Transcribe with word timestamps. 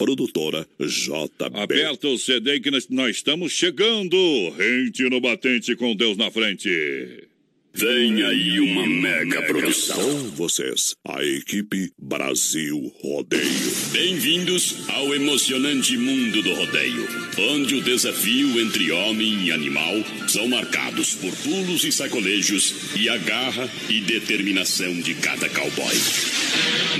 produtora 0.00 0.66
JB. 0.78 1.60
Aperta 1.60 2.08
o 2.08 2.16
CD 2.16 2.58
que 2.58 2.70
nós, 2.70 2.88
estamos 3.10 3.52
chegando. 3.52 4.16
Rente 4.56 5.02
no 5.10 5.20
batente 5.20 5.76
com 5.76 5.94
Deus 5.94 6.16
na 6.16 6.30
frente. 6.30 7.28
Vem 7.72 8.22
aí 8.24 8.58
uma 8.60 8.84
mega 8.84 9.42
produção. 9.42 9.96
Com 9.96 10.30
vocês, 10.30 10.96
a 11.06 11.22
equipe 11.24 11.92
Brasil 11.96 12.92
Rodeio. 13.00 13.72
Bem-vindos 13.92 14.88
ao 14.88 15.14
emocionante 15.14 15.96
mundo 15.96 16.42
do 16.42 16.52
rodeio, 16.54 17.06
onde 17.38 17.76
o 17.76 17.80
desafio 17.80 18.60
entre 18.60 18.90
homem 18.90 19.46
e 19.46 19.52
animal 19.52 19.94
são 20.26 20.48
marcados 20.48 21.14
por 21.14 21.34
pulos 21.36 21.84
e 21.84 21.92
sacolejos 21.92 22.96
e 22.96 23.08
a 23.08 23.16
garra 23.16 23.70
e 23.88 24.00
determinação 24.00 25.00
de 25.00 25.14
cada 25.14 25.48
cowboy. 25.48 25.96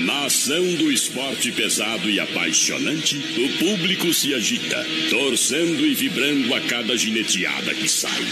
Na 0.07 0.27
ação 0.27 0.62
do 0.77 0.91
esporte 0.93 1.50
pesado 1.50 2.09
e 2.09 2.21
apaixonante, 2.21 3.16
o 3.16 3.59
público 3.59 4.14
se 4.14 4.32
agita, 4.34 4.87
torcendo 5.11 5.84
e 5.84 5.94
vibrando 5.94 6.54
a 6.54 6.61
cada 6.61 6.96
gineteada 6.96 7.75
que 7.75 7.89
sai. 7.89 8.22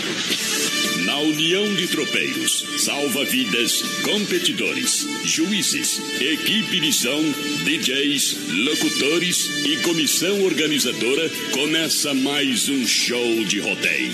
Na 1.05 1.19
união 1.19 1.75
de 1.75 1.89
tropeiros, 1.89 2.28
salva-vidas, 2.79 3.83
competidores, 4.03 5.07
juízes, 5.25 6.01
equipe 6.21 6.81
de 6.81 6.93
som, 6.93 7.23
DJs, 7.65 8.37
locutores 8.65 9.65
e 9.65 9.77
comissão 9.79 10.45
organizadora, 10.45 11.31
começa 11.53 12.13
mais 12.15 12.69
um 12.69 12.87
show 12.87 13.45
de 13.45 13.61
rodeio. 13.61 14.13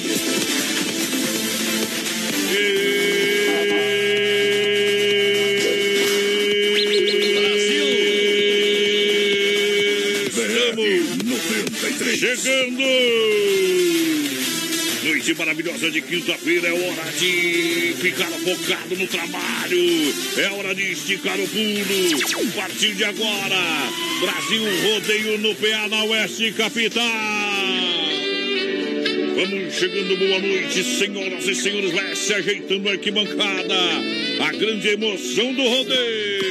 Chegando! 12.17 13.94
Noite 15.25 15.39
maravilhosa 15.39 15.91
de 15.91 16.03
quinta-feira, 16.03 16.69
é 16.69 16.73
hora 16.73 17.13
de 17.19 17.95
ficar 17.99 18.29
focado 18.29 18.95
no 18.95 19.07
trabalho, 19.07 20.15
é 20.37 20.51
hora 20.51 20.75
de 20.75 20.93
esticar 20.93 21.41
o 21.41 21.49
pulo. 21.49 22.51
A 22.51 22.61
partir 22.61 22.93
de 22.93 23.05
agora, 23.05 23.57
Brasil 24.21 24.63
Rodeio 24.83 25.39
no 25.39 25.55
PA 25.55 25.89
na 25.89 26.05
Oeste 26.05 26.53
Capital. 26.53 27.03
Vamos 29.35 29.75
chegando, 29.75 30.15
boa 30.15 30.39
noite, 30.41 30.85
senhoras 30.85 31.49
e 31.49 31.55
senhores. 31.55 31.93
Vai 31.93 32.15
se 32.15 32.35
ajeitando 32.35 32.87
a 32.91 32.93
arquibancada. 32.93 33.75
A 34.47 34.53
grande 34.53 34.89
emoção 34.89 35.55
do 35.55 35.63
rodeio. 35.63 36.44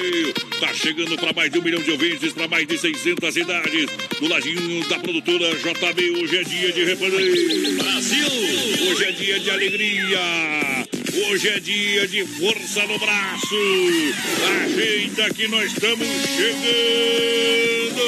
Tá 0.64 0.73
chegando 0.73 1.17
para 1.17 1.33
mais 1.33 1.52
de 1.52 1.59
um 1.59 1.61
milhão 1.61 1.81
de 1.81 1.92
ouvintes, 1.92 2.31
para 2.31 2.47
mais 2.47 2.66
de 2.66 2.78
600 2.78 3.33
cidades. 3.33 3.86
Do 4.17 4.30
ladinho 4.30 4.88
da 4.88 4.97
produtora 4.97 5.53
JB, 5.58 6.11
hoje 6.11 6.38
é 6.38 6.44
dia 6.45 6.72
de 6.72 6.86
repanei. 6.86 7.75
Brasil! 7.75 8.28
Hoje 8.89 9.03
é 9.03 9.11
dia 9.11 9.42
de 9.42 9.50
alegria. 9.50 10.22
Hoje 11.28 11.50
é 11.50 11.59
dia 11.59 12.08
de 12.08 12.25
força 12.25 12.88
no 12.88 12.97
braço. 12.97 13.58
Ajeita 14.64 15.33
que 15.33 15.50
nós 15.50 15.70
estamos 15.70 16.08
chegando. 16.38 18.05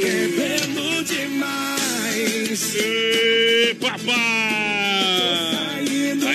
Bebendo 0.00 1.04
demais. 1.04 2.74
Ê, 2.74 3.76
papai! 3.78 5.57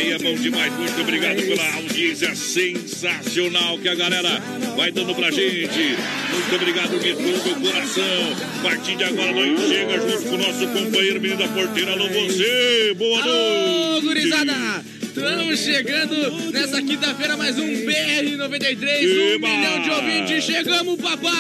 Aí 0.04 0.12
é 0.12 0.18
bom 0.18 0.36
demais, 0.36 0.74
muito 0.74 1.00
obrigado 1.00 1.38
pela 1.38 1.76
audiência 1.76 2.36
sensacional 2.36 3.78
que 3.78 3.88
a 3.88 3.96
galera 3.96 4.38
vai 4.76 4.92
dando 4.92 5.16
pra 5.16 5.32
gente. 5.32 5.96
Muito 6.30 6.56
obrigado 6.56 7.00
de 7.00 7.14
todo 7.14 7.52
o 7.52 7.62
coração. 7.62 8.04
A 8.60 8.64
partir 8.64 8.98
de 8.98 9.04
agora 9.06 9.32
nós 9.32 9.62
chega 9.66 9.98
junto 10.02 10.24
com 10.24 10.36
o 10.36 10.38
nosso 10.40 10.68
companheiro 10.68 11.22
menino 11.22 11.40
da 11.40 11.48
porteira. 11.48 11.94
Alô, 11.94 12.10
você! 12.10 12.94
Boa 12.98 13.22
Alô, 13.22 13.32
noite! 13.92 14.08
gurizada! 14.08 14.84
Estamos 15.04 15.60
chegando 15.60 16.52
nessa 16.52 16.82
quinta-feira, 16.82 17.38
mais 17.38 17.58
um 17.58 17.66
BR-93, 17.66 19.36
um 19.36 19.40
milhão 19.40 19.82
de 19.84 19.90
ouvintes. 19.90 20.44
Chegamos, 20.44 21.00
papai! 21.00 21.32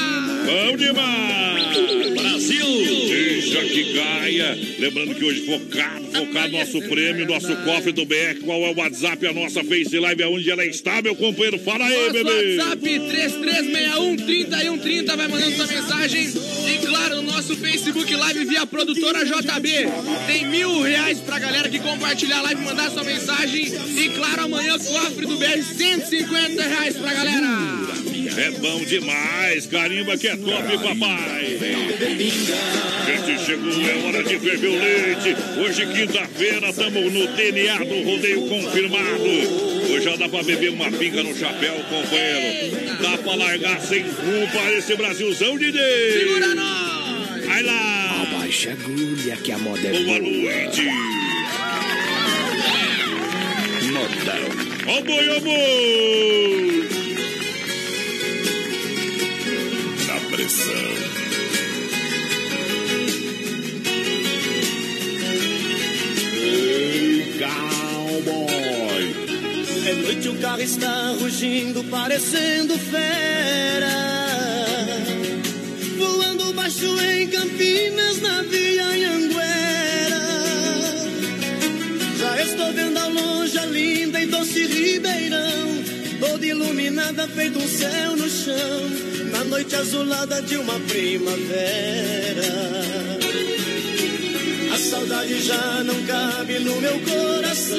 Bom 0.45 0.77
demais! 0.77 2.13
Brasil! 2.15 3.12
Que 3.61 3.93
caia. 3.93 4.57
Lembrando 4.79 5.13
que 5.13 5.23
hoje 5.23 5.45
focado, 5.45 6.05
focado 6.05 6.51
no 6.51 6.57
nosso 6.57 6.81
prêmio, 6.81 7.27
nosso 7.27 7.55
cofre 7.57 7.91
do 7.91 8.03
BR. 8.03 8.39
Qual 8.43 8.59
é 8.61 8.71
o 8.71 8.75
WhatsApp, 8.77 9.27
a 9.27 9.33
nossa 9.33 9.63
Face 9.63 9.95
Live, 9.97 10.23
aonde 10.23 10.49
ela 10.49 10.65
está, 10.65 11.03
meu 11.03 11.15
companheiro? 11.15 11.59
Fala 11.59 11.85
aí, 11.85 11.95
Nosso 11.95 12.13
bebê! 12.13 12.57
WhatsApp 12.57 12.83
3361-3130 12.83 15.15
vai 15.15 15.27
mandando 15.27 15.55
sua 15.55 15.67
mensagem. 15.67 16.23
E 16.23 16.85
claro, 16.85 17.15
no 17.17 17.21
nosso 17.31 17.55
Facebook 17.55 18.15
Live 18.15 18.45
via 18.45 18.65
produtora 18.65 19.23
JB. 19.23 19.69
Tem 20.25 20.47
mil 20.47 20.81
reais 20.81 21.19
pra 21.19 21.37
galera 21.37 21.69
que 21.69 21.77
compartilhar 21.79 22.39
a 22.39 22.41
live 22.41 22.61
mandar 22.63 22.89
sua 22.89 23.03
mensagem. 23.03 23.65
E 23.65 24.09
claro, 24.09 24.45
amanhã 24.45 24.79
cofre 24.79 25.27
do 25.27 25.37
BR 25.37 25.61
150 25.61 26.63
reais 26.63 26.97
pra 26.97 27.13
galera. 27.13 27.47
É 28.35 28.49
bom 28.51 28.83
demais, 28.83 29.67
carimba 29.67 30.17
que 30.17 30.27
é 30.27 30.35
top, 30.35 30.77
papai. 30.79 31.57
Gente, 33.05 33.45
chegou, 33.45 33.71
é 33.71 34.07
hora 34.07 34.23
de 34.23 34.39
ferver 34.39 34.67
o 34.69 34.79
leite. 34.79 35.35
Hoje, 35.59 35.85
quinta-feira, 35.85 36.69
estamos 36.69 37.13
no 37.13 37.27
DNA 37.27 37.77
do 37.77 38.01
rodeio 38.03 38.47
confirmado. 38.47 39.23
Hoje 39.91 40.01
já 40.03 40.15
dá 40.15 40.27
pra 40.27 40.41
beber 40.43 40.69
uma 40.71 40.91
pinga 40.91 41.21
no 41.23 41.35
chapéu, 41.35 41.75
companheiro. 41.89 42.75
Dá 43.01 43.17
pra 43.19 43.35
largar 43.35 43.79
sem 43.81 44.03
culpa 44.03 44.71
esse 44.77 44.95
Brasilzão 44.95 45.57
de 45.57 45.71
Deus. 45.71 46.13
Segura 46.13 46.55
nós! 46.55 47.45
Vai 47.45 47.63
lá. 47.63 48.21
Abaixa 48.23 48.69
a 48.69 48.73
agulha 48.73 49.35
que 49.37 49.51
a 49.51 49.57
moda 49.59 49.87
é 49.87 49.91
Boa 49.91 50.03
boa. 50.05 50.19
noite. 50.19 50.81
Modão. 53.91 54.49
Ó 54.87 55.01
boi, 55.01 55.29
ó 55.29 55.39
boi. 55.39 56.92
Pressão. 60.33 60.73
É 69.85 69.93
noite, 69.95 70.29
o 70.29 70.35
carro 70.39 70.61
está 70.61 71.11
rugindo, 71.19 71.83
parecendo 71.83 72.77
fera. 72.79 73.89
Voando 75.97 76.53
baixo 76.53 76.99
em 77.01 77.27
Campinas, 77.27 78.19
na 78.21 78.41
Via 78.43 78.85
Anhanguera. 78.85 80.21
Já 82.17 82.41
estou 82.41 82.73
vendo 82.73 82.97
ao 82.97 83.09
longe 83.11 83.57
a 83.59 83.65
linda 83.65 84.19
e 84.19 84.25
doce 84.25 84.65
Ribeirão. 84.65 85.52
Toda 86.43 86.55
iluminada, 86.55 87.25
feito 87.29 87.57
um 87.57 87.67
céu 87.69 88.17
no 88.17 88.29
chão. 88.29 88.89
Na 89.31 89.45
noite 89.45 89.77
azulada 89.77 90.41
de 90.41 90.57
uma 90.57 90.77
primavera. 90.81 92.43
A 94.73 94.77
saudade 94.77 95.41
já 95.41 95.83
não 95.85 96.03
cabe 96.03 96.59
no 96.59 96.75
meu 96.81 96.99
coração. 96.99 97.77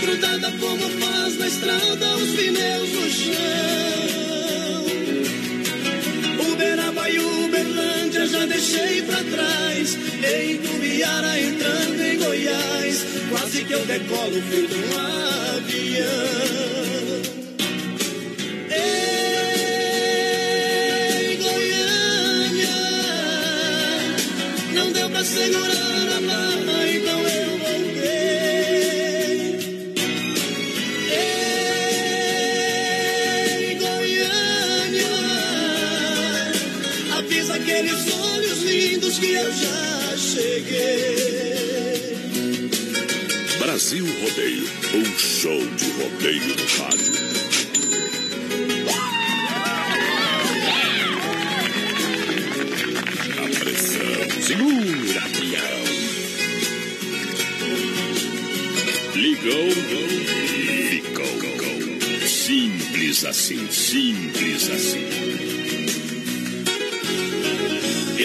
Grudada 0.00 0.52
como 0.60 0.88
faz 1.00 1.38
na 1.38 1.48
estrada 1.48 2.16
os 2.18 2.30
pneus 2.34 2.92
no 2.92 3.10
chão. 3.10 3.93
Deixei 8.46 9.02
pra 9.02 9.22
trás. 9.24 9.98
Em 10.22 10.58
Tubiara 10.58 11.40
entrando 11.40 12.00
em 12.00 12.18
Goiás. 12.18 13.04
Quase 13.30 13.64
que 13.64 13.72
eu 13.72 13.84
decolo 13.86 14.42
feito 14.50 14.74
um 14.74 14.98
avião. 15.56 16.04
Ei, 20.06 21.36
Goiânia, 21.36 22.76
não 24.74 24.92
deu 24.92 25.10
pra 25.10 25.24
segurar 25.24 25.93
já 39.54 40.16
cheguei. 40.16 41.64
Brasil 43.58 44.04
Rodeio, 44.04 44.68
um 44.94 45.04
show 45.18 45.66
de 45.76 45.90
rodeio 45.92 46.48
no 46.48 46.66
rádio. 46.78 47.14
Na 53.34 53.44
pressão. 53.60 54.42
Segura, 54.42 55.22
pião. 55.30 55.84
Ligou, 59.14 59.70
ficou. 60.90 61.34
Simples 62.44 63.24
assim, 63.24 63.70
simples 63.70 64.68
assim. 64.68 65.33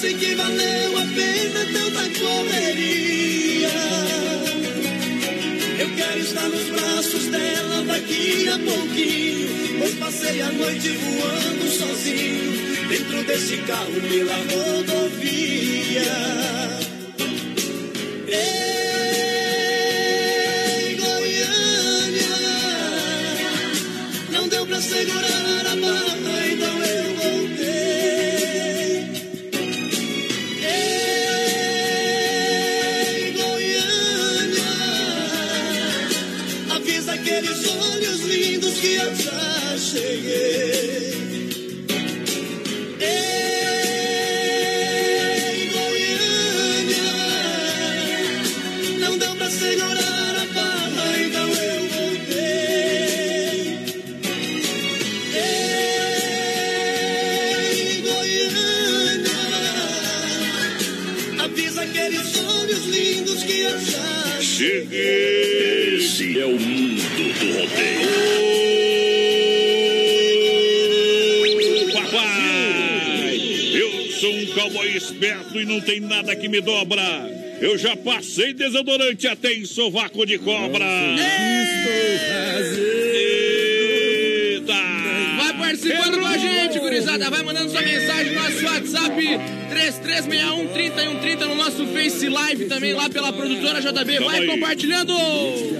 Sei 0.00 0.14
que 0.14 0.32
valeu 0.36 0.96
a 0.96 1.04
pena 1.06 1.66
tanta 1.72 2.08
correria. 2.20 3.68
Eu 5.80 5.90
quero 5.96 6.20
estar 6.20 6.48
nos 6.48 6.68
braços 6.68 7.26
dela 7.26 7.82
daqui 7.82 8.48
a 8.48 8.60
pouquinho. 8.60 9.48
Pois 9.80 9.94
passei 9.94 10.40
a 10.40 10.52
noite 10.52 10.90
voando 10.90 11.68
sozinho, 11.68 12.88
dentro 12.88 13.24
desse 13.24 13.56
carro 13.56 14.00
pela 14.08 14.36
rodovia. 14.36 16.57
E 75.54 75.64
não 75.64 75.80
tem 75.80 76.00
nada 76.00 76.34
que 76.34 76.48
me 76.48 76.60
dobra. 76.60 77.02
Eu 77.60 77.76
já 77.76 77.96
passei 77.96 78.52
desodorante 78.52 79.26
até 79.26 79.52
em 79.52 79.64
sovaco 79.64 80.24
de 80.24 80.38
cobra. 80.38 80.84
Eita! 80.84 81.47
3361-3130 90.22 91.46
no 91.46 91.54
nosso 91.54 91.86
Face 91.86 92.28
Live 92.28 92.64
também 92.66 92.92
lá 92.92 93.08
pela 93.08 93.32
produtora 93.32 93.80
JB. 93.80 94.18
Vai 94.20 94.40
aí. 94.40 94.46
compartilhando. 94.46 95.12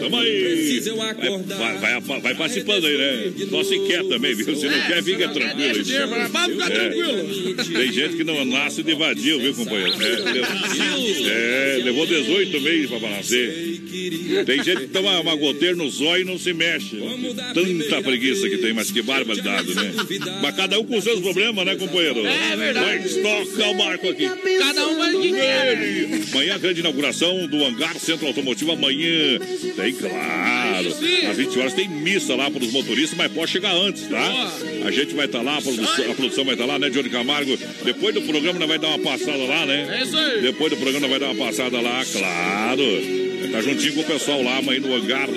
Tamo 0.01 0.17
aí. 0.19 0.81
Vai, 1.59 1.79
vai, 1.79 2.01
vai, 2.01 2.21
vai 2.21 2.35
participando 2.35 2.87
aí, 2.87 2.97
né? 2.99 3.33
Só 3.51 3.63
se 3.65 3.79
quer 3.81 4.05
também, 4.05 4.35
viu? 4.35 4.57
Se 4.57 4.67
não 4.67 4.81
quer, 4.87 5.03
fica 5.03 5.29
tranquilo. 5.29 5.75
Deixa 5.85 6.07
Vamos 6.07 6.53
ficar 6.53 6.71
É. 6.71 6.75
tranquilo. 6.75 7.55
Tem 7.79 7.93
gente 7.93 8.17
que 8.17 8.25
não 8.25 8.45
nasce 8.45 8.83
de 8.83 8.95
vadio, 8.95 9.41
viu, 9.41 9.55
companheiro? 9.55 9.93
É, 10.03 10.33
levou, 10.33 11.27
é, 11.31 11.81
levou 11.85 12.07
18 12.07 12.61
meses 12.61 12.91
pra 12.91 13.11
nascer. 13.11 13.78
Tem 14.45 14.63
gente 14.63 14.83
que 14.83 14.89
toma 14.89 15.21
uma 15.21 15.35
goteira 15.35 15.77
no 15.77 15.89
zóio 15.89 16.23
e 16.23 16.25
não 16.25 16.39
se 16.39 16.53
mexe. 16.53 16.97
Tanta 17.55 18.03
preguiça 18.03 18.49
que 18.49 18.59
tem, 18.59 18.73
mas 18.73 18.91
que 18.91 19.03
barbaridade, 19.03 19.75
né? 19.75 19.93
Mas 20.43 20.57
cada 20.57 20.79
um 20.79 20.85
com 20.85 21.01
seus 21.01 21.21
problemas, 21.21 21.65
né, 21.65 21.77
companheiro? 21.77 22.27
É 22.27 22.57
verdade. 22.57 23.03
Mas 23.03 23.17
toca 23.17 23.69
o 23.69 23.75
barco 23.75 24.09
aqui. 24.09 24.29
Cada 24.59 24.89
um 24.89 24.97
vai 24.97 25.15
o 25.15 25.21
que 25.21 25.33
quer. 25.33 25.79
Amanhã, 26.33 26.59
grande 26.59 26.81
inauguração 26.81 27.47
do 27.47 27.65
Hangar 27.65 27.99
Centro 27.99 28.27
Automotivo. 28.27 28.73
Amanhã 28.73 29.39
tem, 29.77 29.93
claro. 29.93 30.89
Às 31.31 31.37
20 31.37 31.59
horas 31.59 31.75
tem 31.75 31.89
missa 31.89 32.35
lá 32.35 32.51
para 32.51 32.63
os 32.63 32.73
motoristas, 32.73 33.17
mas 33.17 33.33
pode 33.33 33.51
chegar 33.51 33.75
antes, 33.75 34.07
tá? 34.09 34.53
A 34.85 34.91
gente 34.91 35.15
vai 35.15 35.27
estar 35.27 35.43
lá, 35.43 35.59
a 35.59 35.63
produção, 35.63 36.11
a 36.11 36.15
produção 36.15 36.45
vai 36.45 36.55
estar 36.55 36.67
lá, 36.67 36.79
né, 36.79 36.91
Johnny 36.91 37.09
Camargo? 37.11 37.59
Depois 37.85 38.15
do 38.15 38.23
programa, 38.23 38.59
nós 38.59 38.69
vai 38.69 38.79
dar 38.79 38.89
uma 38.89 38.99
passada 38.99 39.45
lá, 39.45 39.67
né? 39.67 39.99
É 39.99 40.03
isso 40.03 40.17
aí. 40.17 40.43
Depois 40.43 40.71
do 40.71 40.77
programa, 40.77 41.09
vai 41.09 41.19
dar 41.19 41.31
uma 41.31 41.47
passada 41.47 41.81
lá, 41.81 42.05
claro. 42.05 43.28
Tá 43.53 43.61
juntinho 43.63 43.95
com 43.95 44.01
o 44.01 44.05
pessoal 44.05 44.43
lá, 44.43 44.59
amanhã 44.59 44.81
no 44.81 44.95
Hangar 44.95 45.29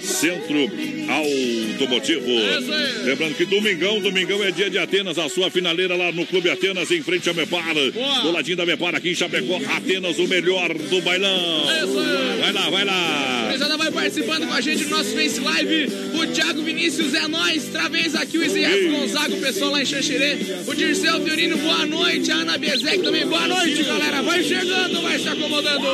Centro 0.00 0.70
Automotivo. 1.08 2.26
Aí. 2.26 3.04
Lembrando 3.04 3.34
que 3.34 3.44
domingão, 3.44 4.00
domingão 4.00 4.42
é 4.42 4.50
dia 4.50 4.70
de 4.70 4.78
Atenas, 4.78 5.18
a 5.18 5.28
sua 5.28 5.50
finaleira 5.50 5.94
lá 5.96 6.10
no 6.12 6.26
Clube 6.26 6.50
Atenas, 6.50 6.90
em 6.90 7.02
frente 7.02 7.28
a 7.28 7.34
Mepar. 7.34 7.74
Do 8.22 8.32
ladinho 8.32 8.56
da 8.56 8.66
Mepar, 8.66 8.94
aqui 8.94 9.10
em 9.10 9.14
Chapecó, 9.14 9.60
Atenas, 9.76 10.18
o 10.18 10.26
melhor 10.26 10.72
do 10.74 11.00
bailão. 11.02 11.68
Aí. 11.68 12.40
Vai 12.40 12.52
lá, 12.52 12.70
vai 12.70 12.84
lá. 12.84 13.44
Gurizada 13.46 13.76
vai 13.76 13.90
participando 13.90 14.46
com 14.46 14.54
a 14.54 14.60
gente 14.60 14.84
no 14.84 14.90
nosso 14.90 15.10
Face 15.14 15.40
Live. 15.40 15.92
O 16.14 16.26
Thiago 16.28 16.62
Vinícius 16.62 17.12
é 17.14 17.26
nós. 17.26 17.64
Travês 17.64 18.14
aqui 18.14 18.38
o 18.38 18.44
Isias 18.44 18.92
Gonzaga, 18.92 19.34
o 19.34 19.40
pessoal 19.40 19.72
lá 19.72 19.82
em 19.82 19.84
Xanxerê. 19.84 20.36
O 20.66 20.74
Dirceu 20.74 21.20
Fiorino, 21.22 21.56
boa 21.56 21.84
noite. 21.86 22.30
A 22.30 22.36
Ana 22.36 22.56
Bezek 22.56 23.02
também, 23.02 23.26
boa 23.26 23.46
noite, 23.48 23.82
galera. 23.82 24.22
Vai 24.22 24.42
chegando, 24.42 25.02
vai 25.02 25.18
se 25.18 25.28
acomodando. 25.28 25.86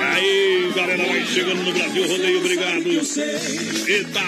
Aí, 0.00 0.70
galera, 0.74 0.97
chegando 1.26 1.62
no 1.62 1.72
Brasil, 1.72 2.06
rodeio, 2.06 2.38
obrigado. 2.38 2.88
Eita! 3.86 4.20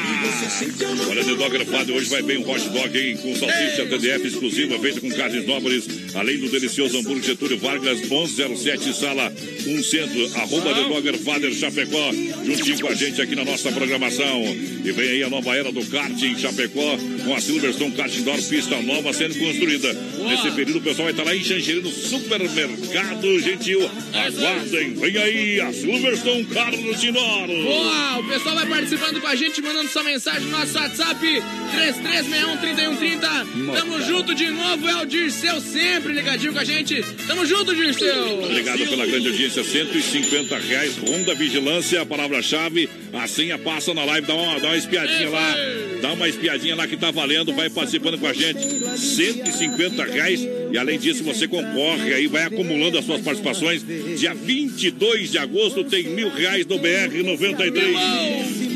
Olha, 1.08 1.24
The 1.24 1.34
Dogger 1.34 1.66
Father, 1.66 1.96
hoje 1.96 2.08
vai 2.10 2.22
bem 2.22 2.38
um 2.38 2.48
hot 2.48 2.68
dog, 2.68 2.98
hein? 2.98 3.16
Com 3.16 3.34
salsicha 3.34 3.86
TDF 3.86 4.26
exclusiva, 4.26 4.78
feita 4.78 5.00
com 5.00 5.10
carnes 5.10 5.46
nobres, 5.46 5.88
além 6.14 6.38
do 6.38 6.48
delicioso 6.48 6.98
hambúrguer 6.98 7.24
Getúlio 7.24 7.58
Vargas, 7.58 8.00
1107, 8.00 8.94
sala 8.94 9.32
1 9.66 9.82
centro, 9.82 10.38
arroba 10.38 10.74
The 10.74 10.88
Dogger 10.88 11.18
Father 11.18 11.52
Chapecó, 11.52 12.12
juntinho 12.44 12.80
com 12.80 12.88
a 12.88 12.94
gente 12.94 13.20
aqui 13.20 13.34
na 13.34 13.44
nossa 13.44 13.72
programação. 13.72 14.44
E 14.84 14.92
vem 14.92 15.10
aí 15.10 15.22
a 15.22 15.30
nova 15.30 15.56
era 15.56 15.72
do 15.72 15.84
kart 15.86 16.22
em 16.22 16.38
Chapecó, 16.38 16.96
com 17.24 17.34
a 17.34 17.40
Silverstone 17.40 17.92
Kart 17.92 18.14
Indoor, 18.16 18.42
pista 18.42 18.80
nova 18.82 19.12
sendo 19.12 19.38
construída. 19.38 19.92
Nesse 20.28 20.50
período, 20.52 20.78
o 20.78 20.82
pessoal 20.82 21.04
vai 21.04 21.12
estar 21.12 21.24
lá 21.24 21.34
em 21.34 21.42
Xanxerê, 21.42 21.80
no 21.80 21.90
supermercado 21.90 23.40
gentil. 23.40 23.90
Aguardem, 24.12 24.94
vem 24.94 25.16
aí 25.16 25.60
a 25.60 25.72
Silverstone 25.72 26.44
Kart 26.44 26.59
Indoor. 26.68 27.46
Boa! 27.46 28.18
O 28.18 28.28
pessoal 28.28 28.54
vai 28.54 28.66
participando 28.66 29.18
com 29.20 29.26
a 29.26 29.34
gente, 29.34 29.62
mandando 29.62 29.88
sua 29.88 30.02
mensagem 30.02 30.42
no 30.42 30.50
nosso 30.50 30.76
WhatsApp 30.76 31.20
3361-3130. 31.20 33.74
Tamo 33.74 34.02
junto 34.02 34.34
de 34.34 34.50
novo, 34.50 34.86
é 34.88 35.02
o 35.02 35.06
Dirceu 35.06 35.58
sempre 35.60 36.12
ligadinho 36.12 36.52
com 36.52 36.58
a 36.58 36.64
gente. 36.64 37.02
Tamo 37.26 37.46
junto, 37.46 37.74
Dirceu. 37.74 38.44
Obrigado 38.44 38.86
pela 38.86 39.06
grande 39.06 39.28
audiência, 39.28 39.64
150 39.64 40.58
reais, 40.58 40.98
Ronda 40.98 41.34
Vigilância, 41.34 42.02
a 42.02 42.06
palavra-chave, 42.06 42.88
a 43.12 43.26
senha 43.26 43.58
passa 43.58 43.94
na 43.94 44.04
live, 44.04 44.26
dá 44.26 44.34
uma, 44.34 44.60
dá 44.60 44.68
uma 44.68 44.76
espiadinha 44.76 45.30
lá, 45.30 45.54
dá 46.02 46.12
uma 46.12 46.28
espiadinha 46.28 46.76
lá 46.76 46.86
que 46.86 46.96
tá 46.96 47.10
valendo, 47.10 47.54
vai 47.54 47.70
participando 47.70 48.18
com 48.18 48.26
a 48.26 48.34
gente, 48.34 48.60
150 48.98 50.04
reais, 50.04 50.46
e 50.72 50.78
além 50.78 50.98
disso 50.98 51.24
você 51.24 51.46
concorre 51.48 52.14
aí, 52.14 52.26
vai 52.26 52.44
acumulando 52.44 52.98
as 52.98 53.04
suas 53.04 53.20
participações, 53.20 53.84
dia 54.18 54.34
22 54.34 55.30
de 55.32 55.38
agosto 55.38 55.84
tem 55.84 56.04
mil 56.04 56.30
reais 56.30 56.66
no 56.66 56.78
BR-93. 56.78 58.70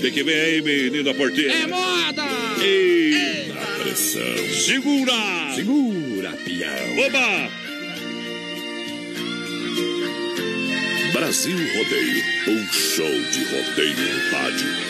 Tem 0.00 0.10
que 0.10 0.22
ver 0.22 0.40
aí, 0.40 0.62
menina 0.62 1.12
porteira. 1.12 1.52
É 1.52 1.66
moda! 1.66 2.22
Eita, 2.62 3.82
Pressão. 3.82 4.22
segura! 4.64 5.12
Segura, 5.54 6.30
pião. 6.44 6.98
Oba! 7.06 7.50
Brasil 11.12 11.56
Rodeio, 11.56 12.22
um 12.48 12.72
show 12.72 13.10
de 13.10 13.44
rodeio 13.44 13.96
no 13.96 14.30
rádio. 14.30 14.89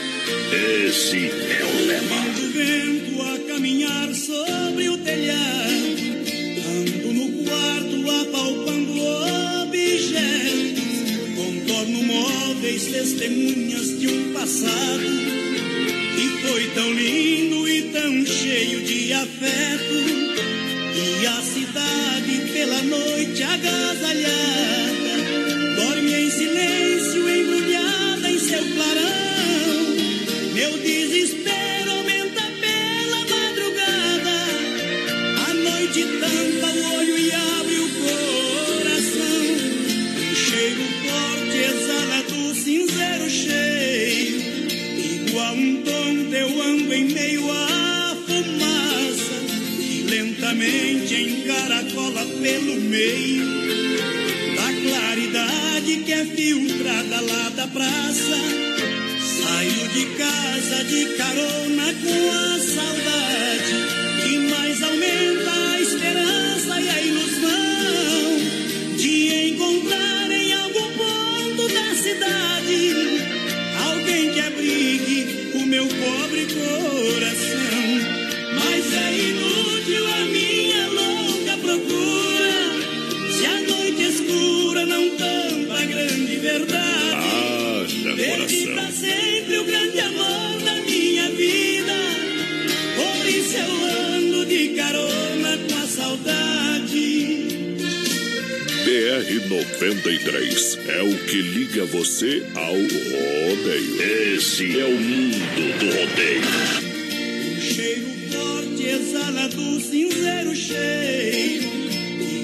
Esse 0.52 1.26
é 1.26 1.64
o 1.64 1.86
lema. 1.86 2.20
O 2.38 2.52
vento 2.52 3.22
a 3.22 3.52
caminhar 3.52 4.14
sobre 4.14 4.88
o 4.88 4.98
telhado, 4.98 5.96
ando 6.66 7.12
no 7.12 7.44
quarto 7.44 8.10
apalpando 8.22 8.92
objetos, 9.64 10.84
contorno 11.36 12.02
móveis, 12.02 12.86
testemunhas 12.86 13.98
de 13.98 14.08
um 14.08 14.32
passado 14.32 15.04
que 16.16 16.48
foi 16.48 16.66
tão 16.74 16.92
lindo 16.92 17.68
e 17.68 17.82
tão 17.92 18.26
cheio 18.26 18.82
de 18.82 19.12
afeto. 19.12 19.94
E 21.22 21.26
a 21.26 21.42
cidade 21.42 22.52
pela 22.52 22.82
noite 22.82 23.42
agasalhar 23.42 24.99
pelo 52.42 52.76
meio 52.80 53.44
da 54.56 54.72
claridade 54.82 55.96
que 56.04 56.12
é 56.12 56.24
filtrada 56.24 57.20
lá 57.20 57.48
da 57.50 57.66
praça. 57.66 58.38
Saio 59.20 59.88
de 59.88 60.06
casa 60.16 60.84
de 60.84 61.04
carona 61.16 61.94
com 62.02 62.30
a 62.30 62.58
saudade 62.58 63.69
que 101.30 101.42
liga 101.42 101.84
você 101.84 102.44
ao 102.56 102.74
rodeio. 102.74 104.34
Esse 104.34 104.80
é 104.80 104.84
o 104.84 104.98
mundo 104.98 105.78
do 105.78 105.86
rodeio. 105.86 106.42
Um 107.46 107.60
cheiro 107.60 108.10
forte 108.32 108.84
exala 108.84 109.48
do 109.48 109.80
cinzeiro 109.80 110.56
cheio. 110.56 111.62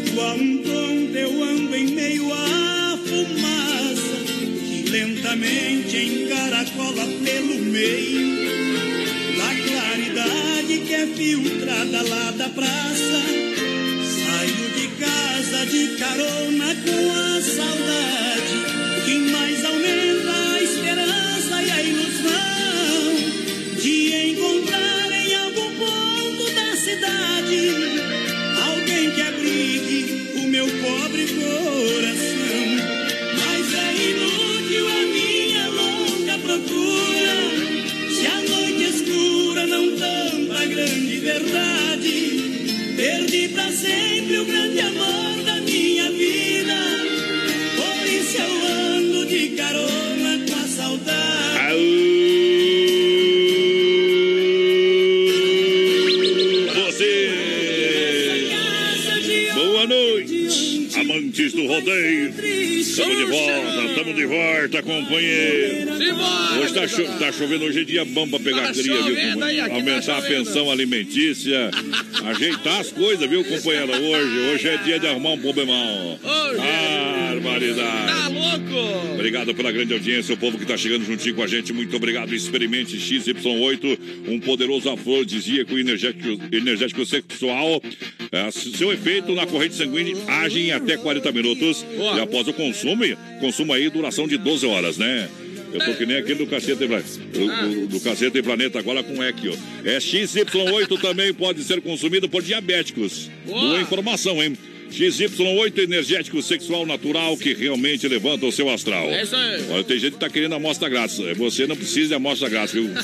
Igual 0.07 0.37
um 0.37 0.59
tonto 0.59 1.19
eu 1.19 1.43
ando 1.43 1.75
em 1.75 1.87
meio 1.88 2.33
à 2.33 2.97
fumaça 3.05 4.25
que 4.25 4.88
lentamente 4.88 5.97
encaracola 5.97 7.07
pelo 7.25 7.57
meio 7.64 8.37
da 9.37 9.52
claridade 9.69 10.78
que 10.87 10.95
é 10.95 11.07
filtrada 11.09 12.02
lá 12.02 12.31
da 12.31 12.49
praça. 12.50 13.23
Saio 14.23 14.71
de 14.76 14.88
casa 15.00 15.66
de 15.66 15.97
carona 15.99 16.76
com 16.85 17.15
cho 66.96 67.18
tá 67.18 67.32
chovendo, 67.32 67.64
hoje 67.64 67.80
é 67.80 67.84
dia 67.84 68.04
bom 68.04 68.28
pra 68.28 68.38
pegar 68.40 68.62
Tá 68.62 68.72
cria, 68.72 69.02
viu, 69.02 69.44
aí, 69.44 69.56
tá 69.58 69.74
Aumentar 69.74 70.16
a 70.16 70.22
chovendo. 70.22 70.44
pensão 70.44 70.70
alimentícia, 70.70 71.70
ajeitar 72.24 72.80
as 72.80 72.90
coisas, 72.92 73.28
viu, 73.28 73.44
companheiro? 73.44 73.92
Hoje, 73.92 74.38
hoje 74.52 74.68
é 74.68 74.76
dia 74.78 74.98
de 74.98 75.06
arrumar 75.06 75.32
um 75.32 75.38
problemão. 75.38 76.18
Hoje. 76.22 76.56
Barbaridade. 77.40 78.06
Tá 78.06 78.28
louco? 78.28 79.14
Obrigado 79.14 79.54
pela 79.54 79.70
grande 79.72 79.92
audiência, 79.92 80.34
o 80.34 80.36
povo 80.38 80.56
que 80.56 80.64
está 80.64 80.76
chegando 80.76 81.04
juntinho 81.04 81.34
com 81.34 81.42
a 81.42 81.46
gente. 81.46 81.72
Muito 81.72 81.94
obrigado. 81.96 82.34
Experimente 82.34 82.96
XY8, 82.96 83.98
um 84.28 84.40
poderoso 84.40 84.88
afrodisíaco 84.90 85.76
energético, 85.78 86.28
energético 86.52 87.04
sexual. 87.04 87.82
É, 88.32 88.50
seu 88.50 88.92
efeito 88.92 89.34
na 89.34 89.46
corrente 89.46 89.74
sanguínea 89.74 90.16
age 90.26 90.60
em 90.60 90.72
até 90.72 90.96
40 90.96 91.30
minutos. 91.32 91.84
Boa. 91.96 92.16
E 92.16 92.20
após 92.20 92.48
o 92.48 92.52
consumo, 92.52 93.04
consumo 93.40 93.72
aí 93.72 93.88
duração 93.90 94.26
de 94.26 94.36
12 94.38 94.66
horas, 94.66 94.96
né? 94.96 95.28
Eu 95.73 95.85
tô 95.85 95.94
que 95.94 96.06
nem 96.06 96.16
aquele 96.16 96.38
do 96.44 96.46
Cacete 96.46 96.82
e 96.85 96.87
Planeta. 96.87 97.18
Do, 97.32 97.46
do, 97.46 97.87
do 97.88 98.00
Cacete 98.00 98.38
e 98.38 98.42
Planeta 98.42 98.78
agora 98.78 99.02
com 99.02 99.23
EC, 99.23 99.37
ó. 99.50 99.88
É 99.88 99.99
XY8 99.99 101.00
também 101.00 101.32
pode 101.35 101.62
ser 101.64 101.80
consumido 101.80 102.28
por 102.28 102.42
diabéticos. 102.42 103.30
Boa. 103.44 103.61
Boa 103.61 103.80
informação, 103.80 104.42
hein? 104.42 104.56
XY8 104.90 105.78
energético 105.78 106.40
sexual 106.40 106.87
natural 106.87 107.37
que 107.37 107.52
realmente 107.52 108.06
levanta 108.06 108.46
o 108.46 108.52
seu 108.52 108.70
astral. 108.70 109.08
É 109.08 109.25
isso 109.25 109.35
aí. 109.35 109.64
Olha, 109.70 109.85
tem 109.85 109.99
gente 109.99 110.12
que 110.12 110.20
tá 110.20 110.30
querendo 110.30 110.54
amostra 110.54 110.88
grátis. 110.88 111.18
Você 111.37 111.66
não 111.66 111.76
precisa 111.76 112.08
de 112.08 112.14
amostra 112.14 112.49
grátis, 112.49 112.73
viu? 112.73 112.88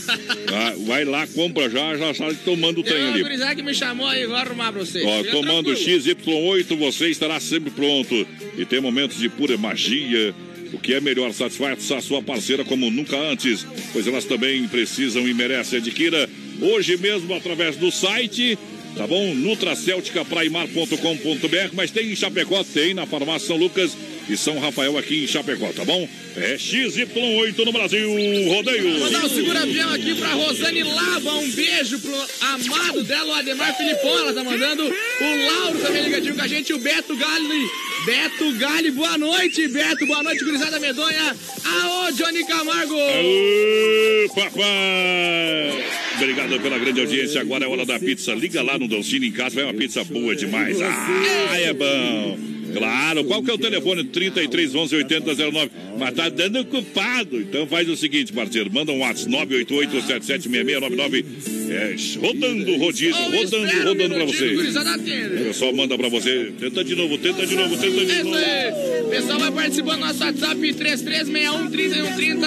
Ah, 0.55 0.75
vai 0.81 1.03
lá, 1.03 1.27
compra 1.29 1.71
já, 1.71 1.97
já 1.97 2.13
sai 2.13 2.37
tomando 2.45 2.81
o 2.81 2.83
trem 2.83 3.03
uma 3.05 3.13
ali. 3.15 3.23
gurizada 3.23 3.55
que 3.55 3.63
me 3.63 3.75
chamou 3.75 4.07
aí, 4.07 4.27
vou 4.27 4.37
arrumar 4.37 4.71
pra 4.71 4.85
vocês. 4.85 5.03
Ó, 5.03 5.23
tomando 5.25 5.75
tranquilo. 5.75 6.03
XY8, 6.03 6.77
você 6.77 7.09
estará 7.09 7.41
sempre 7.41 7.71
pronto. 7.71 8.27
E 8.59 8.65
tem 8.67 8.79
momentos 8.79 9.19
de 9.19 9.31
pura 9.31 9.57
magia. 9.57 10.35
O 10.73 10.79
que 10.79 10.95
é 10.95 11.01
melhor, 11.01 11.33
satisfaz 11.33 11.91
a 11.93 12.01
sua 12.01 12.23
parceira 12.23 12.65
como 12.65 12.91
nunca 12.91 13.17
antes, 13.17 13.67
pois 13.93 14.07
elas 14.07 14.25
também 14.25 14.67
precisam 14.69 15.29
e 15.29 15.35
merecem. 15.35 15.79
Adquira 15.79 16.29
hoje 16.61 16.97
mesmo 16.97 17.35
através 17.35 17.77
do 17.77 17.91
site, 17.91 18.59
tá 18.97 19.07
bom? 19.07 19.35
nutracelticapraimar.com.br, 19.35 21.75
mas 21.75 21.91
tem 21.91 22.13
em 22.13 22.17
Chapecó, 22.17 22.65
tem 22.65 22.95
na 22.95 23.05
farmácia 23.05 23.49
São 23.49 23.57
Lucas 23.57 23.97
e 24.29 24.37
São 24.37 24.59
Rafael 24.59 24.97
aqui 24.97 25.25
em 25.25 25.27
Chapecó, 25.27 25.73
tá 25.73 25.85
bom? 25.85 26.09
É 26.37 26.57
XY8 26.57 27.65
no 27.65 27.73
Brasil, 27.73 28.09
rodeio. 28.49 29.01
Mandar 29.01 29.25
um 29.25 29.29
segura-avião 29.29 29.93
aqui 29.93 30.15
pra 30.15 30.33
Rosane 30.33 30.83
Lava. 30.83 31.35
Um 31.35 31.51
beijo 31.51 31.99
pro 31.99 32.15
amado 32.41 33.03
dela, 33.05 33.27
o 33.27 33.35
Ademar 33.35 33.77
Filipão. 33.77 34.19
Ela 34.19 34.33
tá 34.33 34.43
mandando. 34.43 34.85
O 34.85 35.47
Lauro 35.47 35.79
também 35.81 36.05
ligadinho 36.05 36.35
com 36.35 36.43
a 36.43 36.47
gente. 36.47 36.73
O 36.73 36.79
Beto 36.79 37.15
Gali. 37.17 37.69
Beto 38.05 38.53
Gali, 38.59 38.91
boa 38.91 39.17
noite, 39.17 39.69
Beto. 39.69 40.07
Boa 40.07 40.23
noite, 40.23 40.45
gurizada 40.45 40.81
medonha. 40.81 41.37
Aô, 41.65 42.11
Johnny 42.13 42.45
Camargo. 42.45 42.95
Aô, 42.95 44.35
papai! 44.35 45.85
Obrigado 46.17 46.61
pela 46.61 46.79
grande 46.79 47.01
audiência. 47.01 47.41
Agora 47.41 47.65
é 47.65 47.69
hora 47.69 47.87
da 47.87 47.99
pizza. 48.01 48.35
Liga 48.35 48.63
lá 48.63 48.77
no 48.77 48.89
Doncini 48.89 49.29
em 49.29 49.33
casa, 49.33 49.55
vai 49.55 49.65
uma 49.65 49.75
pizza 49.75 50.03
boa 50.05 50.35
demais. 50.35 50.81
Ah, 50.81 51.61
é 51.61 51.73
bom. 51.73 52.39
Claro, 52.73 53.25
qual 53.25 53.43
que 53.43 53.51
é 53.51 53.55
o 53.55 53.59
telefone? 53.59 54.05
33 54.05 54.75
11 54.75 54.97
80 54.97 55.35
09. 55.35 55.71
Mas 55.99 56.15
tá 56.15 56.29
dando 56.29 56.61
ocupado. 56.61 57.41
Então 57.41 57.67
faz 57.67 57.89
o 57.89 57.97
seguinte, 57.97 58.33
parceiro. 58.33 58.71
Manda 58.73 58.93
um 58.93 59.01
WhatsApp 59.01 59.31
988 59.31 60.07
776699. 60.07 61.25
É, 61.71 61.95
rodando 62.21 62.77
rodízio, 62.77 63.15
rodando, 63.15 63.85
rodando 63.85 64.15
pra 64.15 64.25
você. 64.25 64.55
O 64.55 65.45
pessoal 65.45 65.73
manda 65.75 65.97
pra 65.97 66.09
você. 66.09 66.53
Tenta 66.59 66.85
de 66.85 66.95
novo, 66.95 67.19
tenta 67.19 67.47
de 67.47 67.55
novo, 67.55 67.77
tenta 67.77 68.05
de 68.05 68.23
novo. 68.23 68.37
aí. 68.37 69.11
Pessoal 69.11 69.39
vai 69.39 69.53
participando 69.53 70.01
do 70.01 70.07
nosso 70.07 70.25
WhatsApp 70.25 70.61
33613130. 70.61 72.45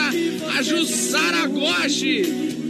A 0.58 0.62
Jussara 0.62 1.48
Goshi 1.48 2.24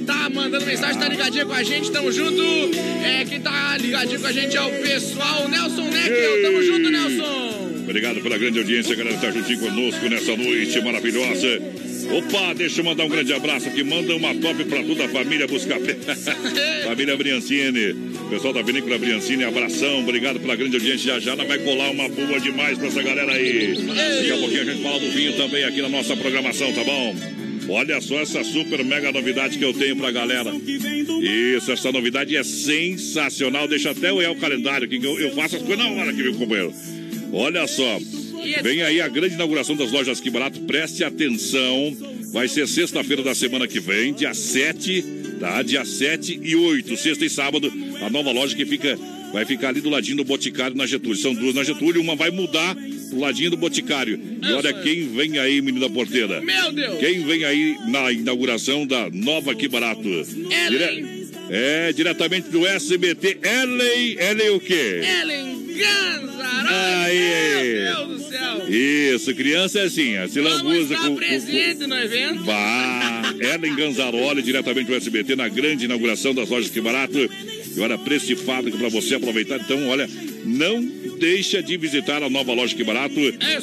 tá 0.06 0.30
mandando 0.30 0.66
mensagem, 0.66 1.00
tá 1.00 1.08
ligadinha 1.10 1.46
com 1.46 1.54
a 1.54 1.64
gente, 1.64 1.92
tamo 1.92 2.12
junto. 2.12 2.42
É, 3.04 3.26
quem 3.26 3.40
tá 3.42 3.76
ligadinho 3.78 4.20
com 4.20 4.28
a 4.28 4.32
gente 4.32 4.56
é 4.56 4.62
o 4.62 4.70
pessoal, 4.82 5.46
o 5.46 5.50
Nelson 5.50 5.90
Neckel. 5.90 6.42
Tamo 6.44 6.62
junto, 6.64 6.90
Nelson. 6.92 7.45
Obrigado 7.86 8.20
pela 8.20 8.38
grande 8.38 8.58
audiência, 8.58 8.96
galera, 8.96 9.16
que 9.16 9.22
tá 9.22 9.32
juntinho 9.32 9.60
conosco 9.60 10.10
nessa 10.10 10.36
noite 10.36 10.82
maravilhosa. 10.82 11.62
Opa, 12.18 12.54
deixa 12.54 12.82
eu 12.82 12.86
mandar 12.86 13.06
um 13.06 13.10
grande 13.10 13.32
abraço 13.32 13.68
aqui. 13.68 13.84
Manda 13.84 14.16
uma 14.16 14.34
top 14.36 14.64
pra 14.66 14.84
toda 14.84 15.06
a 15.06 15.10
família 15.10 15.48
Buscapé. 15.48 15.96
família 16.84 17.16
Briancini. 17.16 17.96
Pessoal 18.30 18.54
da 18.54 18.64
Vinícola 18.64 18.98
Briancini, 18.98 19.44
abração. 19.44 20.00
Obrigado 20.00 20.40
pela 20.40 20.56
grande 20.56 20.76
audiência. 20.78 21.20
Já 21.20 21.36
já 21.36 21.44
vai 21.44 21.60
colar 21.60 21.92
uma 21.92 22.10
boa 22.10 22.40
demais 22.40 22.78
pra 22.78 22.88
essa 22.88 23.04
galera 23.04 23.32
aí. 23.34 23.76
Daqui 23.76 24.32
a 24.32 24.38
pouquinho 24.38 24.62
a 24.62 24.66
gente 24.66 24.82
fala 24.82 25.00
do 25.00 25.12
vinho 25.12 25.34
também 25.38 25.64
aqui 25.64 25.82
na 25.82 25.90
nossa 25.90 26.18
programação, 26.18 26.74
tá 26.74 26.84
bom? 26.84 27.16
Olha 27.70 28.02
só 28.02 28.20
essa 28.20 28.44
super 28.44 28.84
mega 28.84 29.12
novidade 29.12 29.58
que 29.58 29.66
eu 29.66 29.74
tenho 29.74 29.96
pra 29.96 30.12
galera. 30.12 30.52
Isso, 30.56 31.72
essa 31.72 31.92
novidade 31.92 32.36
é 32.36 32.44
sensacional. 32.44 33.68
Deixa 33.68 33.92
até 33.92 34.10
eu 34.10 34.16
olhar 34.16 34.32
o 34.32 34.36
calendário 34.36 34.88
que 34.88 35.04
eu, 35.04 35.20
eu 35.20 35.34
faço 35.34 35.56
as 35.56 35.62
coisas 35.62 35.84
na 35.84 35.92
hora 35.92 36.12
aqui, 36.12 36.22
meu 36.22 36.34
companheiro. 36.34 36.74
Olha 37.38 37.68
só. 37.68 38.00
Vem 38.64 38.82
aí 38.82 39.02
a 39.02 39.10
grande 39.10 39.36
inauguração 39.36 39.76
das 39.76 39.92
lojas 39.92 40.22
Que 40.22 40.30
Barato. 40.30 40.62
Preste 40.62 41.04
atenção. 41.04 41.96
Vai 42.32 42.48
ser 42.48 42.66
sexta-feira 42.66 43.22
da 43.22 43.36
semana 43.36 43.68
que 43.68 43.80
vem, 43.80 44.14
dia 44.14 44.34
7, 44.34 45.04
tá? 45.40 45.62
Dia 45.62 45.84
7 45.84 46.40
e 46.42 46.56
8, 46.56 46.96
sexta 46.98 47.26
e 47.26 47.30
sábado, 47.30 47.72
a 48.02 48.10
nova 48.10 48.32
loja 48.32 48.56
que 48.56 48.66
fica 48.66 48.98
vai 49.32 49.46
ficar 49.46 49.70
ali 49.70 49.82
do 49.82 49.90
ladinho 49.90 50.18
do 50.18 50.24
Boticário 50.24 50.76
na 50.76 50.86
Getúlio. 50.86 51.18
São 51.18 51.34
duas 51.34 51.56
na 51.56 51.64
Getúlio, 51.64 52.02
uma 52.02 52.16
vai 52.16 52.32
mudar 52.32 52.76
pro 53.10 53.20
ladinho 53.20 53.52
do 53.52 53.58
Boticário. 53.58 54.20
E 54.42 54.52
olha 54.54 54.74
quem 54.74 55.10
vem 55.10 55.38
aí, 55.38 55.62
menina 55.62 55.90
porteira. 55.90 56.42
Meu 56.42 56.72
Deus! 56.72 57.00
Quem 57.00 57.26
vem 57.26 57.44
aí 57.44 57.78
na 57.88 58.12
inauguração 58.12 58.88
da 58.88 59.10
nova 59.10 59.54
Que 59.54 59.68
Barato? 59.68 60.08
Ellen. 60.08 61.26
É, 61.50 61.92
diretamente 61.94 62.50
do 62.50 62.66
SBT. 62.66 63.40
Ellen, 63.44 64.18
Ellen 64.20 64.50
o 64.52 64.60
quê? 64.60 65.02
Ellen 65.22 65.65
Ganzaroli! 65.76 66.74
Aí. 66.74 67.84
Meu 67.84 68.08
Deus 68.08 68.22
do 68.22 68.30
céu! 68.30 68.70
Isso, 68.70 69.36
criança 69.36 69.80
é 69.80 69.84
assim, 69.84 70.18
ó, 70.18 70.28
se 70.28 70.42
lambuza 70.42 70.96
com, 70.96 71.10
com, 71.10 71.16
presente 71.16 71.86
no 71.86 71.96
evento. 71.96 72.44
Vá, 72.44 73.34
Ellen 73.40 73.76
Ganzaroli, 73.76 74.42
diretamente 74.42 74.88
do 74.88 74.96
SBT, 74.96 75.36
na 75.36 75.48
grande 75.48 75.86
inauguração 75.86 76.34
das 76.34 76.50
lojas 76.50 76.70
Que 76.70 76.82
Barato. 76.82 77.18
E 77.18 77.80
olha, 77.80 77.98
preço 77.98 78.28
de 78.28 78.36
fábrica 78.36 78.78
para 78.78 78.90
você 78.90 79.16
aproveitar. 79.16 79.60
Então, 79.60 79.88
olha, 79.88 80.10
não 80.46 80.82
deixa 81.20 81.62
de 81.62 81.78
visitar 81.78 82.22
a 82.24 82.30
nova 82.30 82.54
loja 82.54 82.76
Que 82.76 82.84
Barato. 82.84 83.16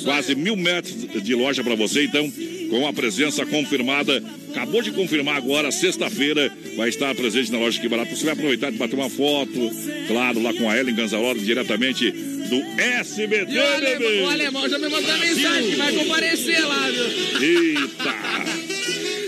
Quase 0.05 0.35
mil 0.35 0.57
metros 0.57 0.95
de 1.23 1.35
loja 1.35 1.63
para 1.63 1.75
você. 1.75 2.05
Então, 2.05 2.31
com 2.71 2.87
a 2.87 2.93
presença 2.93 3.45
confirmada. 3.45 4.23
Acabou 4.51 4.83
de 4.83 4.91
confirmar 4.93 5.37
agora, 5.37 5.71
sexta-feira, 5.73 6.53
vai 6.77 6.91
estar 6.91 7.15
presente 7.15 7.51
na 7.51 7.59
loja 7.59 7.81
Que 7.81 7.89
Barato. 7.89 8.15
Você 8.15 8.25
vai 8.25 8.35
aproveitar 8.35 8.71
de 8.71 8.79
bater 8.79 8.95
uma 8.95 9.09
foto, 9.09 9.71
claro, 10.09 10.43
lá 10.43 10.53
com 10.53 10.69
a 10.69 10.79
Ellen 10.79 10.95
Ganzaroli, 10.95 11.41
diretamente 11.41 12.11
do 12.11 12.63
SBT, 12.81 13.57
o, 13.57 13.63
ale... 13.63 13.87
bebê. 13.87 14.21
o 14.21 14.29
alemão 14.29 14.69
já 14.69 14.79
me 14.79 14.89
mandou 14.89 15.19
mensagem 15.19 15.71
que 15.71 15.77
vai 15.77 15.93
comparecer 15.95 16.67
lá, 16.67 16.91
viu? 16.91 17.41
Eita! 17.41 18.15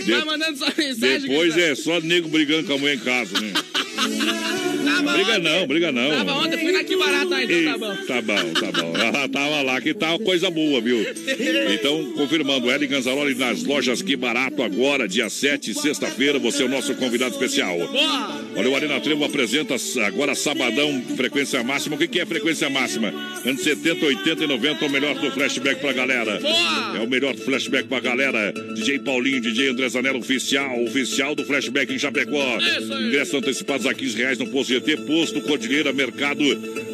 De- 0.05 0.25
mandando 0.27 0.59
mensagem. 0.77 1.21
Depois 1.21 1.55
que 1.55 1.61
é 1.61 1.75
só 1.75 2.01
nego 2.01 2.29
brigando 2.29 2.67
com 2.67 2.75
a 2.75 2.79
mulher 2.79 2.97
em 2.97 2.99
casa, 2.99 3.41
né? 3.41 3.53
Tava 4.85 5.13
Briga 5.13 5.33
ontem. 5.33 5.43
não, 5.43 5.67
briga 5.67 5.93
não. 5.93 6.11
Tava 6.11 6.33
ontem, 6.35 6.59
fui 6.59 6.73
na 6.73 6.85
que 6.85 6.97
barata, 6.97 7.43
então 7.43 7.57
Ei, 7.57 7.65
tá 7.65 7.79
bom. 7.79 7.97
Tá 7.97 8.23
bom, 8.23 8.53
tá 8.53 8.83
bom. 8.83 8.97
Ela 8.97 9.29
tava 9.29 9.63
lá, 9.63 9.81
que 9.81 9.95
tá 9.95 10.11
uma 10.11 10.19
coisa 10.19 10.51
boa, 10.51 10.81
viu? 10.81 11.05
Então, 11.73 12.13
confirmando, 12.17 12.71
Ellen 12.71 12.89
Ganzaroli 12.89 13.35
nas 13.35 13.65
lojas 13.65 14.03
Que 14.03 14.17
Barato 14.17 14.63
agora, 14.63 15.09
dia 15.09 15.29
7, 15.29 15.75
sexta-feira, 15.75 16.39
você 16.39 16.63
é 16.63 16.67
o 16.67 16.69
nosso 16.69 16.95
convidado 16.95 17.33
especial. 17.35 17.77
Olha, 18.57 18.69
o 18.71 18.77
Arena 18.77 19.01
Trevo 19.01 19.25
apresenta 19.25 19.75
agora 20.07 20.35
sabadão, 20.35 21.03
frequência 21.17 21.63
máxima. 21.63 21.97
O 21.97 21.99
que 21.99 22.09
que 22.09 22.21
é 22.21 22.27
frequência 22.27 22.69
máxima? 22.71 23.13
Anos 23.45 23.63
70, 23.63 24.05
80 24.07 24.45
e 24.45 24.47
90, 24.47 24.85
o 24.87 24.91
melhor 24.91 25.15
do 25.19 25.31
flashback 25.31 25.81
pra 25.81 25.93
galera. 25.93 26.41
É 26.95 27.01
o 27.01 27.09
melhor 27.09 27.35
flashback 27.37 27.89
pra 27.89 28.01
galera. 28.01 28.53
DJ 28.75 29.01
Paulinho, 29.01 29.41
DJ 29.41 29.69
André 29.69 29.89
Zanella, 29.89 30.19
oficial, 30.19 30.83
oficial 30.85 31.35
do 31.35 31.45
flashback 31.45 31.93
em 31.93 31.99
Chapecó. 31.99 32.59
Aí. 32.59 33.09
Ingressos 33.09 33.35
antecipados 33.35 33.87
a 33.87 33.95
15 33.95 34.17
reais 34.17 34.39
no 34.39 34.47
Posto 34.49 34.74
GT, 34.75 34.97
Posto 34.99 35.41
Cordilheira, 35.43 35.93
Mercado 35.93 36.43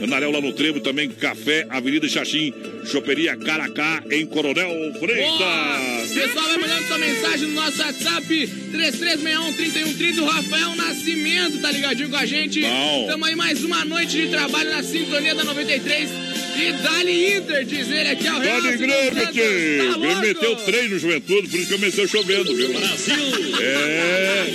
Anarel 0.02 0.30
lá 0.30 0.40
no 0.40 0.52
Trevo, 0.52 0.80
também 0.80 1.08
Café, 1.08 1.66
Avenida 1.70 2.08
Xaxim, 2.08 2.52
Choperia 2.84 3.36
Caracá, 3.36 4.02
em 4.10 4.26
Coronel 4.26 4.68
Boa! 4.68 4.98
Freitas. 4.98 6.10
Pessoal, 6.12 6.48
vai 6.48 6.58
mandando 6.58 6.86
sua 6.86 6.98
mensagem 6.98 7.48
no 7.48 7.54
nosso 7.54 7.80
WhatsApp 7.80 8.48
3361-3130. 8.72 10.18
O 10.18 10.24
Rafael 10.24 10.76
Nascimento 10.76 11.58
tá 11.60 11.70
ligadinho 11.70 12.10
com 12.10 12.16
a 12.16 12.26
gente. 12.26 12.60
Bom. 12.60 13.06
Tamo 13.08 13.24
aí 13.24 13.36
mais 13.36 13.64
uma 13.64 13.84
noite 13.84 14.20
de 14.20 14.28
trabalho 14.28 14.70
na 14.70 14.82
sintonia 14.82 15.34
da 15.34 15.44
93. 15.44 16.10
E 16.56 16.72
Dali 16.82 17.36
Inter, 17.36 17.64
diz 17.64 17.90
ele 17.90 18.08
aqui 18.10 18.26
ao 18.26 18.40
Real. 18.40 18.60
Dali 18.60 18.76
Grêmio, 18.76 19.32
tio. 19.32 20.00
Grêmio 20.00 20.20
meteu 20.20 20.56
três 20.56 20.90
no 20.90 20.98
Juventude, 20.98 21.48
por 21.48 21.58
isso 21.58 21.68
que 21.68 21.74
começou 21.74 22.06
chovendo, 22.06 22.54
viu? 22.54 22.72
Brasil! 22.72 23.14
É. 23.60 24.46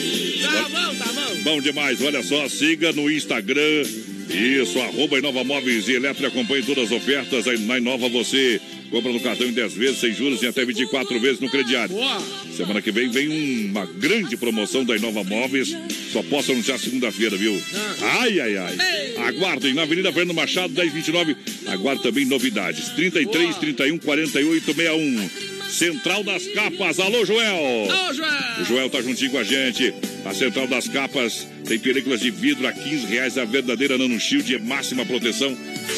Tá 0.44 0.70
bom, 0.70 0.96
tá 0.96 1.06
bom. 1.14 1.36
Bom 1.44 1.62
demais, 1.62 2.02
olha 2.02 2.24
só, 2.24 2.48
siga 2.50 2.92
no 2.92 3.10
Instagram. 3.16 3.84
Isso, 4.30 4.80
arroba 4.80 5.20
Inova 5.20 5.44
Móveis 5.44 5.88
e 5.88 5.94
Eletro, 5.94 6.26
acompanhe 6.26 6.64
todas 6.64 6.86
as 6.86 6.92
ofertas. 6.92 7.48
Aí 7.48 7.60
Na 7.60 7.78
Inova 7.78 8.10
você 8.10 8.60
compra 8.90 9.12
no 9.12 9.20
cartão 9.20 9.48
em 9.48 9.52
10 9.52 9.74
vezes, 9.74 10.00
sem 10.00 10.14
juros 10.14 10.42
e 10.42 10.48
até 10.48 10.66
24 10.66 11.20
vezes 11.20 11.40
no 11.40 11.50
crediário. 11.50 11.96
Boa. 11.96 12.22
Semana 12.56 12.82
que 12.82 12.92
vem 12.92 13.10
vem 13.10 13.66
uma 13.66 13.86
grande 13.86 14.38
promoção 14.38 14.84
da 14.84 14.96
Inova 14.96 15.24
Móveis. 15.24 15.76
Só 16.12 16.24
posso 16.24 16.52
anunciar 16.52 16.80
segunda-feira, 16.80 17.36
viu? 17.36 17.62
Ai, 18.02 18.40
ai, 18.40 18.58
ai. 18.58 18.78
Ei. 18.80 19.18
Aguardem 19.18 19.74
na 19.74 19.84
Avenida 19.84 20.12
Fernando 20.12 20.36
Machado, 20.36 20.74
1029. 20.74 21.36
Aguarde 21.68 22.04
também 22.04 22.26
novidades. 22.26 22.90
33, 22.90 23.50
Boa. 23.50 23.60
31, 23.60 23.98
48, 23.98 24.66
61. 24.74 25.55
Central 25.80 26.24
das 26.24 26.48
Capas. 26.48 27.00
Alô, 27.02 27.26
Joel. 27.26 27.56
Ô, 27.56 28.10
O 28.10 28.14
João. 28.14 28.66
Joel 28.66 28.90
tá 28.90 29.02
juntinho 29.02 29.32
com 29.32 29.38
a 29.40 29.44
gente. 29.44 29.94
A 30.26 30.34
Central 30.34 30.68
das 30.68 30.88
Capas 30.88 31.46
tem 31.68 31.78
películas 31.78 32.22
de 32.22 32.32
vidro 32.32 32.66
a 32.66 32.72
15 32.72 33.06
reais. 33.08 33.38
A 33.38 33.44
verdadeira 33.44 33.98
Nano 33.98 34.18
Shield 34.18 34.56
é 34.56 34.60
máxima 34.60 35.06
proteção. 35.06 35.56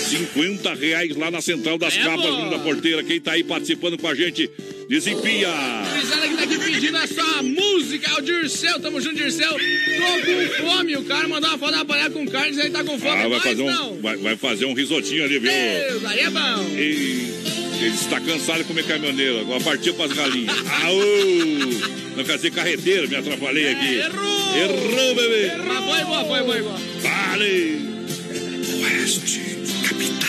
50 0.10 0.74
reais 0.74 1.16
lá 1.16 1.30
na 1.30 1.42
Central 1.42 1.78
das 1.78 1.96
É 1.96 2.02
Capas, 2.02 2.50
da 2.50 2.58
porteira. 2.60 3.04
Quem 3.04 3.22
tá 3.22 3.34
aí 3.34 3.44
participando 3.44 4.00
com 4.00 4.08
a 4.08 4.16
gente, 4.16 4.50
desempia. 4.90 5.48
Gurizada 5.92 6.28
que 6.28 6.36
tá 6.38 6.44
aqui 6.44 6.58
pedindo 6.58 6.98
a 6.98 7.08
sua 7.08 7.44
música, 7.44 8.10
é 8.12 8.14
o 8.16 8.22
Dirceu, 8.22 8.80
tamo 8.80 9.00
junto, 9.00 9.16
Dirceu. 9.16 9.52
Tô 9.52 9.56
com 10.26 10.66
fome, 10.70 10.96
o 10.98 11.04
cara 11.04 11.28
mandou 11.28 11.50
uma 11.52 11.58
foto 11.60 11.72
da 11.74 11.86
panela 11.86 12.10
com 12.10 12.26
carne, 12.26 12.60
aí 12.62 12.70
tá 12.72 12.84
com 12.84 12.98
fome, 12.98 13.12
Ah, 13.12 13.16
vai 13.28 13.30
mas 13.30 13.44
fazer, 13.44 13.62
um, 13.62 14.02
vai, 14.02 14.18
vai 14.18 14.36
fazer 14.38 14.66
um 14.66 14.74
risotinho 14.74 15.24
ali, 15.24 15.38
viu? 15.40 15.52
Deus, 15.52 16.06
aí 16.06 16.20
é 16.20 16.30
bom. 16.30 16.64
E 16.78 17.37
ele 17.86 17.96
está 17.96 18.20
cansado 18.20 18.60
de 18.60 18.64
comer 18.66 18.86
caminhoneiro. 18.86 19.40
Agora 19.42 19.64
partiu 19.64 19.94
pras 19.94 20.12
galinhas. 20.12 20.56
Aô! 20.84 21.98
Não 22.16 22.24
quer 22.24 22.36
dizer 22.38 22.52
carreteiro, 22.52 23.08
me 23.08 23.16
atrapalhei 23.16 23.72
aqui. 23.72 24.00
É, 24.00 24.06
errou! 24.06 24.58
Errou, 24.58 25.16
bebê! 25.16 25.52
Mas 25.58 25.86
foi 25.86 26.04
boa, 26.06 26.26
foi 26.26 26.44
boa, 26.44 26.54
foi 26.54 26.62
boa. 26.64 26.78
Vale! 27.02 27.88
Oeste, 28.84 29.42
capital. 29.88 30.28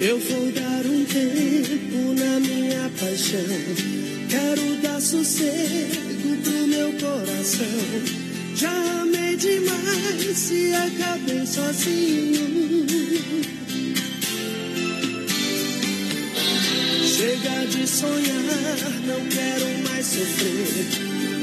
Eu 0.00 0.18
vou 0.18 0.52
dar 0.52 0.86
um 0.86 1.04
tempo 1.06 2.14
na 2.20 2.40
minha 2.40 2.90
paixão. 3.00 3.96
Quero 4.28 4.76
dar 4.82 5.00
sossego 5.00 6.36
pro 6.42 6.66
meu 6.66 6.92
coração. 6.92 8.25
Já 8.56 9.02
amei 9.02 9.36
demais 9.36 10.50
e 10.50 10.72
acabei 10.72 11.46
sozinho. 11.46 12.86
Chega 17.04 17.66
de 17.66 17.86
sonhar, 17.86 18.78
não 19.06 19.28
quero 19.28 19.78
mais 19.86 20.06
sofrer. 20.06 20.86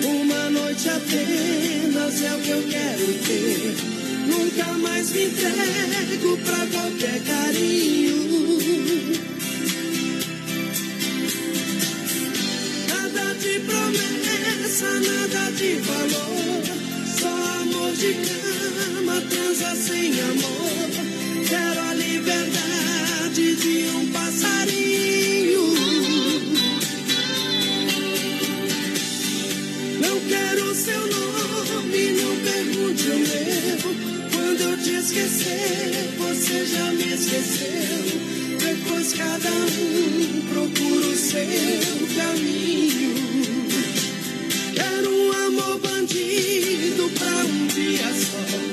Uma 0.04 0.50
noite 0.50 0.90
apenas 0.90 2.20
é 2.24 2.34
o 2.34 2.40
que 2.40 2.50
eu 2.50 2.64
quero 2.64 3.06
ter. 3.28 3.76
Nunca 4.28 4.74
mais 4.80 5.12
me 5.12 5.26
entrego 5.26 6.38
pra 6.38 6.66
qualquer 6.66 7.22
carinho. 7.26 8.24
Nada 12.90 13.36
de 13.36 13.60
promessa, 13.60 14.90
nada 15.00 15.52
de 15.52 15.76
valor. 15.76 16.93
Só 17.24 17.30
amor 17.30 17.94
de 17.94 18.14
cama, 18.16 19.22
transa 19.30 19.76
sem 19.78 20.12
amor. 20.20 20.90
Quero 21.48 21.80
a 21.80 21.94
liberdade 21.94 23.56
de 23.56 23.90
um 23.96 24.12
passarinho. 24.12 25.64
Não 30.02 30.20
quero 30.28 30.76
seu 30.76 31.00
nome, 31.00 32.12
não 32.12 32.36
pergunte 32.44 33.10
o 33.10 33.20
meu. 33.20 34.30
Quando 34.34 34.62
eu 34.62 34.78
te 34.80 34.96
esquecer, 34.96 36.10
você 36.18 36.66
já 36.66 36.92
me 36.92 37.14
esqueceu. 37.14 38.04
Depois 38.60 39.14
cada 39.14 39.50
um 39.50 40.42
procura 40.52 41.08
o 41.08 41.16
seu 41.16 41.42
caminho. 42.18 43.53
Amor 45.64 45.80
bandido 45.80 47.10
pra 47.18 47.46
um 47.46 47.68
dia 47.68 48.14
só. 48.14 48.73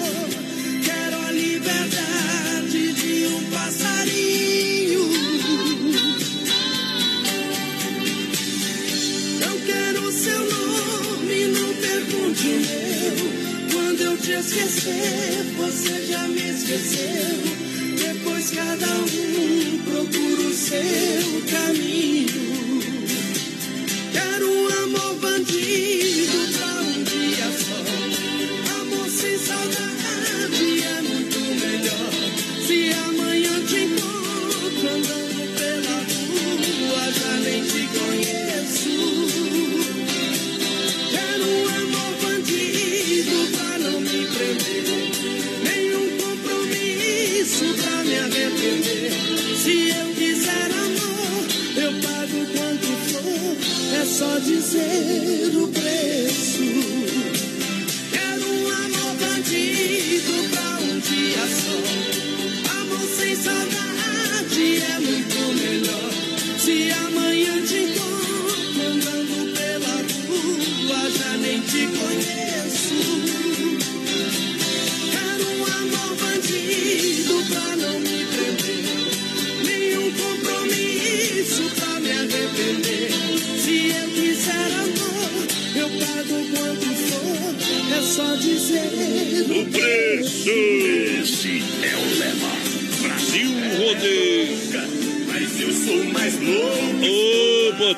esquecer, 14.41 15.43
você 15.55 16.07
já 16.07 16.27
me 16.27 16.41
esqueceu. 16.49 17.37
Depois 17.95 18.49
cada 18.49 18.87
um 18.87 19.77
procura 19.83 20.47
o 20.47 20.53
seu 20.53 21.41
caminho. 21.51 22.50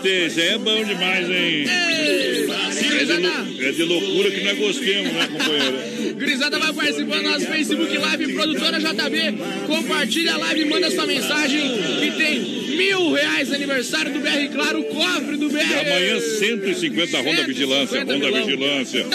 Potência, 0.03 0.41
é 0.41 0.57
bom 0.57 0.83
demais, 0.83 1.29
hein? 1.29 1.63
É 1.65 3.05
de, 3.05 3.13
lou- 3.13 3.67
é 3.67 3.71
de 3.71 3.83
loucura 3.83 4.31
que 4.31 4.43
nós 4.43 4.57
gostemos, 4.57 5.13
né, 5.13 5.29
companheiro? 5.31 6.15
Grisada 6.15 6.59
vai 6.59 6.73
participando 6.73 7.23
do 7.23 7.29
nosso 7.29 7.45
Facebook 7.45 7.97
Live, 7.97 8.33
produtora 8.33 8.79
JB. 8.81 9.37
Compartilha 9.65 10.33
a 10.33 10.37
live 10.39 10.65
manda 10.65 10.91
sua 10.91 11.07
mensagem 11.07 11.61
que 12.01 12.11
tem 12.17 12.39
mil 12.75 13.13
reais 13.13 13.53
aniversário 13.53 14.11
do 14.11 14.19
BR 14.19 14.49
Claro, 14.53 14.83
cofre 14.83 15.37
do 15.37 15.47
BR. 15.49 15.59
E 15.59 15.79
amanhã 15.89 16.19
150 16.19 17.21
Ronda 17.21 17.43
Vigilância, 17.47 17.99
150 17.99 18.13
Ronda 18.13 18.27
milão. 18.27 18.45
Vigilância. 18.45 19.05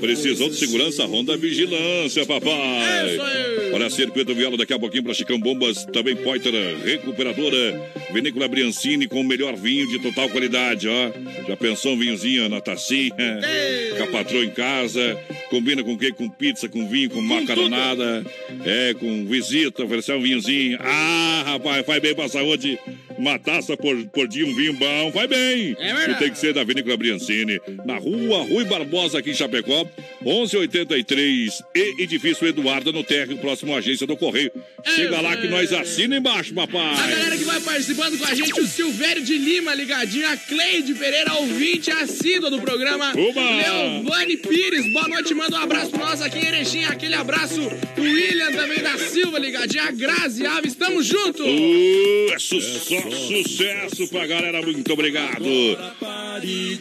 Precisou 0.00 0.50
de 0.50 0.56
segurança, 0.56 1.06
Ronda 1.06 1.36
Vigilância, 1.38 2.26
papai. 2.26 3.14
Isso 3.14 3.22
aí. 3.22 3.47
Olha, 3.78 3.88
Circuito 3.90 4.34
Viola 4.34 4.56
daqui 4.56 4.72
a 4.72 4.78
pouquinho 4.78 5.04
para 5.04 5.14
Chicão 5.14 5.38
Bombas, 5.38 5.84
também 5.84 6.16
Poiter 6.16 6.52
Recuperadora, 6.84 7.80
Vinícola 8.12 8.48
Briancini 8.48 9.06
com 9.06 9.20
o 9.20 9.24
melhor 9.24 9.54
vinho 9.54 9.86
de 9.86 10.00
total 10.00 10.28
qualidade, 10.30 10.88
ó. 10.88 11.12
Já 11.46 11.56
pensou 11.56 11.92
um 11.92 11.96
vinhozinho 11.96 12.48
na 12.48 12.60
tacinha? 12.60 13.14
Com 13.96 14.02
a 14.02 14.06
patroa 14.08 14.44
em 14.44 14.50
casa, 14.50 15.16
combina 15.48 15.84
com 15.84 15.92
o 15.92 15.98
quê? 15.98 16.10
Com 16.10 16.28
pizza, 16.28 16.68
com 16.68 16.88
vinho, 16.88 17.10
com 17.10 17.22
macaronada, 17.22 18.26
é, 18.66 18.94
com 18.94 19.24
visita, 19.26 19.84
oferecer 19.84 20.14
um 20.14 20.22
vinhozinho. 20.22 20.76
Ah, 20.80 21.44
rapaz, 21.46 21.86
faz 21.86 22.02
bem 22.02 22.16
pra 22.16 22.28
saúde. 22.28 22.80
Uma 23.18 23.38
taça 23.38 23.76
por, 23.76 23.96
por 24.06 24.28
dia, 24.28 24.46
um 24.46 24.54
vinho 24.54 24.72
bom, 24.74 25.10
vai 25.10 25.26
bem. 25.26 25.76
É 25.78 25.92
verdade. 25.92 26.12
E 26.12 26.14
tem 26.14 26.30
que 26.30 26.38
ser 26.38 26.54
da 26.54 26.62
Vinícola 26.62 26.96
Briancini, 26.96 27.60
na 27.84 27.96
rua 27.98 28.44
Rui 28.44 28.64
Barbosa, 28.64 29.18
aqui 29.18 29.30
em 29.30 29.34
Chapecó, 29.34 29.84
1183 30.22 31.62
e 31.74 32.02
Edifício 32.02 32.46
Eduardo, 32.46 32.92
no 32.92 33.02
térreo, 33.02 33.36
próximo 33.38 33.74
à 33.74 33.78
agência 33.78 34.06
do 34.06 34.16
Correio. 34.16 34.52
Chega 34.94 35.20
lá 35.20 35.36
que 35.36 35.48
nós 35.48 35.72
assina 35.72 36.16
embaixo, 36.16 36.52
A 36.52 36.66
papai. 36.66 37.10
galera 37.10 37.36
que 37.36 37.44
vai 37.44 37.60
participando 37.60 38.18
com 38.18 38.24
a 38.24 38.34
gente, 38.34 38.60
o 38.60 38.66
Silvério 38.66 39.22
de 39.22 39.36
Lima 39.36 39.74
ligadinho, 39.74 40.28
a 40.28 40.36
Cleide 40.36 40.94
Pereira, 40.94 41.34
ouvinte 41.34 41.90
assídua 41.90 42.50
do 42.50 42.60
programa. 42.60 43.12
Oba! 43.16 43.50
Leovane 43.56 44.36
Pires, 44.36 44.92
boa 44.92 45.08
noite, 45.08 45.34
manda 45.34 45.58
um 45.58 45.62
abraço 45.62 45.90
pra 45.90 46.06
nós 46.06 46.22
aqui 46.22 46.38
em 46.38 46.46
Erechim, 46.46 46.84
aquele 46.84 47.14
abraço. 47.14 47.60
O 47.96 48.00
William 48.00 48.52
também 48.52 48.78
da 48.78 48.96
Silva 48.96 49.38
ligadinho, 49.38 49.82
a 49.82 49.90
Grazi 49.90 50.46
Alves, 50.46 50.74
tamo 50.74 51.02
junto. 51.02 51.42
Uh, 51.42 52.32
é 52.32 52.38
su 52.38 52.60
só 52.60 53.07
sucesso 53.10 54.08
pra 54.08 54.26
galera, 54.26 54.62
muito 54.62 54.92
obrigado. 54.92 55.44
E 56.42 56.78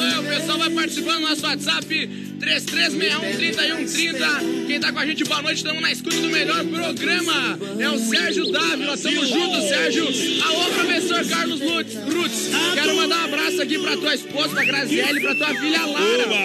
aí, 0.00 0.18
o 0.18 0.22
pessoal 0.24 0.58
vai 0.58 0.70
participando 0.70 1.20
do 1.20 1.28
nosso 1.28 1.44
WhatsApp 1.44 2.10
3361-3130. 2.40 4.66
Quem 4.66 4.80
tá 4.80 4.90
com 4.92 4.98
a 4.98 5.06
gente, 5.06 5.22
boa 5.24 5.42
noite, 5.42 5.58
estamos 5.58 5.82
na 5.82 5.92
escuta 5.92 6.16
do 6.16 6.28
melhor 6.28 6.64
programa. 6.64 7.58
É 7.78 7.90
o 7.90 7.98
Sérgio 7.98 8.50
Dávila, 8.50 8.96
tamo 8.96 9.26
junto, 9.26 9.60
Sérgio. 9.68 10.08
Alô, 10.44 10.64
professor 10.70 11.22
Carlos 11.26 11.60
Lutz. 11.60 11.94
Rutz. 11.94 12.50
Quero 12.74 12.96
mandar 12.96 13.18
um 13.18 13.24
abraço 13.24 13.60
aqui 13.62 13.78
pra 13.78 13.96
tua 13.96 14.14
esposa, 14.14 14.48
pra 14.50 14.64
Graziele, 14.64 15.20
pra 15.20 15.34
tua 15.34 15.54
filha 15.54 15.84
Lara. 15.84 16.24
Oba! 16.24 16.36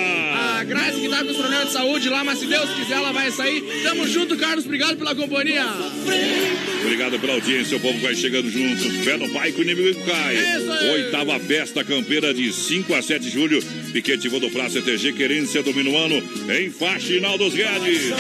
A 0.60 0.64
Grazi 0.64 1.02
que 1.02 1.10
tá 1.10 1.24
com 1.24 1.32
os 1.32 1.38
problemas 1.38 1.68
de 1.68 1.74
saúde 1.74 2.10
lá, 2.10 2.24
mas 2.24 2.40
se 2.40 2.46
Deus 2.46 2.70
quiser 2.72 2.94
ela 2.94 3.12
vai 3.12 3.32
sair. 3.32 3.62
Tamo 3.84 4.08
junto, 4.08 4.38
Carlos, 4.38 4.66
obrigado 4.66 4.98
pela 4.98 5.16
companhia. 5.16 5.66
Obrigado 6.84 7.20
pela 7.20 7.34
audiência, 7.34 7.78
o 7.78 7.80
povo 7.80 8.00
vai 8.00 8.16
chegando 8.16 8.50
junto. 8.50 8.90
Fé 9.04 9.18
no 9.18 9.30
pai 9.30 9.52
que 9.52 9.60
o 9.60 9.64
inimigo 9.64 10.00
cai. 10.06 10.38
Oitava 10.94 11.40
festa 11.40 11.84
campeira 11.84 12.34
de 12.34 12.52
5 12.52 12.94
a 12.94 13.02
7 13.02 13.22
de 13.22 13.30
julho. 13.30 13.62
Piquete 13.92 14.30
do 14.30 14.50
Praça 14.50 14.80
ETG, 14.80 15.14
querência 15.14 15.62
domina 15.62 15.90
o 15.90 15.98
ano 15.98 16.24
em 16.52 16.70
Faxinal 16.70 17.38
dos 17.38 17.54
Guedes. 17.54 18.12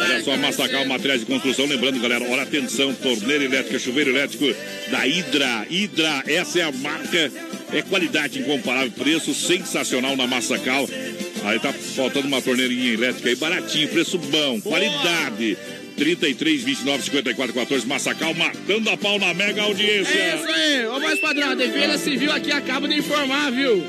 Olha 0.00 0.22
só, 0.22 0.36
Massacal 0.36 0.84
Materiais 0.86 1.20
de 1.20 1.26
Construção. 1.26 1.66
Lembrando, 1.66 2.00
galera, 2.00 2.24
olha 2.24 2.42
atenção, 2.42 2.94
torneira 2.94 3.44
elétrica, 3.44 3.78
chuveiro 3.78 4.10
elétrico 4.10 4.46
da 4.90 5.06
Hidra. 5.06 5.66
Hidra, 5.68 6.22
essa 6.26 6.60
é 6.60 6.62
a 6.62 6.72
marca, 6.72 7.32
é 7.72 7.82
qualidade 7.82 8.38
incomparável, 8.38 8.90
preço 8.92 9.34
sensacional 9.34 10.16
na 10.16 10.26
Massacal. 10.26 10.88
Aí 11.44 11.58
tá 11.58 11.72
faltando 11.72 12.26
uma 12.26 12.42
torneirinha 12.42 12.94
elétrica 12.94 13.28
aí, 13.28 13.36
baratinho, 13.36 13.88
preço 13.88 14.18
bom, 14.18 14.60
qualidade. 14.60 15.56
33, 15.98 16.62
29, 16.62 17.02
54, 17.02 17.54
14, 17.54 17.86
Massacal, 17.86 18.32
matando 18.34 18.88
a 18.88 18.96
pau 18.96 19.18
na 19.18 19.34
mega 19.34 19.62
audiência. 19.62 20.14
É 20.14 20.36
isso 20.36 20.46
aí, 20.46 20.86
ô 20.86 21.00
voz 21.00 21.18
padrão, 21.18 21.50
a 21.50 21.54
Defesa 21.54 21.98
Civil 21.98 22.30
aqui 22.30 22.52
acaba 22.52 22.86
de 22.86 22.96
informar, 22.96 23.50
viu? 23.50 23.84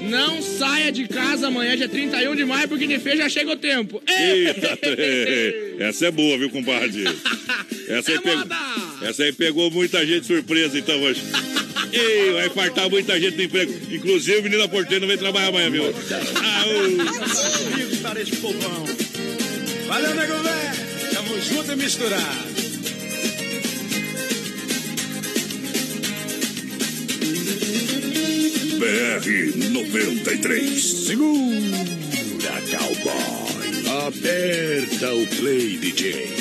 Não 0.00 0.40
saia 0.40 0.90
de 0.90 1.06
casa 1.06 1.48
amanhã, 1.48 1.76
dia 1.76 1.88
31 1.88 2.34
de 2.34 2.44
maio, 2.46 2.66
porque 2.66 2.86
de 2.86 2.98
feira 2.98 3.18
já 3.18 3.28
chega 3.28 3.52
o 3.52 3.56
tempo. 3.56 4.02
Eita, 4.08 4.78
essa 5.80 6.06
é 6.06 6.10
boa, 6.10 6.38
viu, 6.38 6.48
compadre? 6.48 7.04
Essa 7.90 8.12
aí, 8.12 8.18
É 8.18 8.20
pegou, 8.20 8.46
essa 9.02 9.22
aí 9.24 9.32
pegou 9.32 9.68
muita 9.68 10.06
gente 10.06 10.24
surpresa, 10.24 10.78
então, 10.78 11.02
hoje. 11.02 11.22
Ei, 11.92 12.30
vai 12.30 12.48
fartar 12.50 12.88
muita 12.88 13.20
gente 13.20 13.36
no 13.36 13.42
emprego. 13.42 13.72
Inclusive, 13.90 14.38
o 14.38 14.42
menino 14.44 14.68
porteiro 14.68 15.00
não 15.00 15.08
vem 15.08 15.18
trabalhar 15.18 15.48
amanhã, 15.48 15.70
viu? 15.70 15.92
Ah, 16.36 16.62
povão. 18.40 18.86
Valeu, 19.88 20.14
nego 20.14 20.34
velho. 20.34 20.89
Junto 21.42 21.72
e 21.72 21.76
misturado. 21.76 22.50
BR 28.78 29.70
93. 29.70 30.82
Segura, 31.06 32.62
cowboy. 32.70 34.06
Aperta 34.06 35.14
o 35.14 35.26
play, 35.26 35.76
DJ. 35.78 36.34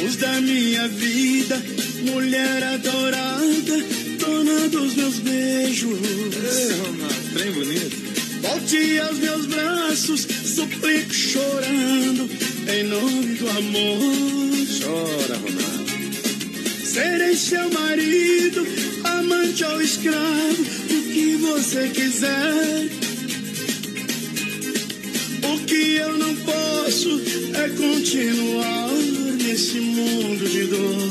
Luz 0.00 0.16
da 0.16 0.40
minha 0.40 0.88
vida, 0.88 1.62
mulher 2.02 2.62
adorada, 2.64 3.84
dona 4.18 4.68
dos 4.68 4.94
meus 4.94 5.18
beijos. 5.20 5.98
É, 6.36 7.38
trem 7.38 7.52
bonito. 7.52 7.96
Volte 8.40 8.98
aos 9.00 9.18
meus 9.18 9.46
braços, 9.46 10.26
suplico 10.50 11.14
chorando, 11.14 12.28
em 12.68 12.82
nome 12.84 13.34
do 13.34 13.48
amor. 13.48 14.60
Chora, 14.80 15.36
Ronaldo. 15.36 15.80
Serei 16.84 17.36
seu 17.36 17.70
marido, 17.70 18.66
amante 19.04 19.64
ou 19.64 19.80
escravo, 19.80 20.62
o 20.90 21.02
que 21.12 21.36
você 21.36 21.88
quiser. 21.88 22.88
O 25.44 25.58
que 25.66 25.96
eu 25.96 26.18
não 26.18 26.34
posso 26.36 27.22
é 27.54 27.68
continuar 27.68 28.90
nesse 29.40 29.78
mundo 29.80 30.48
de 30.48 30.64
dor. 30.64 31.10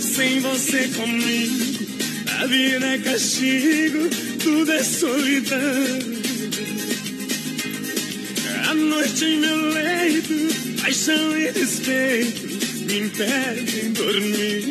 Sem 0.00 0.40
você 0.40 0.88
comigo, 0.88 1.86
a 2.40 2.46
vida 2.46 2.86
é 2.86 2.98
castigo, 2.98 4.08
tudo 4.42 4.72
é 4.72 4.82
solidão. 4.82 6.11
Noite 9.02 9.24
em 9.24 9.38
meu 9.40 9.56
leito, 9.56 10.80
paixão 10.80 11.36
e 11.36 11.50
despeito 11.50 12.46
me 12.86 13.00
impedem 13.00 13.90
dormir. 13.94 14.62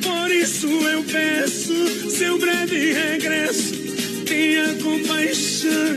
Por 0.00 0.30
isso 0.30 0.68
eu 0.68 1.02
peço 1.02 2.10
seu 2.12 2.38
breve 2.38 2.92
regresso, 2.92 3.74
tenha 4.24 4.72
compaixão. 4.74 5.96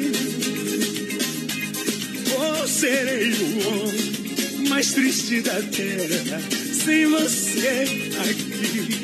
Ou 2.40 2.68
serei 2.68 3.32
o 3.34 3.68
homem 3.68 4.68
mais 4.70 4.94
triste 4.94 5.42
da 5.42 5.62
terra, 5.62 6.42
sem 6.74 7.06
você 7.06 7.86
aqui. 8.18 9.04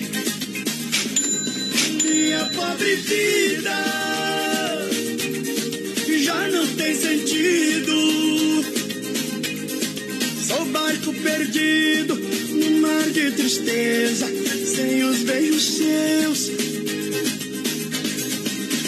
Minha 2.03 2.45
pobre 2.45 2.95
vida 2.95 4.08
tem 6.79 6.95
sentido. 6.95 7.93
Sou 10.47 10.65
barco 10.67 11.13
perdido 11.13 12.15
no 12.15 12.79
mar 12.79 13.09
de 13.09 13.31
tristeza, 13.31 14.27
sem 14.65 15.03
os 15.03 15.17
beijos 15.19 15.61
seus. 15.61 16.51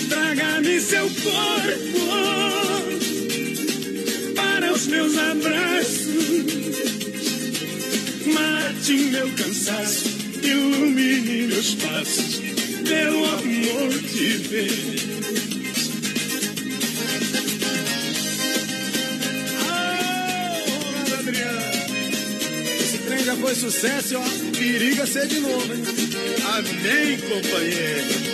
Traga-me 0.08 0.80
seu 0.80 1.10
corpo 1.10 2.02
para 4.36 4.74
os 4.74 4.88
meus 4.88 5.18
abraços. 5.18 6.12
Mate 8.26 8.94
meu 8.94 9.30
cansaço, 9.32 10.06
ilumine 10.42 11.48
meus 11.48 11.76
passos, 11.76 12.42
pelo 12.88 13.26
amor 13.26 13.90
de 14.14 14.38
Deus. 14.48 15.11
Foi 23.42 23.56
sucesso, 23.56 24.18
ó. 24.18 24.58
Periga 24.58 25.06
ser 25.08 25.28
de 25.28 25.40
novo, 25.40 25.74
hein? 25.74 25.84
Amém, 26.46 27.18
companheiro. 27.18 28.32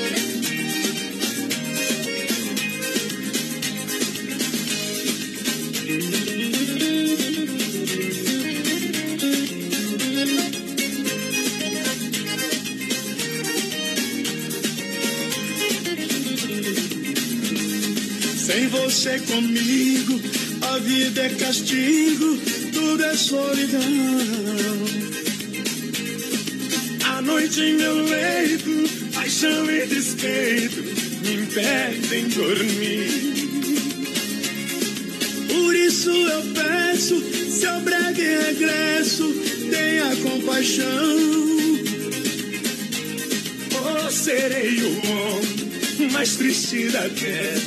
Sem 18.46 18.68
você 18.68 19.20
comigo, 19.20 20.22
a 20.62 20.78
vida 20.80 21.22
é 21.22 21.30
castigo, 21.30 22.38
tudo 22.74 23.06
é 23.06 23.16
solidão. 23.16 24.47
Em 27.60 27.74
meu 27.74 28.04
leito, 28.04 28.70
paixão 29.16 29.68
e 29.72 29.88
despeito 29.88 30.84
me 31.24 31.34
impedem 31.42 32.28
dormir. 32.28 33.34
Por 35.48 35.76
isso 35.76 36.12
eu 36.12 36.44
peço 36.54 37.20
seu 37.50 37.80
breve 37.82 38.22
regresso, 38.22 39.34
tenha 39.72 40.16
compaixão. 40.18 41.18
Ou 43.74 44.12
serei 44.12 44.80
o 44.80 45.02
homem 45.08 46.12
mais 46.12 46.36
triste 46.36 46.90
da 46.90 47.10
terra, 47.10 47.60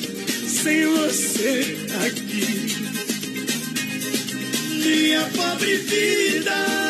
sem 0.46 0.86
você 0.86 1.76
aqui. 2.06 2.76
Minha 4.84 5.28
pobre 5.34 5.76
vida 5.78 6.89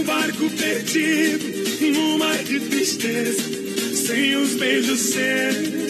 um 0.00 0.04
barco 0.04 0.48
perdido 0.50 1.92
no 1.92 2.18
mar 2.18 2.42
de 2.44 2.58
tristeza, 2.60 3.42
sem 3.94 4.34
os 4.36 4.54
beijos 4.54 5.00
seus. 5.00 5.80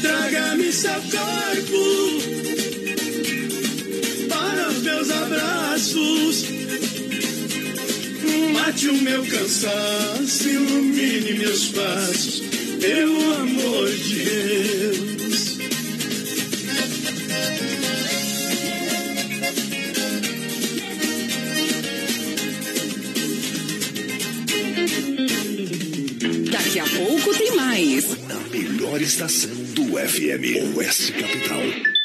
Traga-me 0.00 0.72
seu 0.72 0.90
corpo 0.92 1.84
para 4.28 4.68
os 4.70 4.78
meus 4.82 5.10
abraços. 5.10 6.44
Mate 8.52 8.88
o 8.88 9.02
meu 9.02 9.26
cansaço, 9.26 10.48
ilumine 10.48 11.34
meus 11.34 11.68
passos, 11.68 12.42
pelo 12.80 13.34
amor 13.34 13.90
de 13.90 14.24
Deus. 14.24 15.05
Tem 27.38 27.54
mais. 27.56 28.16
Na 28.22 28.40
melhor 28.50 29.00
estação 29.00 29.50
do 29.74 29.98
FM, 29.98 30.76
Oeste 30.76 31.12
Capital. 31.12 31.95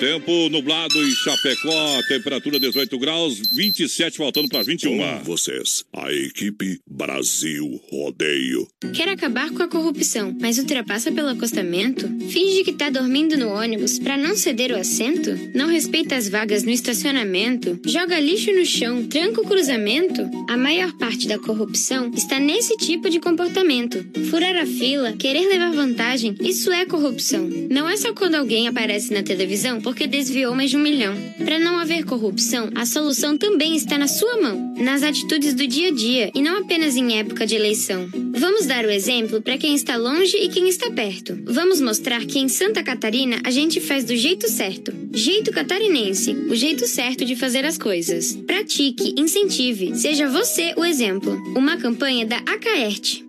Tempo 0.00 0.48
nublado 0.48 0.96
em 0.96 1.10
Chapecó, 1.10 2.02
temperatura 2.08 2.58
18 2.58 2.98
graus, 2.98 3.38
27 3.54 4.16
faltando 4.16 4.48
para 4.48 4.62
21. 4.62 4.96
Com 4.96 5.24
vocês, 5.24 5.84
a 5.92 6.10
equipe 6.10 6.80
Brasil 6.90 7.78
Rodeio. 7.90 8.66
Quer 8.94 9.10
acabar 9.10 9.50
com 9.50 9.62
a 9.62 9.68
corrupção, 9.68 10.34
mas 10.40 10.56
ultrapassa 10.56 11.12
pelo 11.12 11.28
acostamento? 11.28 12.08
Finge 12.30 12.64
que 12.64 12.72
tá 12.72 12.88
dormindo 12.88 13.36
no 13.36 13.50
ônibus 13.50 13.98
para 13.98 14.16
não 14.16 14.34
ceder 14.34 14.72
o 14.72 14.78
assento? 14.78 15.38
Não 15.54 15.68
respeita 15.68 16.16
as 16.16 16.30
vagas 16.30 16.62
no 16.62 16.70
estacionamento? 16.70 17.78
Joga 17.84 18.18
lixo 18.18 18.54
no 18.54 18.64
chão, 18.64 19.06
tranca 19.06 19.42
o 19.42 19.46
cruzamento? 19.46 20.22
A 20.48 20.56
maior 20.56 20.94
parte 20.94 21.28
da 21.28 21.38
corrupção 21.38 22.10
está 22.16 22.40
nesse 22.40 22.74
tipo 22.78 23.10
de 23.10 23.20
comportamento. 23.20 24.02
Furar 24.30 24.56
a 24.56 24.64
fila, 24.64 25.12
querer 25.12 25.46
levar 25.46 25.72
vantagem, 25.72 26.34
isso 26.40 26.72
é 26.72 26.86
corrupção. 26.86 27.46
Não 27.70 27.86
é 27.86 27.98
só 27.98 28.14
quando 28.14 28.36
alguém 28.36 28.66
aparece 28.66 29.12
na 29.12 29.22
televisão 29.22 29.78
porque 29.90 30.06
desviou 30.06 30.54
mais 30.54 30.70
de 30.70 30.76
um 30.76 30.80
milhão. 30.80 31.16
Para 31.44 31.58
não 31.58 31.76
haver 31.76 32.04
corrupção, 32.04 32.70
a 32.76 32.86
solução 32.86 33.36
também 33.36 33.74
está 33.74 33.98
na 33.98 34.06
sua 34.06 34.40
mão, 34.40 34.72
nas 34.78 35.02
atitudes 35.02 35.52
do 35.52 35.66
dia 35.66 35.88
a 35.88 35.90
dia 35.90 36.30
e 36.32 36.40
não 36.40 36.58
apenas 36.58 36.94
em 36.94 37.18
época 37.18 37.44
de 37.44 37.56
eleição. 37.56 38.08
Vamos 38.32 38.66
dar 38.66 38.84
o 38.84 38.90
exemplo 38.90 39.42
para 39.42 39.58
quem 39.58 39.74
está 39.74 39.96
longe 39.96 40.36
e 40.36 40.48
quem 40.48 40.68
está 40.68 40.92
perto. 40.92 41.36
Vamos 41.44 41.80
mostrar 41.80 42.24
que 42.24 42.38
em 42.38 42.48
Santa 42.48 42.84
Catarina 42.84 43.40
a 43.42 43.50
gente 43.50 43.80
faz 43.80 44.04
do 44.04 44.14
jeito 44.14 44.48
certo. 44.48 44.92
Jeito 45.12 45.50
catarinense, 45.50 46.36
o 46.48 46.54
jeito 46.54 46.86
certo 46.86 47.24
de 47.24 47.34
fazer 47.34 47.64
as 47.64 47.76
coisas. 47.76 48.36
Pratique, 48.46 49.16
incentive, 49.18 49.96
seja 49.96 50.28
você 50.28 50.72
o 50.76 50.84
exemplo. 50.84 51.32
Uma 51.56 51.76
campanha 51.76 52.24
da 52.24 52.36
Acaerte. 52.36 53.28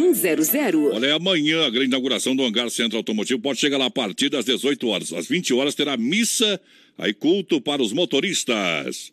3328-3100. 0.00 0.92
Olha, 0.92 1.06
é 1.06 1.12
amanhã 1.12 1.66
a 1.66 1.70
grande 1.70 1.86
inauguração 1.86 2.34
do 2.34 2.42
Hangar 2.44 2.70
Centro 2.70 2.96
Automotivo. 2.96 3.40
Pode 3.40 3.60
chegar 3.60 3.78
lá 3.78 3.86
a 3.86 3.90
partir 3.90 4.28
das 4.28 4.44
18 4.44 4.86
horas. 4.88 5.12
Às 5.12 5.26
20 5.26 5.52
horas 5.54 5.74
terá 5.74 5.96
missa, 5.96 6.60
aí 6.98 7.12
culto 7.12 7.60
para 7.60 7.82
os 7.82 7.92
motoristas. 7.92 9.12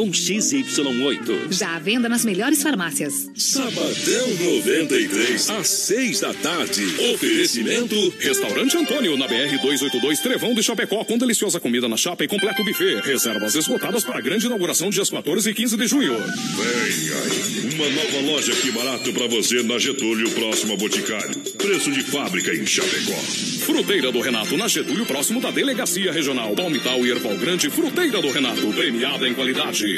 com 0.00 0.10
XY8. 0.10 1.52
Já 1.52 1.76
à 1.76 1.78
venda 1.78 2.08
nas 2.08 2.24
melhores 2.24 2.62
farmácias. 2.62 3.30
Sabadão 3.34 4.28
93, 4.56 5.50
às 5.50 5.68
6 5.68 6.20
da 6.20 6.32
tarde. 6.32 6.82
Oferecimento 7.12 7.94
Restaurante 8.18 8.78
Antônio, 8.78 9.14
na 9.18 9.28
BR 9.28 9.58
282, 9.60 10.20
Trevão 10.20 10.54
de 10.54 10.62
Chapecó, 10.62 11.04
com 11.04 11.18
deliciosa 11.18 11.60
comida 11.60 11.86
na 11.86 11.98
chapa 11.98 12.24
e 12.24 12.28
completo 12.28 12.64
buffet. 12.64 13.02
Reservas 13.02 13.54
esgotadas 13.54 14.02
para 14.02 14.16
a 14.16 14.22
grande 14.22 14.46
inauguração 14.46 14.88
dias 14.88 15.10
14 15.10 15.50
e 15.50 15.52
15 15.52 15.76
de 15.76 15.86
junho. 15.86 16.16
Vem 16.16 17.10
aí, 17.20 17.74
uma 17.74 17.90
nova 17.90 18.32
loja 18.32 18.52
que 18.56 18.70
barato 18.72 19.12
para 19.12 19.26
você 19.26 19.62
na 19.62 19.78
Getúlio, 19.78 20.30
próximo 20.30 20.72
a 20.72 20.76
Boticário. 20.78 21.38
Preço 21.58 21.92
de 21.92 22.02
fábrica 22.02 22.54
em 22.54 22.64
Chapecó. 22.64 23.20
Fruteira 23.66 24.10
do 24.10 24.20
Renato, 24.20 24.56
na 24.56 24.66
Getúlio, 24.66 25.04
próximo 25.04 25.40
da 25.40 25.50
Delegacia 25.50 26.10
Regional. 26.10 26.54
Palmital 26.54 27.04
e 27.04 27.10
Erval 27.10 27.36
Grande, 27.36 27.68
Fruteira 27.68 28.22
do 28.22 28.30
Renato, 28.30 28.66
premiada 28.72 29.28
em 29.28 29.34
qualidade. 29.34 29.89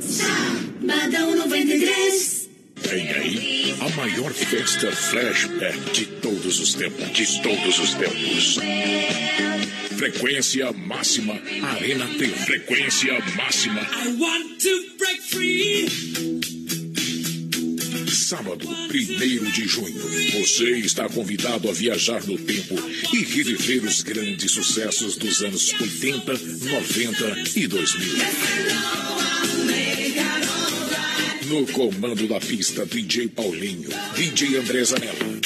Sabadão 0.00 1.36
93. 1.36 2.50
Vem 2.76 3.08
aí 3.08 3.74
a 3.80 3.88
maior 3.96 4.32
festa 4.32 4.90
flashback 4.92 5.78
de 5.92 6.06
todos 6.06 6.60
os 6.60 6.74
tempos. 6.74 7.10
De 7.12 7.42
todos 7.42 7.78
os 7.78 7.94
tempos. 7.94 8.58
Frequência 9.96 10.72
máxima 10.72 11.34
Arena 11.62 12.06
T. 12.18 12.26
Frequência 12.28 13.18
máxima. 13.36 13.80
I 13.80 14.16
want 14.18 14.60
to 14.60 14.96
break 14.98 15.22
free. 15.22 16.61
Sábado, 18.12 18.68
1 18.68 19.50
de 19.52 19.66
junho, 19.66 19.98
você 20.32 20.70
está 20.78 21.08
convidado 21.08 21.70
a 21.70 21.72
viajar 21.72 22.22
no 22.26 22.36
tempo 22.36 22.74
e 23.10 23.24
reviver 23.24 23.82
os 23.84 24.02
grandes 24.02 24.52
sucessos 24.52 25.16
dos 25.16 25.42
anos 25.42 25.72
80, 25.72 26.32
90 26.32 27.58
e 27.58 27.66
2000. 27.66 28.12
No 31.48 31.66
comando 31.68 32.28
da 32.28 32.38
pista, 32.38 32.84
DJ 32.84 33.28
Paulinho, 33.28 33.88
DJ 34.14 34.58
André 34.58 34.84
Zanella. 34.84 35.40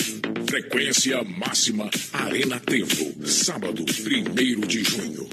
Frequência 0.49 1.23
máxima 1.23 1.89
Arena 2.13 2.59
Tempo, 2.59 3.27
sábado, 3.27 3.85
1 3.85 4.67
de 4.67 4.83
junho. 4.83 5.29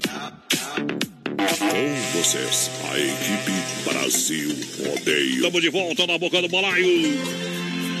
Com 1.74 1.94
vocês, 2.16 2.70
a 2.88 2.96
equipe 2.96 3.50
Brasil 3.84 4.54
Rodeio. 4.78 5.34
Estamos 5.34 5.60
de 5.60 5.70
volta 5.70 6.06
na 6.06 6.16
boca 6.16 6.40
do 6.40 6.48
balaio. 6.48 6.86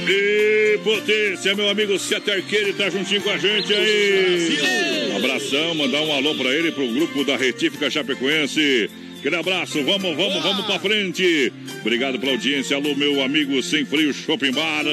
E 0.08 0.78
potência, 0.84 1.56
meu 1.56 1.68
amigo 1.68 1.98
Sete 1.98 2.30
Arqueiro 2.30 2.72
tá 2.74 2.88
juntinho 2.88 3.20
com 3.20 3.30
a 3.30 3.36
gente 3.36 3.74
aí. 3.74 5.10
Um 5.10 5.16
abração, 5.16 5.74
mandar 5.74 6.02
um 6.02 6.12
alô 6.12 6.36
pra 6.36 6.54
ele, 6.54 6.70
pro 6.70 6.86
grupo 6.86 7.24
da 7.24 7.36
Retífica 7.36 7.90
Chapecoense. 7.90 8.88
Aquele 9.18 9.34
abraço, 9.34 9.82
vamos, 9.82 10.16
vamos, 10.16 10.40
vamos 10.40 10.66
pra 10.66 10.78
frente. 10.78 11.52
Obrigado 11.80 12.20
pela 12.20 12.30
audiência. 12.30 12.76
Alô, 12.76 12.94
meu 12.94 13.24
amigo 13.24 13.60
Sem 13.60 13.84
Frio 13.84 14.14
Shopping 14.14 14.52
Bar. 14.52 14.84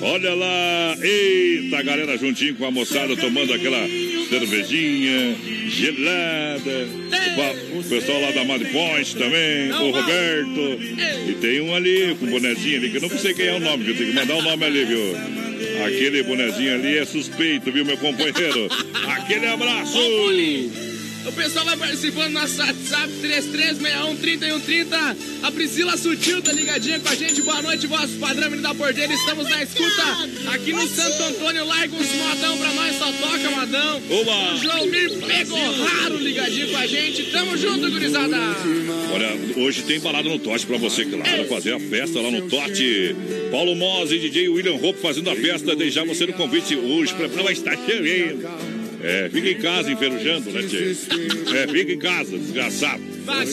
Olha 0.00 0.34
lá, 0.34 0.96
eita, 1.02 1.82
galera 1.82 2.18
juntinho 2.18 2.54
com 2.56 2.66
a 2.66 2.70
moçada 2.70 3.16
tomando 3.16 3.52
aquela 3.52 3.86
cervejinha 4.28 5.36
gelada. 5.68 6.88
O 7.74 7.82
pessoal 7.84 8.20
lá 8.20 8.30
da 8.32 8.44
Mad 8.44 8.62
Point 8.70 9.16
também, 9.16 9.72
o 9.72 9.90
Roberto. 9.90 10.78
E 11.28 11.34
tem 11.40 11.60
um 11.60 11.74
ali 11.74 12.16
com 12.18 12.26
um 12.26 12.30
bonezinho 12.30 12.76
ali, 12.78 12.90
que 12.90 12.96
eu 12.96 13.02
não 13.02 13.10
sei 13.10 13.34
quem 13.34 13.46
é 13.46 13.54
o 13.54 13.60
nome, 13.60 13.84
viu? 13.84 13.96
Tem 13.96 14.06
que 14.06 14.12
mandar 14.12 14.34
o 14.36 14.42
nome 14.42 14.64
ali, 14.64 14.84
viu? 14.84 15.16
Aquele 15.86 16.22
bonezinho 16.22 16.74
ali 16.74 16.98
é 16.98 17.04
suspeito, 17.04 17.72
viu, 17.72 17.84
meu 17.84 17.96
companheiro? 17.96 18.68
Aquele 19.08 19.46
abraço! 19.46 19.98
O 21.26 21.32
pessoal 21.32 21.64
vai 21.64 21.76
participando 21.78 22.32
no 22.32 22.40
nosso 22.40 22.58
WhatsApp 22.58 23.08
3361-3130. 23.22 25.16
A 25.42 25.50
Priscila 25.50 25.96
Sutil 25.96 26.42
tá 26.42 26.52
ligadinha 26.52 27.00
com 27.00 27.08
a 27.08 27.14
gente. 27.14 27.40
Boa 27.40 27.62
noite, 27.62 27.86
vosso 27.86 28.18
padrão, 28.18 28.50
menino 28.50 28.68
da 28.68 28.74
porteira. 28.74 29.10
Estamos 29.12 29.48
na 29.48 29.62
escuta 29.62 30.02
aqui 30.52 30.72
no 30.72 30.86
Santo 30.86 31.22
Antônio. 31.22 31.64
Larga 31.64 31.96
uns 31.96 32.12
modão 32.12 32.58
pra 32.58 32.74
nós, 32.74 32.96
só 32.96 33.10
toca 33.10 33.50
modão. 33.50 34.02
Oba! 34.10 34.54
O 34.54 34.56
Joelmir 34.58 35.18
pegou 35.26 35.84
raro 35.84 36.18
ligadinho 36.18 36.68
com 36.68 36.76
a 36.76 36.86
gente. 36.86 37.22
Tamo 37.30 37.56
junto, 37.56 37.90
gurizada. 37.90 38.36
Olha, 39.14 39.64
hoje 39.64 39.82
tem 39.82 39.98
balada 40.00 40.28
no 40.28 40.38
Tote 40.38 40.66
pra 40.66 40.76
você, 40.76 41.06
claro, 41.06 41.46
fazer 41.46 41.72
a 41.72 41.80
festa 41.80 42.20
lá 42.20 42.30
no 42.30 42.48
Tote. 42.50 43.16
Paulo 43.50 43.74
Mose 43.74 44.16
e 44.16 44.18
DJ 44.18 44.50
William 44.50 44.74
Hope 44.74 45.00
fazendo 45.00 45.30
a 45.30 45.36
festa. 45.36 45.74
Deixar 45.74 46.04
você 46.04 46.26
no 46.26 46.34
convite 46.34 46.76
hoje 46.76 47.14
pra 47.14 47.28
vai 47.28 47.54
estar 47.54 47.76
cheio. 47.86 48.73
É, 49.06 49.28
fica 49.28 49.50
em 49.50 49.58
casa 49.58 49.92
enferrujando, 49.92 50.50
né, 50.50 50.62
Tchê? 50.62 50.96
É, 51.56 51.68
fica 51.68 51.92
em 51.92 51.98
casa, 51.98 52.38
desgraçado. 52.38 53.02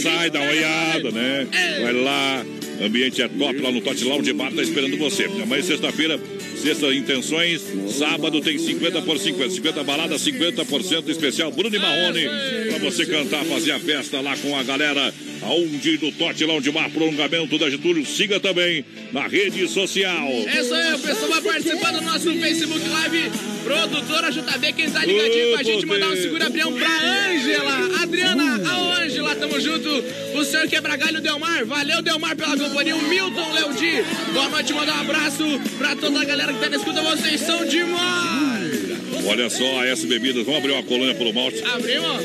Sai, 0.02 0.30
dá 0.30 0.39
uma 0.39 0.49
olhada, 0.49 1.12
né? 1.12 1.47
Vai 1.82 1.93
lá, 1.93 2.45
Ambiente 2.82 3.22
é 3.22 3.28
top 3.28 3.60
lá 3.60 3.72
no 3.72 3.82
Tote 3.82 4.04
Lounge 4.06 4.34
Bar, 4.34 4.52
tá 4.54 4.62
esperando 4.62 4.97
você. 4.97 5.26
Amanhã, 5.26 5.62
sexta-feira, 5.62 6.20
sexta 6.62 6.93
intenções. 6.93 7.62
Sábado 7.89 8.39
tem 8.41 8.57
50 8.57 9.01
por 9.01 9.18
50. 9.18 9.49
50 9.49 9.84
balada, 9.84 10.16
50% 10.16 11.09
especial. 11.09 11.51
Bruno 11.51 11.76
e 11.76 11.80
Marrone, 11.80 12.26
pra 12.70 12.80
você 12.80 13.05
cantar, 13.05 13.43
fazer 13.45 13.72
a 13.72 13.80
festa 13.80 14.22
lá 14.22 14.38
com 14.38 14.55
a 14.55 14.64
galera. 14.64 15.14
Aonde 15.41 15.97
no 15.97 16.12
Tote 16.12 16.45
Lounge 16.45 16.70
Bar, 16.70 16.89
prolongamento 16.91 17.57
da 17.57 17.68
Getúlio. 17.70 18.05
Siga 18.05 18.39
também 18.39 18.86
na 19.12 19.28
rede 19.28 19.68
social. 19.68 20.28
É 20.28 20.62
isso 20.62 20.74
aí, 20.74 20.93
o 20.93 20.99
pessoal 20.99 21.32
vai 21.32 21.41
participar 21.41 21.91
do 21.93 22.01
nosso 22.01 22.32
Facebook 22.32 22.88
Live. 22.88 23.32
Produtora 23.64 24.32
JB, 24.32 24.74
quem 24.74 24.89
tá 24.89 25.03
ligadinho 25.03 25.51
com 25.51 25.59
a 25.59 25.64
gente, 25.64 25.86
mandar 25.86 26.09
um 26.09 26.16
segura 26.16 26.45
abrião 26.45 26.74
pra 26.74 26.88
Ângela. 26.88 28.01
Adriana, 28.01 28.70
a 28.70 29.01
Ângela, 29.03 29.36
tamo 29.36 29.59
junto. 29.59 29.89
O 30.36 30.43
senhor 30.43 30.68
Quebragalho 30.68 31.22
Delmar, 31.22 31.66
valeu 31.66 32.01
Delmar 32.01 32.36
pela 32.36 32.57
companhia. 32.57 32.95
O 32.95 33.01
Milton 33.03 33.53
Leudi, 33.53 34.03
boa 34.34 34.49
noite, 34.49 34.74
mandar 34.74 34.97
um 34.97 35.01
abraço 35.01 35.43
pra 35.78 35.95
toda 35.95 36.22
a 36.22 36.26
galera 36.26 36.51
que 36.54 36.60
tá 36.60 36.70
na 36.70 36.78
escuta. 36.78 37.02
Vocês 37.02 37.41
são 37.41 37.66
demais. 37.66 38.91
Olha 39.26 39.49
só, 39.49 39.82
a 39.82 39.88
S 39.88 40.06
Bebidas, 40.08 40.45
vamos 40.45 40.60
abrir 40.60 40.72
uma 40.74 40.84
colônia 40.84 41.16
pelo 41.16 41.34
malte. 41.34 41.64
Abrimos? 41.64 42.24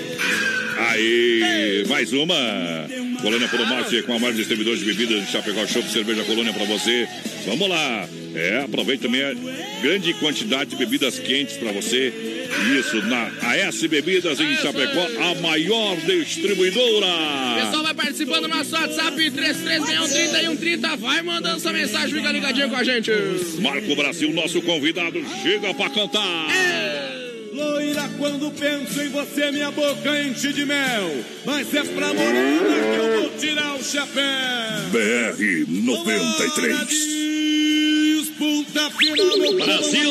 Aí, 0.78 1.84
mais 1.88 2.12
uma. 2.12 2.34
Colônia 3.20 3.48
Puro 3.48 3.66
Malte 3.66 4.02
com 4.02 4.14
a 4.14 4.18
maior 4.18 4.34
distribuidor 4.34 4.76
de 4.76 4.84
bebidas 4.84 5.26
de 5.26 5.32
Chapecó 5.32 5.66
Show, 5.66 5.82
cerveja 5.82 6.24
Colônia 6.24 6.52
pra 6.52 6.64
você. 6.64 7.08
Vamos 7.46 7.68
lá. 7.68 8.08
É, 8.34 8.58
aproveite 8.58 9.02
também 9.02 9.22
a 9.22 9.34
grande 9.80 10.12
quantidade 10.14 10.70
de 10.70 10.76
bebidas 10.76 11.18
quentes 11.18 11.56
pra 11.56 11.72
você. 11.72 12.12
Isso, 12.78 13.02
na 13.06 13.30
AS 13.40 13.80
Bebidas 13.82 14.38
em 14.38 14.56
Chapecó, 14.56 15.06
a 15.22 15.34
maior 15.40 15.96
distribuidora. 15.96 17.06
Pessoal 17.64 17.82
vai 17.82 17.94
participando 17.94 18.42
do 18.42 18.48
nosso 18.48 18.74
WhatsApp 18.74 19.16
33613130. 19.16 20.96
Vai 20.98 21.22
mandando 21.22 21.60
sua 21.60 21.72
mensagem, 21.72 22.14
fica 22.14 22.30
ligadinho 22.30 22.68
com 22.68 22.76
a 22.76 22.84
gente. 22.84 23.10
Marco 23.60 23.96
Brasil, 23.96 24.32
nosso 24.32 24.60
convidado, 24.62 25.24
chega 25.42 25.72
pra 25.72 25.88
cantar. 25.88 26.46
Loira, 27.56 28.10
quando 28.18 28.50
penso 28.50 29.00
em 29.00 29.08
você, 29.08 29.50
minha 29.50 29.70
boca 29.70 30.22
enche 30.22 30.52
de 30.52 30.66
mel. 30.66 31.24
Mas 31.46 31.72
é 31.74 31.82
pra 31.84 32.12
morena 32.12 32.68
que 32.68 32.98
eu 32.98 33.20
vou 33.22 33.30
tirar 33.38 33.74
o 33.74 33.82
chapéu. 33.82 34.22
BR 34.92 35.64
93. 35.66 36.86
Disputa 38.18 38.90
final, 38.90 39.38
meu 39.38 39.54
Brasil. 39.54 40.10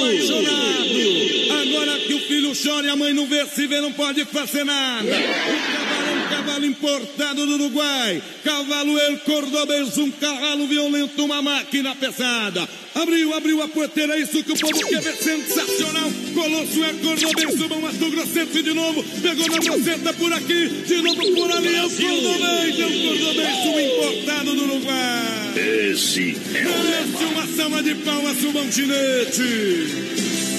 Agora 1.62 2.00
que 2.00 2.16
o 2.16 2.20
filho 2.22 2.52
chora 2.56 2.88
e 2.88 2.89
a 2.89 2.96
mãe 2.96 3.14
não 3.14 3.28
vê, 3.28 3.46
se 3.46 3.68
vê, 3.68 3.80
não 3.80 3.93
pode 3.93 4.26
fazer 4.26 4.64
nada. 4.64 5.06
O 5.06 5.12
cavalo 5.12 6.08
é 6.08 6.14
um 6.14 6.30
cavalo 6.30 6.66
importado 6.66 7.46
do 7.46 7.54
Uruguai. 7.54 8.24
Cavalo 8.43 8.98
El 8.98 9.20
Cordobês, 9.20 9.96
um 10.00 10.10
cavalo 10.10 10.66
violento, 10.66 11.24
uma 11.24 11.43
máquina 11.43 11.93
pesada. 11.93 12.68
Abriu, 12.96 13.34
abriu 13.34 13.62
a 13.62 13.68
porteira, 13.68 14.18
isso 14.18 14.41
que 14.41 14.54
o 14.54 14.58
povo 14.58 14.88
quer 14.88 15.02
ver 15.02 15.16
sensacional. 15.16 16.10
Colosso 16.34 16.82
é 16.82 16.93
Cordobês, 16.93 17.58
suba 17.58 17.78
Mato 17.78 18.10
Grossense 18.10 18.64
de 18.64 18.74
novo. 18.74 19.04
Pegou 19.22 19.50
na 19.50 19.58
groseta 19.58 20.14
por 20.14 20.32
aqui, 20.32 20.70
de 20.70 21.02
novo 21.02 21.36
por 21.36 21.52
ali. 21.52 21.76
É 21.76 21.84
o 21.84 21.89
Cordobês, 21.89 22.80
é 22.80 22.86
o 22.86 23.08
Cordobês, 23.08 23.66
importado 23.91 24.56
do 24.56 24.64
Uruguai. 24.64 25.91
Esse 25.91 26.38
é 26.54 26.68
o 26.68 26.86
Merece 26.86 27.24
uma 27.26 27.48
salva 27.48 27.84
de 27.84 27.96
palmas 27.96 28.38
pro 28.38 28.54
Montinete. 28.54 29.43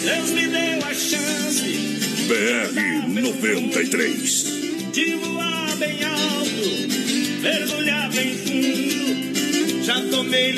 Deus 0.04 0.30
me 0.30 0.46
deu 0.46 0.78
a 0.84 0.94
chance 0.94 1.96
BR 2.28 3.08
93. 3.08 4.44
de 4.92 5.14
voar 5.14 5.76
bem 5.76 6.04
alto, 6.04 7.40
mergulhar 7.40 8.10
bem 8.10 8.36
fundo. 8.36 9.84
Já 9.84 10.02
tomei 10.10 10.52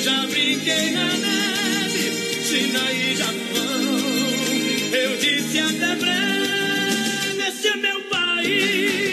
já 0.00 0.26
brinquei 0.26 0.90
na 0.92 1.04
neve, 1.04 2.42
China 2.42 2.92
e 2.92 3.16
Japão. 3.16 3.98
Eu 4.92 5.16
disse 5.18 5.58
até 5.58 5.94
breve, 5.94 7.48
esse 7.48 7.68
é 7.68 7.76
meu 7.76 8.00
país, 8.04 9.09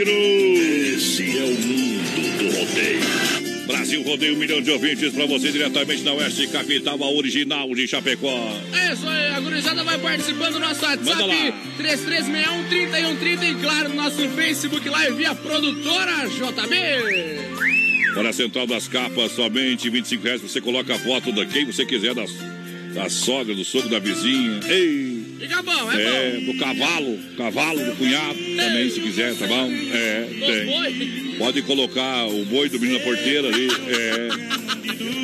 Esse 0.00 1.38
é 1.38 1.44
o 1.44 1.54
mundo 1.60 2.38
do 2.38 2.58
rodeio. 2.58 3.66
Brasil 3.66 4.02
Rodeio, 4.02 4.34
um 4.34 4.38
milhão 4.38 4.60
de 4.60 4.70
ouvintes 4.70 5.12
pra 5.12 5.26
você 5.26 5.52
diretamente 5.52 6.02
na 6.02 6.12
Oeste 6.14 6.46
Capital, 6.48 7.02
a 7.02 7.10
original 7.10 7.68
de 7.74 7.86
Chapecó. 7.86 8.58
É 8.72 8.92
isso 8.92 9.08
aí, 9.08 9.34
a 9.34 9.40
gurizada 9.40 9.84
vai 9.84 9.98
participando 9.98 10.54
do 10.54 10.60
nosso 10.60 10.84
WhatsApp 10.84 11.22
lá. 11.22 11.52
3361-3130 11.78 13.50
e 13.50 13.54
claro, 13.60 13.88
no 13.90 13.96
nosso 13.96 14.28
Facebook 14.30 14.88
Live 14.88 15.16
via 15.16 15.34
produtora 15.34 16.26
JB. 16.28 18.14
Para 18.14 18.30
a 18.30 18.32
Central 18.32 18.66
das 18.66 18.88
Capas, 18.88 19.32
somente 19.32 19.88
25 19.88 20.24
reais. 20.24 20.40
Você 20.42 20.60
coloca 20.60 20.94
a 20.94 20.98
foto 20.98 21.32
da 21.32 21.46
quem 21.46 21.64
você 21.64 21.84
quiser, 21.86 22.14
das, 22.14 22.30
da 22.94 23.08
sogra, 23.08 23.54
do 23.54 23.64
sogro 23.64 23.88
da 23.88 23.98
vizinha. 23.98 24.60
Ei! 24.68 25.11
Fica 25.42 25.60
bom, 25.60 25.92
é, 25.92 26.02
É, 26.02 26.30
bom. 26.38 26.52
do 26.52 26.58
cavalo, 26.58 27.18
cavalo 27.36 27.84
do 27.84 27.96
cunhado 27.96 28.38
também, 28.56 28.88
se 28.88 29.00
quiser, 29.00 29.34
tá 29.34 29.44
bom? 29.48 29.68
É, 29.92 30.26
tem. 30.38 31.34
Pode 31.36 31.62
colocar 31.62 32.26
o 32.28 32.44
boi 32.44 32.68
do 32.68 32.78
menino 32.78 33.00
na 33.00 33.04
porteira 33.04 33.48
ali. 33.48 33.66
É. 33.88 34.28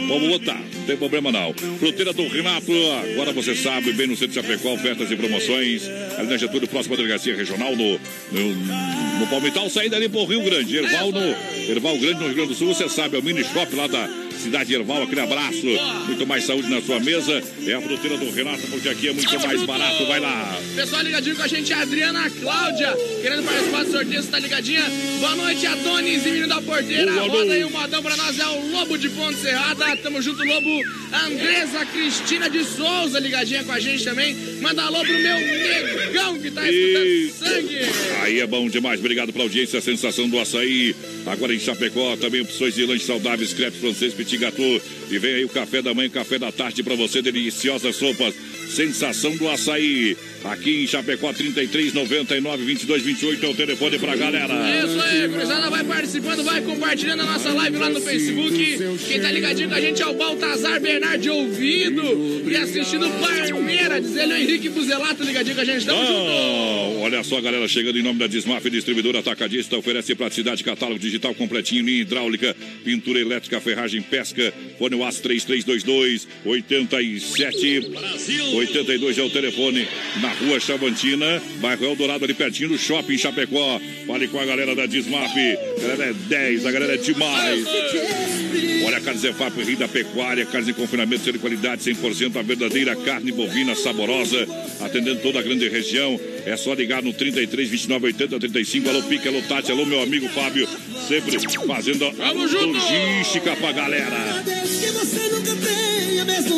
Vamos 0.09 0.29
botar, 0.29 0.59
não 0.75 0.85
tem 0.87 0.97
problema 0.97 1.31
não. 1.31 1.55
Fruteira 1.79 2.13
do 2.13 2.27
Renato, 2.27 2.73
agora 3.13 3.33
você 3.33 3.55
sabe, 3.55 3.93
bem 3.93 4.09
no 4.09 4.17
centro 4.17 4.31
de 4.31 4.35
Chapecó, 4.35 4.73
ofertas 4.73 5.09
e 5.09 5.15
promoções. 5.15 5.83
Ali 6.19 6.29
na 6.29 6.37
Getúlio, 6.37 6.67
próxima 6.67 6.97
delegacia 6.97 7.37
regional, 7.37 7.77
no, 7.77 8.01
no, 8.33 8.55
no 9.21 9.27
Palmital, 9.29 9.71
saindo 9.71 9.95
ali 9.95 10.09
pro 10.09 10.25
Rio 10.25 10.43
Grande. 10.43 10.79
Erval, 10.79 11.13
no, 11.13 11.37
Erval 11.71 11.97
Grande, 11.99 12.19
no 12.19 12.27
Rio 12.27 12.35
Grande 12.35 12.49
do 12.49 12.55
Sul, 12.57 12.75
você 12.75 12.89
sabe, 12.89 13.17
é 13.17 13.21
o 13.21 13.23
mini 13.23 13.45
shop 13.45 13.73
lá 13.77 13.87
da 13.87 14.09
Cidade 14.49 14.75
Erval, 14.75 15.03
aquele 15.03 15.21
abraço. 15.21 15.67
Muito 16.07 16.27
mais 16.27 16.45
saúde 16.45 16.71
na 16.71 16.81
sua 16.81 16.99
mesa. 17.01 17.43
É 17.67 17.75
a 17.75 17.83
fruteira 17.83 18.17
do 18.17 18.31
Renato, 18.31 18.67
porque 18.69 18.89
aqui 18.89 19.09
é 19.09 19.13
muito 19.13 19.41
mais 19.41 19.63
barato. 19.65 20.07
Vai 20.07 20.21
lá. 20.21 20.59
Pessoal 20.75 21.03
ligadinho 21.03 21.37
com 21.37 21.43
a 21.43 21.47
gente, 21.47 21.71
a 21.71 21.83
Adriana 21.83 22.31
Cláudia, 22.31 22.97
querendo 23.21 23.45
participar 23.45 23.85
do 23.85 23.93
sorteio, 23.93 24.23
você 24.23 24.31
tá 24.31 24.39
ligadinha? 24.39 24.85
Boa 25.21 25.37
noite, 25.37 25.67
Adonis 25.67 26.25
e 26.25 26.31
menino 26.31 26.49
da 26.49 26.63
porteira. 26.63 27.13
Boa 27.13 27.29
Roda 27.29 27.53
aí 27.53 27.63
o 27.63 27.71
modão 27.71 28.03
pra 28.03 28.17
nós, 28.17 28.39
é 28.39 28.47
o 28.47 28.71
Lobo 28.71 28.97
de 28.97 29.11
Ponte 29.11 29.39
Serrada. 29.39 29.97
Tamo 29.99 30.23
junto, 30.23 30.43
Lobo. 30.43 30.83
Andresa 31.13 31.85
Cristina 31.85 32.49
de 32.49 32.65
Souza, 32.65 33.19
ligadinha 33.19 33.65
com 33.65 33.73
a 33.73 33.81
gente 33.81 34.03
também. 34.03 34.35
Manda 34.63 34.83
alô 34.83 35.01
pro 35.01 35.13
meu 35.13 35.37
negão 35.37 36.39
que 36.39 36.51
tá 36.51 36.63
escutando 36.71 37.33
sangue. 37.39 37.79
Aí 38.23 38.41
é 38.41 38.47
bom 38.47 38.67
demais. 38.69 38.99
Obrigado 38.99 39.31
pela 39.31 39.45
audiência, 39.45 39.79
a 39.79 39.83
sensação 39.83 40.27
do 40.27 40.39
açaí. 40.39 40.97
Agora 41.27 41.55
em 41.55 41.61
Chapecó, 41.61 42.17
também 42.17 42.41
opções 42.41 42.75
de 42.75 42.87
lanche 42.87 43.05
saudáveis, 43.05 43.53
crepe 43.53 43.79
francês, 43.79 44.15
petit 44.15 44.38
gâteau. 44.39 44.81
E 45.11 45.19
vem 45.19 45.35
aí 45.35 45.45
o 45.45 45.49
café 45.49 45.83
da 45.83 45.93
manhã, 45.93 46.09
café 46.09 46.39
da 46.39 46.53
tarde 46.53 46.83
pra 46.83 46.95
você, 46.95 47.21
deliciosas 47.21 47.97
sopas. 47.97 48.35
Sensação 48.75 49.37
do 49.37 49.49
açaí. 49.49 50.17
Aqui 50.45 50.85
em 50.85 50.87
Chapecó, 50.87 51.33
33 51.33 51.93
99 51.93 52.65
22 52.65 53.03
28 53.03 53.45
é 53.45 53.49
o 53.49 53.55
telefone 53.55 53.99
pra 53.99 54.17
galera. 54.17 54.55
Isso 54.85 55.01
aí, 55.01 55.29
cruzada 55.29 55.69
vai 55.71 55.85
participando, 55.85 56.45
vai 56.45 56.63
compartilhando 56.63 57.23
a 57.23 57.27
nossa 57.27 57.53
live 57.53 57.77
lá 57.77 57.91
no 57.91 58.01
Facebook. 58.01 58.79
Quem 59.07 59.21
tá 59.21 59.31
ligadinho 59.31 59.69
com 59.69 59.75
a 59.75 59.81
gente 59.81 60.01
é 60.01 60.07
o 60.07 60.15
Baltazar 60.15 60.81
Bernard 60.81 61.19
de 61.19 61.31
Ouvido 61.31 62.49
e 62.49 62.57
assistindo 62.57 63.09
Parmeira, 63.21 64.01
diz 64.01 64.17
ele 64.17 64.33
o 64.33 64.37
Henrique 64.37 64.69
Buzelato 64.69 65.23
ligadinho 65.23 65.55
com 65.55 65.63
a 65.63 65.65
gente. 65.65 65.85
Tamo 65.85 66.05
junto. 66.07 66.31
Oh, 66.31 67.01
olha 67.01 67.23
só, 67.23 67.41
galera, 67.41 67.67
chegando 67.69 67.99
em 67.99 68.03
nome 68.03 68.19
da 68.19 68.27
Desmaf, 68.27 68.69
distribuidora 68.71 69.19
atacadista, 69.19 69.77
oferece 69.77 70.15
praticidade, 70.15 70.63
catálogo 70.65 70.99
digital 70.99 71.35
completinho, 71.35 71.85
linha 71.85 72.03
hidráulica, 72.03 72.57
pintura 72.85 73.19
elétrica, 73.21 73.61
ferragem, 73.61 74.01
pesca, 74.01 74.53
fone 74.79 74.95
UAS 74.95 75.21
3322 75.21 76.29
87 76.45 77.91
82 78.55 79.19
é 79.19 79.23
o 79.23 79.31
telefone, 79.31 79.87
na 80.21 80.28
rua 80.31 80.61
Chavantina, 80.61 81.43
bairro 81.61 81.85
Eldorado, 81.85 82.25
ali 82.25 82.35
pertinho 82.35 82.71
do 82.71 82.79
shopping 82.79 83.19
Chapecó. 83.19 83.81
Fale 84.07 84.29
com 84.29 84.39
a 84.41 84.45
galera 84.45 84.75
da 84.75 84.87
Desmaf, 84.87 85.33
a 85.37 85.81
galera 85.81 86.05
é 86.11 86.13
10, 86.13 86.67
a 86.67 86.73
galera 86.73 86.95
é 86.95 86.97
demais. 86.97 87.65
Olha 88.87 88.97
a 88.97 89.01
carne 89.01 89.21
Zefap, 89.21 89.63
Rio 89.63 89.77
da 89.77 89.89
Pecuária, 89.89 90.47
carne 90.47 90.67
de 90.67 90.73
confinamento, 90.73 91.31
de 91.31 91.39
qualidade 91.39 91.83
100%, 91.83 92.37
a 92.37 92.43
verdadeira 92.43 92.97
carne 92.97 93.31
bovina 93.33 93.75
saborosa, 93.75 94.47
atendendo 94.81 95.21
toda 95.21 95.41
a 95.41 95.43
grande 95.43 95.69
região. 95.69 96.19
É 96.47 96.57
só 96.57 96.73
ligar 96.73 97.03
no 97.03 97.13
33 97.13 97.69
29 97.69 98.07
80 98.07 98.39
35. 98.41 98.89
Alô, 98.89 99.03
Pique, 99.03 99.29
alô, 99.29 99.43
Tati, 99.43 99.71
alô, 99.71 99.85
meu 99.85 100.03
amigo 100.03 100.29
Fábio, 100.31 100.67
sempre 101.07 101.39
fazendo 101.67 102.07
a 102.07 102.33
logística 102.33 103.55
pra 103.57 103.73
galera. 103.73 104.43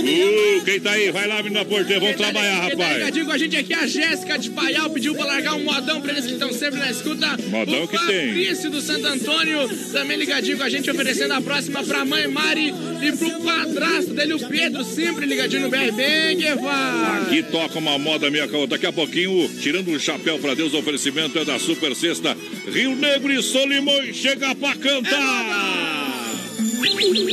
Uh, 0.03 0.65
quem 0.65 0.81
tá 0.81 0.93
aí? 0.93 1.11
Vai 1.11 1.27
lá, 1.27 1.43
menina 1.43 1.65
porteira, 1.65 2.01
vamos 2.01 2.17
trabalhar, 2.17 2.69
Quem 2.69 2.77
tá 2.77 2.83
rapaz. 2.85 2.99
ligadinho 2.99 3.27
com 3.27 3.33
a 3.33 3.39
gente 3.39 3.57
aqui, 3.61 3.75
a 3.75 3.87
Jéssica 3.87 4.39
de 4.39 4.51
Paial 4.51 4.91
pediu 4.91 5.15
pra 5.15 5.27
largar 5.27 5.55
um 5.55 5.63
modão 5.63 6.01
pra 6.01 6.13
eles 6.13 6.27
que 6.27 6.33
estão 6.33 6.53
sempre 6.53 6.81
na 6.81 6.91
escuta. 6.91 7.37
Modão 7.49 7.85
o 7.85 7.89
que 7.89 8.07
tem. 8.07 8.29
Fabrício 8.29 8.71
do 8.71 8.81
Santo 8.81 9.07
Antônio 9.07 9.69
também 9.93 10.17
ligadinho 10.17 10.57
com 10.57 10.65
a 10.65 10.69
gente, 10.69 10.91
oferecendo 10.91 11.35
a 11.35 11.41
próxima 11.41 11.85
pra 11.85 12.05
mãe 12.05 12.27
Mari 12.27 12.75
e 13.03 13.13
pro 13.13 13.41
padrasto 13.41 14.15
dele, 14.15 14.35
o 14.35 14.49
Pedro, 14.49 14.85
sempre 14.85 15.27
ligadinho 15.27 15.63
no 15.63 15.69
BR. 15.69 15.93
Bem 15.95 16.39
que 16.39 16.55
vai. 16.55 17.23
Aqui 17.23 17.43
toca 17.45 17.79
uma 17.79 17.99
moda 17.99 18.31
minha 18.31 18.49
calma. 18.49 18.67
Daqui 18.67 18.87
a 18.87 18.93
pouquinho, 18.93 19.49
tirando 19.61 19.89
o 19.89 20.01
chapéu 20.01 20.39
pra 20.39 20.55
Deus, 20.55 20.73
o 20.73 20.79
oferecimento 20.79 21.39
é 21.39 21.45
da 21.45 21.59
Super 21.59 21.95
Sexta. 21.95 22.37
Rio 22.67 22.97
Negro 22.97 23.33
e 23.33 23.43
Solimões 23.43 24.17
chega 24.17 24.55
pra 24.55 24.75
cantar. 24.75 25.91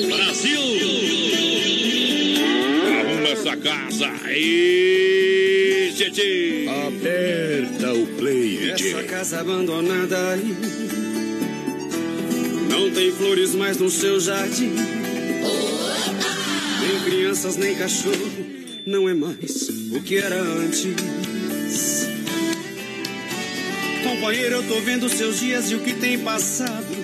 Brasil! 0.07 1.96
Essa 3.32 3.57
casa. 3.57 4.09
E 4.32 5.91
Tchê, 5.93 6.65
Aperta 6.88 7.93
o 7.93 8.07
play, 8.17 8.71
Essa 8.71 9.03
casa 9.03 9.41
abandonada 9.41 10.30
aí 10.30 10.55
Não 12.69 12.89
tem 12.91 13.11
flores 13.11 13.53
mais 13.53 13.78
no 13.78 13.89
seu 13.89 14.17
jardim. 14.19 14.71
Nem 16.82 17.03
crianças, 17.03 17.57
nem 17.57 17.75
cachorro. 17.75 18.32
Não 18.86 19.09
é 19.09 19.13
mais 19.13 19.69
o 19.91 20.01
que 20.01 20.15
era 20.15 20.41
antes. 20.41 20.88
Companheiro, 24.03 24.55
eu 24.55 24.63
tô 24.63 24.80
vendo 24.80 25.09
seus 25.09 25.39
dias 25.41 25.69
e 25.69 25.75
o 25.75 25.80
que 25.80 25.93
tem 25.93 26.17
passado. 26.19 26.95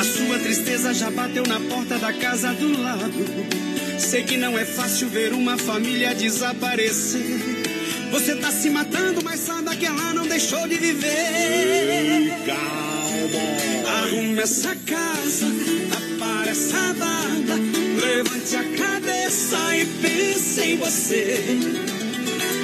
A 0.00 0.02
sua 0.02 0.40
tristeza 0.40 0.92
já 0.92 1.08
bateu 1.08 1.44
na 1.46 1.60
porta 1.60 1.98
da 1.98 2.12
casa 2.12 2.52
do 2.52 2.82
lado 2.82 3.75
Sei 3.98 4.22
que 4.22 4.36
não 4.36 4.58
é 4.58 4.64
fácil 4.64 5.08
ver 5.08 5.32
uma 5.32 5.56
família 5.56 6.14
desaparecer 6.14 7.66
você 8.10 8.34
tá 8.36 8.50
se 8.50 8.70
matando, 8.70 9.22
mas 9.22 9.40
sabe 9.40 9.76
que 9.76 9.84
ela 9.84 10.14
não 10.14 10.26
deixou 10.26 10.66
de 10.68 10.76
viver. 10.76 12.32
Calma. 12.46 13.98
Arrume 14.02 14.40
essa 14.40 14.74
casa, 14.74 15.46
apare 15.92 16.48
essa 16.50 16.94
barba. 16.94 17.54
Levante 18.00 18.56
a 18.56 18.64
cabeça 18.76 19.76
e 19.76 19.84
pense 20.00 20.60
em 20.62 20.76
você. 20.76 21.58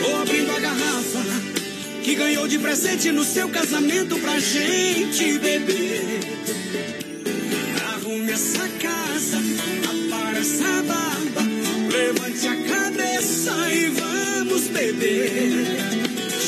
Tô 0.02 0.16
abrindo 0.22 0.50
a 0.52 0.60
garrafa 0.60 1.20
que 2.02 2.14
ganhou 2.14 2.48
de 2.48 2.58
presente 2.58 3.10
no 3.12 3.24
seu 3.24 3.48
casamento 3.48 4.18
pra 4.20 4.38
gente 4.38 5.38
beber. 5.38 6.20
Arrume 7.94 8.30
essa 8.32 8.68
casa, 8.80 9.36
apare 9.36 10.01
cabeça 13.42 13.74
e 13.74 13.88
vamos 13.88 14.68
beber. 14.68 15.52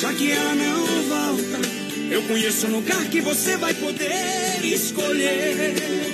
Já 0.01 0.13
que 0.13 0.31
ela 0.31 0.55
não 0.55 0.87
volta, 1.09 1.69
eu 2.11 2.23
conheço 2.23 2.67
um 2.67 2.77
lugar 2.77 3.05
que 3.07 3.21
você 3.21 3.57
vai 3.57 3.75
poder 3.75 4.61
escolher. 4.63 6.14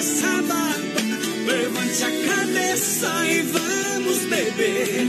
barba, 0.00 1.00
levante 1.46 2.04
a 2.04 2.10
cabeça 2.10 3.26
e 3.26 3.42
vamos 3.42 4.18
beber. 4.24 5.08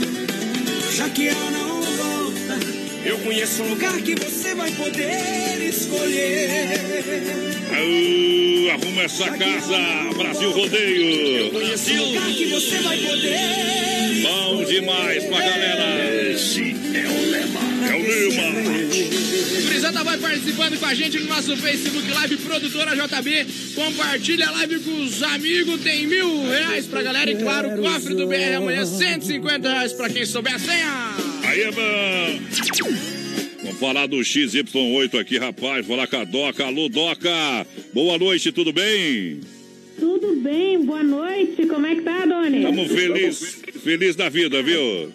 Já 0.93 1.09
que 1.09 1.29
ela 1.29 1.51
não 1.51 1.81
volta, 1.81 2.59
eu 3.05 3.17
conheço 3.19 3.63
um 3.63 3.69
lugar 3.69 3.93
que 4.01 4.15
você 4.15 4.53
vai 4.53 4.69
poder 4.71 5.61
escolher. 5.61 6.67
Au, 7.71 8.71
arruma 8.73 9.03
essa 9.03 9.29
casa, 9.31 10.13
Brasil 10.17 10.51
Rodeio. 10.51 11.53
Brasil. 11.53 12.03
Um 12.03 12.07
lugar 12.07 12.31
que 12.31 12.45
você 12.47 12.77
vai 12.79 12.97
poder 12.97 14.21
Bom 14.23 14.63
demais 14.65 15.23
pra 15.23 15.39
galera. 15.39 16.31
Esse 16.31 16.75
é 16.93 17.07
o 17.07 17.31
lema. 17.31 17.70
É 17.91 17.95
o. 17.95 17.99
Gurizada 19.65 20.03
vai 20.03 20.17
participando 20.17 20.79
com 20.79 20.85
a 20.85 20.93
gente 20.93 21.19
no 21.19 21.25
nosso 21.25 21.57
Facebook 21.57 22.09
Live, 22.09 22.37
produtora 22.37 22.95
JB. 22.95 23.45
Compartilha 23.75 24.47
a 24.47 24.51
live 24.51 24.79
com 24.79 25.03
os 25.03 25.21
amigos. 25.21 25.81
Tem 25.81 26.07
mil 26.07 26.47
reais 26.47 26.85
pra 26.85 27.03
galera. 27.03 27.29
E 27.29 27.35
claro, 27.35 27.73
o 27.73 27.81
cofre 27.81 28.15
do 28.15 28.27
BR 28.27 28.55
amanhã, 28.57 28.85
150 28.85 29.69
reais 29.69 29.91
pra 29.93 30.09
quem 30.09 30.25
souber 30.25 30.55
a 30.55 30.59
senha. 30.59 31.15
Aí 31.43 31.63
é 31.63 31.71
bom. 31.71 32.39
falar 33.79 34.07
do 34.07 34.17
XY8 34.17 35.19
aqui, 35.19 35.37
rapaz. 35.37 35.85
Falar 35.85 36.07
com 36.07 36.17
a 36.17 36.23
Doca. 36.23 36.65
Alô, 36.65 36.87
Doca. 36.87 37.67
Boa 37.93 38.17
noite, 38.17 38.51
tudo 38.51 38.71
bem? 38.71 39.41
Tudo 39.99 40.35
bem, 40.37 40.85
boa 40.85 41.03
noite. 41.03 41.65
Como 41.65 41.85
é 41.85 41.95
que 41.95 42.01
tá, 42.01 42.25
Doni? 42.25 42.59
Estamos 42.59 42.91
felizes 42.91 43.61
feliz 43.83 44.15
da 44.15 44.29
vida, 44.29 44.61
viu? 44.61 45.11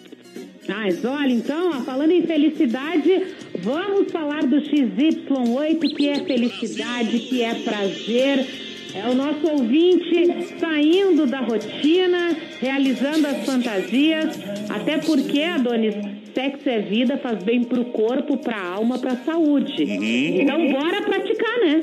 Mas 0.67 1.03
olha, 1.05 1.31
então, 1.31 1.69
ó, 1.69 1.81
falando 1.81 2.11
em 2.11 2.23
felicidade, 2.23 3.23
vamos 3.59 4.11
falar 4.11 4.45
do 4.45 4.57
XY8, 4.57 5.95
que 5.95 6.09
é 6.09 6.19
felicidade, 6.23 7.19
que 7.19 7.41
é 7.41 7.53
prazer. 7.55 8.45
É 8.93 9.07
o 9.09 9.15
nosso 9.15 9.45
ouvinte 9.47 10.57
saindo 10.59 11.25
da 11.25 11.41
rotina, 11.41 12.35
realizando 12.59 13.27
as 13.27 13.45
fantasias, 13.45 14.39
até 14.69 14.97
porque, 14.97 15.43
Adonis, 15.43 15.95
sexo 16.37 16.69
é 16.69 16.79
vida, 16.79 17.17
faz 17.17 17.43
bem 17.43 17.63
pro 17.63 17.83
corpo, 17.85 18.37
pra 18.37 18.61
alma, 18.61 18.99
pra 18.99 19.15
saúde. 19.15 19.83
Uhum. 19.83 20.41
Então 20.41 20.71
bora 20.71 21.01
praticar, 21.01 21.59
né? 21.61 21.79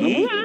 Vamos 0.00 0.22
lá. 0.22 0.44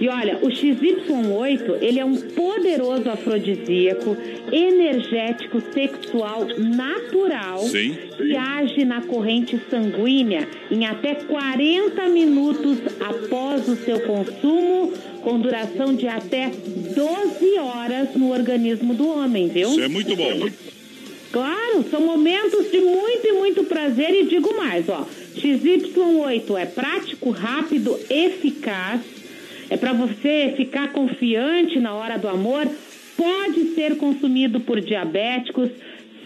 E 0.00 0.08
olha, 0.08 0.38
o 0.40 0.48
XY8, 0.48 1.82
ele 1.82 2.00
é 2.00 2.04
um 2.04 2.16
poderoso 2.16 3.10
afrodisíaco, 3.10 4.16
energético, 4.50 5.60
sexual, 5.70 6.46
natural, 6.56 7.58
Sim. 7.58 7.94
que 8.16 8.34
age 8.34 8.86
na 8.86 9.02
corrente 9.02 9.60
sanguínea 9.68 10.48
em 10.70 10.86
até 10.86 11.14
40 11.14 12.08
minutos 12.08 12.78
após 13.00 13.68
o 13.68 13.76
seu 13.76 14.00
consumo, 14.00 14.94
com 15.22 15.40
duração 15.40 15.94
de 15.94 16.06
até 16.06 16.50
12 16.50 17.58
horas 17.58 18.14
no 18.14 18.30
organismo 18.30 18.94
do 18.94 19.08
homem, 19.08 19.48
viu? 19.48 19.68
Isso 19.68 19.82
é 19.82 19.88
muito 19.88 20.16
bom. 20.16 20.48
Claro, 21.34 21.82
são 21.90 22.00
momentos 22.00 22.70
de 22.70 22.78
muito 22.78 23.26
e 23.26 23.32
muito 23.32 23.64
prazer 23.64 24.14
e 24.14 24.26
digo 24.26 24.56
mais, 24.56 24.88
ó. 24.88 25.04
XY8 25.34 26.56
é 26.56 26.64
prático, 26.64 27.30
rápido, 27.30 27.98
eficaz. 28.08 29.00
É 29.68 29.76
para 29.76 29.92
você 29.92 30.54
ficar 30.56 30.92
confiante 30.92 31.80
na 31.80 31.92
hora 31.92 32.16
do 32.16 32.28
amor. 32.28 32.70
Pode 33.16 33.74
ser 33.74 33.96
consumido 33.96 34.60
por 34.60 34.80
diabéticos. 34.80 35.70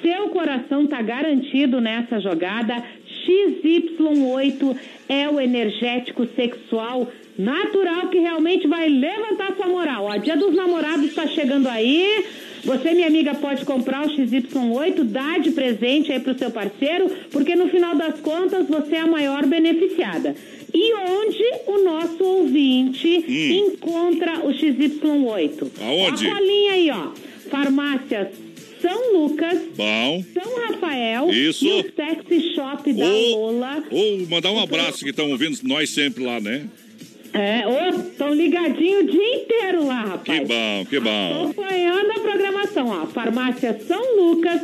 Seu 0.02 0.28
coração 0.28 0.86
tá 0.86 1.00
garantido 1.00 1.80
nessa 1.80 2.20
jogada. 2.20 2.84
XY8 3.26 4.76
é 5.08 5.26
o 5.30 5.40
energético 5.40 6.26
sexual 6.36 7.10
natural 7.38 8.08
que 8.08 8.18
realmente 8.18 8.68
vai 8.68 8.90
levantar 8.90 9.56
sua 9.56 9.68
moral. 9.68 10.04
Ó, 10.04 10.16
Dia 10.18 10.36
dos 10.36 10.54
Namorados 10.54 11.06
está 11.06 11.26
chegando 11.28 11.66
aí. 11.66 12.26
Você, 12.64 12.92
minha 12.92 13.06
amiga, 13.06 13.34
pode 13.34 13.64
comprar 13.64 14.06
o 14.06 14.10
XY8, 14.10 15.04
dá 15.04 15.38
de 15.38 15.50
presente 15.52 16.12
aí 16.12 16.20
pro 16.20 16.38
seu 16.38 16.50
parceiro, 16.50 17.10
porque 17.30 17.54
no 17.54 17.68
final 17.68 17.96
das 17.96 18.20
contas 18.20 18.66
você 18.66 18.96
é 18.96 19.00
a 19.00 19.06
maior 19.06 19.46
beneficiada. 19.46 20.34
E 20.72 20.94
onde 20.94 21.42
o 21.66 21.84
nosso 21.84 22.22
ouvinte 22.22 23.08
encontra 23.28 24.40
o 24.46 24.50
XY8? 24.50 25.66
Aonde? 25.80 26.26
A 26.28 26.34
colinha 26.34 26.72
aí, 26.72 26.90
ó. 26.90 27.10
Farmácias 27.50 28.28
São 28.82 29.12
Lucas, 29.14 29.58
Bom. 29.74 30.24
São 30.34 30.66
Rafael 30.66 31.30
Isso. 31.30 31.64
e 31.64 31.80
o 31.80 31.82
Sexy 31.94 32.54
Shop 32.54 32.92
da 32.92 33.06
Lola. 33.06 33.82
Ou 33.90 34.26
mandar 34.28 34.52
um 34.52 34.60
abraço 34.62 35.02
que 35.04 35.10
estão 35.10 35.30
ouvindo 35.30 35.58
nós 35.64 35.90
sempre 35.90 36.22
lá, 36.24 36.38
né? 36.40 36.68
É, 37.32 37.62
estão 37.90 38.34
ligadinho 38.34 39.00
o 39.00 39.06
dia 39.06 39.34
inteiro 39.36 39.86
lá, 39.86 40.02
rapaz. 40.02 40.38
Que 40.40 40.44
bom, 40.44 40.86
que 40.88 41.00
bom. 41.00 41.44
Acompanhando 41.44 42.10
a 42.10 42.20
programação, 42.20 42.88
ó. 42.88 43.06
Farmácia 43.06 43.78
São 43.86 44.16
Lucas, 44.16 44.62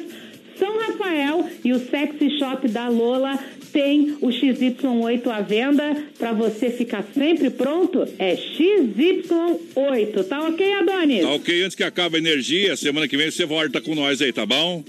São 0.59 0.79
Rafael 0.79 1.49
e 1.65 1.73
o 1.73 1.79
Sexy 1.79 2.39
Shop 2.39 2.67
da 2.69 2.89
Lola 2.89 3.39
tem 3.73 4.17
o 4.21 4.29
XY8 4.29 5.27
à 5.27 5.41
venda 5.41 6.05
para 6.17 6.33
você 6.33 6.71
ficar 6.71 7.05
sempre 7.13 7.51
pronto. 7.51 8.07
É 8.19 8.37
XY8, 8.37 10.25
tá 10.29 10.43
ok, 10.49 10.73
Adonis? 10.75 11.23
Tá 11.23 11.33
ok, 11.33 11.63
antes 11.63 11.75
que 11.75 11.83
acabe 11.83 12.17
a 12.17 12.19
energia, 12.19 12.77
semana 12.77 13.09
que 13.09 13.17
vem 13.17 13.31
você 13.31 13.45
volta 13.45 13.81
com 13.81 13.95
nós 13.95 14.23
aí, 14.23 14.33
tá 14.33 14.47
bom? 14.47 14.85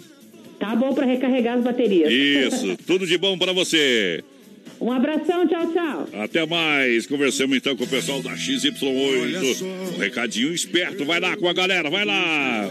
Tá 0.59 0.75
bom 0.75 0.93
para 0.93 1.05
recarregar 1.05 1.57
as 1.57 1.63
baterias. 1.63 2.11
Isso, 2.11 2.77
tudo 2.85 3.05
de 3.05 3.17
bom 3.17 3.37
pra 3.37 3.51
você. 3.51 4.23
Um 4.85 4.91
abração, 4.91 5.47
tchau, 5.47 5.71
tchau. 5.73 6.07
Até 6.21 6.45
mais. 6.45 7.07
Conversamos 7.07 7.57
então 7.57 7.75
com 7.75 7.85
o 7.85 7.87
pessoal 7.87 8.21
da 8.21 8.33
XY8. 8.35 9.63
Um 9.95 9.97
recadinho 9.97 10.53
esperto. 10.53 11.03
Vai 11.03 11.19
lá 11.19 11.35
com 11.35 11.47
a 11.47 11.53
galera, 11.53 11.89
vai 11.89 12.05
lá. 12.05 12.69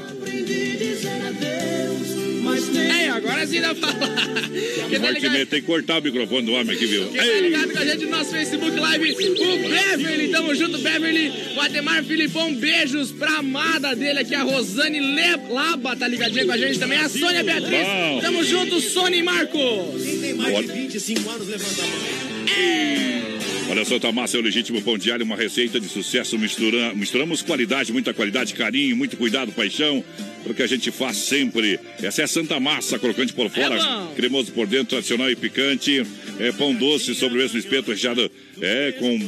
Ei, 2.78 3.08
agora 3.08 3.46
sim 3.46 3.60
dá 3.60 3.74
pra 3.74 3.88
falar. 3.88 4.14
Tá 4.16 5.10
ligado, 5.10 5.46
tem 5.46 5.60
que 5.60 5.66
cortar 5.66 6.00
o 6.00 6.02
microfone 6.02 6.42
do 6.46 6.52
homem 6.52 6.74
aqui, 6.74 6.86
viu? 6.86 7.08
quem 7.08 7.16
tá 7.20 7.40
ligado 7.40 7.72
com 7.72 7.78
a 7.78 7.84
gente 7.84 8.04
no 8.04 8.10
nosso 8.10 8.30
Facebook 8.30 8.70
Live, 8.78 9.12
o 9.12 9.68
Beverly, 9.68 10.28
tamo 10.28 10.54
junto, 10.54 10.78
Beverly. 10.78 11.32
O 11.56 11.60
Ademar 11.60 12.02
Filipão, 12.04 12.54
beijos 12.54 13.12
pra 13.12 13.38
amada 13.38 13.94
dele 13.94 14.20
aqui, 14.20 14.34
a 14.34 14.42
Rosane 14.42 15.00
Le- 15.00 15.24
Laba, 15.50 15.94
tá 15.96 16.06
ligadinha 16.08 16.44
com 16.46 16.52
a 16.52 16.58
gente 16.58 16.78
também. 16.78 16.98
A 16.98 17.08
Sônia 17.08 17.42
Beatriz, 17.44 17.86
Bom. 17.86 18.20
tamo 18.20 18.44
junto, 18.44 18.80
Sônia 18.80 19.18
e 19.18 19.22
Marcos. 19.22 20.02
Quem 20.02 20.18
tem 20.20 20.34
mais 20.34 20.56
de 20.66 20.72
25 20.72 21.30
anos, 21.30 21.48
levanta 21.48 21.82
a 21.82 21.86
mão. 21.86 23.33
Olha, 23.68 23.84
Santa 23.84 24.12
Massa 24.12 24.36
é 24.36 24.40
o 24.40 24.42
legítimo 24.42 24.80
pão 24.82 24.98
diário, 24.98 25.24
uma 25.24 25.36
receita 25.36 25.80
de 25.80 25.88
sucesso. 25.88 26.38
Mistura, 26.38 26.94
misturamos 26.94 27.42
qualidade, 27.42 27.92
muita 27.92 28.12
qualidade, 28.12 28.54
carinho, 28.54 28.96
muito 28.96 29.16
cuidado, 29.16 29.52
paixão. 29.52 30.04
Porque 30.44 30.62
a 30.62 30.66
gente 30.66 30.90
faz 30.90 31.16
sempre. 31.16 31.80
Essa 32.02 32.22
é 32.22 32.24
a 32.24 32.28
Santa 32.28 32.60
Massa, 32.60 32.98
crocante 32.98 33.32
por 33.32 33.48
fora, 33.48 33.76
bom. 33.76 34.12
cremoso 34.14 34.52
por 34.52 34.66
dentro, 34.66 34.88
tradicional 34.88 35.30
e 35.30 35.36
picante. 35.36 36.04
É 36.38 36.52
pão 36.52 36.74
doce, 36.74 37.14
sobremesa 37.14 37.54
no 37.54 37.58
espeto 37.58 37.90
recheado 37.90 38.30
é, 38.60 38.92
com 38.92 39.18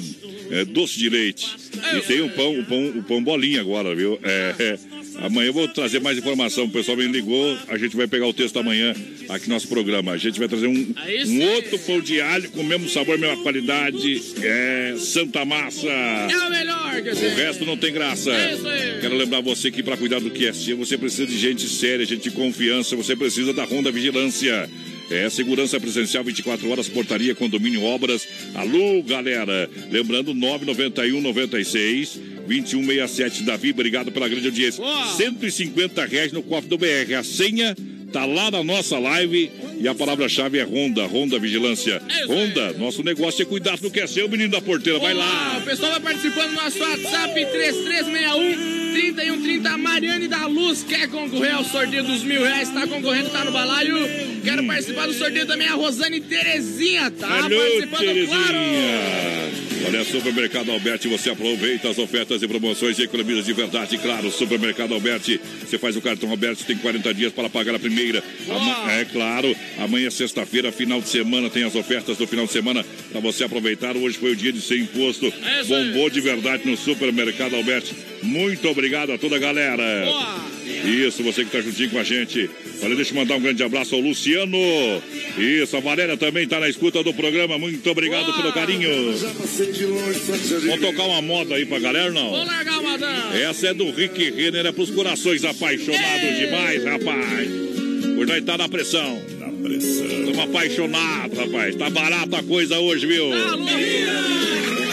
é, 0.51 0.65
doce 0.67 0.99
de 0.99 1.09
leite. 1.09 1.47
E 1.97 2.01
tem 2.03 2.21
o 2.21 2.29
pão, 2.29 2.59
o 2.59 2.65
pão, 2.65 2.89
o 2.89 3.03
pão 3.03 3.23
bolinha 3.23 3.61
agora, 3.61 3.95
viu? 3.95 4.19
É, 4.23 4.55
é. 4.59 4.79
Amanhã 5.23 5.49
eu 5.49 5.53
vou 5.53 5.69
trazer 5.69 6.01
mais 6.01 6.19
informação. 6.19 6.65
O 6.65 6.71
pessoal 6.71 6.97
me 6.97 7.07
ligou, 7.07 7.59
a 7.69 7.77
gente 7.79 7.97
vai 7.97 8.07
pegar 8.07 8.27
o 8.27 8.33
texto 8.33 8.59
amanhã 8.59 8.95
aqui 9.29 9.49
no 9.49 9.55
nosso 9.55 9.69
programa. 9.69 10.13
A 10.13 10.17
gente 10.17 10.39
vai 10.39 10.49
trazer 10.49 10.67
um, 10.67 10.93
Aí 10.97 11.25
um 11.25 11.43
outro 11.55 11.79
pão 11.81 12.01
de 12.01 12.21
alho 12.21 12.51
com 12.51 12.61
o 12.61 12.65
mesmo 12.65 12.89
sabor, 12.89 13.19
mesma 13.19 13.43
qualidade. 13.43 14.23
É 14.43 14.95
Santa 14.99 15.45
Massa. 15.45 15.89
É 15.89 16.39
o 16.39 16.51
melhor. 16.51 17.03
O 17.03 17.37
resto 17.37 17.65
não 17.65 17.77
tem 17.77 17.93
graça. 17.93 18.31
É. 18.31 18.99
Quero 19.01 19.17
lembrar 19.17 19.41
você 19.41 19.71
que 19.71 19.83
para 19.83 19.97
cuidar 19.97 20.21
do 20.21 20.31
que 20.31 20.47
é 20.47 20.53
seu, 20.53 20.77
você 20.77 20.97
precisa 20.97 21.27
de 21.27 21.39
gente 21.39 21.69
séria, 21.69 22.05
gente 22.05 22.25
de 22.25 22.31
confiança, 22.31 22.97
você 22.97 23.15
precisa 23.17 23.53
da 23.53 23.65
Ronda 23.65 23.91
Vigilância. 23.91 24.69
É 25.11 25.31
segurança 25.31 25.79
presencial 25.79 26.25
24 26.25 26.69
horas, 26.71 26.89
portaria, 26.89 27.35
condomínio, 27.35 27.83
obras. 27.85 28.27
Alô, 28.55 29.03
galera. 29.03 29.69
Lembrando 29.91 30.35
991 30.35 31.21
96 31.21 32.21
2167 32.47 33.43
Davi, 33.43 33.71
obrigado 33.71 34.13
pela 34.13 34.29
grande 34.29 34.47
audiência. 34.47 34.83
150 35.17 36.05
reais 36.07 36.33
no 36.33 36.43
cofre 36.43 36.69
do 36.69 36.79
BR. 36.79 37.15
A 37.19 37.23
senha 37.23 37.77
tá 38.13 38.25
lá 38.25 38.51
na 38.51 38.63
nossa 38.63 38.99
live 38.99 39.51
e 39.81 39.87
a 39.87 39.95
palavra-chave 39.95 40.59
é 40.59 40.63
Ronda, 40.63 41.07
Ronda 41.07 41.39
Vigilância. 41.39 42.01
Ronda, 42.27 42.73
nosso 42.75 43.03
negócio 43.03 43.43
é 43.43 43.45
cuidar 43.45 43.77
do 43.79 43.91
que 43.91 44.01
é 44.01 44.07
seu, 44.07 44.29
menino 44.29 44.51
da 44.51 44.61
porteira. 44.61 44.99
Vai 44.99 45.15
lá. 45.15 45.59
O 45.59 45.63
pessoal 45.65 45.93
vai 45.93 46.01
participando 46.01 46.51
do 46.51 46.55
nosso 46.55 46.79
WhatsApp 46.79 47.35
3361 47.35 48.86
3130. 49.01 49.69
A 49.69 49.77
Mariane 49.77 50.27
da 50.27 50.47
Luz 50.47 50.83
quer 50.83 51.09
concorrer 51.09 51.55
ao 51.55 51.65
sorteio 51.65 52.03
dos 52.03 52.23
mil 52.25 52.43
reais. 52.43 52.71
Tá 52.71 52.87
concorrendo, 52.87 53.29
tá 53.29 53.45
no 53.45 53.53
balaio. 53.53 53.95
Quero 54.43 54.65
participar 54.65 55.07
do 55.07 55.13
sorteio 55.13 55.47
também 55.47 55.69
a 55.69 55.75
Rosane 55.75 56.21
Terezinha. 56.21 57.11
Tá 57.11 57.45
Alô, 57.45 57.57
participando, 57.57 58.27
claro. 58.27 58.53
Terezinha. 58.55 59.67
Olha, 59.89 60.03
Supermercado 60.05 60.73
Alberti, 60.73 61.07
você 61.07 61.31
aproveita 61.31 61.89
as 61.89 61.99
ofertas 61.99 62.43
e 62.43 62.49
promoções 62.49 62.99
e 62.99 63.03
economiza 63.03 63.43
de 63.43 63.53
verdade, 63.53 63.97
claro. 63.99 64.33
Supermercado 64.33 64.93
Alberti, 64.95 65.39
você 65.65 65.79
faz 65.79 65.95
o 65.97 66.01
cartão 66.01 66.29
Alberti, 66.31 66.65
tem 66.65 66.77
40 66.77 67.15
dias 67.15 67.33
para 67.33 67.49
pagar 67.49 67.75
a 67.75 67.79
primeira. 67.79 68.25
Ama- 68.49 68.93
É 68.93 69.05
claro, 69.05 69.55
amanhã, 69.79 70.11
sexta-feira, 70.11 70.73
final 70.73 71.01
de 71.01 71.09
semana, 71.09 71.49
tem 71.51 71.63
as 71.63 71.75
ofertas 71.77 72.17
do 72.17 72.27
final 72.27 72.47
de 72.47 72.53
semana 72.53 72.85
para 73.13 73.21
você 73.21 73.45
aproveitar. 73.45 73.97
Hoje 73.97 74.17
foi 74.19 74.33
o 74.33 74.37
dia 74.37 74.53
de 74.53 74.61
ser 74.61 74.79
imposto. 74.79 75.27
É. 75.27 75.63
Bombou 75.65 76.11
de 76.11 76.21
verdade 76.21 76.69
no 76.69 76.77
Supermercado 76.77 77.55
Alberti. 77.55 77.95
Muito 78.27 78.69
obrigado 78.69 79.13
a 79.13 79.19
toda 79.19 79.37
a 79.37 79.39
galera. 79.39 79.83
Isso, 80.85 81.23
você 81.23 81.45
que 81.45 81.51
tá 81.51 81.61
juntinho 81.61 81.91
com 81.91 81.99
a 81.99 82.05
gente. 82.05 82.51
Olha, 82.83 82.95
deixa 82.95 83.13
eu 83.13 83.17
mandar 83.17 83.37
um 83.37 83.41
grande 83.41 83.63
abraço 83.63 83.95
ao 83.95 84.01
Luciano. 84.01 84.59
Isso, 85.39 85.77
a 85.77 85.81
Valéria 85.81 86.17
também 86.17 86.47
tá 86.47 86.61
na 86.61 86.69
escuta 86.69 87.03
do 87.03 87.15
programa. 87.15 87.59
Muito 87.59 87.89
obrigado 87.91 88.33
pelo 88.35 88.53
carinho. 88.53 88.91
Vamos 90.67 90.81
tocar 90.81 91.05
uma 91.05 91.23
moda 91.23 91.55
aí 91.55 91.65
pra 91.65 91.79
galera, 91.79 92.11
não? 92.11 92.31
Vou 92.31 92.45
largar 92.45 92.79
uma. 92.79 92.97
Essa 93.37 93.69
é 93.69 93.75
do 93.75 93.91
Rick 93.91 94.31
Renner, 94.31 94.67
é 94.67 94.73
pros 94.73 94.91
corações 94.91 95.45
apaixonados 95.45 96.39
demais, 96.39 96.85
rapaz. 96.85 97.49
Hoje 98.19 98.27
nós 98.27 98.45
tá 98.45 98.57
na 98.59 98.69
pressão. 98.69 99.23
Na 99.39 99.49
pressão. 99.51 100.07
Estamos 100.07 100.39
apaixonados, 100.39 101.39
rapaz. 101.39 101.77
Tá 101.77 101.91
barata 101.91 102.39
a 102.39 102.43
coisa 102.43 102.79
hoje, 102.79 103.07
viu? 103.07 103.27
Com 103.27 104.86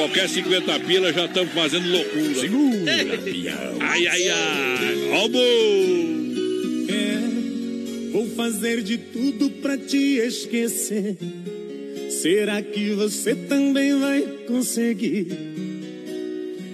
qualquer 0.00 0.28
50 0.30 0.80
pila 0.80 1.12
já 1.12 1.26
estamos 1.26 1.52
fazendo 1.52 1.90
loucura. 1.90 2.34
Segura, 2.40 2.92
Ai, 3.80 4.06
ai, 4.06 4.28
ai. 4.28 5.10
Ó 5.12 5.24
o 5.26 5.28
bom. 5.28 6.10
fazer 8.36 8.82
de 8.82 8.96
tudo 8.96 9.50
pra 9.60 9.76
te 9.76 10.16
esquecer. 10.16 11.16
Será 12.08 12.62
que 12.62 12.90
você 12.94 13.34
também 13.34 13.98
vai 13.98 14.22
conseguir 14.46 15.26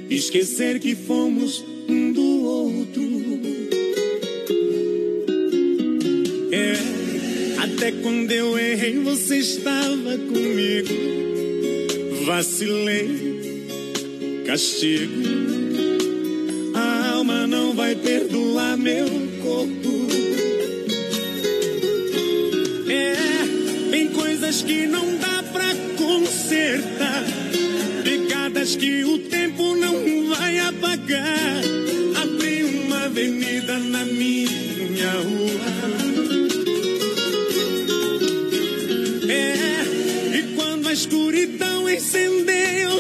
esquecer 0.09 0.79
que 0.79 0.95
fomos 0.95 1.65
um 1.89 2.13
do 2.13 2.45
outro? 2.45 3.03
É, 6.53 7.63
até 7.63 7.91
quando 7.91 8.31
eu 8.31 8.57
errei, 8.57 8.99
você 8.99 9.39
estava 9.39 10.17
comigo. 10.19 11.26
Vacilei, 12.27 13.63
castigo. 14.45 15.23
A 16.75 17.11
alma 17.13 17.47
não 17.47 17.73
vai 17.73 17.95
perdoar 17.95 18.77
meu 18.77 19.07
corpo. 19.45 20.09
É, 22.91 23.15
tem 23.93 24.09
coisas 24.09 24.61
que 24.61 24.89
não 24.89 25.19
dá 25.19 25.41
pra 25.53 25.73
consertar. 25.97 27.23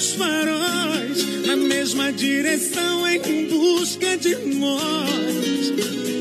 Os 0.06 0.12
faróis, 0.12 1.46
na 1.46 1.56
mesma 1.56 2.12
direção 2.12 3.06
em 3.08 3.46
busca 3.48 4.16
de 4.16 4.36
nós, 4.36 5.72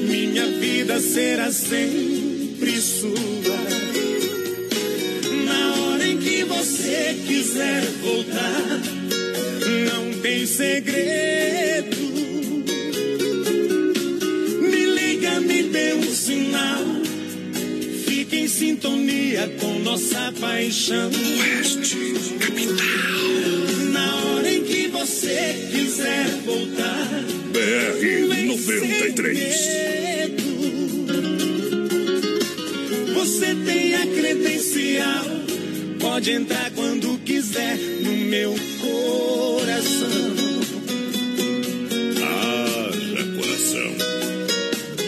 minha 0.10 0.48
vida 0.60 1.00
será 1.00 1.52
sempre 1.52 2.82
sua. 2.82 3.12
Na 5.46 5.74
hora 5.82 6.08
em 6.08 6.18
que 6.18 6.44
você 6.46 7.16
quiser 7.28 7.84
voltar, 8.02 8.82
não 9.92 10.20
tem 10.22 10.48
segredo. 10.48 11.98
Me 14.62 14.86
liga, 14.86 15.40
me 15.42 15.64
dê 15.64 15.94
um 15.94 16.16
sinal. 16.16 16.86
Fique 18.06 18.38
em 18.38 18.48
sintonia 18.48 19.48
com 19.60 19.80
nossa 19.80 20.34
paixão. 20.40 21.12
Oeste, 21.40 22.35
você 25.46 25.54
quiser 25.72 26.26
voltar. 26.46 27.08
BR 27.52 28.48
93. 28.48 29.40
Você 33.14 33.56
tem 33.66 33.96
a 33.96 34.08
credencial. 34.08 35.26
Pode 36.00 36.32
entrar 36.32 36.72
quando 36.72 37.20
quiser 37.20 37.78
no 37.78 38.12
meu 38.12 38.56
coração. 38.82 40.10
Haja 42.24 43.24
coração. 43.36 43.92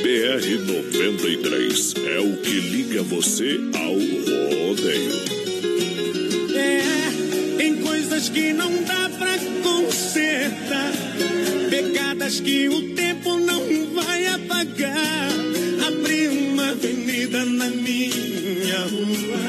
BR 0.03 0.45
93 0.73 1.93
é 2.05 2.19
o 2.19 2.37
que 2.37 2.59
liga 2.59 3.03
você 3.03 3.59
ao 3.75 3.93
rodeio. 4.67 5.37
É, 6.55 7.57
tem 7.57 7.75
coisas 7.81 8.29
que 8.29 8.53
não 8.53 8.83
dá 8.83 9.09
pra 9.17 9.26
Que 12.27 12.67
o 12.67 12.93
tempo 12.93 13.37
não 13.37 13.63
vai 13.95 14.27
apagar. 14.27 15.29
Abri 15.87 16.27
uma 16.27 16.71
avenida 16.71 17.45
na 17.45 17.69
minha 17.69 18.79
rua. 18.79 19.39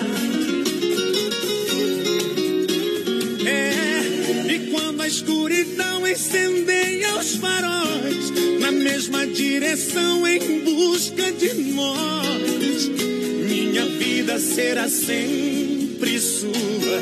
É, 3.45 4.53
e 4.55 4.71
quando 4.71 5.01
a 5.01 5.09
escuridão 5.09 6.07
incendeia 6.07 7.19
os 7.19 7.35
faróis, 7.35 8.31
na 8.61 8.71
mesma 8.71 9.27
direção 9.27 10.25
em 10.25 10.61
busca 10.61 11.33
de 11.33 11.55
nós, 11.55 12.89
minha 12.89 13.87
vida 13.87 14.39
será 14.39 14.89
sempre 14.89 16.21
sua. 16.21 17.01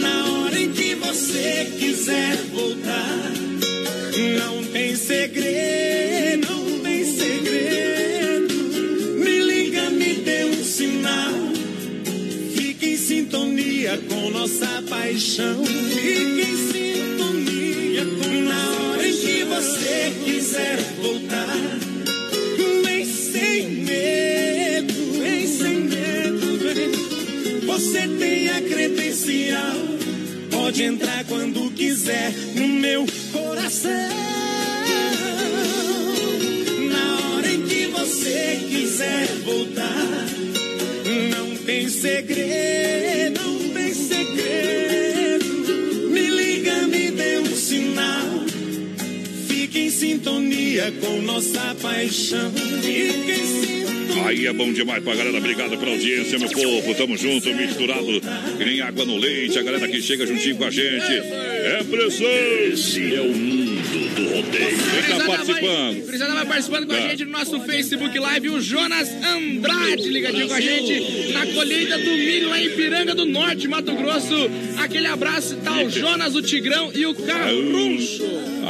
Na 0.00 0.32
hora 0.32 0.58
em 0.58 0.72
que 0.72 0.94
você 0.94 1.70
quiser 1.78 2.41
nossa 14.32 14.82
paixão. 14.88 15.64
Fique 15.64 16.40
em 16.40 16.56
sintonia 16.72 18.04
com 18.04 18.42
na 18.42 18.70
hora 18.70 19.06
em 19.06 19.16
que 19.16 19.44
você 19.44 20.12
quiser 20.24 20.76
voltar. 21.00 21.78
Vem 22.84 23.04
sem 23.04 23.68
medo, 23.68 24.94
vem 25.20 25.46
sem 25.46 25.80
medo, 25.84 26.58
vem. 26.58 26.90
Você 27.66 28.08
tem 28.18 28.48
a 28.48 28.60
credencial. 28.62 29.76
Pode 30.50 30.82
entrar 30.82 31.24
quando 31.24 31.70
quiser 31.72 32.32
no 32.54 32.68
meu 32.68 33.06
coração. 33.32 33.90
Na 36.90 37.36
hora 37.36 37.48
em 37.52 37.62
que 37.62 37.86
você 37.86 38.60
quiser 38.68 39.26
voltar. 39.44 40.26
Não 41.30 41.56
tem 41.64 41.88
segredo, 41.88 43.21
sintonia 50.02 50.92
com 51.00 51.22
nossa 51.22 51.76
paixão. 51.80 52.52
Sintonia. 52.82 54.26
Aí 54.26 54.46
é 54.46 54.52
bom 54.52 54.72
demais 54.72 55.02
pra 55.02 55.14
galera. 55.14 55.38
Obrigado 55.38 55.76
pela 55.78 55.92
audiência, 55.92 56.38
meu 56.40 56.48
povo. 56.50 56.94
Tamo 56.94 57.16
junto, 57.16 57.54
misturado. 57.54 58.20
Que 58.58 58.64
nem 58.64 58.80
água 58.80 59.04
no 59.04 59.16
leite. 59.16 59.58
A 59.58 59.62
galera 59.62 59.86
que 59.86 60.02
chega 60.02 60.26
juntinho 60.26 60.56
com 60.56 60.64
a 60.64 60.70
gente. 60.70 61.12
É 61.12 61.84
pressão. 61.88 62.26
Esse 62.72 63.14
é 63.14 63.20
o 63.20 63.28
mundo 63.32 64.14
do 64.14 64.34
rodeio. 64.34 64.78
Quem 65.06 65.18
tá 65.18 65.24
participando? 65.24 66.06
Frisada 66.06 66.34
vai 66.34 66.46
participando 66.46 66.86
com 66.86 66.92
a 66.92 66.96
Tá. 66.96 67.08
gente 67.08 67.24
no 67.24 67.30
nosso 67.32 67.60
Facebook 67.60 68.18
Live, 68.18 68.50
o 68.50 68.60
Jonas 68.60 69.08
Andrade 69.24 70.08
ligadinho 70.08 70.48
com 70.48 70.54
a 70.54 70.60
gente 70.60 71.32
na 71.32 71.46
colheita 71.46 71.98
do 71.98 72.10
milho 72.10 72.48
lá 72.48 72.60
em 72.60 72.70
Piranga 72.70 73.14
do 73.14 73.24
Norte, 73.24 73.66
Mato 73.68 73.92
Grosso. 73.94 74.34
Aquele 74.78 75.06
abraço, 75.06 75.56
tá 75.56 75.82
o 75.82 75.90
Jonas, 75.90 76.34
o 76.34 76.42
Tigrão 76.42 76.90
e 76.94 77.06
o 77.06 77.14
Carruncho. 77.14 78.21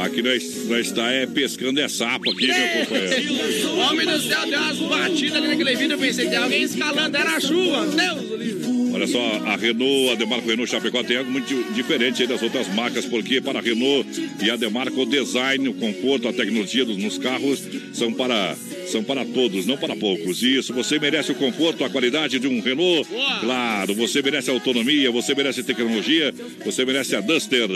Aqui 0.03 0.21
nós, 0.21 0.65
nós 0.67 0.87
está 0.87 1.09
é, 1.09 1.25
pescando 1.25 1.79
é 1.79 1.87
sapo 1.87 2.29
aqui, 2.29 2.47
meu 2.47 2.85
companheiro. 2.85 3.77
Homem 3.77 4.05
do 4.05 4.19
céu, 4.19 4.45
deu 4.45 4.59
umas 4.59 4.77
batidas 4.79 5.37
ali 5.37 5.47
naquele 5.47 5.75
vídeo, 5.75 5.93
eu 5.93 5.97
pensei, 5.97 6.27
tem 6.27 6.37
alguém 6.37 6.63
escalando, 6.63 7.15
era 7.15 7.37
a 7.37 7.39
chuva. 7.39 7.85
Deus 7.85 8.39
livre. 8.39 8.73
Olha 8.93 9.07
só, 9.07 9.19
a 9.45 9.55
Renault, 9.55 10.11
a 10.11 10.15
Demarco 10.15 10.47
Renault 10.47 10.69
Chapecó 10.69 11.03
tem 11.03 11.17
algo 11.17 11.31
muito 11.31 11.73
diferente 11.73 12.27
das 12.27 12.43
outras 12.43 12.67
marcas, 12.75 13.05
porque 13.05 13.41
para 13.41 13.57
a 13.57 13.61
Renault 13.61 14.07
e 14.39 14.51
a 14.51 14.55
Demarco 14.55 15.01
o 15.01 15.05
design, 15.05 15.67
o 15.67 15.73
conforto, 15.73 16.27
a 16.27 16.33
tecnologia 16.33 16.85
dos, 16.85 16.97
nos 16.97 17.17
carros 17.17 17.63
são 17.91 18.13
para, 18.13 18.55
são 18.93 19.03
para 19.03 19.25
todos, 19.25 19.65
não 19.65 19.75
para 19.75 19.95
poucos. 19.95 20.43
Isso, 20.43 20.71
você 20.71 20.99
merece 20.99 21.31
o 21.31 21.35
conforto, 21.35 21.83
a 21.83 21.89
qualidade 21.89 22.37
de 22.39 22.47
um 22.47 22.61
Renault. 22.61 23.09
Claro, 23.41 23.95
você 23.95 24.21
merece 24.21 24.51
autonomia, 24.51 25.09
você 25.09 25.33
merece 25.33 25.63
tecnologia, 25.63 26.33
você 26.63 26.85
merece 26.85 27.15
a 27.15 27.21
Duster. 27.21 27.67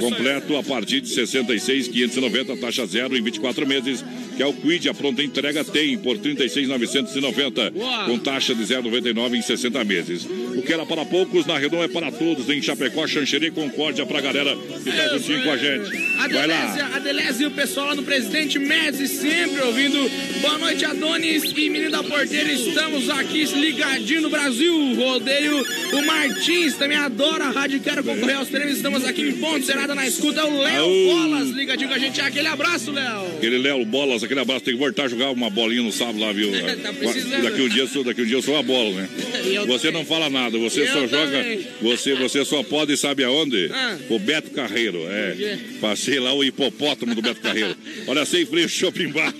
Completo 0.00 0.56
a 0.56 0.62
partir 0.62 1.00
de 1.00 1.08
66,590, 1.08 2.56
taxa 2.58 2.86
zero 2.86 3.16
em 3.16 3.22
24 3.22 3.66
meses, 3.66 4.04
que 4.36 4.42
é 4.42 4.46
o 4.46 4.52
Quid, 4.52 4.88
a 4.88 4.94
pronta 4.94 5.22
entrega 5.22 5.64
tem 5.64 5.96
por 5.96 6.18
36,990, 6.18 7.72
com 8.06 8.18
taxa 8.18 8.54
de 8.54 8.62
0,99 8.62 9.34
em 9.34 9.42
60 9.42 9.84
meses. 9.84 10.28
Que 10.66 10.72
era 10.72 10.84
para 10.84 11.04
poucos, 11.04 11.46
na 11.46 11.56
Renault 11.56 11.84
é 11.84 11.88
para 11.88 12.10
todos, 12.10 12.48
em 12.48 12.60
Chapecó, 12.60 13.06
Xanxerê, 13.06 13.50
Concórdia, 13.52 14.04
pra 14.04 14.20
galera 14.20 14.56
que 14.56 14.90
tá 14.90 15.08
juntinho 15.16 15.44
com 15.44 15.50
a 15.50 15.56
gente. 15.56 15.96
A 16.18 16.28
Vai 16.28 16.46
lá. 16.46 16.60
Delésia, 16.66 16.86
a 16.86 16.98
Delésia 16.98 17.44
e 17.44 17.46
o 17.46 17.50
pessoal 17.52 17.86
lá 17.88 17.94
no 17.94 18.02
Presidente 18.02 18.58
Médici 18.58 19.06
sempre 19.06 19.60
ouvindo. 19.62 19.96
Boa 20.40 20.58
noite, 20.58 20.84
Adonis 20.84 21.44
e 21.44 21.70
menino 21.70 21.90
da 21.90 22.02
porteira. 22.02 22.52
Estamos 22.52 23.08
aqui 23.10 23.44
ligadinho 23.44 24.22
no 24.22 24.30
Brasil. 24.30 24.94
Rodeio. 24.94 25.64
O 25.92 26.02
Martins 26.02 26.74
também 26.74 26.96
adora 26.98 27.44
a 27.44 27.50
rádio. 27.50 27.80
Quero 27.80 28.02
concorrer 28.02 28.36
aos 28.36 28.48
prêmios. 28.48 28.76
Estamos 28.76 29.04
aqui 29.04 29.22
em 29.22 29.32
Ponte 29.34 29.66
Serada 29.66 29.94
na 29.94 30.06
escuta. 30.06 30.44
O 30.44 30.62
Léo. 30.62 30.86
Bolas 31.06 31.48
ligadinho 31.50 31.88
com 31.88 31.94
a 31.94 31.98
gente. 31.98 32.20
Aquele 32.20 32.48
abraço, 32.48 32.90
Léo. 32.90 33.26
Aquele 33.36 33.58
Léo 33.58 33.84
Bolas, 33.84 34.22
aquele 34.22 34.40
abraço, 34.40 34.64
tem 34.64 34.74
que 34.74 34.80
voltar 34.80 35.04
a 35.04 35.08
jogar 35.08 35.30
uma 35.30 35.50
bolinha 35.50 35.82
no 35.82 35.92
sábado 35.92 36.18
lá, 36.18 36.32
viu? 36.32 36.50
Tá 36.86 36.92
precisando. 36.92 37.42
daqui, 37.42 37.62
um 37.62 37.68
dia, 37.68 37.86
daqui 38.04 38.22
um 38.22 38.24
dia 38.24 38.36
eu 38.36 38.42
sou 38.42 38.56
a 38.56 38.62
bola, 38.62 38.90
né? 38.92 39.08
Você 39.66 39.90
não 39.90 40.04
fala 40.04 40.28
nada, 40.28 40.55
você 40.58 40.82
Eu 40.82 40.86
só 40.88 41.06
joga. 41.06 41.26
também. 41.26 41.66
Você, 41.82 42.14
você 42.14 42.44
só 42.44 42.62
pode, 42.62 42.96
sabe 42.96 43.24
aonde? 43.24 43.68
Ah. 43.72 43.98
O 44.10 44.18
Beto 44.18 44.50
Carreiro, 44.50 44.98
é. 45.08 45.58
Passei 45.80 46.18
lá 46.18 46.32
o 46.34 46.42
hipopótamo 46.44 47.14
do 47.14 47.22
Beto 47.22 47.40
Carreiro. 47.40 47.76
Olha, 48.06 48.24
sem 48.24 48.44
freio, 48.46 48.68
shopping 48.68 49.08
bar. 49.08 49.32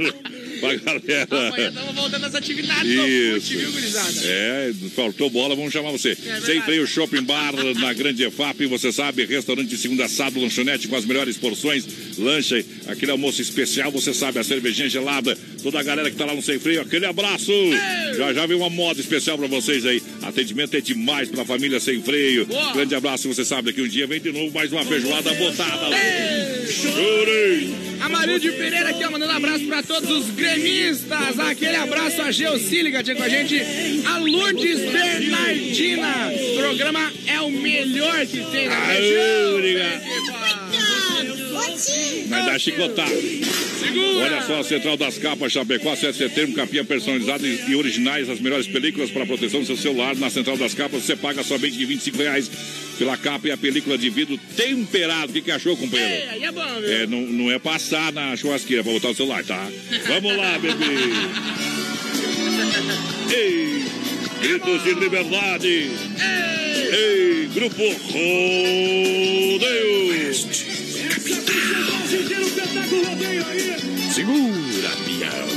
Pra 0.60 0.74
galera. 0.74 1.48
Amanhã 1.48 1.68
estamos 1.68 1.94
voltando 1.94 2.24
às 2.26 2.34
atividades 2.34 2.90
Isso. 2.90 3.52
do 3.52 3.58
viu, 3.58 3.72
gurizada? 3.72 4.12
É, 4.24 4.72
faltou 4.94 5.30
bola, 5.30 5.54
vamos 5.54 5.72
chamar 5.72 5.90
você. 5.90 6.14
verdade. 6.14 6.46
Sem 6.46 6.62
freio 6.62 6.86
Shopping 6.86 7.22
Bar 7.22 7.52
na 7.74 7.92
Grande 7.92 8.24
EFAP, 8.24 8.66
você 8.66 8.92
sabe, 8.92 9.24
restaurante 9.24 9.68
de 9.68 9.76
segunda 9.78 10.04
assado, 10.04 10.40
lanchonete 10.40 10.88
com 10.88 10.96
as 10.96 11.04
melhores 11.04 11.36
porções, 11.36 11.84
lanche, 12.18 12.64
aquele 12.86 13.10
almoço 13.12 13.40
especial, 13.42 13.90
você 13.90 14.12
sabe, 14.14 14.38
a 14.38 14.44
cervejinha 14.44 14.88
gelada, 14.88 15.36
toda 15.62 15.80
a 15.80 15.82
galera 15.82 16.10
que 16.10 16.16
tá 16.16 16.24
lá 16.24 16.34
no 16.34 16.42
Sem 16.42 16.58
Freio, 16.58 16.80
aquele 16.80 17.06
abraço. 17.06 17.52
Já 18.16 18.32
já 18.32 18.46
vem 18.46 18.56
uma 18.56 18.70
moda 18.70 19.00
especial 19.00 19.38
pra 19.38 19.46
vocês 19.46 19.84
aí. 19.84 20.02
Atendimento 20.22 20.76
é 20.76 20.80
demais 20.80 21.28
pra 21.28 21.44
família 21.44 21.80
Sem 21.80 22.02
Freio. 22.02 22.46
Boa. 22.46 22.72
Grande 22.72 22.94
abraço, 22.94 23.28
você 23.28 23.44
sabe, 23.44 23.66
daqui 23.70 23.82
um 23.82 23.88
dia 23.88 24.06
vem 24.06 24.20
de 24.20 24.32
novo 24.32 24.52
mais 24.52 24.72
uma 24.72 24.84
feijoada 24.84 25.32
botada. 25.34 25.86
Chorei. 26.70 27.85
A 28.00 28.08
Marilde 28.08 28.52
Pereira 28.52 28.90
aqui, 28.90 29.04
ó, 29.04 29.10
mandando 29.10 29.32
abraço 29.32 29.66
pra 29.66 29.82
todos 29.82 30.10
os 30.10 30.30
gremistas. 30.30 31.38
Aquele 31.38 31.76
abraço 31.76 32.20
a 32.22 32.30
Geocili, 32.30 32.82
ligadinha 32.82 33.16
com 33.16 33.22
a 33.22 33.28
gente. 33.28 33.60
A 34.06 34.18
Lourdes 34.18 34.80
Bernardina. 34.92 36.30
O 36.30 36.56
programa 36.60 37.12
é 37.26 37.40
o 37.40 37.50
melhor 37.50 38.26
que 38.26 38.44
tem 38.50 38.68
na 38.68 38.84
região. 38.86 39.54
obrigado. 39.54 40.65
Vai 42.28 42.44
dar 42.44 42.58
chicotada. 42.58 43.10
Olha 44.22 44.42
só, 44.42 44.60
a 44.60 44.64
Central 44.64 44.96
das 44.96 45.18
Capas 45.18 45.52
Chapecó, 45.52 45.94
7 45.94 46.12
de 46.12 46.18
setembro, 46.18 46.54
capinha 46.54 46.84
personalizada 46.84 47.46
e 47.46 47.74
originais, 47.74 48.28
as 48.28 48.40
melhores 48.40 48.66
películas 48.66 49.10
para 49.10 49.26
proteção 49.26 49.60
do 49.60 49.66
seu 49.66 49.76
celular. 49.76 50.16
Na 50.16 50.30
Central 50.30 50.56
das 50.56 50.74
Capas 50.74 51.02
você 51.02 51.16
paga 51.16 51.42
somente 51.42 51.76
de 51.76 51.84
25 51.84 52.18
reais 52.18 52.50
pela 52.98 53.16
capa 53.16 53.48
e 53.48 53.50
a 53.50 53.56
película 53.56 53.96
de 53.96 54.10
vidro 54.10 54.38
temperado. 54.56 55.30
O 55.30 55.32
que, 55.32 55.42
que 55.42 55.50
achou, 55.50 55.76
companheiro? 55.76 56.12
É, 56.12 56.28
aí 56.30 56.44
é 56.44 56.52
bom, 56.52 56.80
viu? 56.80 56.90
É, 56.90 57.06
não, 57.06 57.20
não 57.20 57.50
é 57.50 57.58
passar 57.58 58.12
na 58.12 58.36
churrasqueira 58.36 58.82
pra 58.82 58.92
botar 58.92 59.10
o 59.10 59.14
celular, 59.14 59.44
tá? 59.44 59.68
Vamos 60.06 60.36
lá, 60.36 60.58
bebê! 60.58 60.84
Ei! 63.34 63.84
Gritos 64.40 64.82
de 64.84 64.94
liberdade! 64.94 65.90
Ei! 66.92 67.48
Grupo 67.54 67.82
Rodeio! 68.12 69.96
Segura, 74.14 74.90
peão. 75.04 75.48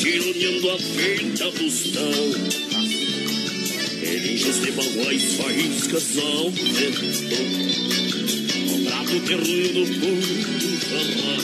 Tironeando 0.00 0.70
a 0.70 0.76
venta 0.76 1.50
do 1.52 1.70
Erinchos 4.02 4.60
de 4.60 4.70
baguais, 4.72 5.24
faíscas 5.34 6.18
ao 6.18 6.50
vento 6.50 7.06
O 8.72 8.84
prato 8.84 9.20
terreno 9.20 9.72
do 9.72 9.86
fundo 9.86 10.46
jarrão 10.90 11.40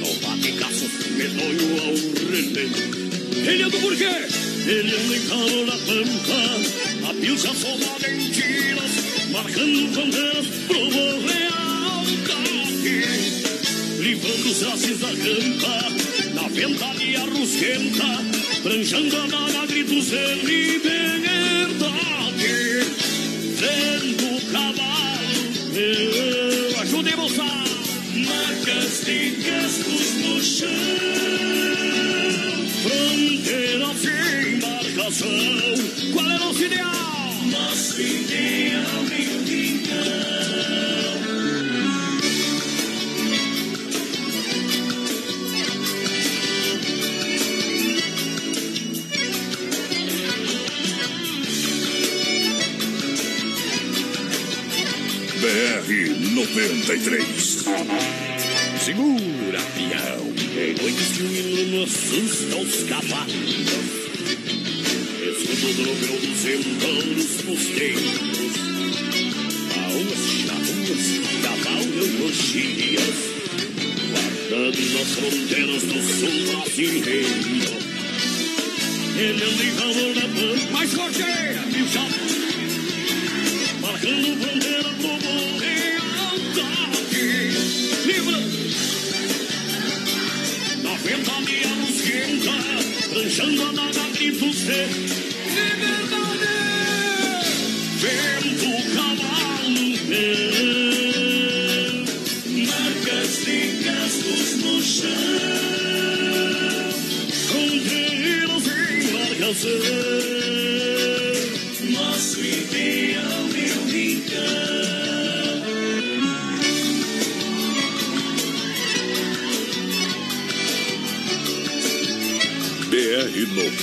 No 0.00 0.10
bate-caço, 0.20 0.86
medonho 1.16 1.68
ao 1.80 1.94
relento 2.28 2.80
Ele 3.48 3.62
anda 3.62 3.78
por 3.78 3.96
quê? 3.96 4.47
Ele 4.68 4.94
anda 4.94 5.16
em 5.16 5.26
calo 5.26 5.64
na 5.64 5.72
pampa 5.72 7.08
A 7.08 7.14
pilcha 7.14 7.54
soma 7.54 7.98
mentiras 8.02 8.92
Marcando 9.30 9.94
bandeiras 9.94 10.46
pro 10.66 10.76
lealdade 11.24 12.26
Livrando 13.98 14.50
os 14.50 14.60
laços 14.60 14.98
da 14.98 15.08
campa 15.08 15.88
Na 16.34 16.48
ventania 16.48 17.20
rusquenta 17.20 18.22
Pranjando 18.62 19.16
a 19.16 19.26
nada 19.26 19.64
gritos 19.68 20.04
de 20.04 20.34
liberdade 20.44 21.78
Vendo 23.56 24.36
o 24.36 24.40
cavalo 24.52 25.48
Eu 25.74 26.80
ajudei 26.82 27.16
moçada 27.16 27.70
Marcas 28.14 29.00
de 29.06 29.30
cascos 29.42 30.14
no 30.16 30.44
chão 30.44 31.18
Fronteira 32.88 33.94
sem 33.94 34.54
embarcação 34.54 35.28
Qual 36.14 36.30
é 36.30 36.38
nosso 36.38 36.64
ideal? 36.64 37.34
Nosso 37.50 38.00
ideal, 38.00 39.02
meu 39.02 39.44
rincão 39.44 40.38
BR 55.40 55.88
93. 56.34 58.27
Segura, 58.88 59.60
peão. 59.76 60.32
Em 60.56 60.72
noites 60.80 61.08
que 61.12 61.22
o 61.22 61.28
não 61.66 61.82
assusta 61.84 62.56
os 62.56 62.84
cavalos. 62.84 63.36
Escudo 65.20 65.68
do 65.76 65.82
meu 65.92 66.16
dos 66.16 66.42
entouros 66.46 67.32
fusteiros 67.42 68.16
Baúas, 69.76 70.22
charuas, 70.40 71.06
cavalgam 71.42 72.24
orgias. 72.24 73.18
Guardando 74.08 74.82
nas 74.94 75.08
fronteiras 75.16 75.82
do 75.82 75.98
sul 76.08 76.36
brasileiro 76.46 77.36
Ele 79.18 79.42
anda 79.44 79.64
em 79.64 79.74
calor 79.76 80.12
da 80.14 80.26
pampa 80.28 80.72
Mais 80.72 80.90
viu, 81.74 81.86
chato 81.88 82.20
Marcando 83.82 84.28
bandeira 84.38 84.90
como 85.02 85.28
lealdade 85.28 85.47
na 91.08 91.16
ventania 91.16 91.68
nos 91.76 92.00
quenta, 92.02 92.52
pranchando 93.08 93.62
a 93.62 93.72
nada 93.72 94.08
gritos 94.14 94.56
de 94.56 94.86
liberdade. 95.54 96.48
Vento, 97.98 98.70
cavalo, 98.94 99.86
marcas 102.66 103.32
de 103.44 103.58
cascos 103.84 104.50
no 104.62 104.82
chão, 104.82 105.10
fronteiras 107.48 108.66
em 108.90 109.12
marcação. 109.12 110.37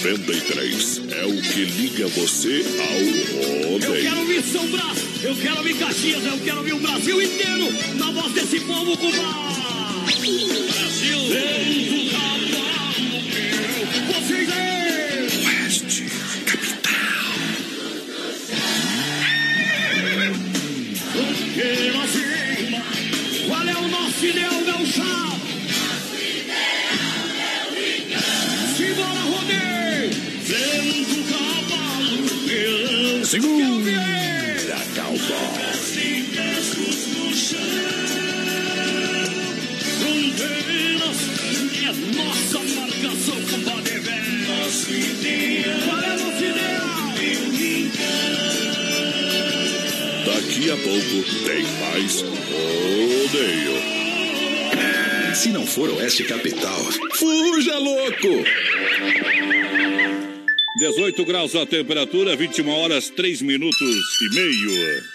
BR-93 0.06 1.14
é 1.20 1.26
o 1.26 1.42
que 1.42 1.66
liga 1.66 2.08
você 2.10 2.64
ao 2.80 3.64
Eu 3.64 3.72
rodeio. 3.72 4.04
quero 4.04 4.20
ouvir 4.20 4.44
São 4.44 4.68
Brás, 4.68 5.00
eu 5.24 5.36
quero 5.36 5.58
ouvir 5.58 5.76
Caxias, 5.80 6.24
eu 6.24 6.38
quero 6.42 6.58
ouvir 6.60 6.74
o 6.74 6.80
Brasil 6.80 7.20
inteiro 7.20 7.74
na 7.96 8.12
voz 8.12 8.32
desse 8.34 8.60
povo 8.60 8.96
cubano. 8.98 9.56
Brasil! 10.06 11.20
Vento 11.28 12.05
Segura, 33.36 34.80
cowboy. 34.96 35.20
Nosso 44.48 44.92
ideal. 44.94 45.76
Daqui 50.26 50.72
a 50.72 50.78
pouco 50.78 51.16
tem 51.46 51.64
mais 51.82 52.22
rodeio. 52.22 53.76
Se 55.36 55.50
não 55.50 55.68
for 55.68 55.90
Oeste 55.90 56.24
Capital, 56.24 56.80
fuja 57.16 57.78
louco! 57.80 58.46
18 61.06 61.26
graus 61.26 61.56
a 61.56 61.68
temperatura, 61.68 62.36
21 62.36 62.68
horas 62.68 63.12
3 63.12 63.44
minutos 63.44 64.22
e 64.22 64.34
meio. 64.34 65.15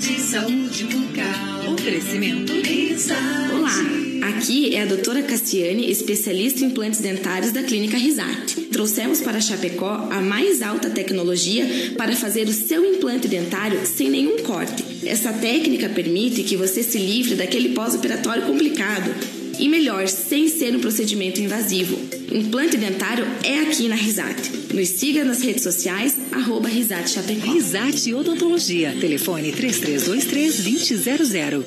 De 0.00 0.18
saúde 0.18 0.84
bucal. 0.84 1.74
Oferecimento. 1.74 2.50
Risate. 2.62 3.20
Olá, 3.52 4.28
aqui 4.30 4.74
é 4.74 4.80
a 4.80 4.86
doutora 4.86 5.22
Cassiane, 5.22 5.90
especialista 5.90 6.64
em 6.64 6.68
implantes 6.68 7.00
dentários 7.00 7.52
da 7.52 7.62
Clínica 7.62 7.98
Risate. 7.98 8.62
Trouxemos 8.72 9.20
para 9.20 9.38
Chapecó 9.38 10.08
a 10.10 10.22
mais 10.22 10.62
alta 10.62 10.88
tecnologia 10.88 11.92
para 11.98 12.16
fazer 12.16 12.48
o 12.48 12.52
seu 12.54 12.82
implante 12.94 13.28
dentário 13.28 13.84
sem 13.84 14.08
nenhum 14.08 14.38
corte. 14.38 14.82
Essa 15.04 15.30
técnica 15.30 15.90
permite 15.90 16.42
que 16.42 16.56
você 16.56 16.82
se 16.82 16.96
livre 16.96 17.34
daquele 17.34 17.74
pós-operatório 17.74 18.44
complicado. 18.44 19.14
E 19.62 19.68
melhor, 19.68 20.08
sem 20.08 20.48
ser 20.48 20.74
um 20.74 20.80
procedimento 20.80 21.40
invasivo. 21.40 21.96
Implante 22.32 22.76
dentário 22.76 23.24
é 23.44 23.60
aqui 23.60 23.86
na 23.86 23.94
Risate. 23.94 24.50
Nos 24.74 24.88
siga 24.88 25.24
nas 25.24 25.40
redes 25.40 25.62
sociais, 25.62 26.16
arroba 26.32 26.68
Risate 26.68 27.10
Chapecó. 27.10 27.52
Risate 27.52 28.12
Odontologia. 28.12 28.92
Telefone 29.00 29.52
3323-2000. 29.52 31.64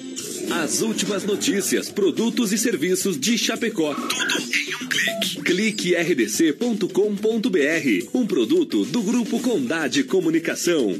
As 0.51 0.81
últimas 0.81 1.23
notícias, 1.23 1.89
produtos 1.89 2.51
e 2.51 2.57
serviços 2.57 3.17
de 3.17 3.37
Chapecó. 3.37 3.95
Tudo 3.95 4.43
em 4.53 4.75
um 4.75 4.89
clique. 4.89 5.41
Clique 5.41 5.95
rdc.com.br. 5.95 6.89
Um 8.13 8.27
produto 8.27 8.83
do 8.83 9.01
Grupo 9.03 9.39
Condade 9.39 10.03
Comunicação. 10.03 10.99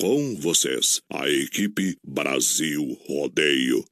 Com 0.00 0.36
vocês, 0.36 1.00
a 1.10 1.28
equipe 1.28 1.96
Brasil 2.04 2.98
Rodeio. 3.06 3.91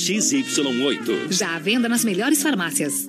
XY8. 0.01 1.31
Já 1.31 1.55
à 1.55 1.59
venda 1.59 1.87
nas 1.87 2.03
melhores 2.03 2.41
farmácias. 2.41 3.07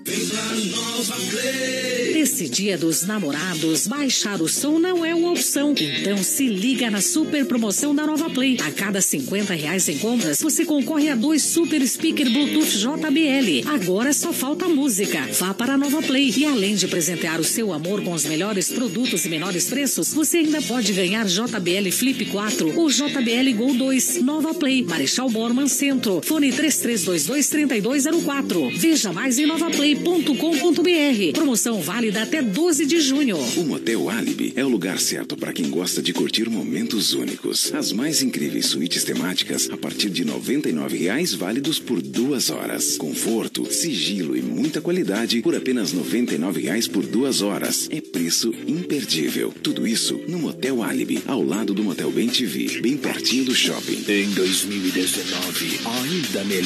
Nesse 2.13 2.49
dia 2.49 2.77
dos 2.77 3.05
namorados, 3.05 3.87
baixar 3.87 4.41
o 4.43 4.49
som 4.49 4.79
não 4.79 5.05
é 5.05 5.15
uma 5.15 5.33
opção. 5.33 5.75
Então 5.77 6.23
se 6.23 6.47
liga 6.47 6.91
na 6.91 7.01
super 7.01 7.47
promoção 7.47 7.95
da 7.95 8.07
Nova 8.07 8.29
Play. 8.29 8.59
A 8.65 8.71
cada 8.71 9.01
50 9.01 9.55
reais 9.55 9.89
em 9.89 9.99
compras, 9.99 10.41
você 10.41 10.65
concorre 10.65 11.09
a 11.09 11.17
dois 11.17 11.43
super 11.43 11.85
speaker 11.87 12.31
Bluetooth 12.31 12.79
JBL. 12.79 13.69
Agora 13.75 14.13
só 14.13 14.33
falta 14.33 14.69
música. 14.69 15.27
Vá 15.33 15.55
para 15.55 15.75
a 15.75 15.79
Nova 15.79 16.03
Play. 16.03 16.33
E 16.37 16.45
além 16.45 16.75
de 16.77 16.87
presentear 16.87 17.41
o 17.41 17.45
seu 17.45 17.73
amor 17.73 18.05
com 18.05 18.13
os 18.13 18.25
melhores 18.27 18.71
produtos 18.71 19.25
e 19.25 19.29
menores 19.29 19.65
preços, 19.65 20.13
você 20.13 20.39
ainda 20.39 20.61
pode 20.63 20.93
ganhar 20.93 21.27
JBL 21.27 21.91
Flip 21.91 22.27
4 22.27 22.79
ou 22.79 22.91
JBL 22.91 23.57
Gol 23.57 23.75
2. 23.75 24.23
Nova 24.23 24.55
Play, 24.55 24.85
Marechal 24.85 25.31
Borman 25.31 25.67
Centro. 25.67 26.21
Fone 26.23 26.53
3322-3204. 26.83 28.77
Veja 28.77 29.13
mais 29.13 29.39
em 29.39 29.47
novaplay.com.br. 29.47 31.33
Promoção 31.33 31.81
válida 31.81 32.23
até 32.23 32.43
12 32.43 32.87
de 32.87 33.01
junho. 33.01 33.37
O 33.57 33.65
Motel 33.65 34.11
Alibi 34.11 34.53
é 34.57 34.65
o 34.65 34.69
lugar 34.69 34.99
certo 34.99 35.37
para 35.37 35.53
quem 35.53 35.71
gosta 35.71 36.03
de 36.03 36.13
curtir 36.13 36.49
momentos 36.49 37.15
únicos. 37.15 37.73
As 37.73 37.93
mais 37.93 38.23
incríveis 38.23 38.67
suítes 38.67 39.05
temáticas 39.05 39.71
a 39.71 39.77
partir 39.77 40.11
de 40.11 40.25
R$ 40.25 40.33
99,00 40.33 41.37
válidos 41.37 41.79
por 41.79 42.03
duas 42.03 42.51
horas. 42.51 42.97
Conforto, 42.97 43.73
sigilo 43.73 44.37
e 44.37 44.43
muita 44.43 44.81
qualidade 44.81 45.41
por 45.43 45.55
apenas 45.55 45.93
R$ 45.93 46.01
99,00 46.01 46.91
por 46.91 47.07
duas 47.07 47.43
horas. 47.43 47.89
É 47.91 48.01
preço 48.01 48.53
imperdível. 48.67 49.53
Tudo 49.63 49.87
isso 49.87 50.21
no 50.27 50.39
Motel 50.39 50.83
Alibi, 50.83 51.23
ao 51.27 51.43
lado 51.43 51.73
do 51.75 51.85
Motel 51.85 52.11
Bem 52.11 52.29
TV, 52.29 52.81
bem 52.81 52.97
pertinho 52.97 53.45
do 53.45 53.55
shopping. 53.55 54.05
Em 54.09 54.31
2019, 54.31 55.81
ainda 55.85 56.45
melhor. 56.45 56.62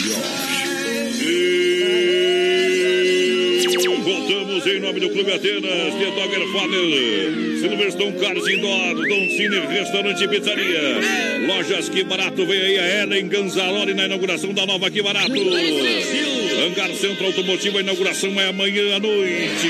Voltamos 4.05 4.67
em 4.67 4.81
nome 4.81 5.01
do 5.01 5.11
Clube 5.11 5.33
Atenas, 5.33 5.95
The 5.95 6.11
Dogger 6.11 6.47
Father, 6.53 7.61
Silverstone 7.61 8.13
Cars 8.13 8.47
Indoor, 8.47 8.95
Don 8.95 9.29
Cine 9.31 9.61
Restaurante 9.69 10.23
e 10.23 10.29
Pizzaria. 10.29 11.01
Lojas 11.47 11.89
Que 11.89 12.05
Barato, 12.05 12.47
vem 12.47 12.61
aí 12.61 12.79
a 12.79 13.03
Ellen 13.03 13.27
Ganzalori 13.29 13.95
na 13.95 14.05
inauguração 14.05 14.53
da 14.53 14.67
nova 14.67 14.91
Que 14.91 15.03
Barato. 15.03 15.33
Hangar 15.33 16.91
Centro 16.95 17.27
Automotivo, 17.27 17.79
a 17.79 17.81
inauguração 17.81 18.39
é 18.41 18.49
amanhã 18.49 18.97
à 18.97 19.01
noite. 19.01 19.69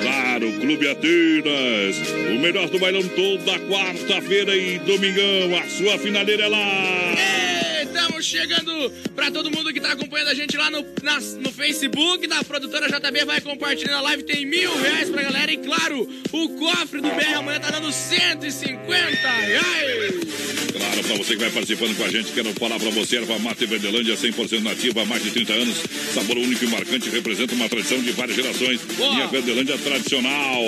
Claro, 0.00 0.52
Clube 0.60 0.88
Atenas, 0.88 1.96
o 2.30 2.38
melhor 2.38 2.68
do 2.68 2.78
bailão 2.78 3.02
toda 3.02 3.58
quarta-feira 3.60 4.56
e 4.56 4.78
domingão, 4.78 5.56
a 5.58 5.68
sua 5.68 5.98
finaleira 5.98 6.44
é 6.44 6.48
lá. 6.48 7.14
Estamos 8.08 8.24
chegando 8.26 8.90
pra 9.14 9.30
todo 9.30 9.50
mundo 9.50 9.70
que 9.72 9.80
tá 9.80 9.92
acompanhando 9.92 10.28
a 10.28 10.34
gente 10.34 10.56
lá 10.56 10.70
no, 10.70 10.84
na- 11.02 11.20
no 11.20 11.52
Facebook 11.52 12.26
da 12.26 12.42
produtora 12.42 12.88
JB. 12.88 13.24
Vai 13.26 13.40
compartilhando 13.42 13.98
a 13.98 14.00
live, 14.02 14.22
tem 14.22 14.46
mil 14.46 14.74
reais 14.80 15.10
pra 15.10 15.22
galera. 15.22 15.52
E 15.52 15.58
claro, 15.58 16.08
o 16.32 16.48
cofre 16.58 17.00
do 17.02 17.08
BR 17.10 17.34
amanhã 17.36 17.60
tá 17.60 17.70
dando 17.70 17.92
150 17.92 19.28
reais. 19.28 20.14
Claro, 20.72 21.04
para 21.04 21.16
você 21.16 21.34
que 21.34 21.40
vai 21.40 21.50
participando 21.50 21.96
com 21.96 22.04
a 22.04 22.08
gente, 22.08 22.32
quero 22.32 22.52
falar 22.54 22.78
para 22.78 22.90
você, 22.90 23.16
erva 23.16 23.38
mate 23.38 23.66
Verdelândia 23.66 24.14
100% 24.16 24.62
nativa 24.62 25.02
há 25.02 25.04
mais 25.04 25.22
de 25.22 25.30
30 25.30 25.52
anos. 25.52 25.76
Sabor 26.14 26.38
único 26.38 26.64
e 26.64 26.68
marcante, 26.68 27.10
representa 27.10 27.54
uma 27.54 27.68
tradição 27.68 28.00
de 28.00 28.12
várias 28.12 28.36
gerações. 28.36 28.80
Linha 28.98 29.26
Verdelândia 29.26 29.76
tradicional. 29.78 30.62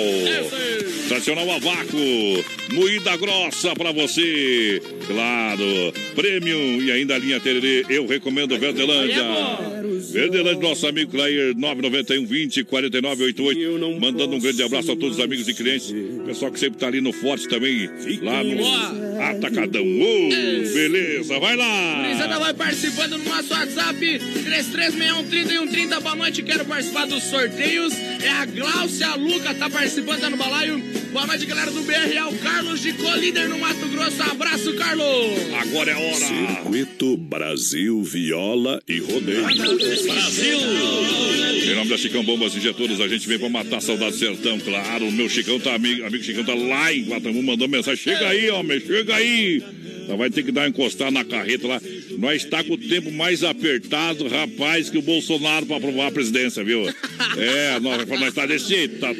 Tradicional 1.07 1.51
a 1.51 1.59
vácuo, 1.59 2.45
moída 2.73 3.15
grossa 3.17 3.73
para 3.75 3.91
você. 3.91 4.81
Claro, 5.07 5.93
premium 6.15 6.81
e 6.81 6.91
ainda 6.91 7.15
a 7.15 7.19
linha 7.31 7.39
Tererê, 7.39 7.85
eu 7.89 8.05
recomendo 8.05 8.57
Verdelândia. 8.57 9.23
Verdelândia, 10.11 10.61
nosso 10.61 10.85
amigo 10.87 11.11
Clair, 11.11 11.55
991 11.55 12.25
20 12.25 12.63
49 12.65 13.23
88. 13.23 13.99
Mandando 13.99 14.35
um 14.35 14.39
grande 14.39 14.63
abraço 14.63 14.91
a 14.91 14.95
todos 14.95 15.17
os 15.17 15.23
amigos 15.23 15.47
e 15.47 15.53
clientes. 15.53 15.93
Pessoal 16.25 16.51
que 16.51 16.59
sempre 16.59 16.79
tá 16.79 16.87
ali 16.87 16.99
no 16.99 17.13
Forte 17.13 17.47
também, 17.47 17.89
lá 18.21 18.43
no 18.43 19.21
Atacadão. 19.21 19.83
Ô, 19.83 20.29
beleza, 20.73 21.39
vai 21.39 21.55
lá! 21.55 22.01
Gurizada 22.01 22.39
vai 22.39 22.53
participando 22.53 23.17
no 23.17 23.23
nosso 23.23 23.53
WhatsApp 23.53 23.99
3361 23.99 26.01
Boa 26.01 26.15
noite, 26.15 26.43
quero 26.43 26.65
participar 26.65 27.05
dos 27.05 27.23
sorteios. 27.23 27.93
É 28.23 28.29
a 28.29 28.45
Glaucia 28.45 29.15
Luca, 29.15 29.53
tá 29.53 29.69
participando, 29.69 30.19
tá 30.19 30.29
no 30.29 30.37
balaio. 30.37 30.79
Boa 31.11 31.27
noite, 31.27 31.45
galera 31.45 31.71
do 31.71 31.81
BR. 31.83 32.13
É 32.13 32.25
o 32.25 32.37
Carlos 32.39 32.81
de 32.81 32.93
Colíder 32.93 33.49
no 33.49 33.59
Mato 33.59 33.87
Grosso. 33.87 34.21
Abraço, 34.23 34.50
Carlos! 34.77 35.53
Agora 35.59 35.91
é 35.91 35.93
a 35.93 35.99
hora! 35.99 36.15
Circuito 36.15 37.17
Brasil 37.17 38.03
Viola 38.03 38.81
e 38.87 38.99
Rodeio. 38.99 39.43
Brasil! 39.43 40.59
Em 41.63 41.75
nome 41.75 41.89
da 41.89 41.97
Chicão 41.97 42.23
Bombas 42.23 42.55
Injetoras, 42.55 42.99
a 43.01 43.07
gente 43.07 43.27
vem 43.27 43.39
pra 43.39 43.49
matar 43.49 43.77
a 43.77 43.81
saudade 43.81 44.11
do 44.11 44.19
sertão, 44.19 44.59
claro. 44.59 45.07
O 45.07 45.11
meu 45.11 45.27
Chicão 45.27 45.59
tá, 45.59 45.73
amigo, 45.73 46.05
amigo 46.05 46.23
Chicão 46.23 46.43
tá 46.43 46.53
lá 46.53 46.93
em 46.93 47.03
Guatambu, 47.03 47.41
mandou 47.41 47.67
mensagem. 47.67 48.03
Chega 48.03 48.27
aí, 48.27 48.49
homem, 48.51 48.79
chega 48.79 49.15
aí! 49.15 49.63
Nós 50.07 50.17
vai 50.17 50.29
ter 50.29 50.43
que 50.43 50.51
dar 50.51 50.61
uma 50.61 50.67
encostada 50.67 51.11
na 51.11 51.23
carreta 51.23 51.67
lá. 51.67 51.81
Nós 52.17 52.43
está 52.43 52.63
com 52.63 52.73
o 52.73 52.77
tempo 52.77 53.11
mais 53.11 53.43
apertado, 53.43 54.27
rapaz, 54.27 54.89
que 54.89 54.97
o 54.97 55.01
Bolsonaro 55.01 55.65
para 55.65 55.77
aprovar 55.77 56.07
a 56.07 56.11
presidência, 56.11 56.63
viu? 56.63 56.83
É, 57.37 57.79
nós, 57.79 58.07
nós 58.07 58.33
tá 58.33 58.45
desse 58.45 58.67
jeito, 58.69 58.99
tá, 58.99 59.13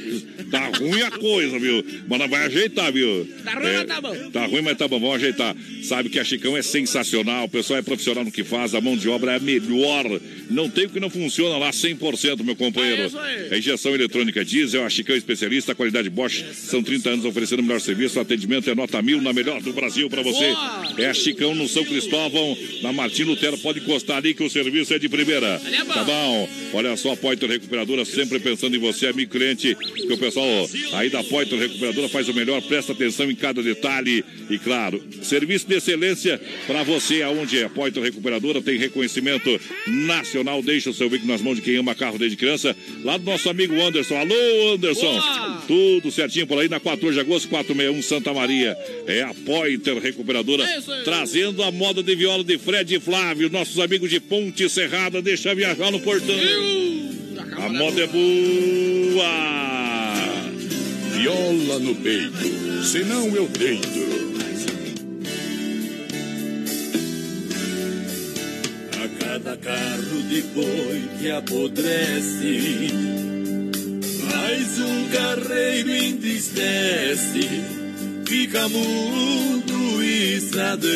tá 0.52 0.70
ruim 0.78 1.02
a 1.02 1.12
coisa, 1.12 1.58
viu? 1.58 1.84
Mas 2.08 2.20
nós 2.20 2.30
vai 2.30 2.46
ajeitar, 2.46 2.92
viu? 2.92 3.28
Tá 3.44 3.54
ruim, 3.54 3.68
É, 3.68 3.78
mas 3.78 3.88
tá 3.88 4.02
bom. 4.02 4.32
Tá 4.32 4.46
ruim, 4.46 4.62
mas 4.62 4.78
tá 4.78 4.88
bom, 4.88 5.00
vamos 5.00 5.16
ajeitar. 5.16 5.56
Sabe 5.84 6.10
que 6.10 6.20
a 6.20 6.24
Chicão 6.24 6.56
é 6.56 6.62
sensacional, 6.62 7.46
o 7.46 7.50
pessoal 7.50 7.80
é 7.80 7.82
profissional 7.82 8.24
no 8.24 8.32
que 8.32 8.44
faz, 8.44 8.76
a 8.76 8.82
mão 8.82 8.96
de 8.96 9.10
obra 9.10 9.34
é 9.34 9.36
a 9.38 9.40
melhor. 9.40 10.06
Não 10.50 10.70
tem 10.70 10.86
o 10.86 10.90
que 10.90 11.00
não 11.00 11.10
funciona 11.10 11.58
lá 11.58 11.72
100%, 11.72 12.44
meu 12.44 12.56
companheiro. 12.56 13.12
É. 13.50 13.56
A 13.56 13.58
injeção 13.58 13.96
eletrônica 13.96 14.44
diesel, 14.44 14.86
a 14.86 14.90
Chicão 14.90 15.16
é 15.16 15.18
especialista, 15.18 15.72
a 15.72 15.76
qualidade 15.76 16.10
Bosch. 16.10 16.44
São 16.54 16.84
30 16.84 17.10
anos 17.10 17.26
oferecendo 17.26 17.60
o 17.60 17.64
melhor 17.64 17.80
serviço, 17.80 18.20
o 18.20 18.22
atendimento 18.22 18.70
é 18.70 18.76
nota 18.76 19.02
mil 19.02 19.22
na 19.22 19.32
melhor 19.34 19.62
do 19.62 19.72
Brasil 19.74 20.10
para 20.10 20.22
você. 20.22 20.52
Boa! 20.52 20.94
É 20.98 21.08
a 21.08 21.14
Chicão 21.14 21.56
no 21.56 21.68
São 21.68 21.86
Cristóvão, 21.86 22.58
na 22.82 22.92
Martim 22.92 23.24
Lutero. 23.24 23.58
Pode 23.58 23.80
encostar 23.80 24.18
ali 24.18 24.34
que 24.34 24.44
o 24.44 24.50
serviço 24.50 24.94
é 24.94 25.00
de 25.00 25.08
primeira. 25.08 25.62
É. 25.66 25.86
Tá 25.86 26.04
bom? 26.04 26.50
Olha 26.74 26.96
só, 26.98 27.14
a 27.14 27.18
Poiter 27.18 27.50
Recuperadora, 27.50 28.04
sempre 28.06 28.40
pensando 28.40 28.76
em 28.76 28.80
você, 28.80 29.08
amigo 29.08 29.32
cliente. 29.32 29.76
Que 29.76 30.14
o 30.14 30.18
pessoal 30.18 30.41
aí 30.94 31.10
da 31.10 31.24
Poiter 31.24 31.58
Recuperadora 31.58 32.10
faz 32.10 32.28
o 32.30 32.34
melhor, 32.34 32.62
presta 32.62 32.92
atenção 32.92 33.30
em 33.30 33.36
cada 33.36 33.62
detalhe. 33.62 34.24
E 34.50 34.58
claro, 34.58 35.02
serviço 35.22 35.68
de 35.68 35.76
excelência 35.76 36.40
para 36.68 36.84
você, 36.84 37.22
aonde 37.22 37.60
é. 37.60 37.66
A 37.66 37.70
Poiter 37.70 38.04
Recuperadora 38.04 38.62
tem 38.62 38.78
reconhecimento 38.78 39.60
nacional. 39.88 40.62
Deixa 40.62 40.90
o 40.90 40.94
seu 40.94 41.10
veículo 41.10 41.32
nas 41.32 41.42
mãos 41.42 41.56
de 41.56 41.62
quem 41.62 41.78
ama 41.78 41.96
carro 41.96 42.18
desde 42.18 42.38
criança. 42.38 42.76
Lá 43.04 43.18
do 43.18 43.24
nosso 43.24 43.50
amigo 43.50 43.80
Anderson. 43.82 44.16
Alô, 44.16 44.74
Anderson. 44.74 45.12
Boa! 45.12 45.64
Tudo 45.68 46.12
certinho 46.12 46.48
por 46.48 46.60
aí 46.60 46.68
na 46.68 46.80
14 46.80 47.14
de 47.14 47.20
agosto, 47.20 47.48
461 47.50 48.02
Santa 48.02 48.34
Maria. 48.34 48.76
É 49.08 49.22
a 49.22 49.34
Poiter 49.34 49.98
Recuperadora, 50.00 50.64
É 50.64 50.82
trazendo 51.04 51.64
a 51.64 51.72
moda 51.72 52.04
de 52.04 52.16
viola 52.16 52.44
de 52.44 52.58
Fred 52.58 52.96
e 52.96 53.00
Flávio, 53.00 53.50
nossos 53.50 53.80
amigos 53.80 54.10
de 54.10 54.20
Ponte 54.20 54.68
Serrada. 54.70 55.22
Deixa 55.22 55.56
viajar 55.56 55.92
no 55.92 56.00
portão. 56.00 56.36
A 57.58 57.70
moda 57.70 58.02
é 58.02 58.08
boa. 58.08 59.91
Viola 61.22 61.78
no 61.78 61.94
peito, 61.94 62.84
senão 62.84 63.28
eu 63.28 63.48
deito. 63.48 63.86
A 69.00 69.08
cada 69.24 69.56
carro 69.58 70.24
de 70.28 70.42
boi 70.42 71.04
que 71.20 71.30
apodrece, 71.30 72.90
mais 74.34 74.80
um 74.80 75.10
carreiro 75.10 75.92
entristece, 75.92 77.48
fica 78.28 78.68
mudo 78.68 80.04
e 80.04 80.38
estradão. 80.38 80.90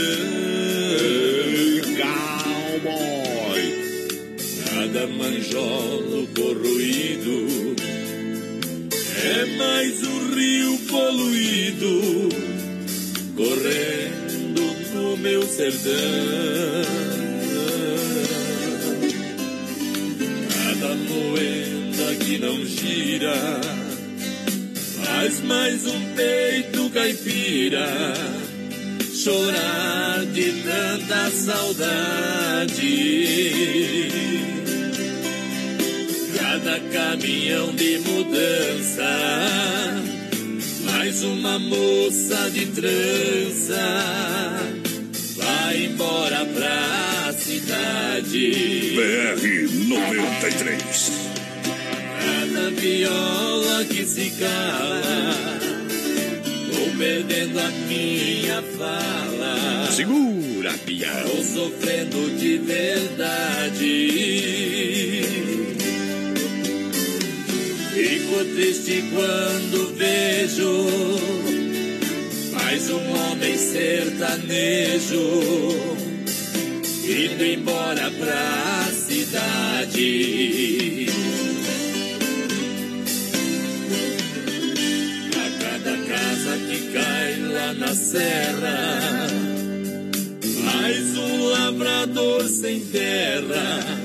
Cowboy, 2.01 3.61
cada 4.73 5.05
manjolo 5.05 6.27
corroído, 6.35 7.75
é 9.25 9.45
mais 9.57 10.03
um 10.03 10.35
rio 10.35 10.77
poluído, 10.87 12.29
correndo 13.35 14.61
no 14.93 15.17
meu 15.17 15.41
sertão. 15.47 15.91
Cada 20.53 20.95
moeda 20.95 22.15
que 22.23 22.37
não 22.37 22.63
gira 22.65 23.35
faz 25.03 25.41
mais 25.41 25.87
um 25.87 26.15
peito 26.15 26.89
caipira 26.91 28.13
chorar 29.25 30.23
de 30.27 30.51
tanta 30.61 31.31
saudade. 31.31 32.85
Cada 36.55 36.79
caminhão 36.79 37.75
de 37.75 37.99
mudança, 37.99 39.03
mais 40.85 41.21
uma 41.21 41.59
moça 41.59 42.49
de 42.49 42.67
trança 42.67 43.75
vai 45.35 45.83
embora 45.83 46.45
pra 46.45 47.33
cidade. 47.37 48.95
BR 48.95 49.67
93. 49.89 51.11
Cada 52.23 52.69
viola 52.71 53.83
que 53.83 54.05
se 54.05 54.29
cala, 54.39 55.01
vou 56.71 56.89
perdendo 56.97 57.59
a 57.59 57.69
minha 57.89 58.63
fala. 58.77 59.91
Segura, 59.91 60.71
pião. 60.85 61.21
Tô 61.21 61.43
sofrendo 61.43 62.29
de 62.37 62.57
verdade. 62.59 64.05
Fico 68.35 68.53
triste 68.53 69.01
quando 69.13 69.95
vejo 69.95 70.69
mais 72.51 72.89
um 72.89 73.09
homem 73.15 73.57
sertanejo 73.57 75.15
indo 77.05 77.45
embora 77.45 78.11
pra 78.11 78.89
cidade. 78.91 79.87
A 85.31 85.49
cada 85.63 85.97
casa 85.97 86.57
que 86.57 86.91
cai 86.91 87.39
lá 87.39 87.73
na 87.73 87.95
serra, 87.95 89.27
mais 90.65 91.17
um 91.17 91.45
lavrador 91.45 92.43
sem 92.49 92.81
terra 92.81 94.04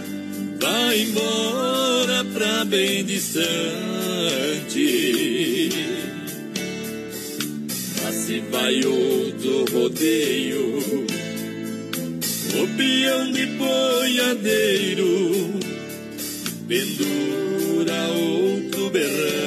vai 0.61 1.01
embora 1.01 2.25
pra 2.33 2.65
bem 2.67 3.05
distante. 3.05 3.51
Lá 8.03 8.13
se 8.13 8.41
vai 8.51 8.85
outro 8.85 9.65
rodeio, 9.73 10.79
o 12.55 12.69
peão 12.77 13.33
de 13.33 13.47
boiadeiro 13.47 15.01
pendura 16.69 18.09
outro 18.13 18.91
berrante. 18.91 19.41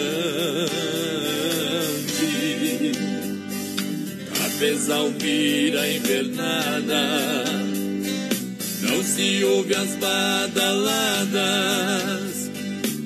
Apesar 4.46 5.02
a 5.78 5.90
invernada, 5.90 7.63
se 9.04 9.44
ouve 9.44 9.76
as 9.76 9.96
badaladas 9.96 11.34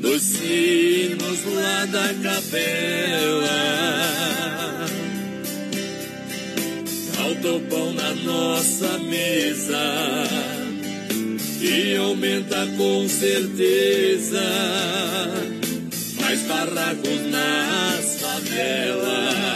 dos 0.01 0.21
sinos 0.21 1.43
lá 1.45 1.85
da 1.85 2.13
capela. 2.23 3.47
Falta 7.13 7.51
o 7.51 7.59
pão 7.61 7.93
na 7.93 8.13
nossa 8.15 8.99
mesa 8.99 10.23
e 11.61 11.95
aumenta 11.97 12.67
com 12.77 13.09
certeza 13.09 14.41
mais 16.21 16.41
barracos 16.43 17.21
nas 17.31 18.21
favelas. 18.21 19.46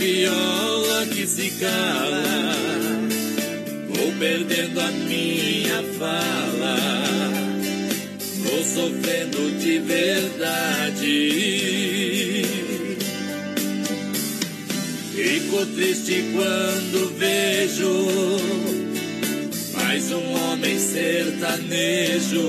Viola 0.00 1.06
que 1.06 1.26
se 1.26 1.50
cala, 1.60 2.22
vou 3.86 4.10
perdendo 4.18 4.80
a 4.80 4.90
minha 4.90 5.82
fala, 5.98 6.78
vou 8.38 8.64
sofrendo 8.64 9.58
de 9.58 9.78
verdade. 9.80 11.10
Fico 15.14 15.66
triste 15.74 16.24
quando 16.32 17.12
vejo 17.18 18.40
Mais 19.74 20.10
um 20.12 20.32
homem 20.32 20.78
sertanejo 20.78 22.40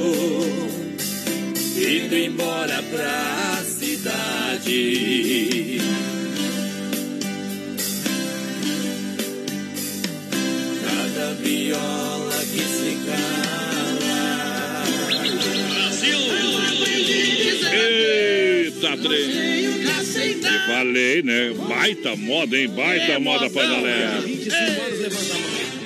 indo 1.76 2.16
embora 2.16 2.82
pra 2.84 3.62
cidade. 3.66 4.72
Trem. 19.02 19.52
E 20.22 20.68
falei, 20.68 21.22
né? 21.24 21.54
Baita 21.68 22.16
moda, 22.16 22.58
hein? 22.58 22.68
Baita 22.70 23.20
moda 23.20 23.50
pra 23.50 23.64
galera. 23.64 24.24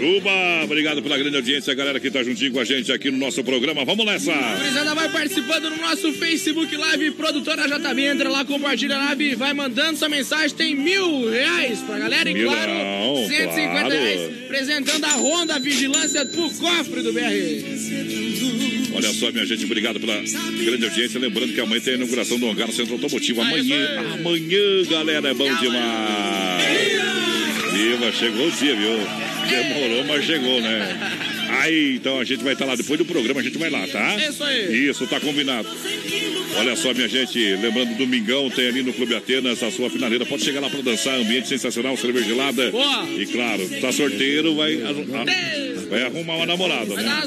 Uba, 0.01 0.63
obrigado 0.65 1.01
pela 1.01 1.17
grande 1.17 1.37
audiência, 1.37 1.73
galera 1.73 1.99
que 2.01 2.11
tá 2.11 2.21
juntinho 2.21 2.51
com 2.51 2.59
a 2.59 2.65
gente 2.65 2.91
aqui 2.91 3.09
no 3.09 3.17
nosso 3.17 3.41
programa. 3.43 3.85
Vamos 3.85 4.05
nessa! 4.05 4.33
A 4.33 4.55
gurizada 4.57 4.93
vai 4.93 5.09
participando 5.09 5.69
no 5.69 5.77
nosso 5.77 6.11
Facebook 6.13 6.75
Live, 6.75 7.11
produtora 7.11 7.65
JB, 7.65 8.01
entra 8.03 8.29
lá, 8.29 8.43
compartilha 8.43 8.97
a 8.97 9.05
live, 9.05 9.35
vai 9.35 9.53
mandando 9.53 9.97
sua 9.97 10.09
mensagem, 10.09 10.55
tem 10.55 10.75
mil 10.75 11.29
reais 11.29 11.79
pra 11.79 11.97
galera 11.97 12.29
e 12.29 12.33
Milão, 12.33 12.53
claro, 12.53 13.27
150 13.27 13.69
claro. 13.71 13.89
reais, 13.89 14.31
apresentando 14.45 15.05
a 15.05 15.13
Honda 15.13 15.59
Vigilância 15.59 16.25
pro 16.25 16.49
cofre 16.51 17.01
do 17.01 17.13
BR. 17.13 18.34
Olha 18.95 19.13
só, 19.13 19.31
minha 19.31 19.45
gente, 19.45 19.65
obrigado 19.65 19.99
pela 19.99 20.15
grande 20.15 20.85
audiência. 20.85 21.19
Lembrando 21.19 21.53
que 21.53 21.59
amanhã 21.61 21.81
tem 21.81 21.93
a 21.93 21.97
inauguração 21.97 22.39
do 22.39 22.49
Hangar 22.49 22.72
Centro 22.72 22.93
Automotivo. 22.93 23.41
Amanhã, 23.41 23.88
amanhã, 24.13 24.84
galera, 24.89 25.30
é 25.30 25.34
bom 25.34 25.53
demais. 25.55 26.65
Viva, 27.73 28.11
chegou 28.11 28.47
o 28.47 28.51
dia, 28.51 28.76
viu? 28.76 28.97
Demorou, 29.49 30.03
mas 30.05 30.26
chegou, 30.26 30.61
né? 30.61 30.97
Aí, 31.61 31.95
então 31.95 32.19
a 32.19 32.23
gente 32.23 32.43
vai 32.43 32.53
estar 32.53 32.65
lá. 32.65 32.76
Depois 32.76 32.97
do 32.97 33.05
programa, 33.05 33.39
a 33.39 33.43
gente 33.43 33.57
vai 33.57 33.69
lá, 33.69 33.85
tá? 33.88 34.15
Isso 34.17 34.43
aí. 34.43 34.88
Isso, 34.89 35.05
tá 35.07 35.19
combinado. 35.19 35.67
Olha 36.57 36.76
só, 36.76 36.93
minha 36.93 37.07
gente, 37.07 37.38
lembrando, 37.57 37.97
domingão 37.97 38.49
tem 38.49 38.67
ali 38.67 38.81
no 38.81 38.93
Clube 38.93 39.13
Atenas 39.15 39.61
a 39.61 39.69
sua 39.72 39.89
finaleira. 39.89 40.26
Pode 40.26 40.43
chegar 40.43 40.61
lá 40.61 40.69
pra 40.69 40.81
dançar, 40.81 41.15
ambiente 41.19 41.47
sensacional, 41.49 41.97
cerveja 41.97 42.26
gelada. 42.27 42.72
Boa. 42.72 43.07
E 43.17 43.26
claro, 43.26 43.67
tá 43.81 43.91
sorteiro, 43.91 44.55
vai, 44.55 44.76
a- 44.81 44.88
a- 44.89 45.74
vai 45.89 46.03
arrumar 46.03 46.35
uma 46.37 46.45
namorada, 46.45 46.93
né? 46.95 47.21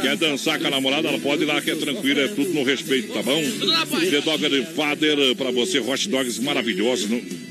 Quer 0.00 0.16
dançar 0.16 0.58
com 0.58 0.66
a 0.66 0.70
namorada, 0.70 1.08
ela 1.08 1.18
pode 1.18 1.42
ir 1.42 1.46
lá, 1.46 1.60
que 1.60 1.70
é 1.70 1.74
tranquilo, 1.74 2.20
é 2.20 2.28
tudo 2.28 2.52
no 2.52 2.62
respeito, 2.62 3.12
tá 3.12 3.22
bom? 3.22 3.40
The 4.10 4.20
Dog 4.20 4.66
Father 4.74 5.34
pra 5.36 5.50
você, 5.50 5.78
hot 5.80 6.08
dogs 6.08 6.38
maravilhosos. 6.40 7.08
Não- 7.08 7.44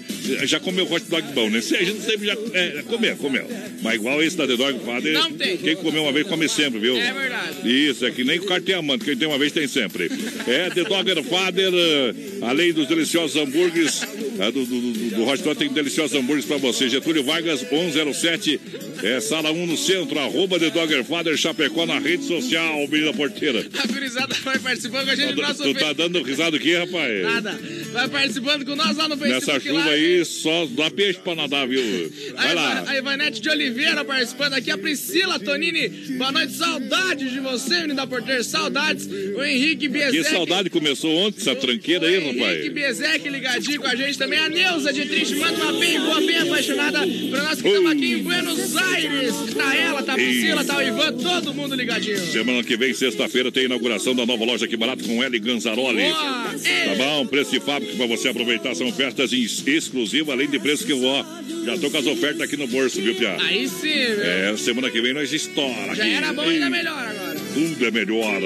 Já 0.48 0.58
comeu 0.58 0.90
hot 0.90 1.04
dog 1.10 1.22
bom, 1.34 1.50
né? 1.50 1.60
Se 1.60 1.76
A 1.76 1.84
gente 1.84 2.02
sempre 2.02 2.28
já 2.28 2.38
é, 2.54 2.82
comeu, 2.88 3.14
comeu. 3.18 3.46
Mas 3.82 3.96
igual 3.96 4.24
esse 4.24 4.38
da 4.38 4.48
The 4.48 4.56
Dog 4.56 4.80
Father, 4.86 5.12
Não 5.12 5.34
tem. 5.34 5.58
quem 5.58 5.76
comeu 5.76 6.04
uma 6.04 6.14
vez 6.14 6.26
come 6.26 6.48
sempre, 6.48 6.80
viu? 6.80 6.96
É 6.98 7.12
verdade. 7.12 7.90
Isso, 7.90 8.06
é 8.06 8.12
que 8.12 8.24
nem 8.24 8.40
o 8.40 8.46
carteamante, 8.46 9.04
quem 9.04 9.18
tem 9.18 9.28
uma 9.28 9.38
vez 9.38 9.52
tem 9.52 9.68
sempre. 9.68 10.10
É 10.48 10.70
The 10.70 10.84
Dogger 10.86 11.22
Father, 11.24 11.74
eh, 11.74 12.14
além 12.42 12.72
dos 12.72 12.88
deliciosos 12.88 13.36
hambúrgueres, 13.36 14.02
eh, 14.40 14.52
do, 14.52 14.66
do, 14.66 14.82
do, 14.82 15.10
do 15.16 15.24
Hot 15.28 15.42
Dog 15.44 15.58
tem 15.58 15.70
deliciosos 15.70 16.16
hambúrgueres 16.16 16.46
pra 16.46 16.58
você. 16.58 16.90
Getúlio 16.90 17.24
Vargas, 17.24 17.62
1107, 17.70 18.60
é, 19.04 19.20
sala 19.20 19.52
1 19.52 19.66
no 19.68 19.78
centro, 19.78 20.18
arroba 20.20 20.60
The 20.60 20.70
Dogger 20.70 21.04
Father, 21.04 21.36
Chapecó 21.38 21.86
na 21.86 22.00
rede 22.00 22.26
social, 22.26 22.88
Menina 22.88 23.14
Porteira. 23.14 23.66
A 23.82 23.88
gurizada 23.88 24.36
vai 24.44 24.60
participando 24.60 25.06
com 25.06 25.12
a 25.12 25.16
gente 25.16 25.36
no 25.36 25.42
nosso 25.42 25.64
Tu 25.64 25.74
tá 25.76 25.94
dando 25.94 26.22
risada 26.24 26.58
aqui, 26.58 26.74
rapaz? 26.76 27.22
Nada. 27.24 27.60
Vai 27.92 28.08
participando 28.08 28.66
com 28.66 28.76
nós 28.76 28.98
lá 28.98 29.08
no 29.08 29.18
Facebook 29.18 29.46
Nessa 29.48 29.60
chuva 29.60 29.86
Live. 29.86 30.06
aí, 30.20 30.26
só 30.26 30.66
dá 30.68 30.90
peixe 30.90 31.20
pra 31.20 31.36
nadar, 31.36 31.68
viu? 31.68 31.82
Vai 32.36 32.52
A, 32.52 32.54
lá. 32.54 32.84
A 32.88 32.98
Ivanete 32.98 33.40
de 33.42 33.50
Oliveira 33.50 34.04
participando 34.04 34.54
aqui, 34.54 34.72
a 34.72 34.78
Priscila 34.78 35.40
Tonini, 35.40 35.90
boa 36.18 36.32
noite, 36.32 36.54
saudades 36.54 37.32
de 37.32 37.40
você, 37.40 37.76
menino 37.82 37.96
da 37.96 38.08
porteira, 38.08 38.44
saudades. 38.44 39.08
O 39.08 39.44
Henrique 39.44 39.84
Que 39.84 39.90
Biesek. 39.90 40.24
saudade 40.30 40.70
começou 40.70 41.12
ontem, 41.18 41.40
essa 41.40 41.56
tranqueira 41.56 42.08
aí, 42.08 42.16
Henrique 42.16 42.40
rapaz. 42.40 42.74
Biesek 42.74 43.30
ligadinho 43.30 43.82
com 43.82 43.88
a 43.88 43.96
gente 43.96 44.18
também. 44.18 44.33
A 44.38 44.50
Neuza 44.50 44.92
de 44.94 45.06
Triste 45.06 45.36
manda 45.36 45.64
uma 45.64 45.74
bem 45.80 46.00
boa, 46.00 46.20
bem 46.22 46.38
apaixonada 46.38 47.00
pra 47.30 47.44
nós 47.44 47.62
que 47.62 47.68
estamos 47.68 47.92
aqui 47.92 48.12
em 48.14 48.24
Buenos 48.24 48.76
Aires. 48.78 49.34
Tá 49.56 49.76
ela, 49.76 50.04
tá 50.04 50.14
a 50.14 50.16
Priscila, 50.16 50.64
tá 50.66 50.78
o 50.78 50.82
Ivan, 50.82 51.14
todo 51.14 51.54
mundo 51.54 51.76
ligadinho. 51.76 52.18
Semana 52.18 52.64
que 52.64 52.76
vem, 52.78 52.94
sexta-feira, 52.94 53.52
tem 53.52 53.66
inauguração 53.66 54.16
da 54.16 54.26
nova 54.26 54.44
loja 54.46 54.66
aqui 54.66 54.76
barato 54.78 55.04
com 55.04 55.24
L 55.24 55.40
Ganzaroli. 55.40 56.02
Boa! 56.04 56.54
Tá 56.54 56.96
bom? 56.98 57.26
Preço 57.26 57.52
de 57.52 57.60
fábrica 57.60 57.96
pra 57.96 58.06
você 58.08 58.28
aproveitar. 58.30 58.76
São 58.76 58.88
ofertas 58.88 59.32
ex- 59.34 59.64
exclusivas, 59.66 60.34
além 60.34 60.50
de 60.50 60.60
preço 60.60 60.86
que 60.86 60.92
eu 60.92 61.04
ó. 61.04 61.24
Já 61.66 61.78
tô 61.78 61.90
com 61.90 61.98
as 61.98 62.06
ofertas 62.08 62.42
aqui 62.42 62.58
no 62.58 62.68
bolso, 62.68 63.02
viu, 63.02 63.16
Pia? 63.16 63.38
Aí 63.42 63.68
sim, 63.68 63.88
meu. 63.94 64.22
É, 64.24 64.58
semana 64.58 64.90
que 64.90 65.02
vem 65.02 65.14
nós 65.14 65.32
estoura 65.32 65.96
Já 65.96 66.04
aqui. 66.04 66.14
era 66.14 66.34
bom, 66.34 66.42
ainda 66.42 66.70
melhor 66.70 66.98
agora. 67.08 67.40
Tudo 67.54 67.86
é 67.86 67.92
melhor. 67.92 68.42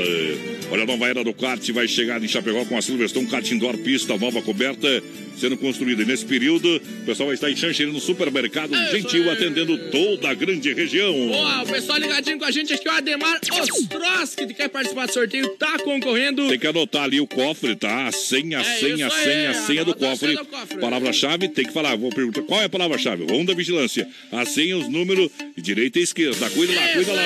Olha, 0.69 0.83
a 0.83 0.85
nova 0.85 1.07
era 1.07 1.23
do 1.23 1.33
kart 1.33 1.65
vai 1.71 1.87
chegar 1.87 2.21
em 2.21 2.27
Chapecó 2.27 2.65
com 2.65 2.77
a 2.77 2.81
Silverstone 2.81 3.27
Kart 3.27 3.49
Indoor, 3.51 3.77
pista 3.77 4.17
nova 4.17 4.41
coberta 4.41 5.01
sendo 5.39 5.55
construída. 5.55 6.01
E 6.01 6.05
nesse 6.05 6.25
período, 6.25 6.75
o 6.77 7.05
pessoal 7.05 7.27
vai 7.27 7.35
estar 7.35 7.49
em 7.49 7.55
Xanxerê 7.55 7.89
no 7.91 7.99
supermercado 8.01 8.75
Gentil, 8.91 9.31
atendendo 9.31 9.77
toda 9.91 10.29
a 10.29 10.33
grande 10.33 10.73
região. 10.73 11.13
Boa, 11.13 11.63
o 11.63 11.67
pessoal 11.67 11.97
ligadinho 11.99 12.37
com 12.39 12.45
a 12.45 12.51
gente 12.51 12.73
aqui, 12.73 12.87
o 12.87 12.91
Ademar 12.91 13.39
Ostroski, 13.61 14.47
que 14.47 14.53
quer 14.55 14.67
participar 14.67 15.05
do 15.05 15.13
sorteio, 15.13 15.47
tá 15.57 15.77
concorrendo. 15.79 16.47
Tem 16.49 16.59
que 16.59 16.67
anotar 16.67 17.03
ali 17.03 17.21
o 17.21 17.27
cofre, 17.27 17.75
tá? 17.75 18.07
A 18.07 18.11
senha, 18.11 18.57
a 18.57 18.61
É 18.61 18.79
senha, 18.79 19.07
a 19.07 19.09
senha, 19.11 19.49
a 19.51 19.53
senha 19.53 19.85
do 19.85 19.95
cofre. 19.95 20.35
cofre. 20.37 20.79
Palavra-chave, 20.79 21.47
tem 21.49 21.65
que 21.65 21.71
falar. 21.71 21.95
Vou 21.95 22.09
perguntar 22.09 22.41
qual 22.41 22.61
é 22.61 22.65
a 22.65 22.69
palavra-chave? 22.69 23.25
Ronda 23.29 23.53
Vigilância. 23.53 24.07
A 24.31 24.45
senha, 24.45 24.75
os 24.77 24.89
números, 24.89 25.29
direita 25.55 25.99
e 25.99 26.01
esquerda. 26.03 26.49
Cuida 26.49 26.73
lá, 26.73 26.87
cuida 26.93 27.13
lá. 27.13 27.23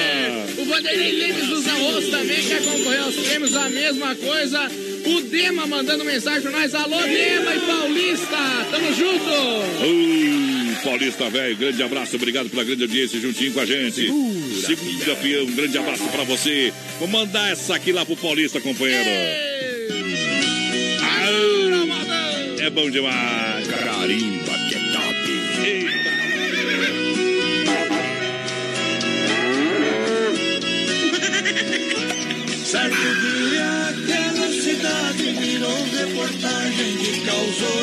O 0.57 0.65
Vanderlei 0.65 1.11
Lemes 1.13 1.47
dos 1.47 1.67
Arroz 1.67 2.09
também 2.09 2.45
quer 2.45 2.61
concorrer 2.63 3.01
aos 3.01 3.15
prêmios, 3.31 3.55
a 3.55 3.69
mesma 3.69 4.15
coisa. 4.15 4.69
O 5.05 5.21
Dema 5.21 5.65
mandando 5.65 6.03
mensagem 6.03 6.41
pra 6.41 6.51
nós. 6.51 6.75
Alô, 6.75 7.01
Dema 7.01 7.55
e 7.55 7.59
Paulista, 7.59 8.37
tamo 8.69 8.93
junto. 8.93 9.29
Ô, 9.29 10.83
Paulista, 10.83 11.29
velho, 11.29 11.55
grande 11.55 11.81
abraço, 11.81 12.15
obrigado 12.15 12.49
pela 12.49 12.63
grande 12.63 12.83
audiência 12.83 13.19
juntinho 13.19 13.53
com 13.53 13.61
a 13.61 13.65
gente. 13.65 14.07
Segunda 14.65 15.15
Pião, 15.15 15.45
um 15.45 15.55
grande 15.55 15.77
abraço 15.77 16.03
pra 16.09 16.23
você. 16.23 16.73
Vou 16.99 17.07
mandar 17.07 17.51
essa 17.51 17.75
aqui 17.75 17.91
lá 17.91 18.05
pro 18.05 18.17
Paulista, 18.17 18.59
companheiro. 18.59 19.09
É 22.59 22.69
bom 22.69 22.89
demais. 22.89 23.67
Carimba 23.67 24.40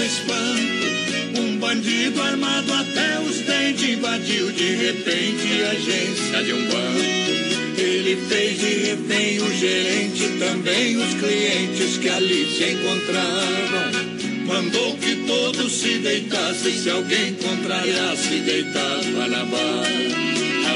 espanto. 0.09 1.39
Um 1.39 1.59
bandido 1.59 2.20
armado 2.22 2.72
até 2.72 3.20
os 3.20 3.40
dentes 3.40 3.89
invadiu 3.90 4.51
de 4.52 4.74
repente 4.76 5.62
a 5.62 5.70
agência 5.70 6.43
de 6.44 6.52
um 6.55 6.66
banco. 6.66 7.78
Ele 7.78 8.16
fez 8.28 8.59
de 8.59 8.74
refém 8.89 9.39
o 9.40 9.55
gerente 9.55 10.28
também 10.39 10.97
os 10.97 11.14
clientes 11.14 11.98
que 11.98 12.09
ali 12.09 12.47
se 12.56 12.72
encontravam. 12.72 14.18
Mandou 14.47 14.97
que 14.97 15.14
todos 15.26 15.72
se 15.72 15.98
deitassem, 15.98 16.72
se 16.72 16.89
alguém 16.89 17.35
contrariasse, 17.35 18.40
deitava 18.40 19.28
na 19.28 19.44
barra. 19.44 20.28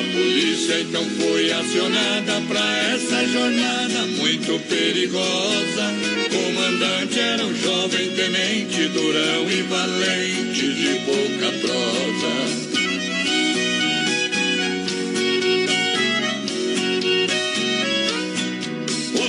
A 0.03 0.15
polícia 0.15 0.81
então 0.81 1.05
foi 1.11 1.53
acionada 1.53 2.41
pra 2.49 2.79
essa 2.93 3.24
jornada 3.29 4.07
muito 4.19 4.59
perigosa. 4.69 5.95
Comandante 6.29 7.20
era 7.20 7.47
um 7.47 7.55
jovem 7.55 8.11
tenente, 8.11 8.89
durão 8.89 9.49
e 9.49 9.62
valente, 9.62 10.74
de 10.74 11.01
pouca 11.07 11.53
prosa. 11.61 12.73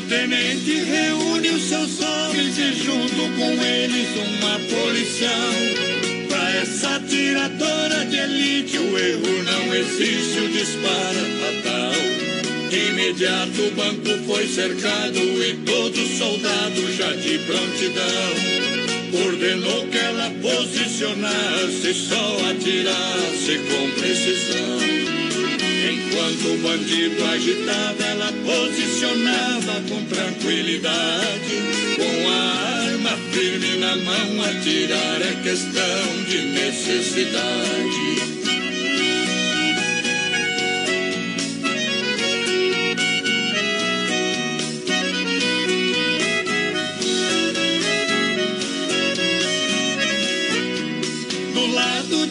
Tenente 0.09 0.75
reúne 0.75 1.49
os 1.49 1.63
seus 1.63 1.99
homens 1.99 2.55
e 2.59 2.73
junto 2.73 3.35
com 3.35 3.65
eles 3.65 4.09
uma 4.15 4.59
policial. 4.59 5.92
Essa 6.61 6.99
tiradora 6.99 8.05
de 8.05 8.17
elite 8.17 8.77
o 8.77 8.97
erro 8.97 9.43
não 9.43 9.73
existe, 9.73 10.39
o 10.39 10.49
disparo 10.49 11.17
é 11.17 11.61
fatal. 11.61 11.93
De 12.69 12.77
imediato 12.89 13.61
o 13.61 13.71
banco 13.71 14.25
foi 14.27 14.47
cercado 14.47 15.17
e 15.17 15.55
todo 15.65 16.17
soldado 16.17 16.93
já 16.95 17.11
de 17.13 17.39
prontidão. 17.39 18.63
Ordenou 19.25 19.87
que 19.87 19.97
ela 19.97 20.31
posicionasse, 20.41 21.93
só 21.93 22.37
atirasse 22.49 23.59
com 23.69 23.91
precisão. 23.99 24.79
Enquanto 25.91 26.53
o 26.53 26.57
bandido 26.59 27.25
agitava, 27.25 28.03
ela 28.03 28.31
posicionava 28.45 29.81
com 29.89 30.03
tranquilidade. 30.05 31.55
Com 31.95 32.29
a 32.29 32.72
Firme 33.31 33.77
na 33.77 33.95
mão, 33.95 34.43
atirar 34.43 35.21
é 35.21 35.35
questão 35.43 36.23
de 36.27 36.41
necessidade. 36.53 38.33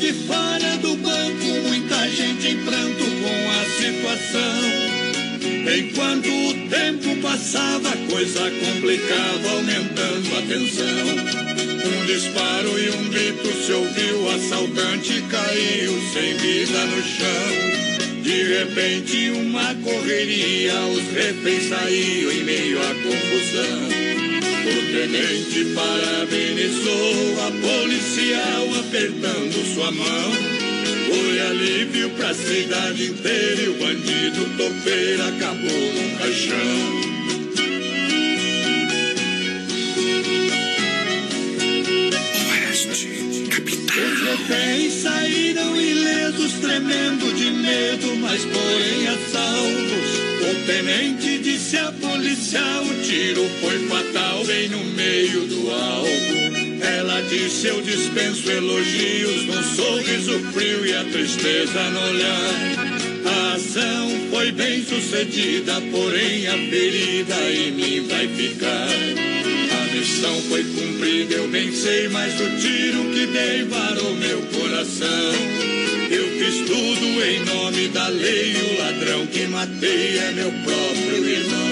de 0.02 0.12
fora 0.26 0.78
do 0.78 0.96
banco, 0.96 1.46
muita 1.68 2.09
gente 2.09 2.48
em 2.48 2.64
pranto 2.64 3.04
com 3.04 3.50
a 3.50 3.64
situação. 3.78 4.81
Enquanto 5.64 6.26
o 6.28 6.55
tempo 6.68 7.16
passava, 7.22 7.89
a 7.89 7.97
coisa 8.10 8.51
complicava, 8.51 9.51
aumentando 9.51 10.36
a 10.36 10.43
tensão. 10.43 11.52
Um 11.84 12.06
disparo 12.06 12.78
e 12.78 12.90
um 12.90 13.09
grito 13.10 13.64
se 13.64 13.72
ouviu, 13.72 14.22
o 14.22 14.30
assaltante 14.30 15.22
caiu 15.30 16.01
sem 16.12 16.34
vida 16.34 16.84
no 16.86 17.02
chão. 17.02 18.22
De 18.22 18.43
repente, 18.43 19.30
uma 19.30 19.74
correria, 19.76 20.74
os 20.86 21.14
reféns 21.14 21.68
saíam 21.68 22.32
em 22.32 22.44
meio 22.44 22.80
à 22.80 22.94
confusão. 22.94 23.82
O 24.64 24.93
tenente 24.93 25.64
parabenizou 25.74 27.40
a 27.40 27.51
policial, 27.52 28.80
apertando 28.80 29.74
sua 29.74 29.90
mão. 29.93 30.61
Foi 31.12 31.40
alívio 31.40 32.09
pra 32.16 32.32
cidade 32.32 33.05
inteira 33.05 33.60
e 33.60 33.68
o 33.68 33.74
bandido 33.74 34.47
topeiro 34.56 35.22
acabou 35.24 35.93
no 35.93 36.18
caixão. 36.18 37.02
Os 43.94 44.22
reféns 44.22 44.93
saíram 45.02 45.76
ilesos, 45.76 46.52
tremendo 46.55 47.30
de 47.34 47.51
medo, 47.51 48.16
mas 48.16 48.43
porém 48.47 49.06
a 49.06 49.18
salvos. 49.30 50.10
O 50.51 50.66
tenente 50.66 51.39
disse 51.43 51.76
à 51.76 51.93
policial: 51.93 52.84
o 52.84 53.02
tiro 53.02 53.47
foi 53.60 53.86
fatal 53.86 54.44
bem 54.47 54.70
no 54.70 54.82
meio 54.82 55.43
do 55.43 55.70
alvo. 55.70 56.41
Ela 57.02 57.20
disse: 57.22 57.66
Eu 57.66 57.82
dispenso 57.82 58.48
elogios, 58.48 59.44
num 59.46 59.62
sorriso 59.74 60.38
frio 60.52 60.86
e 60.86 60.94
a 60.94 61.02
tristeza 61.02 61.82
no 61.90 62.00
olhar. 62.00 62.54
A 63.26 63.54
ação 63.54 64.08
foi 64.30 64.52
bem 64.52 64.84
sucedida, 64.84 65.80
porém 65.90 66.46
a 66.46 66.52
ferida 66.52 67.34
em 67.50 67.72
mim 67.72 68.06
vai 68.06 68.28
ficar. 68.28 68.86
A 68.86 69.96
missão 69.96 70.42
foi 70.42 70.62
cumprida, 70.62 71.34
eu 71.34 71.48
bem 71.48 71.72
sei, 71.72 72.08
mas 72.08 72.40
o 72.40 72.48
tiro 72.60 73.10
que 73.10 73.26
dei 73.26 73.64
varou 73.64 74.14
meu 74.14 74.40
coração. 74.42 75.32
Eu 76.08 76.28
fiz 76.38 76.58
tudo 76.68 77.24
em 77.24 77.44
nome 77.44 77.88
da 77.88 78.06
lei, 78.06 78.54
o 78.54 78.78
ladrão 78.78 79.26
que 79.26 79.48
matei 79.48 80.18
é 80.18 80.32
meu 80.36 80.52
próprio 80.52 81.28
irmão. 81.28 81.71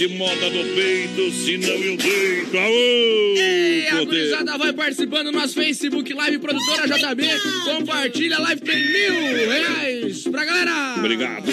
Mete 0.00 0.16
moda 0.16 0.48
no 0.48 0.64
peito, 0.74 1.30
senão 1.30 1.68
eu 1.68 1.94
deito. 1.94 2.56
Aô! 2.56 3.34
Ei, 3.36 3.86
a 3.88 4.02
gurizada 4.02 4.56
vai 4.56 4.72
participando 4.72 5.24
do 5.24 5.32
nosso 5.32 5.52
Facebook 5.52 6.14
Live 6.14 6.38
Produtora 6.38 6.86
JB. 6.88 7.22
Compartilha, 7.66 8.36
a 8.36 8.40
live 8.40 8.62
tem 8.62 8.76
mil 8.76 9.50
reais 9.50 10.22
pra 10.22 10.46
galera. 10.46 10.94
Obrigado. 10.96 11.44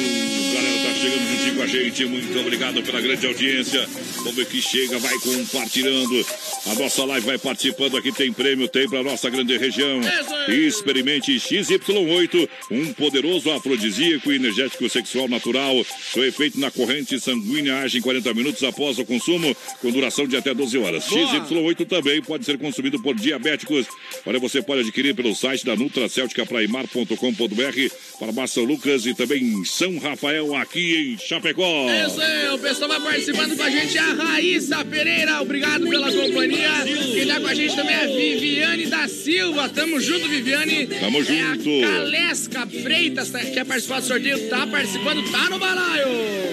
Chegando 1.00 1.30
juntinho 1.30 1.56
com 1.56 1.62
a 1.62 1.68
gente. 1.68 2.06
Muito 2.06 2.40
obrigado 2.40 2.82
pela 2.82 3.00
grande 3.00 3.28
audiência. 3.28 3.88
Vamos 4.18 4.36
ver 4.36 4.48
que 4.48 4.60
chega, 4.60 4.98
vai 4.98 5.14
compartilhando. 5.20 6.26
A 6.66 6.74
nossa 6.74 7.06
live 7.06 7.24
vai 7.26 7.38
participando 7.38 7.96
aqui. 7.98 8.12
Tem 8.12 8.34
prêmio, 8.34 8.68
tem 8.68 8.90
pra 8.90 9.04
nossa 9.04 9.30
grande 9.30 9.56
região. 9.58 10.02
Experimente 10.48 11.36
XY8, 11.36 12.50
um 12.72 12.92
poderoso 12.94 13.52
afrodisíaco 13.52 14.32
energético 14.32 14.90
sexual 14.90 15.28
natural. 15.28 15.86
Com 16.14 16.24
efeito 16.24 16.60
na 16.60 16.72
corrente 16.72 17.20
sanguínea, 17.20 17.78
age 17.78 18.00
em 18.00 18.02
40 18.02 18.34
minutos 18.34 18.64
após 18.64 18.98
o 18.98 19.06
consumo, 19.06 19.56
com 19.80 19.92
duração 19.92 20.28
de 20.28 20.36
até 20.36 20.52
12 20.54 20.80
horas. 20.80 21.06
Boa. 21.08 21.28
XY8 21.28 21.88
também 21.88 22.24
pode 22.24 22.44
ser 22.44 22.58
consumido 22.58 23.00
por 23.02 23.14
diabéticos. 23.14 23.86
Olha, 24.26 24.40
você 24.40 24.64
pode 24.64 24.82
adquirir 24.82 25.14
pelo 25.14 25.36
site 25.36 25.64
da 25.64 25.76
nutracelticapraimar.com.br, 25.76 27.94
farmácia 28.20 28.64
Lucas 28.64 29.06
e 29.06 29.14
também 29.14 29.44
em 29.44 29.64
São 29.64 29.96
Rafael, 30.00 30.56
aqui 30.56 30.88
em 30.98 31.18
Chapecó. 31.18 31.88
Isso 32.08 32.20
aí, 32.22 32.50
o 32.50 32.58
pessoal 32.58 32.90
vai 32.90 33.00
participando 33.02 33.56
com 33.56 33.64
a 33.64 33.70
gente, 33.70 33.98
a 33.98 34.14
Raíssa 34.14 34.84
Pereira, 34.86 35.42
obrigado 35.42 35.88
pela 35.88 36.12
companhia. 36.12 36.70
Quem 37.14 37.26
tá 37.28 37.40
com 37.40 37.48
a 37.48 37.54
gente 37.54 37.76
também 37.76 37.96
é 37.96 38.04
a 38.04 38.08
Viviane 38.08 38.86
da 38.88 39.08
Silva, 39.08 39.70
tamo 39.70 40.00
junto, 40.00 40.28
Viviane. 40.28 40.88
Tamo 40.88 41.20
É 41.20 41.24
junto. 41.24 41.86
a 41.86 41.88
Calesca 41.92 42.68
Freitas, 42.68 43.30
tá, 43.30 43.40
quer 43.40 43.66
participar 43.66 44.00
do 44.02 44.06
sorteio, 44.08 44.50
tá 44.50 44.66
participando, 44.68 45.24
tá 45.32 45.50
no 45.50 45.60
balaio. 45.60 46.08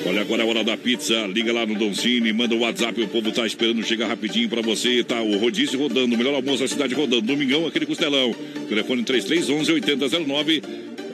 Olha, 0.07 0.21
agora 0.21 0.43
é 0.43 0.47
a 0.47 0.49
hora 0.49 0.65
da 0.65 0.77
pizza. 0.77 1.27
Liga 1.27 1.53
lá 1.53 1.65
no 1.67 1.75
Doncini, 1.75 2.33
manda 2.33 2.55
o 2.55 2.59
WhatsApp, 2.61 3.01
o 3.01 3.09
povo 3.09 3.33
tá 3.33 3.47
esperando 3.47 3.83
chegar 3.85 4.07
rapidinho 4.09 4.49
pra 4.49 4.61
você. 4.61 5.03
Tá 5.03 5.21
o 5.23 5.39
rodízio 5.39 5.79
rodando, 5.79 6.15
o 6.15 6.19
melhor 6.19 6.35
almoço 6.35 6.63
da 6.63 6.69
cidade 6.69 6.95
rodando. 6.95 7.23
Domingão, 7.23 7.67
aquele 7.67 7.87
costelão. 7.87 8.35
Telefone 8.69 9.03
3311-8009. 9.05 10.63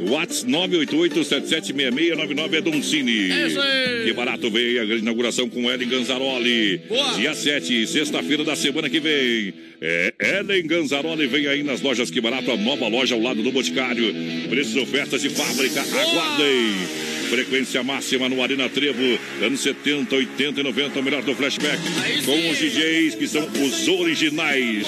Whats 0.08 0.44
988-776699 0.44 2.54
é 2.54 2.60
Doncini. 2.60 3.30
É. 3.30 4.04
Que 4.04 4.12
barato 4.12 4.50
vem 4.50 4.78
a 4.78 4.84
grande 4.84 5.02
inauguração 5.02 5.48
com 5.48 5.70
Ellen 5.70 5.88
Ganzaroli. 5.88 6.78
Boa. 6.88 7.14
Dia 7.14 7.34
7, 7.34 7.86
sexta-feira 7.86 8.44
da 8.44 8.56
semana 8.56 8.88
que 8.88 9.00
vem. 9.00 9.52
É, 9.80 10.12
Ellen 10.38 10.66
Ganzaroli 10.66 11.26
vem 11.26 11.46
aí 11.46 11.62
nas 11.62 11.80
lojas 11.80 12.10
Que 12.10 12.20
Barato, 12.20 12.50
a 12.50 12.56
nova 12.56 12.86
loja 12.88 13.14
ao 13.14 13.20
lado 13.20 13.42
do 13.42 13.50
Boticário. 13.50 14.14
Preços 14.48 14.76
ofertas 14.76 15.22
de 15.22 15.30
fábrica. 15.30 15.80
Aguardem. 15.80 17.09
Frequência 17.30 17.82
máxima 17.84 18.28
no 18.28 18.42
Arena 18.42 18.68
Trevo, 18.68 19.00
anos 19.40 19.60
70, 19.60 20.16
80 20.16 20.60
e 20.60 20.64
90, 20.64 20.98
o 20.98 21.02
melhor 21.02 21.22
do 21.22 21.32
flashback. 21.32 21.78
Com 22.24 22.50
os 22.50 22.58
DJs 22.58 23.14
que 23.14 23.28
são 23.28 23.48
os 23.48 23.88
originais. 23.88 24.84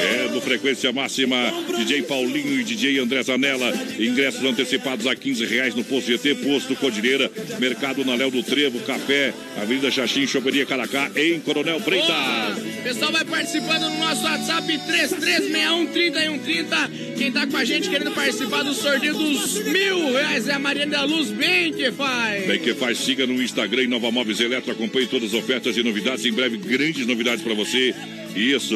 É 0.00 0.28
do 0.28 0.42
Frequência 0.42 0.92
Máxima, 0.92 1.36
DJ 1.78 2.02
Paulinho 2.02 2.60
e 2.60 2.64
DJ 2.64 2.98
André 2.98 3.22
Zanella. 3.22 3.72
Ingressos 3.98 4.44
antecipados 4.44 5.06
a 5.06 5.16
15 5.16 5.46
reais 5.46 5.74
no 5.74 5.82
Posto 5.84 6.08
GT, 6.08 6.34
Posto 6.34 6.76
Cordilheira, 6.76 7.32
Mercado 7.58 8.04
na 8.04 8.14
Léo 8.14 8.30
do 8.30 8.42
Trevo, 8.42 8.78
Café, 8.80 9.32
Avenida 9.56 9.90
Xaxim, 9.90 10.26
Choperia 10.26 10.66
Caracá, 10.66 11.10
em 11.16 11.40
Coronel 11.40 11.80
Freitas. 11.80 12.58
O 12.78 12.82
pessoal 12.82 13.10
vai 13.10 13.24
participando 13.24 13.88
no 13.88 13.98
nosso 13.98 14.22
WhatsApp 14.22 14.66
33613130. 14.66 17.16
Quem 17.16 17.32
tá 17.32 17.46
com 17.46 17.56
a 17.56 17.64
gente 17.64 17.88
querendo 17.88 18.12
participar 18.12 18.62
do 18.62 18.74
sorteio 18.74 19.14
dos 19.14 19.64
mil 19.64 20.12
reais 20.12 20.46
é 20.46 20.52
a 20.52 20.58
Mariana 20.58 20.98
da 20.98 21.04
Luz, 21.04 21.30
bem 21.30 21.72
que 21.86 21.92
faz. 21.92 22.46
Bem 22.46 22.58
que 22.58 22.74
faz, 22.74 22.98
siga 22.98 23.26
no 23.26 23.42
Instagram 23.42 23.88
Nova 23.88 24.10
Móveis 24.10 24.40
Eletro, 24.40 24.72
acompanhe 24.72 25.06
todas 25.06 25.32
as 25.32 25.34
ofertas 25.34 25.76
e 25.76 25.82
novidades. 25.82 26.24
Em 26.24 26.32
breve, 26.32 26.56
grandes 26.56 27.06
novidades 27.06 27.42
para 27.42 27.54
você. 27.54 27.94
Isso. 28.34 28.74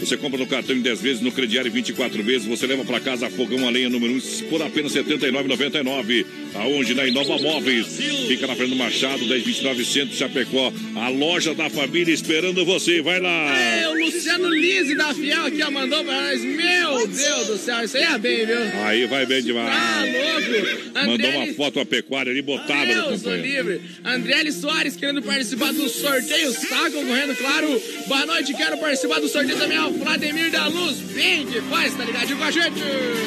Você 0.00 0.16
compra 0.16 0.38
no 0.38 0.46
cartão 0.46 0.74
em 0.74 0.80
10 0.80 1.00
vezes, 1.00 1.22
no 1.22 1.32
crediário 1.32 1.68
em 1.68 1.72
24 1.72 2.22
vezes. 2.22 2.46
Você 2.46 2.66
leva 2.66 2.84
para 2.84 3.00
casa 3.00 3.28
fogão 3.30 3.66
a 3.66 3.70
lenha 3.70 3.88
número 3.88 4.14
1 4.14 4.20
por 4.48 4.62
apenas 4.62 4.94
R$ 4.94 5.02
79,99. 5.02 6.26
Aonde? 6.54 6.94
Na 6.94 7.06
Inova 7.06 7.38
Móveis. 7.38 7.98
Fica 8.28 8.46
na 8.46 8.54
frente 8.54 8.70
do 8.70 8.76
Machado, 8.76 9.24
1029 9.24 9.84
Centro 9.84 10.16
Chapecó. 10.16 10.72
A 10.96 11.08
loja 11.08 11.54
da 11.54 11.68
família 11.70 12.12
esperando 12.12 12.64
você. 12.64 13.00
Vai 13.02 13.20
lá. 13.20 13.58
É, 13.58 13.88
o 13.88 13.94
Luciano 13.94 14.48
Lise 14.48 14.94
da 14.94 15.14
Fiel 15.14 15.46
aqui, 15.46 15.62
ó, 15.62 15.70
mandou 15.70 16.04
pra 16.04 16.22
nós. 16.22 16.44
Meu 16.44 17.06
Deus 17.06 17.46
do 17.46 17.58
céu, 17.58 17.84
isso 17.84 17.96
aí 17.96 18.04
é 18.04 18.18
bem, 18.18 18.46
viu? 18.46 18.58
Aí 18.84 19.06
vai 19.06 19.26
bem 19.26 19.42
demais. 19.42 19.72
louco. 20.12 20.82
Mandou 21.06 21.30
uma 21.30 21.54
foto 21.54 21.80
a 21.80 21.86
pecuária 21.86 22.30
ali, 22.30 22.42
botada 22.42 22.94
no 22.94 23.16
Deus, 23.16 23.22
livre. 23.22 23.80
Andriele 24.04 24.52
Soares 24.52 24.96
querendo 24.96 25.22
participar 25.22 25.72
do 25.72 25.88
sorteio, 25.88 26.50
está 26.50 26.90
concorrendo, 26.90 27.34
claro. 27.36 27.82
Boa 28.06 28.26
noite, 28.26 28.54
quero 28.54 28.78
participar 28.78 29.20
do 29.20 29.28
sorteio 29.28 29.58
também 29.58 29.78
ao 29.78 29.92
Vladimir 29.92 30.50
da 30.50 30.66
Luz. 30.68 30.98
Bem 31.12 31.46
que 31.46 31.60
faz, 31.62 31.94
tá 31.94 32.04
ligadinho 32.04 32.38
com 32.38 32.44
a 32.44 32.50
gente? 32.50 32.80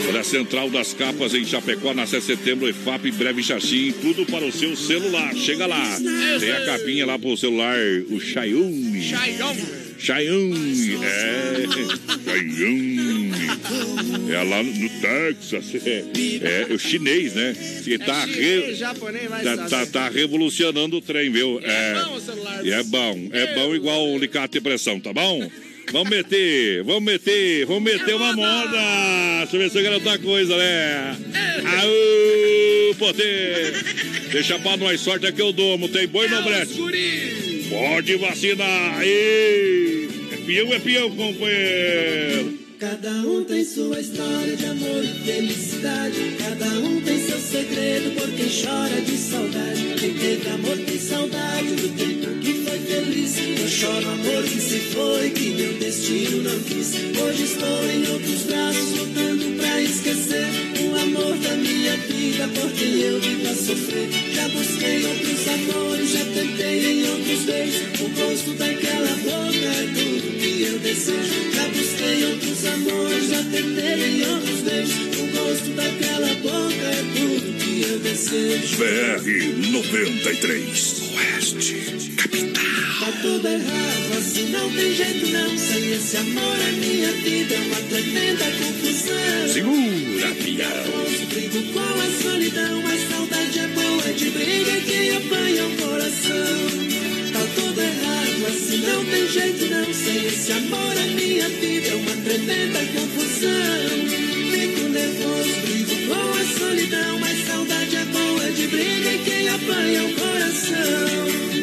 Olha 0.07 0.19
a 0.19 0.23
Central 0.23 0.69
das 0.69 0.93
Capas 0.93 1.33
em 1.33 1.45
Chapecó, 1.45 1.93
na 1.93 2.05
7 2.05 2.21
de 2.21 2.25
setembro, 2.25 2.69
EFAP, 2.69 3.11
breve 3.15 3.41
Xaxim, 3.43 3.93
tudo 4.01 4.25
para 4.25 4.45
o 4.45 4.51
seu 4.51 4.75
celular. 4.75 5.33
Chega 5.35 5.65
lá. 5.65 5.97
Tem 6.39 6.51
a 6.51 6.65
capinha 6.65 7.05
lá 7.05 7.17
pro 7.17 7.35
celular, 7.37 7.77
o 8.09 8.19
Xiaomi. 8.19 9.01
Xiaomi. 9.01 9.61
Xiaomi, 9.97 10.95
é. 11.03 11.65
Xiaomi. 12.23 13.31
É 14.31 14.43
lá 14.43 14.61
no 14.63 14.89
Texas. 15.01 15.65
É, 15.85 16.67
é 16.69 16.73
o 16.73 16.77
chinês, 16.79 17.33
né? 17.33 17.55
Que 17.83 17.97
tá, 17.97 18.27
Chinês, 18.27 18.65
re- 18.67 18.75
japonês, 18.75 19.29
tá, 19.43 19.57
tá, 19.69 19.85
tá 19.85 20.09
revolucionando 20.09 20.97
o 20.97 21.01
trem, 21.01 21.31
viu? 21.31 21.59
É, 21.63 22.03
bom 22.03 22.15
o 22.15 22.21
celular. 22.21 22.65
e 22.65 22.71
é 22.71 22.83
bom, 22.83 23.29
é 23.31 23.55
bom 23.55 23.73
igual 23.75 24.07
o 24.11 24.15
alicate 24.17 24.53
de 24.53 24.61
pressão, 24.61 24.99
tá 24.99 25.13
bom? 25.13 25.49
Vamos 25.91 26.09
meter, 26.09 26.83
vamos 26.83 27.03
meter, 27.03 27.65
vamos 27.67 27.83
meter 27.83 28.15
uma 28.15 28.33
moda. 28.33 28.77
Deixa 29.41 29.55
eu 29.55 29.59
ver 29.59 29.69
se 29.69 29.77
eu 29.77 29.83
quero 29.83 29.95
outra 29.95 30.17
coisa, 30.17 30.57
né? 30.57 31.15
Aô, 31.63 32.54
poder. 32.95 33.73
Deixa 34.31 34.57
pra 34.59 34.77
nós, 34.77 35.01
sorte 35.01 35.25
é 35.25 35.31
que 35.31 35.41
eu 35.41 35.53
domo. 35.53 35.87
Tem 35.89 36.07
boi 36.07 36.27
no 36.27 36.41
brete. 36.43 36.73
Pode 37.69 38.15
vacinar. 38.15 39.01
Ei, 39.01 40.09
é 40.31 40.37
peão, 40.45 40.73
é 40.73 40.79
peão, 40.79 41.09
companheiro. 41.11 42.65
Cada 42.79 43.09
um 43.09 43.43
tem 43.45 43.63
sua 43.63 43.99
história 44.01 44.55
de 44.55 44.65
amor 44.65 45.03
e 45.03 45.07
felicidade. 45.25 46.35
Cada 46.37 46.65
um 46.79 47.01
tem 47.01 47.19
seu 47.19 47.39
segredo 47.39 48.11
por 48.15 48.29
quem 48.31 48.49
chora 48.49 49.01
de 49.01 49.17
saudade. 49.17 49.95
Quem 49.97 50.13
teve 50.13 50.49
amor 50.49 50.77
tem 50.77 50.99
saudade 50.99 51.75
do 51.75 51.89
tempo 51.97 52.39
que 52.41 52.53
foi 52.65 52.79
feliz. 52.79 53.37
Eu 53.61 53.67
choro 53.69 54.09
amor 54.09 54.43
que 54.43 54.59
se 54.59 54.79
foi, 54.93 55.29
que 55.29 55.49
meu 55.51 55.73
destino 55.79 56.43
não 56.43 56.59
quis. 56.59 56.93
Hoje 57.17 57.43
estou 57.43 57.85
em 57.89 58.11
outros 58.11 58.43
braços, 58.43 58.99
lutando 58.99 59.57
pra 59.57 59.81
esquecer 59.81 60.47
o 60.81 60.95
amor 60.95 61.37
da 61.37 61.55
minha 61.55 61.74
vida, 62.05 62.47
por 62.49 62.71
quem 62.71 63.01
eu 63.01 63.19
vivo 63.19 63.47
a 63.47 63.55
sofrer. 63.55 64.09
Já 64.33 64.47
busquei 64.49 65.05
outros 65.05 65.47
amores, 65.47 66.09
já 66.11 66.25
tentei 66.25 66.85
em 66.85 67.09
outros 67.09 67.39
beijos. 67.43 67.99
O 67.99 68.09
gosto 68.09 68.53
daquela 68.53 69.15
boca 69.17 69.65
é 69.65 69.87
tudo 69.93 70.39
que 70.39 70.63
eu 70.63 70.79
desejo. 70.79 71.51
Já 71.53 71.67
busquei 71.67 72.25
outros 72.25 72.65
amores, 72.65 73.29
já 73.29 73.43
tentei 73.43 74.03
em 74.09 74.27
outros 74.27 74.61
beijos. 74.61 74.95
O 75.19 75.27
gosto 75.37 75.69
daquela 75.75 76.33
boca 76.35 76.85
é 76.85 77.03
tudo 77.15 77.57
que 77.59 77.81
eu 77.89 77.99
desejo. 77.99 78.77
BR 78.77 79.71
93, 79.71 81.01
Oeste, 81.15 82.11
capital. 82.17 82.54
Tá 82.97 83.11
tudo 83.21 83.45
errado, 83.45 84.17
assim 84.17 84.49
não 84.51 84.71
tem 84.71 84.95
jeito 84.95 85.27
não. 85.27 85.57
Sem 85.57 85.91
esse 85.91 86.15
amor 86.15 86.55
a 86.55 86.71
minha 86.71 87.11
vida 87.11 87.53
é 87.53 87.59
uma 87.59 87.81
tremenda 87.89 88.45
confusão. 88.45 89.47
Segura, 89.51 90.33
pião. 90.35 91.27
Brigo 91.29 91.73
com 91.73 91.79
a 91.79 92.23
solidão, 92.23 92.81
mas 92.83 93.09
saudade 93.09 93.59
é 93.59 93.67
boa 93.67 94.13
de 94.13 94.29
briga 94.29 94.71
e 94.71 94.81
quem 94.81 95.17
apanha 95.17 95.67
o 95.67 95.75
coração. 95.75 96.95
Tá 97.33 97.39
tudo 97.55 97.81
errado, 97.81 98.47
assim 98.47 98.77
não 98.77 99.05
tem 99.05 99.27
jeito 99.27 99.65
não. 99.65 99.93
Sem 99.93 100.25
esse 100.27 100.51
amor 100.53 100.97
a 100.97 101.07
minha 101.07 101.49
vida 101.49 101.87
é 101.89 101.95
uma 101.95 102.15
tremenda 102.23 102.79
confusão. 102.79 103.89
Fico 104.51 104.87
nervoso, 104.87 105.61
brigo 105.63 106.07
com 106.07 106.31
a 106.31 106.57
solidão, 106.57 107.19
mas 107.19 107.45
saudade 107.45 107.95
é 107.97 108.05
boa 108.05 108.51
de 108.51 108.67
briga 108.67 109.11
e 109.11 109.19
quem 109.25 109.49
apanha 109.49 110.03
o 110.05 110.15
coração. 110.15 111.54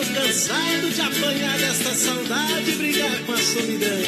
Tô 0.00 0.06
cansado 0.14 0.90
de 0.94 1.00
apanhar 1.02 1.58
desta 1.58 1.94
saudade 1.94 2.70
e 2.70 2.74
brigar 2.76 3.22
com 3.26 3.32
a 3.32 3.36
solidão. 3.36 3.98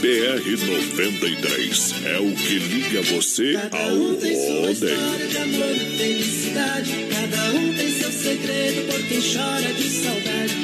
BR 0.00 0.66
93 0.66 1.94
é 2.04 2.18
o 2.18 2.34
que 2.34 2.58
liga 2.58 3.02
você 3.02 3.56
ao 3.70 3.96
rodeio. 3.96 5.28
de 5.28 5.38
amor 5.38 5.76
e 5.76 5.96
felicidade. 5.96 7.06
Cada 7.08 7.52
um 7.52 7.72
tem 7.74 7.88
seu 8.00 8.10
segredo 8.10 8.92
por 8.92 9.00
quem 9.06 9.20
chora 9.20 9.72
de 9.72 9.90
saudade. 9.90 10.62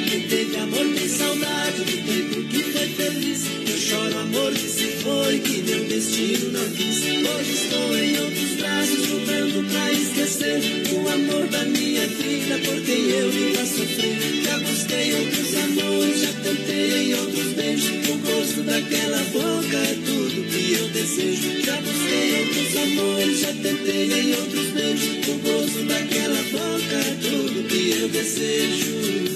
Amor 0.61 0.93
tem 0.93 1.07
saudade 1.07 1.83
do 1.83 2.05
tempo 2.05 2.43
que 2.49 2.63
foi 2.63 2.87
feliz. 2.89 3.45
Eu 3.65 3.77
choro 3.77 4.19
amor 4.19 4.51
que 4.51 4.67
se 4.67 4.87
foi, 5.01 5.39
que 5.39 5.61
meu 5.63 5.85
destino 5.85 6.51
não 6.51 6.69
quis. 6.71 6.97
Hoje 6.99 7.51
estou 7.53 7.97
em 7.97 8.19
outros 8.19 8.51
braços, 8.59 9.07
lutando 9.07 9.63
pra 9.71 9.91
esquecer 9.93 10.61
o 10.91 11.09
amor 11.09 11.47
da 11.47 11.63
minha 11.63 12.05
vida, 12.07 12.59
por 12.65 12.81
quem 12.81 13.09
eu 13.09 13.31
vivo 13.31 13.61
a 13.61 13.65
sofrer. 13.65 14.43
Já 14.43 14.59
busquei 14.59 15.13
outros 15.13 15.55
amores, 15.55 16.21
já 16.21 16.33
tentei 16.43 17.03
em 17.03 17.13
outros 17.13 17.53
beijos. 17.53 18.09
O 18.09 18.17
gosto 18.17 18.61
daquela 18.63 19.23
boca 19.31 19.77
é 19.77 19.97
tudo 20.05 20.43
que 20.51 20.73
eu 20.73 20.89
desejo. 20.89 21.61
Já 21.63 21.75
busquei 21.77 22.39
outros 22.41 22.75
amores, 22.75 23.39
já 23.39 23.53
tentei 23.53 24.11
em 24.11 24.33
outros 24.33 24.67
beijos. 24.71 25.27
O 25.27 25.37
gosto 25.39 25.83
daquela 25.85 26.43
boca 26.51 26.95
é 26.95 27.17
tudo 27.21 27.67
que 27.67 27.91
eu 28.01 28.09
desejo. 28.09 29.28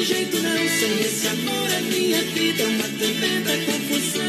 Tem 0.00 0.04
jeito 0.06 0.38
não. 0.40 0.56
Sem 0.56 1.00
esse 1.00 1.26
amor 1.28 1.68
a 1.76 1.80
minha 1.82 2.22
vida 2.22 2.62
é 2.62 2.66
uma 2.66 2.88
tremenda 2.88 3.52
confusão. 3.66 4.22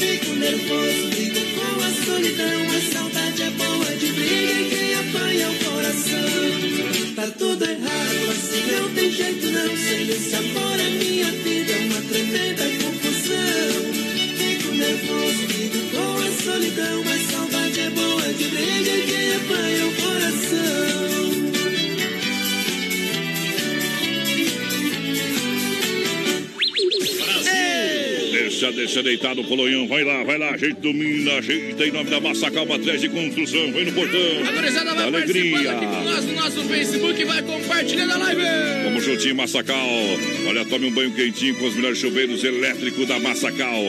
Fico 0.00 0.34
nervoso, 0.36 1.08
brigo 1.10 1.40
com 1.54 1.84
a 1.84 2.04
solidão. 2.06 2.62
A 2.70 2.80
saudade 2.92 3.42
é 3.42 3.50
boa 3.50 3.96
de 3.96 4.12
briga 4.12 4.52
e 4.52 4.70
quem 4.70 4.94
apanha 4.94 5.50
o 5.50 5.54
coração. 5.64 7.14
Tá 7.14 7.26
tudo 7.38 7.64
errado, 7.64 8.30
assim 8.30 8.72
não 8.72 8.88
tem 8.94 9.12
jeito 9.12 9.46
não. 9.50 9.76
Sem 9.76 10.08
esse 10.08 10.34
amor 10.36 10.80
a 10.80 10.90
minha 11.04 11.32
vida 11.32 11.72
é 11.72 11.78
uma 11.90 12.00
tremenda 12.08 12.64
confusão. 12.82 13.92
Fico 14.38 14.74
nervoso, 14.74 15.46
brigo 15.48 15.80
com 15.90 16.16
a 16.16 16.42
solidão. 16.42 17.02
A 17.02 17.32
saudade 17.32 17.80
é 17.80 17.90
boa 17.90 18.32
de 18.32 18.44
briga 18.48 18.90
e 18.90 19.06
quem 19.06 19.36
apanha 19.36 19.86
o 19.86 19.91
Deixa, 28.62 28.76
deixa 28.76 29.02
deitado 29.02 29.40
o 29.40 29.44
colonhão. 29.44 29.88
Vai 29.88 30.04
lá, 30.04 30.22
vai 30.22 30.38
lá. 30.38 30.56
Gente 30.56 30.74
do 30.74 30.94
Mina, 30.94 31.32
ajeita 31.32 31.84
em 31.84 31.90
nome 31.90 32.08
da 32.08 32.20
Massa 32.20 32.48
Calma 32.48 32.78
Trás 32.78 33.00
de 33.00 33.08
Construção. 33.08 33.72
Vem 33.72 33.86
no 33.86 33.92
portão. 33.92 34.20
A 34.46 34.52
gurizada 34.52 34.94
vai 34.94 35.04
Alegria. 35.04 35.72
aqui 35.72 35.84
com 35.84 36.04
nós 36.04 36.24
no 36.24 36.32
nosso 36.34 36.62
Facebook 36.68 37.24
vai 37.24 37.42
compartilhando 37.42 38.12
a 38.12 38.18
live. 38.18 38.42
Vamos 38.84 39.04
juntinho, 39.04 39.34
Massacal. 39.34 39.88
Olha, 40.46 40.64
tome 40.66 40.86
um 40.86 40.92
banho 40.92 41.10
quentinho 41.12 41.56
com 41.56 41.66
os 41.66 41.74
melhores 41.74 41.98
chuveiros 41.98 42.44
elétricos 42.44 43.08
da 43.08 43.18
Massacal. 43.18 43.82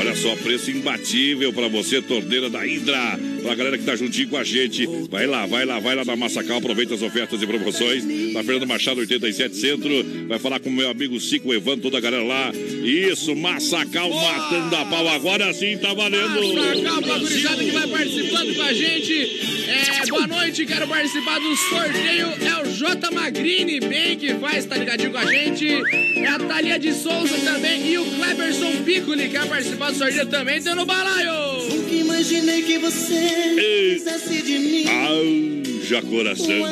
Olha 0.00 0.16
só, 0.16 0.34
preço 0.36 0.70
imbatível 0.70 1.52
para 1.52 1.68
você, 1.68 2.00
torneira 2.00 2.48
da 2.48 2.66
Hidra. 2.66 3.18
Pra 3.44 3.54
galera 3.54 3.76
que 3.76 3.84
tá 3.84 3.94
juntinho 3.94 4.28
com 4.28 4.38
a 4.38 4.42
gente. 4.42 4.86
Vai 5.10 5.26
lá, 5.26 5.44
vai 5.44 5.66
lá, 5.66 5.78
vai 5.78 5.94
lá 5.94 6.02
na 6.02 6.16
Massacal. 6.16 6.56
Aproveita 6.56 6.94
as 6.94 7.02
ofertas 7.02 7.42
e 7.42 7.46
promoções. 7.46 8.02
Na 8.32 8.42
Fernando 8.42 8.66
Machado 8.66 9.00
87 9.00 9.54
Centro. 9.54 9.90
Vai 10.26 10.38
falar 10.38 10.60
com 10.60 10.70
o 10.70 10.72
meu 10.72 10.88
amigo 10.88 11.20
Cico 11.20 11.52
Evandro, 11.52 11.82
toda 11.82 11.98
a 11.98 12.00
galera 12.00 12.24
lá. 12.24 12.50
Isso, 12.82 13.36
Massacal 13.36 14.08
matando 14.08 14.76
a 14.76 14.84
pau. 14.86 15.08
Agora 15.08 15.52
sim 15.52 15.76
tá 15.76 15.92
valendo. 15.92 16.54
Massacal, 16.54 17.02
pra 17.02 17.18
gurizada 17.18 17.62
que 17.62 17.70
vai 17.70 17.86
participando 17.86 18.54
com 18.54 18.62
a 18.62 18.72
gente. 18.72 19.54
É, 19.68 20.06
boa 20.06 20.26
noite, 20.26 20.64
quero 20.64 20.88
participar 20.88 21.38
do 21.38 21.56
sorteio. 21.56 22.28
É 22.40 22.62
o 22.62 22.72
J 22.72 23.10
Magrini, 23.10 23.80
bem 23.80 24.16
que 24.16 24.34
faz, 24.34 24.64
tá 24.64 24.76
ligadinho 24.76 25.10
com 25.10 25.18
a 25.18 25.26
gente. 25.26 25.68
É 25.68 26.28
a 26.28 26.38
Thalia 26.38 26.78
de 26.78 26.94
Souza 26.94 27.36
também 27.44 27.90
e 27.90 27.98
o 27.98 28.04
Cleberson 28.04 28.82
Piccoli 28.84 29.28
quer 29.28 29.46
participar 29.46 29.90
do 29.90 29.98
sorteio 29.98 30.26
também, 30.26 30.62
tá 30.62 30.74
no 30.74 30.86
balaio. 30.86 31.93
Imaginei 32.14 32.62
que 32.62 32.78
você 32.78 33.98
fizesse 33.98 34.42
de 34.42 34.58
mim. 34.60 34.84
Haja 34.86 36.00
coração. 36.00 36.62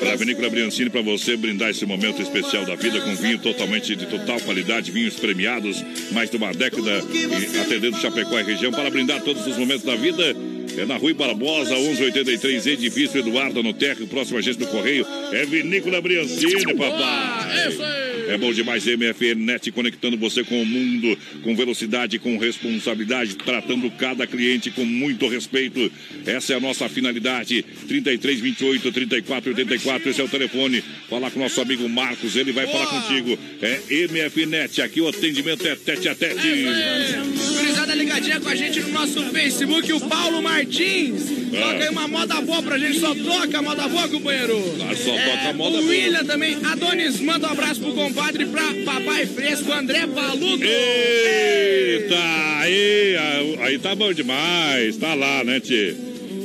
Para 0.00 0.16
Vinícola 0.16 0.48
Briancini, 0.48 0.88
para 0.88 1.02
você 1.02 1.36
brindar 1.36 1.68
esse 1.68 1.84
momento 1.84 2.22
especial 2.22 2.64
da 2.64 2.74
vida 2.74 2.98
com 3.02 3.14
vinho 3.14 3.38
totalmente 3.38 3.94
de 3.94 4.06
total 4.06 4.40
qualidade, 4.40 4.90
vinhos 4.90 5.16
premiados, 5.16 5.84
mais 6.10 6.30
de 6.30 6.38
uma 6.38 6.54
década 6.54 7.04
e 7.12 7.58
atendendo 7.58 8.00
Chapecó 8.00 8.40
e 8.40 8.44
região 8.44 8.72
para 8.72 8.88
brindar 8.88 9.20
todos 9.20 9.46
os 9.46 9.58
momentos 9.58 9.84
da 9.84 9.94
vida. 9.94 10.34
É 10.78 10.86
na 10.86 10.96
Rui 10.96 11.12
Barbosa, 11.12 11.74
1183, 11.74 12.66
edifício 12.66 13.20
Eduardo 13.20 13.62
no 13.62 13.74
Térreo, 13.74 14.06
próxima 14.06 14.38
agência 14.38 14.64
do 14.64 14.70
Correio. 14.70 15.06
É 15.32 15.44
Vinícola 15.44 16.00
Briancini, 16.00 16.74
papai. 16.74 17.68
Isso 17.68 17.82
aí. 17.82 18.15
É 18.28 18.36
bom 18.36 18.52
demais, 18.52 18.84
MFN 18.84 19.36
Net 19.36 19.70
conectando 19.70 20.16
você 20.16 20.42
com 20.42 20.60
o 20.60 20.66
mundo, 20.66 21.18
com 21.42 21.54
velocidade, 21.54 22.18
com 22.18 22.36
responsabilidade, 22.38 23.36
tratando 23.36 23.90
cada 23.92 24.26
cliente 24.26 24.70
com 24.70 24.84
muito 24.84 25.28
respeito. 25.28 25.90
Essa 26.24 26.54
é 26.54 26.56
a 26.56 26.60
nossa 26.60 26.88
finalidade. 26.88 27.62
33 27.62 28.40
28 28.40 28.92
34 28.92 29.50
84, 29.50 30.10
esse 30.10 30.20
é 30.20 30.24
o 30.24 30.28
telefone. 30.28 30.82
Falar 31.08 31.30
com 31.30 31.38
o 31.38 31.42
nosso 31.42 31.60
amigo 31.60 31.88
Marcos, 31.88 32.36
ele 32.36 32.52
vai 32.52 32.66
falar 32.66 32.86
contigo. 32.86 33.38
É 33.62 33.80
MFN 34.08 34.46
Net, 34.46 34.82
aqui 34.82 35.00
o 35.00 35.08
atendimento 35.08 35.66
é 35.66 35.76
tete 35.76 36.08
a 36.08 36.14
tete. 36.14 36.64
Gurizada 37.54 37.94
ligadinha 37.94 38.40
com 38.40 38.48
a 38.48 38.56
gente 38.56 38.80
no 38.80 38.88
nosso 38.88 39.22
Facebook, 39.30 39.92
o 39.92 40.00
Paulo 40.00 40.42
Martins. 40.42 41.45
Toca 41.50 41.84
aí 41.84 41.88
uma 41.88 42.08
moda 42.08 42.40
boa 42.40 42.62
pra 42.62 42.78
gente, 42.78 42.98
só 42.98 43.14
toca 43.14 43.62
moda 43.62 43.88
boa, 43.88 44.08
companheiro. 44.08 44.76
Ah, 44.88 44.94
só 44.94 45.12
toca 45.12 45.52
moda 45.54 45.78
o 45.78 45.80
boa. 45.80 45.90
William 45.90 46.24
também, 46.24 46.56
Adonis, 46.64 47.20
manda 47.20 47.48
um 47.48 47.52
abraço 47.52 47.80
pro 47.80 47.92
compadre, 47.92 48.46
pra 48.46 48.74
Papai 48.84 49.26
Fresco, 49.26 49.72
André 49.72 50.06
Paludo. 50.06 50.64
Eita, 50.64 52.16
aí, 52.60 53.16
aí 53.60 53.78
tá 53.78 53.94
bom 53.94 54.12
demais, 54.12 54.96
tá 54.96 55.14
lá, 55.14 55.44
né, 55.44 55.60
Tchê? 55.60 55.94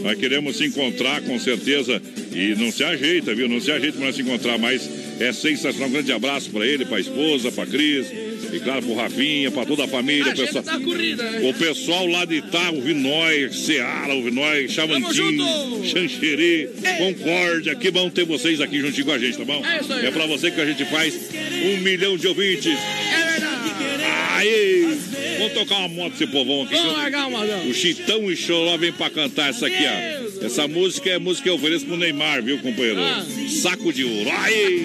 Nós 0.03 0.18
queremos 0.18 0.57
se 0.57 0.65
encontrar 0.65 1.22
com 1.22 1.38
certeza 1.38 2.02
e 2.34 2.56
não 2.56 2.72
se 2.72 2.84
ajeita, 2.84 3.36
viu? 3.36 3.48
Não 3.48 3.61
se 3.61 3.72
ajeita 3.72 3.98
pra 3.98 4.07
nós 4.07 4.15
se 4.15 4.22
encontrar, 4.23 4.57
mas 4.57 4.90
é 5.19 5.32
sensacional. 5.32 5.90
Um 5.90 5.91
grande 5.91 6.11
abraço 6.11 6.49
pra 6.49 6.65
ele, 6.65 6.86
pra 6.86 6.99
esposa, 6.99 7.52
pra 7.52 7.68
Cris 7.68 8.07
e 8.54 8.60
claro 8.60 8.82
pro 8.82 8.96
Rafinha, 8.96 9.52
pra 9.52 9.66
toda 9.66 9.86
a 9.86 9.88
família. 9.88 10.32
A 10.32 10.36
gente 10.36 10.54
pessoal. 10.54 10.64
tá? 10.64 10.78
O 10.78 11.54
pessoal 11.54 12.06
lá 12.08 12.26
de 12.26 12.36
Ita, 12.38 12.72
o 12.72 12.82
Vinói, 12.82 13.52
Seara, 13.52 14.14
o 14.16 14.24
Vinói, 14.24 14.68
Chavantinho, 14.68 15.12
junto! 15.14 15.88
Xanxerê, 15.88 16.70
Concórdia. 16.98 17.76
Que 17.76 17.92
bom 17.92 18.10
ter 18.10 18.26
vocês 18.26 18.60
aqui 18.62 18.80
juntinho 18.80 19.06
com 19.06 19.12
a 19.12 19.20
gente, 19.20 19.38
tá 19.38 19.46
bom? 19.46 19.64
É 19.66 19.80
isso 19.82 19.94
aí. 19.94 20.06
É 20.06 20.12
pra 20.12 20.26
você 20.26 20.52
que 20.52 20.62
a 20.62 20.66
gente 20.66 20.86
faz 20.86 21.14
um 21.66 21.78
milhão 21.82 22.18
de 22.18 22.28
ouvintes. 22.28 22.78
É 22.78 23.32
verdade. 23.32 23.72
Aí! 24.34 24.98
Vamos 25.38 25.54
tocar 25.54 25.78
uma 25.80 25.88
moto 25.88 26.14
esse 26.14 26.28
povão 26.28 26.64
aqui. 26.64 26.76
Vamos 26.76 26.94
largar 26.94 27.28
uma, 27.28 27.46
não. 27.46 27.68
O 27.68 27.74
Chitão 27.74 28.32
e 28.32 28.36
Choró 28.36 28.78
vem 28.78 28.92
pra 28.92 29.10
cantar 29.10 29.50
essa 29.50 29.68
aqui, 29.68 29.84
ó. 29.84 30.46
Essa 30.46 30.68
música 30.68 31.10
é 31.10 31.20
música 31.20 31.44
que 31.44 31.50
eu 31.50 31.56
ofereço 31.56 31.86
pro 31.86 31.98
Neymar, 31.98 32.42
viu, 32.44 32.58
companheiro? 32.60 33.00
Ah. 33.02 33.26
Saco 33.62 33.92
de 33.94 34.04
ouro. 34.04 34.30
Aí! 34.32 34.84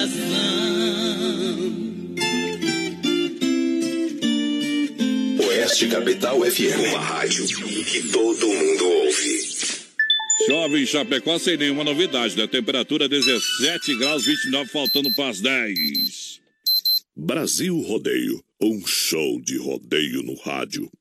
Recordação. 0.00 1.80
Oeste 5.46 5.88
Capital 5.88 6.40
FM, 6.40 6.88
uma 6.90 7.00
rádio 7.00 7.46
que 7.46 8.08
todo 8.10 8.46
mundo 8.46 8.84
ouve. 8.88 9.50
Chove 10.46 10.82
em 10.82 10.86
Chapecó 10.86 11.38
sem 11.38 11.56
nenhuma 11.56 11.84
novidade, 11.84 12.36
né? 12.36 12.46
Temperatura 12.46 13.08
17 13.08 13.96
graus, 13.96 14.24
29, 14.24 14.70
faltando 14.70 15.14
para 15.14 15.28
as 15.28 15.40
10. 15.40 16.40
Brasil 17.14 17.78
Rodeio, 17.80 18.42
um 18.60 18.86
show 18.86 19.40
de 19.42 19.58
rodeio 19.58 20.22
no 20.22 20.34
rádio. 20.40 20.90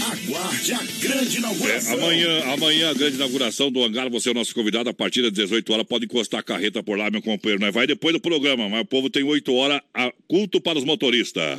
Aguarde 0.00 0.72
a 0.72 0.82
grande 1.00 1.38
inauguração. 1.38 1.92
É, 1.92 2.02
amanhã, 2.02 2.44
amanhã, 2.52 2.90
a 2.90 2.94
grande 2.94 3.16
inauguração 3.16 3.70
do 3.70 3.82
hangar. 3.82 4.10
Você 4.10 4.28
é 4.28 4.32
o 4.32 4.34
nosso 4.34 4.54
convidado. 4.54 4.88
A 4.88 4.94
partir 4.94 5.22
das 5.22 5.32
18 5.32 5.72
horas, 5.72 5.86
pode 5.86 6.04
encostar 6.04 6.40
a 6.40 6.42
carreta 6.42 6.82
por 6.82 6.98
lá, 6.98 7.10
meu 7.10 7.22
companheiro. 7.22 7.60
Nós 7.60 7.74
vai 7.74 7.86
depois 7.86 8.12
do 8.12 8.20
programa, 8.20 8.68
mas 8.68 8.82
o 8.82 8.84
povo 8.84 9.10
tem 9.10 9.22
8 9.22 9.54
horas. 9.54 9.80
Culto 10.28 10.60
para 10.60 10.78
os 10.78 10.84
motoristas. 10.84 11.58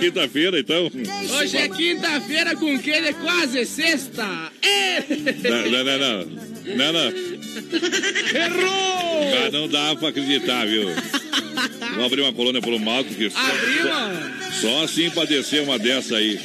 Quinta-feira, 0.09 0.59
então. 0.59 0.91
Hoje 1.37 1.57
é 1.57 1.69
quinta-feira 1.69 2.55
com 2.55 2.79
que 2.79 2.91
é 2.91 3.13
quase 3.13 3.65
sexta. 3.65 4.51
Ê! 4.61 4.99
Não, 5.49 5.71
não, 5.71 5.83
não, 5.83 5.97
não. 5.97 6.25
Não, 6.75 6.93
não. 6.93 7.09
Errou! 8.35 9.51
Não 9.51 9.67
dá 9.67 9.95
pra 9.95 10.09
acreditar, 10.09 10.65
viu? 10.65 10.89
Vamos 11.79 12.05
abrir 12.05 12.21
uma 12.21 12.33
colônia 12.33 12.61
pelo 12.61 12.79
mato. 12.79 13.09
Que 13.15 13.29
só, 13.29 13.39
só 14.61 14.83
assim 14.83 15.09
pra 15.09 15.25
descer 15.25 15.61
uma 15.61 15.77
dessa 15.77 16.17
aí. 16.17 16.39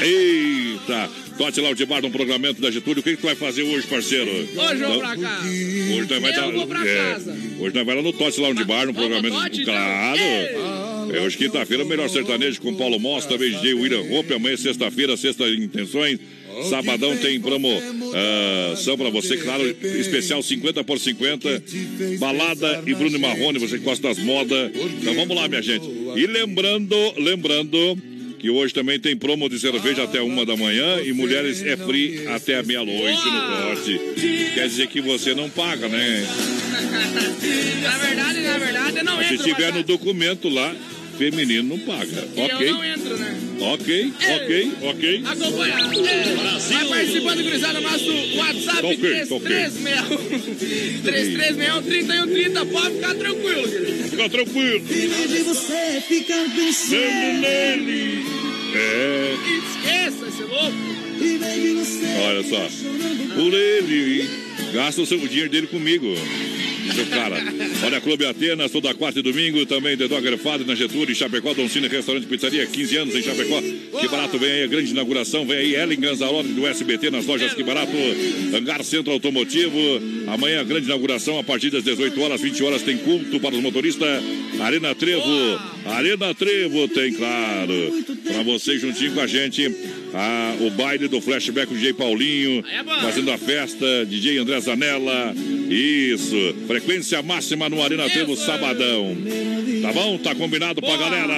Eita! 0.00 1.10
Tote 1.38 1.60
lá 1.60 1.70
o 1.70 1.74
de 1.74 1.86
bar 1.86 2.02
no 2.02 2.10
programamento 2.10 2.60
da 2.60 2.70
Getúlio. 2.70 3.00
O 3.00 3.02
que, 3.02 3.12
que 3.12 3.16
tu 3.16 3.26
vai 3.26 3.34
fazer 3.34 3.62
hoje, 3.62 3.86
parceiro? 3.86 4.30
Hoje 4.30 4.82
eu 4.82 4.88
vou 4.88 4.98
pra 5.00 5.16
casa. 5.16 5.46
Hoje 5.46 6.06
nós 6.10 6.20
vai 6.20 6.30
Eu 6.30 6.36
dar. 6.36 6.52
vou 6.52 6.66
pra 6.66 6.86
é, 6.86 7.12
casa. 7.12 7.36
hoje 7.58 7.74
nós 7.74 7.86
vai 7.86 7.96
lá 7.96 8.02
no 8.02 8.12
Tote 8.12 8.40
lá 8.40 8.52
de 8.52 8.64
bar 8.64 8.86
no 8.86 8.92
programamento. 8.94 9.36
Então? 9.60 9.74
É 11.12 11.20
hoje 11.20 11.36
quinta-feira, 11.36 11.84
o 11.84 11.86
melhor 11.86 12.08
sertanejo 12.08 12.60
com 12.60 12.74
Paulo 12.74 12.98
Moss, 12.98 13.26
também 13.26 13.50
DJ 13.50 13.74
William 13.74 14.02
Hope. 14.10 14.32
Amanhã, 14.32 14.56
sexta-feira, 14.56 15.16
sexta 15.16 15.48
intenções. 15.48 16.18
Sabadão 16.68 17.16
tem 17.16 17.40
promo 17.40 17.68
ah, 18.14 18.76
são 18.76 18.96
pra 18.96 19.08
você, 19.08 19.36
claro, 19.38 19.66
especial 19.82 20.42
50 20.42 20.84
por 20.84 20.98
50. 20.98 21.62
Balada 22.18 22.82
e 22.86 22.94
Bruno 22.94 23.18
Marrone, 23.18 23.58
você 23.58 23.78
que 23.78 23.84
gosta 23.84 24.08
das 24.08 24.18
modas. 24.18 24.70
Então 25.00 25.14
vamos 25.14 25.36
lá, 25.36 25.48
minha 25.48 25.62
gente. 25.62 25.86
E 26.16 26.26
lembrando, 26.26 26.96
lembrando 27.16 27.96
que 28.38 28.50
hoje 28.50 28.74
também 28.74 28.98
tem 28.98 29.16
promo 29.16 29.48
de 29.48 29.58
cerveja 29.58 30.02
até 30.02 30.20
uma 30.20 30.44
da 30.44 30.56
manhã 30.56 31.00
e 31.00 31.12
mulheres 31.12 31.62
é 31.62 31.76
free 31.76 32.26
até 32.26 32.58
a 32.58 32.62
meia-noite 32.62 33.24
no 33.24 33.40
corte. 33.40 34.00
Quer 34.54 34.68
dizer 34.68 34.88
que 34.88 35.00
você 35.00 35.34
não 35.34 35.48
paga, 35.48 35.88
né? 35.88 36.26
Na 37.82 37.98
verdade, 37.98 38.40
na 38.40 38.58
verdade, 38.58 39.02
não 39.04 39.22
Se 39.22 39.34
entro. 39.34 39.44
tiver 39.44 39.72
no 39.72 39.82
documento 39.84 40.48
lá, 40.48 40.74
feminino 41.30 41.68
não 41.76 41.78
paga. 41.80 42.28
E 42.36 42.40
Ok? 42.40 42.68
eu 42.68 42.72
não 42.74 42.84
entro, 42.84 43.16
né? 43.16 43.38
Ok, 43.60 44.12
ok, 44.34 44.72
ok. 44.82 45.22
Acompanha. 45.24 45.74
É, 45.74 46.34
vai 46.72 46.84
participando, 46.88 47.42
gurizada, 47.44 47.80
no 47.80 47.90
nosso 47.90 48.10
WhatsApp 48.36 48.80
Tá 48.82 48.88
ok, 48.88 49.26
tá 49.26 49.34
ok. 49.36 49.46
3361 49.46 51.02
3361 51.02 51.82
3130. 51.82 52.66
Pode 52.66 52.94
ficar 52.94 53.14
tranquilo, 53.14 53.68
querido. 53.68 54.08
Fica 54.10 54.28
tranquilo. 54.28 54.80
de 54.80 55.38
você 55.42 56.02
ficar 56.08 56.44
pensando 56.56 57.40
nele. 57.40 58.24
É. 58.74 59.34
Esqueça 59.58 60.26
esse 60.28 60.42
louco. 60.42 60.92
Olha 62.26 62.42
só. 62.42 62.68
Por 63.34 63.54
ele. 63.54 64.28
Gasta 64.72 65.02
o 65.02 65.06
seu 65.06 65.18
dinheiro 65.18 65.50
dele 65.50 65.66
comigo. 65.68 66.06
Seu 66.94 67.06
cara. 67.06 67.36
Olha, 67.84 68.00
Clube 68.00 68.26
Atenas, 68.26 68.70
toda 68.70 68.92
quarta 68.94 69.20
e 69.20 69.22
domingo. 69.22 69.64
Também 69.66 69.96
The 69.96 70.08
Dogger 70.08 70.38
Fado 70.38 70.64
na 70.64 70.74
Getúlio, 70.74 71.10
em 71.10 71.14
Chapecó, 71.14 71.54
Don 71.54 71.68
Cine, 71.68 71.88
Restaurante 71.88 72.26
Pizzaria, 72.26 72.66
15 72.66 72.96
anos 72.96 73.14
em 73.14 73.22
Chapecó. 73.22 73.60
Que 74.00 74.08
barato, 74.08 74.38
vem 74.38 74.50
aí 74.50 74.64
a 74.64 74.66
grande 74.66 74.90
inauguração. 74.90 75.46
Vem 75.46 75.58
aí 75.58 75.74
Ellen 75.74 76.00
Ganzaroli 76.00 76.48
do 76.48 76.66
SBT 76.66 77.10
nas 77.10 77.26
lojas 77.26 77.54
Que 77.54 77.62
Barato. 77.62 77.92
Hangar 78.54 78.82
Centro 78.82 79.12
Automotivo. 79.12 79.78
Amanhã 80.26 80.60
a 80.60 80.64
grande 80.64 80.86
inauguração 80.86 81.38
a 81.38 81.44
partir 81.44 81.70
das 81.70 81.84
18 81.84 82.20
horas, 82.20 82.40
20 82.40 82.62
horas 82.62 82.82
tem 82.82 82.96
culto 82.98 83.38
para 83.40 83.54
os 83.54 83.60
motoristas. 83.60 84.22
Arena 84.60 84.94
Trevo. 84.94 85.60
Arena 85.84 86.34
Trevo 86.34 86.88
tem, 86.88 87.12
claro. 87.12 88.04
Para 88.24 88.42
você 88.42 88.78
juntinho 88.78 89.12
com 89.12 89.20
a 89.20 89.26
gente. 89.26 89.70
O 90.60 90.70
baile 90.70 91.08
do 91.08 91.20
flashback 91.20 91.68
com 91.68 91.74
o 91.74 91.76
DJ 91.76 91.94
Paulinho, 91.94 92.62
fazendo 93.00 93.30
a 93.30 93.38
festa, 93.38 94.04
DJ 94.06 94.38
André 94.38 94.60
Zanella. 94.60 95.34
Isso, 95.70 96.36
frequência 96.66 96.81
máxima 97.24 97.68
no 97.68 97.82
Arena 97.82 98.08
Trevo 98.08 98.36
Sabadão. 98.36 99.16
Tá 99.82 99.92
bom? 99.92 100.18
Tá 100.18 100.34
combinado 100.34 100.80
pra 100.80 100.96
galera. 100.96 101.34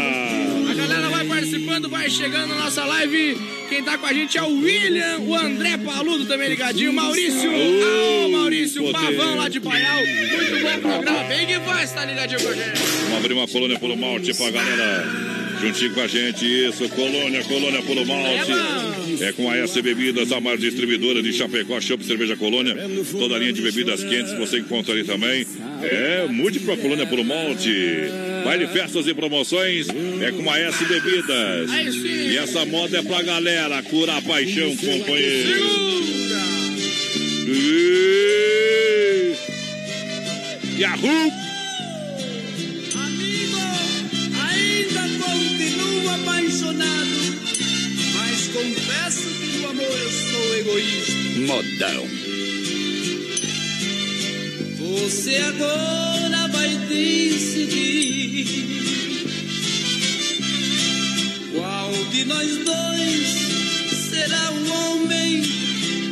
A 0.71 0.75
galera 0.75 1.09
vai 1.09 1.25
participando, 1.27 1.89
vai 1.89 2.11
chegando 2.11 2.49
na 2.49 2.65
nossa 2.65 2.85
live. 2.85 3.39
Quem 3.69 3.83
tá 3.83 3.97
com 3.97 4.07
a 4.07 4.13
gente 4.13 4.37
é 4.37 4.43
o 4.43 4.59
William, 4.59 5.21
o 5.21 5.35
André 5.35 5.79
Paludo 5.79 6.27
também 6.27 6.49
ligadinho, 6.49 6.93
Maurício, 6.93 7.51
Alô, 7.51 8.29
Maurício, 8.31 8.83
poder. 8.83 9.17
Pavão 9.17 9.37
lá 9.37 9.49
de 9.49 9.61
Paial. 9.61 9.97
Muito 9.97 10.63
bom 10.63 10.81
programa, 10.81 11.25
bem 11.25 11.47
que 11.47 11.59
vai 11.59 11.85
estar 11.85 12.05
ligadinho 12.05 12.43
com 12.43 12.49
a 12.49 12.53
gente. 12.53 12.83
Vamos 13.05 13.19
abrir 13.19 13.35
uma 13.35 13.49
colônia 13.49 13.79
pelo 13.79 13.97
malte 13.97 14.35
pra 14.35 14.51
galera. 14.51 15.44
Juntinho 15.65 15.95
com 15.95 16.01
a 16.03 16.07
gente, 16.07 16.45
isso, 16.45 16.87
colônia, 16.91 17.43
colônia 17.45 17.81
pelo 17.81 18.05
malte. 18.05 18.53
É 19.23 19.33
com 19.33 19.51
a 19.51 19.57
S 19.57 19.81
Bebidas, 19.81 20.31
a 20.31 20.39
maior 20.39 20.59
distribuidora 20.59 21.23
de 21.23 21.33
Chapecó, 21.33 21.81
Chopp 21.81 22.05
Cerveja 22.05 22.37
Colônia. 22.37 22.77
Toda 23.11 23.37
a 23.37 23.39
linha 23.39 23.53
de 23.53 23.63
bebidas 23.63 24.05
quentes 24.05 24.35
você 24.35 24.59
encontra 24.59 24.93
ali 24.93 25.05
também. 25.05 25.47
É, 25.83 26.27
mude 26.29 26.61
pra 26.61 26.77
colônia 26.77 27.07
pelo 27.07 27.25
malte. 27.25 27.71
Baile, 28.45 28.67
festas 28.67 29.07
e 29.07 29.15
promoções 29.15 29.89
é 30.21 30.33
com 30.33 30.51
a 30.51 30.59
S 30.59 30.85
Bebidas. 30.85 31.71
E 31.73 32.37
essa 32.37 32.67
moda 32.67 32.99
é 32.99 33.03
pra 33.03 33.23
galera 33.23 33.83
curar 33.85 34.19
a 34.19 34.23
paixão, 34.23 34.77
companheiro. 34.77 35.65
Yahoo! 40.79 41.44
Confesso 48.55 49.29
que 49.41 49.59
no 49.59 49.69
amor 49.71 49.85
eu 49.85 50.11
sou 50.11 50.57
egoísta. 50.59 51.13
Modão. 51.41 52.09
Você 54.79 55.37
agora 55.39 56.49
vai 56.53 56.69
decidir 56.87 58.47
qual 61.53 61.93
de 62.13 62.25
nós 62.27 62.57
dois 62.65 63.29
será 64.11 64.53
o 64.53 64.69
homem 64.71 65.43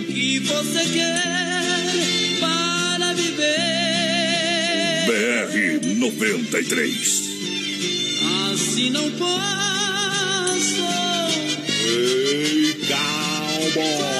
que 0.08 0.40
você 0.40 0.84
quer 0.92 2.40
para 2.40 3.12
viver. 3.12 5.06
BR 5.06 5.96
93. 5.96 7.22
Assim 8.52 8.90
não 8.90 9.08
posso 9.12 9.71
cowboy! 13.74 14.11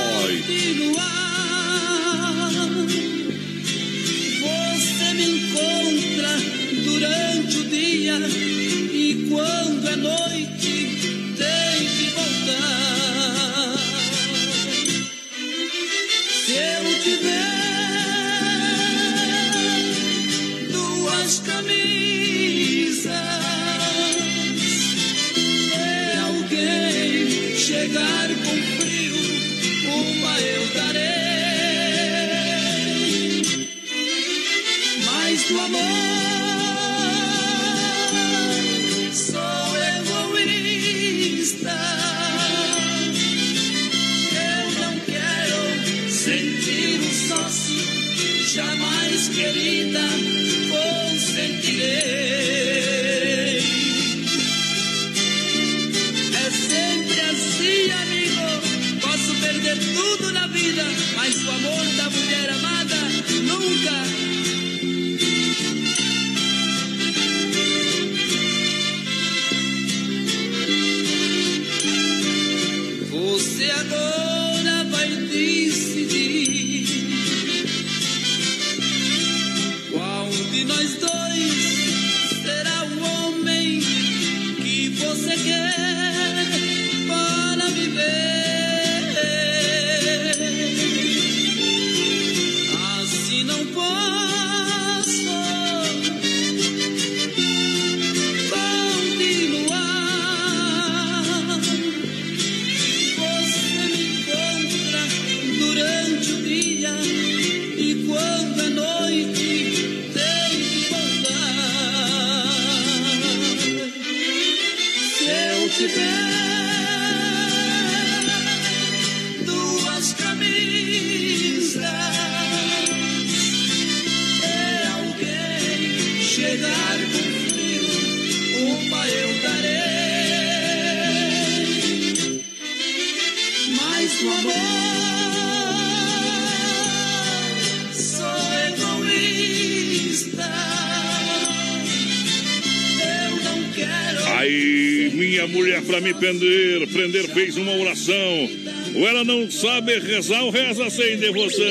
Prender, 146.22 146.86
prender 146.86 147.28
fez 147.34 147.56
uma 147.56 147.76
oração. 147.76 148.48
Ou 148.94 149.08
ela 149.08 149.24
não 149.24 149.50
sabe 149.50 149.98
rezar 149.98 150.44
ou 150.44 150.50
reza 150.50 150.88
sem 150.88 151.18
devoção. 151.18 151.64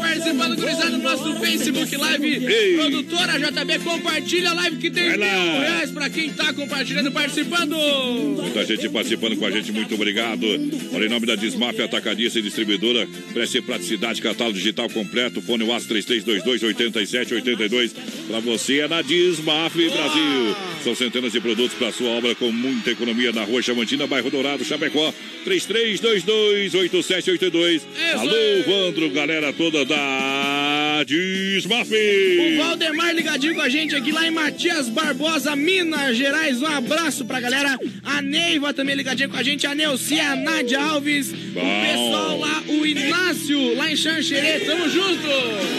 Participando, 0.00 0.56
gurizada, 0.56 0.90
no 0.90 0.98
nosso 0.98 1.34
Facebook 1.36 1.96
Live. 1.96 2.46
Ei. 2.46 2.76
Produtora 2.76 3.38
JB, 3.38 3.78
compartilha 3.80 4.50
a 4.50 4.54
live 4.54 4.76
que 4.78 4.90
tem 4.90 5.08
Vai 5.08 5.16
mil 5.18 5.26
lá. 5.26 5.60
reais 5.60 5.90
pra 5.90 6.08
quem 6.10 6.30
tá 6.32 6.52
compartilhando 6.52 7.08
e 7.08 7.12
participando. 7.12 7.76
Muita 7.76 8.64
gente 8.64 8.88
participando 8.88 9.36
com 9.36 9.46
a 9.46 9.50
gente, 9.50 9.72
muito 9.72 9.94
obrigado. 9.94 10.46
Olha, 10.92 11.06
em 11.06 11.08
nome 11.08 11.26
da 11.26 11.34
Desmaf 11.34 11.80
Atacadista 11.80 12.38
e 12.38 12.42
Distribuidora, 12.42 13.08
preste 13.32 13.60
praticidade, 13.62 14.20
catálogo 14.22 14.56
digital 14.58 14.88
completo, 14.90 15.40
fone 15.42 15.64
WhatsApp 15.64 15.94
3322-8782. 15.94 17.92
Para 18.28 18.40
você 18.40 18.80
é 18.80 18.88
na 18.88 19.00
Desmaf 19.02 19.74
Brasil. 19.76 20.56
São 20.84 20.94
centenas 20.94 21.32
de 21.32 21.40
produtos 21.40 21.76
para 21.78 21.92
sua 21.92 22.08
obra 22.08 22.34
com 22.34 22.50
muita 22.50 22.90
economia 22.90 23.30
na 23.32 23.44
rua 23.44 23.62
Chamantina, 23.62 24.06
bairro 24.06 24.30
Dourado, 24.30 24.64
Chapecó. 24.64 25.12
3322-8782. 25.46 27.82
Alô, 28.14 28.32
Vandro, 28.66 29.10
galera 29.10 29.52
toda 29.52 29.81
da 29.84 31.04
Desmaf. 31.04 31.90
O 31.90 32.56
Valdemar 32.58 33.14
ligadinho 33.14 33.54
com 33.54 33.60
a 33.60 33.68
gente 33.68 33.94
aqui 33.94 34.12
lá 34.12 34.26
em 34.26 34.30
Matias 34.30 34.88
Barbosa, 34.88 35.56
Minas 35.56 36.16
Gerais. 36.16 36.62
Um 36.62 36.66
abraço 36.66 37.24
pra 37.24 37.40
galera. 37.40 37.78
A 38.04 38.22
Neiva 38.22 38.72
também 38.72 38.94
ligadinha 38.94 39.28
com 39.28 39.36
a 39.36 39.42
gente. 39.42 39.66
A 39.66 39.74
Neuci, 39.74 40.18
a 40.20 40.36
Nádia 40.36 40.80
Alves. 40.80 41.32
Bom. 41.32 41.60
O 41.60 41.86
pessoal 41.86 42.38
lá, 42.38 42.62
o 42.68 42.86
Inácio, 42.86 43.74
lá 43.76 43.90
em 43.90 43.96
Xanxerê. 43.96 44.60
Tamo 44.60 44.88
junto. 44.88 45.28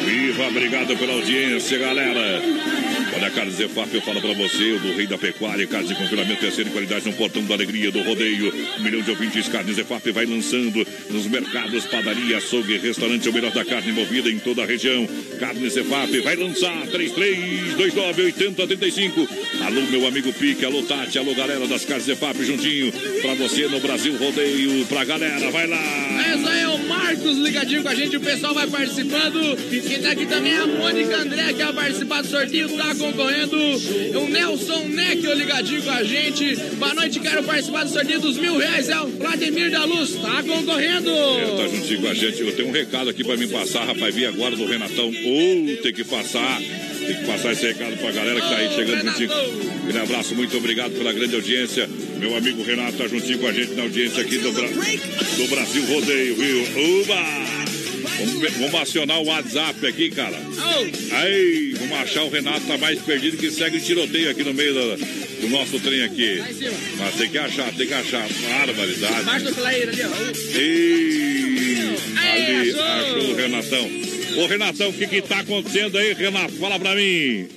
Viva, 0.05 0.47
obrigado 0.47 0.97
pela 0.97 1.13
audiência, 1.13 1.77
galera. 1.77 2.41
Olha, 3.15 3.29
Carlos 3.29 3.55
Zefap, 3.55 3.93
eu 3.93 4.01
falo 4.01 4.21
pra 4.21 4.33
você, 4.33 4.79
do 4.79 4.95
Rei 4.95 5.05
da 5.05 5.17
Pecuária, 5.17 5.67
carnes 5.67 5.89
de 5.89 5.95
confinamento 5.95 6.39
terceira 6.41 6.69
qualidade 6.71 7.05
no 7.05 7.13
portão 7.13 7.43
da 7.45 7.53
alegria 7.53 7.91
do 7.91 8.01
rodeio. 8.01 8.51
Um 8.79 8.83
milhão 8.83 9.01
de 9.01 9.11
ouvintes, 9.11 9.47
Carnes 9.47 9.75
Zefap 9.75 10.09
vai 10.11 10.25
lançando 10.25 10.85
nos 11.09 11.27
mercados, 11.27 11.85
padaria, 11.85 12.37
açougue, 12.37 12.77
restaurante, 12.77 13.29
o 13.29 13.33
melhor 13.33 13.51
da 13.51 13.63
carne 13.63 13.91
envolvida 13.91 14.29
em 14.29 14.39
toda 14.39 14.63
a 14.63 14.65
região. 14.65 15.07
Carnes 15.39 15.73
Zefap 15.73 16.19
vai 16.21 16.35
lançar 16.35 16.87
33298035. 16.87 19.29
Alô, 19.61 19.81
meu 19.91 20.07
amigo 20.07 20.33
Pique, 20.33 20.65
alô, 20.65 20.81
Tati, 20.83 21.19
alô, 21.19 21.35
galera 21.35 21.67
das 21.67 21.85
Carnes 21.85 22.05
Zefap, 22.05 22.43
juntinho 22.43 22.91
pra 23.21 23.35
você 23.35 23.67
no 23.67 23.79
Brasil 23.79 24.17
Rodeio, 24.17 24.85
pra 24.87 25.05
galera, 25.05 25.51
vai 25.51 25.67
lá. 25.67 26.23
Essa 26.33 26.49
é 26.49 26.67
o 26.67 26.79
Marcos 26.87 27.37
ligadinho 27.37 27.83
com 27.83 27.89
a 27.89 27.95
gente, 27.95 28.17
o 28.17 28.21
pessoal 28.21 28.53
vai 28.53 28.67
participando. 28.67 29.55
Quem 29.69 30.01
tá 30.01 30.11
aqui 30.11 30.25
também 30.25 30.53
é 30.53 30.57
a 30.57 30.67
Mônica 30.67 31.17
André, 31.17 31.53
que 31.53 31.63
vai 31.63 31.73
participar 31.73 32.21
do 32.21 32.27
sorteio, 32.27 32.69
tá 32.75 32.93
concorrendo. 33.03 33.57
O 34.19 34.29
Nelson 34.29 34.85
Neckel 34.85 35.33
ligadinho 35.33 35.83
com 35.83 35.91
a 35.91 36.03
gente. 36.03 36.55
Boa 36.77 36.93
noite, 36.93 37.19
quero 37.19 37.43
participar 37.43 37.83
do 37.83 37.91
sorteio 37.91 38.19
dos 38.21 38.37
mil 38.37 38.57
reais. 38.57 38.87
É 38.87 39.01
o 39.01 39.07
Vladimir 39.07 39.69
da 39.71 39.83
Luz, 39.83 40.15
tá 40.15 40.41
concorrendo. 40.41 41.09
É, 41.11 41.57
tá 41.57 41.67
juntinho 41.67 42.01
com 42.01 42.07
a 42.07 42.13
gente. 42.13 42.39
Eu 42.39 42.55
tenho 42.55 42.69
um 42.69 42.71
recado 42.71 43.09
aqui 43.09 43.23
pra 43.23 43.35
me 43.35 43.47
passar, 43.47 43.85
rapaz. 43.85 44.15
Vi 44.15 44.25
agora 44.25 44.55
do 44.55 44.65
Renatão. 44.65 45.05
Ou 45.05 45.77
tem 45.81 45.93
que 45.93 46.03
passar. 46.05 46.61
Tem 46.61 47.15
que 47.17 47.25
passar 47.25 47.51
esse 47.51 47.65
recado 47.65 47.97
pra 47.97 48.11
galera 48.11 48.39
que 48.39 48.47
tá 48.47 48.55
aí 48.55 48.69
chegando 48.73 49.03
juntinho. 49.03 49.29
Aquele 49.83 49.99
abraço, 49.99 50.35
muito 50.35 50.55
obrigado 50.57 50.93
pela 50.93 51.11
grande 51.11 51.35
audiência. 51.35 51.89
Meu 52.17 52.37
amigo 52.37 52.63
Renato 52.63 52.93
tá 52.93 53.07
juntinho 53.07 53.39
com 53.39 53.47
a 53.47 53.51
gente 53.51 53.73
na 53.73 53.83
audiência 53.83 54.21
aqui 54.21 54.37
do, 54.37 54.53
Bra... 54.53 54.67
do 54.67 55.47
Brasil 55.49 55.85
Rodeio, 55.85 56.35
viu? 56.35 57.01
Uba! 57.01 57.72
Vamos, 58.25 58.53
vamos 58.53 58.75
acionar 58.75 59.19
o 59.19 59.25
WhatsApp 59.25 59.85
aqui, 59.85 60.09
cara. 60.09 60.37
Aí, 61.11 61.73
vamos 61.77 61.97
achar 61.97 62.23
o 62.23 62.29
Renato, 62.29 62.65
tá 62.65 62.77
mais 62.77 62.99
perdido 63.01 63.37
que 63.37 63.51
segue 63.51 63.81
tiroteio 63.81 64.29
aqui 64.29 64.43
no 64.43 64.53
meio 64.53 64.73
do, 64.73 64.97
do 65.41 65.49
nosso 65.49 65.79
trem 65.79 66.03
aqui. 66.03 66.41
Mas 66.97 67.15
tem 67.15 67.29
que 67.29 67.37
achar, 67.37 67.73
tem 67.73 67.85
que 67.85 67.93
achar. 67.93 68.27
Barbaridade. 68.27 69.19
Abaixo 69.19 69.45
do 69.45 69.55
player 69.55 69.89
ali, 69.89 70.01
ó. 70.03 70.57
Ei, 70.57 71.95
ali, 72.17 72.69
achou. 72.71 73.31
o 73.31 73.35
Renatão. 73.35 73.89
Ô, 74.37 74.47
Renatão, 74.47 74.89
o 74.89 74.93
que 74.93 75.07
que 75.07 75.21
tá 75.21 75.39
acontecendo 75.39 75.97
aí, 75.97 76.13
Renato? 76.13 76.53
Fala 76.53 76.79
pra 76.79 76.95
mim. 76.95 77.47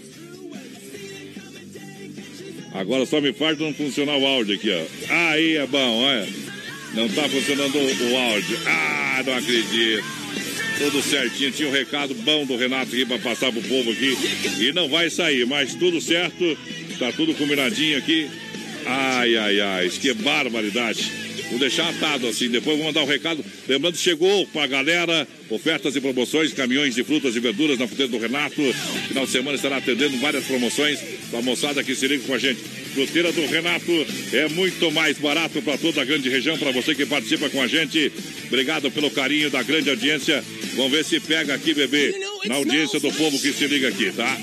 Agora 2.75 3.07
só 3.07 3.21
me 3.21 3.33
falta 3.33 3.63
não 3.63 3.73
funcionar 3.73 4.19
o 4.19 4.27
áudio 4.27 4.57
aqui, 4.57 4.71
ó. 4.71 5.15
Aí 5.15 5.57
é 5.57 5.67
bom, 5.67 6.03
olha. 6.03 6.29
Não 6.93 7.09
tá 7.09 7.29
funcionando 7.29 7.77
o, 7.77 8.13
o 8.13 8.17
áudio. 8.17 8.59
Ah, 8.67 9.23
não 9.25 9.35
acredito. 9.35 10.16
Tudo 10.79 11.03
certinho, 11.03 11.51
tinha 11.51 11.69
um 11.69 11.73
recado 11.73 12.15
bom 12.15 12.45
do 12.45 12.57
Renato 12.57 12.93
aqui 12.93 13.07
pra 13.07 13.19
passar 13.19 13.51
pro 13.51 13.63
povo 13.63 13.91
aqui. 13.91 14.17
E 14.61 14.73
não 14.73 14.89
vai 14.89 15.09
sair, 15.09 15.47
mas 15.47 15.75
tudo 15.75 16.01
certo. 16.01 16.57
Tá 16.99 17.11
tudo 17.13 17.35
combinadinho 17.35 17.99
aqui. 17.99 18.31
Ai, 18.85 19.37
ai, 19.37 19.61
ai, 19.61 19.89
que 19.89 20.13
barbaridade. 20.13 21.26
Vou 21.51 21.59
deixar 21.59 21.89
atado 21.89 22.27
assim, 22.27 22.49
depois 22.49 22.77
vou 22.77 22.87
mandar 22.87 23.03
um 23.03 23.07
recado. 23.07 23.45
Lembrando, 23.69 23.97
chegou 23.97 24.47
pra 24.49 24.67
galera 24.67 25.27
ofertas 25.49 25.95
e 25.95 26.01
promoções, 26.01 26.53
caminhões 26.53 26.95
de 26.95 27.05
frutas 27.05 27.37
e 27.37 27.41
verduras 27.41 27.79
na 27.79 27.87
fruteira 27.87 28.11
do 28.11 28.19
Renato. 28.19 28.61
Final 29.09 29.27
de 29.27 29.33
semana 29.33 29.57
estará 29.57 29.77
atendendo 29.77 30.17
várias 30.19 30.45
promoções 30.45 30.99
pra 31.31 31.41
moçada 31.43 31.85
que 31.85 31.95
se 31.95 32.07
liga 32.09 32.25
com 32.25 32.35
a 32.35 32.39
gente. 32.39 32.61
Fruteira 32.95 33.31
do 33.31 33.47
Renato 33.47 33.93
é 34.33 34.49
muito 34.49 34.91
mais 34.91 35.19
barato 35.19 35.61
para 35.63 35.79
toda 35.79 36.03
a 36.03 36.05
grande 36.05 36.29
região, 36.29 36.59
para 36.59 36.73
você 36.73 36.95
que 36.95 37.07
participa 37.07 37.49
com 37.49 37.63
a 37.63 37.67
gente. 37.67 38.11
Obrigado 38.47 38.91
pelo 38.91 39.11
carinho 39.11 39.51
da 39.51 39.63
grande 39.63 39.91
audiência. 39.91 40.43
Vamos 40.75 40.93
ver 40.93 41.05
se 41.05 41.21
pega 41.21 41.55
aqui, 41.55 41.75
bebê, 41.75 42.15
na 42.47 42.57
audiência 42.57 42.99
do 42.99 43.13
povo 43.13 43.39
que 43.39 43.53
se 43.53 43.67
liga 43.67 43.89
aqui, 43.89 44.11
tá? 44.13 44.37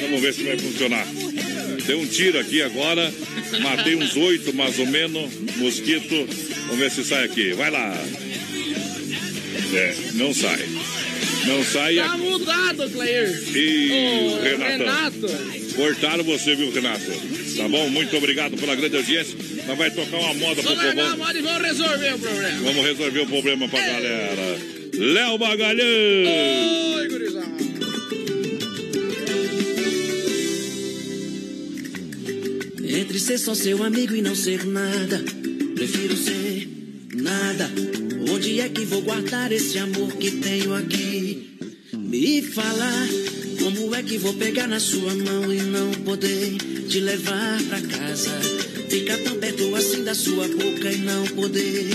Vamos 0.00 0.20
ver 0.20 0.34
se 0.34 0.42
vai 0.42 0.58
funcionar. 0.58 1.06
Tem 1.82 1.96
um 1.96 2.06
tiro 2.06 2.38
aqui 2.38 2.62
agora. 2.62 3.12
Matei 3.60 3.94
uns 3.96 4.16
oito, 4.16 4.54
mais 4.54 4.78
ou 4.78 4.86
menos. 4.86 5.30
Mosquito. 5.56 6.26
Vamos 6.66 6.78
ver 6.78 6.90
se 6.90 7.04
sai 7.04 7.24
aqui. 7.24 7.52
Vai 7.52 7.70
lá. 7.70 7.94
É, 9.72 9.94
não 10.14 10.34
sai. 10.34 10.58
Não 11.46 11.64
sai. 11.64 11.94
Tá 11.96 12.16
mudado, 12.16 12.90
Clair. 12.90 13.28
E 13.56 13.90
Ô, 13.92 14.42
Renatão. 14.42 14.78
Renato. 14.78 15.74
Cortaram 15.76 16.24
você, 16.24 16.54
viu, 16.54 16.70
Renato? 16.72 17.10
Tá 17.56 17.68
bom? 17.68 17.88
Muito 17.90 18.16
obrigado 18.16 18.56
pela 18.56 18.74
grande 18.74 18.96
audiência. 18.96 19.36
Nós 19.66 19.78
vai 19.78 19.90
tocar 19.90 20.16
uma 20.18 20.34
moda 20.34 20.62
pro 20.62 20.74
Vamos 20.74 20.84
largar 20.84 21.04
a 21.06 21.10
povão. 21.10 21.26
moda 21.26 21.38
e 21.38 21.42
vamos 21.42 21.62
resolver 21.62 22.14
o 22.14 22.18
problema. 22.18 22.58
Vamos 22.62 22.84
resolver 22.86 23.20
o 23.20 23.26
problema 23.26 23.68
pra 23.68 23.80
galera. 23.80 24.58
Léo 24.94 25.38
Magalhães. 25.38 26.28
Oi, 26.96 27.08
gurizada. 27.08 27.69
Entre 33.00 33.18
ser 33.18 33.38
só 33.38 33.54
seu 33.54 33.82
amigo 33.82 34.14
e 34.14 34.20
não 34.20 34.34
ser 34.34 34.66
nada, 34.66 35.24
prefiro 35.74 36.14
ser 36.14 36.68
nada. 37.14 37.70
Onde 38.30 38.60
é 38.60 38.68
que 38.68 38.84
vou 38.84 39.00
guardar 39.00 39.50
esse 39.52 39.78
amor 39.78 40.12
que 40.18 40.32
tenho 40.32 40.74
aqui? 40.74 41.56
Me 41.96 42.42
falar 42.42 43.08
como 43.58 43.94
é 43.94 44.02
que 44.02 44.18
vou 44.18 44.34
pegar 44.34 44.66
na 44.66 44.78
sua 44.78 45.14
mão 45.14 45.50
e 45.50 45.62
não 45.62 45.90
poder 46.04 46.58
te 46.90 47.00
levar 47.00 47.62
pra 47.70 47.80
casa? 47.80 48.38
Ficar 48.90 49.16
tão 49.24 49.38
perto 49.38 49.74
assim 49.76 50.04
da 50.04 50.14
sua 50.14 50.46
boca 50.46 50.92
e 50.92 50.98
não 50.98 51.26
poder 51.28 51.88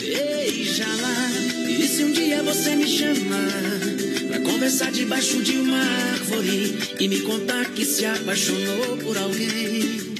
beijar 0.00 0.96
lá. 1.02 1.30
E 1.68 1.86
se 1.86 2.02
um 2.02 2.12
dia 2.12 2.42
você 2.42 2.74
me 2.74 2.88
chamar 2.88 3.80
pra 4.28 4.40
Conversar 4.40 4.90
debaixo 4.90 5.42
de 5.42 5.58
uma 5.58 5.78
árvore 5.78 6.78
e 6.98 7.08
me 7.08 7.20
contar 7.20 7.66
que 7.72 7.84
se 7.84 8.06
apaixonou 8.06 8.96
por 8.96 9.18
alguém. 9.18 10.15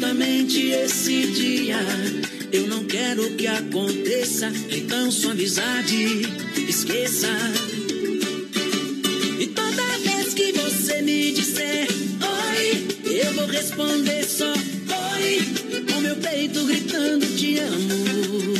Justamente 0.00 0.70
esse 0.70 1.26
dia, 1.26 1.78
eu 2.50 2.66
não 2.68 2.84
quero 2.84 3.36
que 3.36 3.46
aconteça, 3.46 4.50
então 4.70 5.10
sua 5.12 5.32
amizade 5.32 6.22
esqueça. 6.56 7.28
E 9.38 9.46
toda 9.48 9.98
vez 9.98 10.32
que 10.32 10.52
você 10.52 11.02
me 11.02 11.32
disser 11.32 11.86
oi, 12.22 13.12
eu 13.12 13.34
vou 13.34 13.46
responder 13.46 14.24
só 14.24 14.50
oi, 14.50 15.42
com 15.92 16.00
meu 16.00 16.16
peito 16.16 16.64
gritando 16.64 17.26
te 17.36 17.58
amo. 17.58 18.54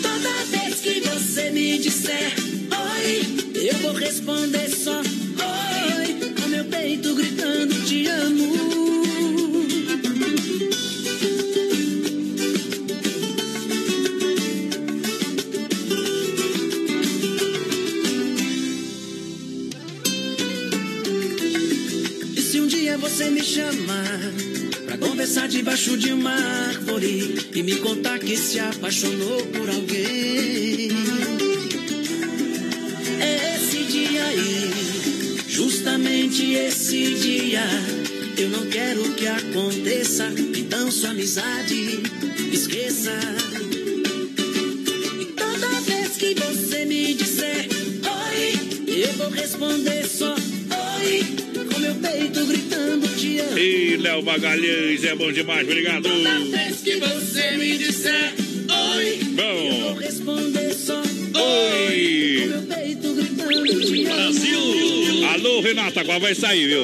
Toda 0.00 0.44
vez 0.44 0.74
que 0.80 1.00
você 1.00 1.50
me 1.50 1.78
disser 1.78 2.32
oi, 2.70 3.66
eu 3.66 3.78
vou 3.78 3.94
responder 3.94 4.61
você 23.22 23.30
me 23.30 23.42
chamar 23.44 24.20
pra 24.84 24.98
conversar 24.98 25.46
debaixo 25.46 25.96
de 25.96 26.12
uma 26.12 26.32
árvore 26.32 27.38
e 27.54 27.62
me 27.62 27.76
contar 27.76 28.18
que 28.18 28.36
se 28.36 28.58
apaixonou 28.58 29.46
por 29.46 29.68
alguém? 29.68 30.90
Esse 33.54 33.84
dia 33.84 34.24
aí, 34.24 35.36
justamente 35.46 36.52
esse 36.54 37.14
dia. 37.14 37.64
Eu 38.36 38.48
não 38.48 38.66
quero 38.66 39.14
que 39.14 39.26
aconteça, 39.26 40.32
então 40.56 40.90
sua 40.90 41.10
amizade 41.10 42.00
esqueça. 42.52 43.16
E 45.20 45.26
toda 45.26 45.80
vez 45.82 46.16
que 46.16 46.34
você 46.34 46.84
me 46.86 47.14
disser 47.14 47.68
oi, 48.02 49.04
eu 49.04 49.12
vou 49.12 49.30
responder 49.30 49.91
Léo 54.02 54.22
Magalhães, 54.22 55.04
é 55.04 55.14
bom 55.14 55.30
demais, 55.30 55.62
obrigado. 55.66 56.02
Toda 56.02 56.38
vez 56.40 56.80
que 56.82 56.96
você 56.96 57.52
me 57.56 57.78
disser 57.78 58.34
oi, 58.96 59.18
eu 59.20 59.26
Bom, 59.36 59.80
vou 59.80 59.94
responder 59.94 60.74
só 60.74 61.00
oi. 61.00 62.50
Brasil. 64.04 64.58
Alô, 65.34 65.60
Renata, 65.60 66.04
qual 66.04 66.18
vai 66.20 66.34
sair, 66.34 66.66
viu? 66.66 66.82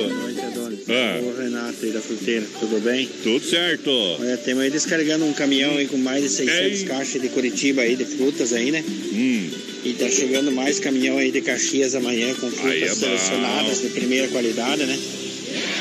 Ah, 0.90 1.20
Ô 1.22 1.42
Renato 1.42 1.76
aí 1.84 1.90
da 1.90 2.00
fruteira, 2.00 2.46
tudo 2.60 2.80
bem? 2.80 3.08
tudo 3.22 3.44
certo. 3.44 3.90
Olha, 3.90 4.36
temos 4.38 4.62
aí 4.62 4.70
descarregando 4.70 5.24
um 5.26 5.32
caminhão 5.32 5.76
aí 5.76 5.86
com 5.86 5.98
mais 5.98 6.22
de 6.22 6.28
600 6.30 6.80
Ei. 6.80 6.86
caixas 6.86 7.20
de 7.20 7.28
Curitiba 7.28 7.82
aí, 7.82 7.94
de 7.96 8.04
frutas 8.06 8.52
aí, 8.52 8.70
né? 8.70 8.82
Hum, 9.12 9.50
E 9.84 9.92
tá 9.94 10.08
chegando 10.08 10.50
mais 10.52 10.78
caminhão 10.80 11.18
aí 11.18 11.30
de 11.30 11.40
Caxias 11.42 11.94
amanhã 11.94 12.32
com 12.34 12.50
frutas 12.50 12.70
Aí 12.72 12.82
é 12.84 12.88
bom. 12.88 12.94
selecionadas 12.94 13.82
de 13.82 13.88
primeira 13.90 14.28
qualidade, 14.28 14.84
né? 14.84 14.98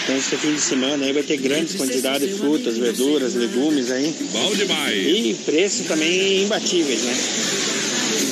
Então 0.03 0.17
esse 0.17 0.35
fim 0.37 0.53
de 0.53 0.61
semana 0.61 1.05
aí 1.05 1.11
vai 1.13 1.23
ter 1.23 1.37
grandes 1.37 1.75
quantidades 1.75 2.29
de 2.29 2.35
frutas, 2.35 2.77
verduras, 2.77 3.33
legumes 3.35 3.91
aí. 3.91 4.13
bom 4.31 4.55
demais. 4.55 4.95
E 4.97 5.35
preço 5.45 5.83
também 5.83 6.43
imbatíveis, 6.43 7.01
né? 7.03 7.17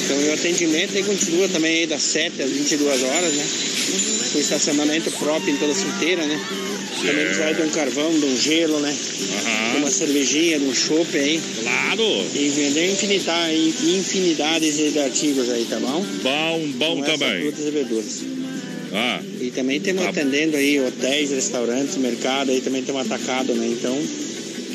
Então 0.05 0.17
o 0.29 0.33
atendimento 0.33 0.95
aí 0.95 1.03
continua 1.03 1.47
também 1.49 1.79
aí 1.79 1.87
das 1.87 2.01
7 2.03 2.41
às 2.41 2.49
22 2.51 3.03
horas, 3.03 3.33
né? 3.33 3.45
Com 4.31 4.39
estacionamento 4.39 5.11
próprio 5.11 5.53
em 5.53 5.57
toda 5.57 5.71
a 5.71 5.75
fruteira, 5.75 6.25
né? 6.25 6.39
Também 7.05 7.25
precisa 7.25 7.53
de 7.53 7.61
um 7.61 7.69
carvão, 7.69 8.19
de 8.19 8.25
um 8.25 8.37
gelo, 8.37 8.79
né? 8.79 8.95
De 9.71 9.77
uma 9.77 9.91
cervejinha, 9.91 10.59
de 10.59 10.65
um 10.65 10.73
chopp 10.73 11.17
aí. 11.17 11.39
Claro. 11.61 12.25
E 12.33 12.49
vender 12.49 12.91
infinita- 12.91 13.51
infinidades 13.53 14.77
de 14.77 14.99
artigos 14.99 15.49
aí, 15.49 15.65
tá 15.69 15.79
bom? 15.79 16.05
Bom, 16.23 16.67
bom 16.75 16.95
Com 16.97 17.03
essas 17.05 17.19
também. 17.19 17.41
frutas 17.41 17.65
e 17.65 17.71
verduras. 17.71 18.21
Ah, 18.95 19.21
E 19.41 19.51
também 19.51 19.79
temos 19.79 20.03
Tá. 20.03 20.09
atendendo 20.09 20.55
aí 20.57 20.79
hotéis, 20.79 21.29
restaurantes, 21.31 21.97
mercado, 21.97 22.51
aí 22.51 22.61
também 22.61 22.81
temos 22.83 23.01
atacado, 23.05 23.53
né? 23.53 23.67
Então, 23.67 23.97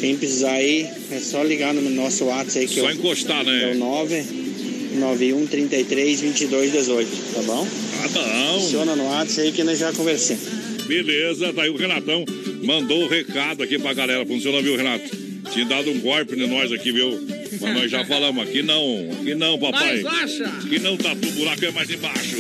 quem 0.01 0.17
precisar 0.17 0.53
aí, 0.53 0.87
é 1.11 1.19
só 1.19 1.43
ligar 1.43 1.73
no 1.75 1.89
nosso 1.91 2.25
WhatsApp 2.25 2.59
aí, 2.61 2.69
que 2.69 2.81
só 2.81 2.89
é 2.89 2.93
o, 2.93 2.95
encostar, 2.95 3.41
é 3.47 3.73
o 3.73 3.75
né? 3.75 3.75
991 3.75 5.47
33 5.47 6.21
22 6.21 6.73
18, 6.73 7.09
tá 7.35 7.43
bom? 7.43 7.67
Tá 8.03 8.09
bom. 8.21 8.61
Funciona 8.61 8.97
no 8.97 9.05
WhatsApp 9.05 9.41
aí 9.49 9.53
que 9.53 9.63
nós 9.65 9.79
já 9.79 9.93
conversamos. 9.93 10.43
Beleza, 10.87 11.53
tá 11.53 11.63
aí 11.63 11.71
o 11.71 11.77
Renatão. 11.77 12.25
Mandou 12.63 13.05
o 13.05 13.09
recado 13.09 13.63
aqui 13.63 13.79
pra 13.79 13.95
galera. 13.95 14.27
Funciona, 14.27 14.61
viu, 14.61 14.77
Renato? 14.77 15.09
Tinha 15.53 15.65
dado 15.65 15.91
um 15.91 16.01
golpe 16.01 16.35
em 16.35 16.47
nós 16.49 16.71
aqui, 16.73 16.93
viu? 16.93 17.19
Mas 17.61 17.75
nós 17.75 17.91
já 17.91 18.05
falamos, 18.05 18.43
aqui 18.47 18.63
não, 18.63 19.09
aqui 19.21 19.35
não, 19.35 19.59
papai. 19.59 20.03
Mas 20.03 20.23
acha? 20.23 20.45
Aqui 20.45 20.79
não 20.79 20.97
tá 20.97 21.11
tudo 21.11 21.33
buraco, 21.33 21.65
é 21.65 21.71
mais 21.71 21.91
embaixo. 21.91 22.37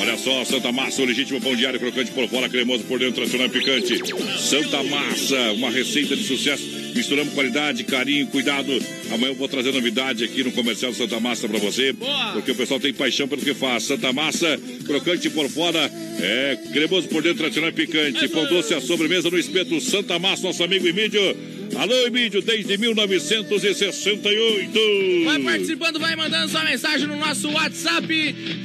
Olha 0.00 0.16
só, 0.16 0.44
Santa 0.44 0.72
Massa, 0.72 1.02
o 1.02 1.04
legítimo 1.04 1.40
pão 1.40 1.54
diário, 1.54 1.78
crocante 1.78 2.10
por 2.12 2.26
fora, 2.28 2.48
cremoso 2.48 2.84
por 2.84 2.98
dentro, 2.98 3.16
tradicional 3.16 3.48
e 3.48 3.50
picante. 3.50 3.98
Santa 4.38 4.82
Massa, 4.82 5.52
uma 5.52 5.70
receita 5.70 6.16
de 6.16 6.24
sucesso. 6.24 6.80
Misturamos 6.94 7.34
qualidade, 7.34 7.84
carinho, 7.84 8.26
cuidado. 8.26 8.72
Amanhã 9.12 9.30
eu 9.32 9.34
vou 9.34 9.48
trazer 9.48 9.72
novidade 9.72 10.24
aqui 10.24 10.42
no 10.42 10.52
comercial 10.52 10.92
Santa 10.92 11.20
Massa 11.20 11.48
pra 11.48 11.58
você. 11.58 11.94
Porque 12.32 12.52
o 12.52 12.54
pessoal 12.54 12.80
tem 12.80 12.92
paixão 12.92 13.28
pelo 13.28 13.42
que 13.42 13.54
faz. 13.54 13.84
Santa 13.84 14.12
Massa, 14.12 14.58
crocante 14.86 15.28
por 15.30 15.48
fora, 15.48 15.90
é 16.20 16.58
cremoso 16.72 17.08
por 17.08 17.22
dentro, 17.22 17.38
tradicional 17.38 17.70
e 17.70 17.74
picante. 17.74 18.28
Pão 18.28 18.46
doce 18.46 18.74
à 18.74 18.80
sobremesa 18.80 19.30
no 19.30 19.38
espeto 19.38 19.80
Santa 19.80 20.18
Massa, 20.18 20.44
nosso 20.44 20.62
amigo 20.64 20.86
Emílio. 20.86 21.36
Alô, 21.80 22.06
Emílio, 22.06 22.40
desde 22.42 22.76
1968. 22.76 25.24
Vai 25.24 25.38
participando, 25.38 25.98
vai 25.98 26.14
mandando 26.14 26.50
sua 26.50 26.62
mensagem 26.62 27.06
no 27.06 27.16
nosso 27.16 27.48
WhatsApp 27.48 28.06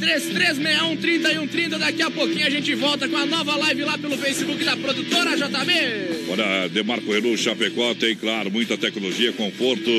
3361-3130. 0.01 1.77
Daqui 1.77 2.01
a 2.01 2.11
pouquinho 2.11 2.45
a 2.45 2.49
gente 2.49 2.75
volta 2.75 3.07
com 3.07 3.15
a 3.15 3.25
nova 3.25 3.55
live 3.55 3.85
lá 3.85 3.97
pelo 3.97 4.17
Facebook 4.17 4.61
da 4.65 4.75
produtora 4.75 5.37
JB. 5.37 5.71
Olha, 6.27 6.67
Demarco 6.67 7.09
Renault 7.09 7.37
Chapecó 7.37 7.95
tem, 7.95 8.17
claro, 8.17 8.51
muita 8.51 8.77
tecnologia, 8.77 9.31
conforto, 9.31 9.89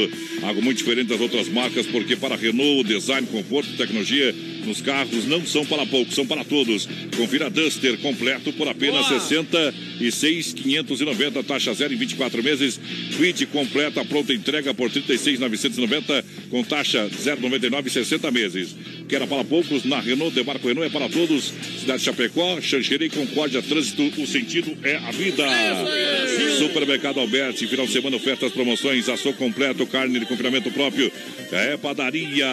algo 0.42 0.60
muito 0.60 0.76
diferente 0.76 1.08
das 1.08 1.22
outras 1.22 1.48
marcas, 1.48 1.86
porque 1.86 2.16
para 2.16 2.36
Renault, 2.36 2.86
design, 2.86 3.26
conforto 3.28 3.78
tecnologia 3.78 4.34
nos 4.66 4.80
carros 4.80 5.26
não 5.26 5.46
são 5.46 5.64
para 5.64 5.86
poucos, 5.86 6.14
são 6.14 6.26
para 6.26 6.44
todos. 6.44 6.88
Confira 7.16 7.48
Duster 7.48 7.96
completo 7.98 8.52
por 8.52 8.68
apenas 8.68 9.08
Boa. 9.08 9.20
66,590, 9.20 11.42
taxa 11.44 11.72
zero 11.74 11.94
em 11.94 11.96
24 11.96 12.42
meses. 12.42 12.80
Quid 13.16 13.46
completa, 13.46 14.04
pronta 14.04 14.34
entrega 14.34 14.74
por 14.74 14.90
36,990, 14.90 16.24
com 16.50 16.62
taxa 16.62 17.08
0,99 17.10 17.86
em 17.86 17.90
60 17.90 18.30
meses. 18.30 18.74
Que 19.08 19.14
era 19.14 19.26
para 19.26 19.44
poucos, 19.44 19.84
na 19.84 20.00
Renault, 20.00 20.34
Demarco 20.34 20.66
Renault 20.66 20.88
é 20.88 20.90
para 20.90 21.08
todos. 21.08 21.52
Cidade 21.80 22.00
de 22.00 22.04
Chapecó, 22.04 22.60
Xanxerê, 22.60 23.08
Concórdia, 23.08 23.62
Trânsito, 23.62 24.02
o 24.20 24.26
sentido 24.26 24.76
é 24.82 24.96
a 24.96 25.10
vida. 25.12 25.44
Supermercado 26.58 27.20
Alberti, 27.20 27.66
final 27.66 27.86
de 27.86 27.92
semana, 27.92 28.16
ofertas, 28.16 28.52
promoções, 28.52 29.08
açougue 29.08 29.38
completo, 29.38 29.86
carne 29.86 30.18
de 30.18 30.26
confinamento 30.26 30.70
próprio. 30.70 31.10
É 31.52 31.76
padaria. 31.76 32.46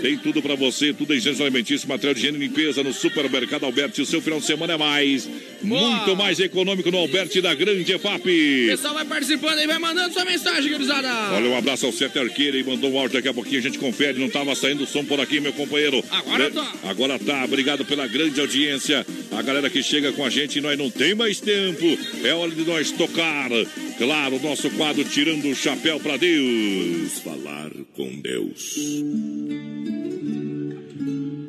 Tem 0.00 0.16
tudo 0.16 0.40
para 0.40 0.54
você, 0.54 0.92
tudo 0.92 1.14
em 1.14 1.18
gêneros 1.18 1.40
alimentícios, 1.40 1.84
material 1.86 2.14
de 2.14 2.20
higiene 2.20 2.38
e 2.38 2.48
limpeza 2.48 2.82
no 2.82 2.92
Supermercado 2.92 3.64
Alberti. 3.64 4.02
O 4.02 4.06
seu 4.06 4.20
final 4.20 4.38
de 4.40 4.46
semana 4.46 4.74
é 4.74 4.76
mais. 4.76 5.28
Muito 5.62 6.16
mais 6.16 6.38
econômico 6.40 6.90
no 6.90 6.98
Alberti 6.98 7.40
da 7.40 7.54
Grande 7.54 7.92
O 7.92 7.96
EFAP. 7.96 8.66
pessoal 8.68 8.94
vai 8.94 9.04
participando 9.04 9.58
aí, 9.58 9.66
vai 9.66 9.78
mandando 9.78 10.12
sua 10.12 10.24
mensagem, 10.24 10.72
gurizada. 10.72 11.08
Olha, 11.34 11.50
um 11.50 11.56
abraço 11.56 11.86
ao 11.86 11.92
Sete 11.92 12.18
Arqueira 12.18 12.56
e 12.56 12.62
mandou 12.62 12.92
um 12.92 12.98
áudio 12.98 13.18
daqui 13.20 13.28
a 13.28 13.34
pouquinho, 13.34 13.58
a 13.58 13.62
gente 13.62 13.78
confere, 13.78 14.18
não 14.18 14.26
estava 14.26 14.54
saindo 14.54 14.84
o 14.84 14.86
som 14.86 15.04
por 15.04 15.20
aqui, 15.20 15.40
meu 15.40 15.52
companheiro. 15.52 16.02
Agora 16.10 16.44
Né? 16.44 16.50
tá. 16.50 16.74
Agora 16.84 17.18
tá, 17.18 17.44
obrigado 17.44 17.84
pela 17.84 18.06
grande 18.06 18.40
audiência. 18.40 19.06
A 19.30 19.42
galera 19.42 19.68
que 19.68 19.82
chega 19.82 20.10
com 20.12 20.24
a 20.24 20.30
gente, 20.30 20.60
nós 20.60 20.76
não 20.78 20.90
tem 20.90 21.14
mais 21.14 21.38
tempo. 21.40 21.84
É 22.24 22.32
hora 22.32 22.50
de 22.50 22.64
nós 22.64 22.90
tocar. 22.90 23.50
Claro, 23.98 24.36
o 24.36 24.42
nosso 24.42 24.70
quadro 24.70 25.04
Tirando 25.04 25.48
o 25.48 25.54
Chapéu 25.54 26.00
para 26.00 26.16
Deus. 26.16 27.18
Falar 27.22 27.70
com 27.94 28.10
Deus. 28.20 28.78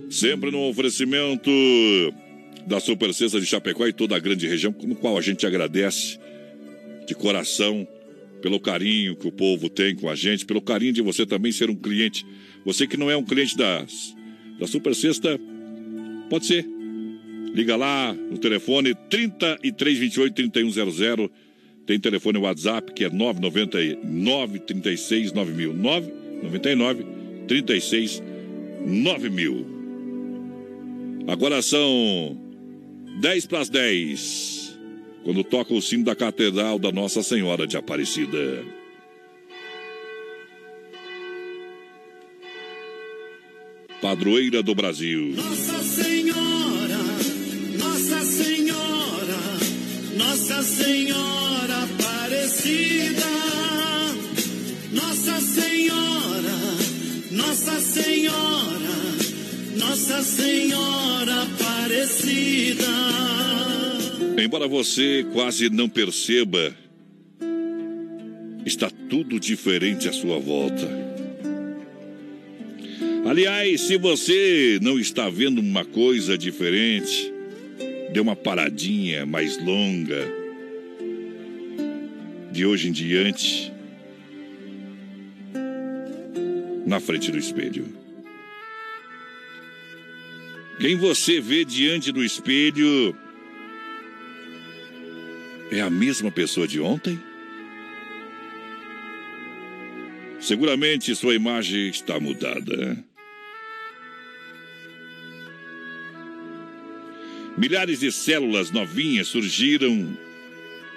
Sempre 0.10 0.52
no 0.52 0.68
oferecimento 0.68 1.50
da 2.68 2.80
Super 2.80 3.14
Cesta 3.14 3.40
de 3.40 3.46
Chapecó 3.46 3.88
e 3.88 3.94
toda 3.94 4.16
a 4.16 4.20
grande 4.20 4.46
região, 4.46 4.76
no 4.84 4.96
qual 4.96 5.18
a 5.18 5.22
gente 5.22 5.46
agradece 5.46 6.20
de 7.08 7.16
coração 7.16 7.88
pelo 8.42 8.60
carinho 8.60 9.16
que 9.16 9.28
o 9.28 9.32
povo 9.32 9.70
tem 9.70 9.96
com 9.96 10.10
a 10.10 10.16
gente, 10.16 10.46
pelo 10.46 10.62
carinho 10.62 10.94
de 10.94 11.02
você 11.02 11.26
também 11.26 11.52
ser 11.52 11.70
um 11.70 11.76
cliente. 11.76 12.26
Você 12.66 12.88
que 12.88 12.98
não 12.98 13.10
é 13.10 13.16
um 13.16 13.24
cliente 13.24 13.56
das, 13.56 14.16
da 14.60 14.68
Super 14.68 14.96
Sexta, 14.96 15.40
pode 16.30 16.46
ser. 16.46 16.66
Liga 17.54 17.76
lá 17.76 18.14
no 18.14 18.38
telefone 18.38 18.96
3328 19.10 20.52
3100. 20.52 21.30
Tem 21.86 22.00
telefone 22.00 22.38
WhatsApp 22.38 22.94
que 22.94 23.04
é 23.04 23.10
999 23.10 24.60
36 24.60 25.34
9000. 25.34 25.74
99 25.74 27.06
36 27.48 28.24
9000. 28.86 29.66
Agora 31.28 31.62
são 31.62 32.38
10 33.20 33.46
para 33.46 33.60
as 33.60 33.70
10. 33.70 34.61
Quando 35.24 35.44
toca 35.44 35.74
o 35.74 35.82
sino 35.82 36.04
da 36.04 36.16
Catedral 36.16 36.80
da 36.80 36.92
Nossa 36.92 37.22
Senhora 37.22 37.68
de 37.68 37.78
Aparecida. 37.78 38.66
Padroeira 44.02 44.64
do 44.64 44.74
Brasil. 44.74 45.36
Nossa 45.36 45.84
Senhora, 45.84 46.98
Nossa 47.78 48.22
Senhora, 48.24 49.38
Nossa 50.18 50.64
Senhora 50.64 51.84
Aparecida. 51.84 53.22
Nossa 54.92 55.40
Senhora, 55.40 56.58
Nossa 57.30 57.80
Senhora, 57.80 58.96
Nossa 59.78 60.24
Senhora 60.24 61.44
Aparecida. 61.44 62.86
Embora 64.38 64.68
você 64.68 65.26
quase 65.34 65.70
não 65.70 65.88
perceba, 65.88 66.76
está 68.66 68.90
tudo 69.10 69.40
diferente 69.40 70.08
à 70.08 70.14
sua 70.14 70.40
volta. 70.40 70.88
Aliás, 73.26 73.82
se 73.82 73.98
você 73.98 74.80
não 74.82 75.00
está 75.00 75.30
vendo 75.30 75.60
uma 75.60 75.86
coisa 75.86 76.38
diferente, 76.38 77.32
dê 78.12 78.20
uma 78.20 78.36
paradinha 78.36 79.26
mais 79.26 79.58
longa. 79.64 80.42
De 82.52 82.66
hoje 82.66 82.90
em 82.90 82.92
diante, 82.92 83.72
na 86.86 87.00
frente 87.00 87.32
do 87.32 87.38
espelho. 87.38 87.86
Quem 90.80 90.98
você 90.98 91.40
vê 91.40 91.64
diante 91.64 92.12
do 92.12 92.24
espelho 92.24 93.16
é 95.72 95.82
a 95.82 95.90
mesma 95.90 96.30
pessoa 96.30 96.68
de 96.68 96.80
ontem? 96.80 97.20
Seguramente 100.40 101.16
sua 101.16 101.34
imagem 101.34 101.90
está 101.90 102.20
mudada. 102.20 103.04
Milhares 107.58 108.00
de 108.00 108.12
células 108.12 108.72
novinhas 108.72 109.28
surgiram 109.28 110.18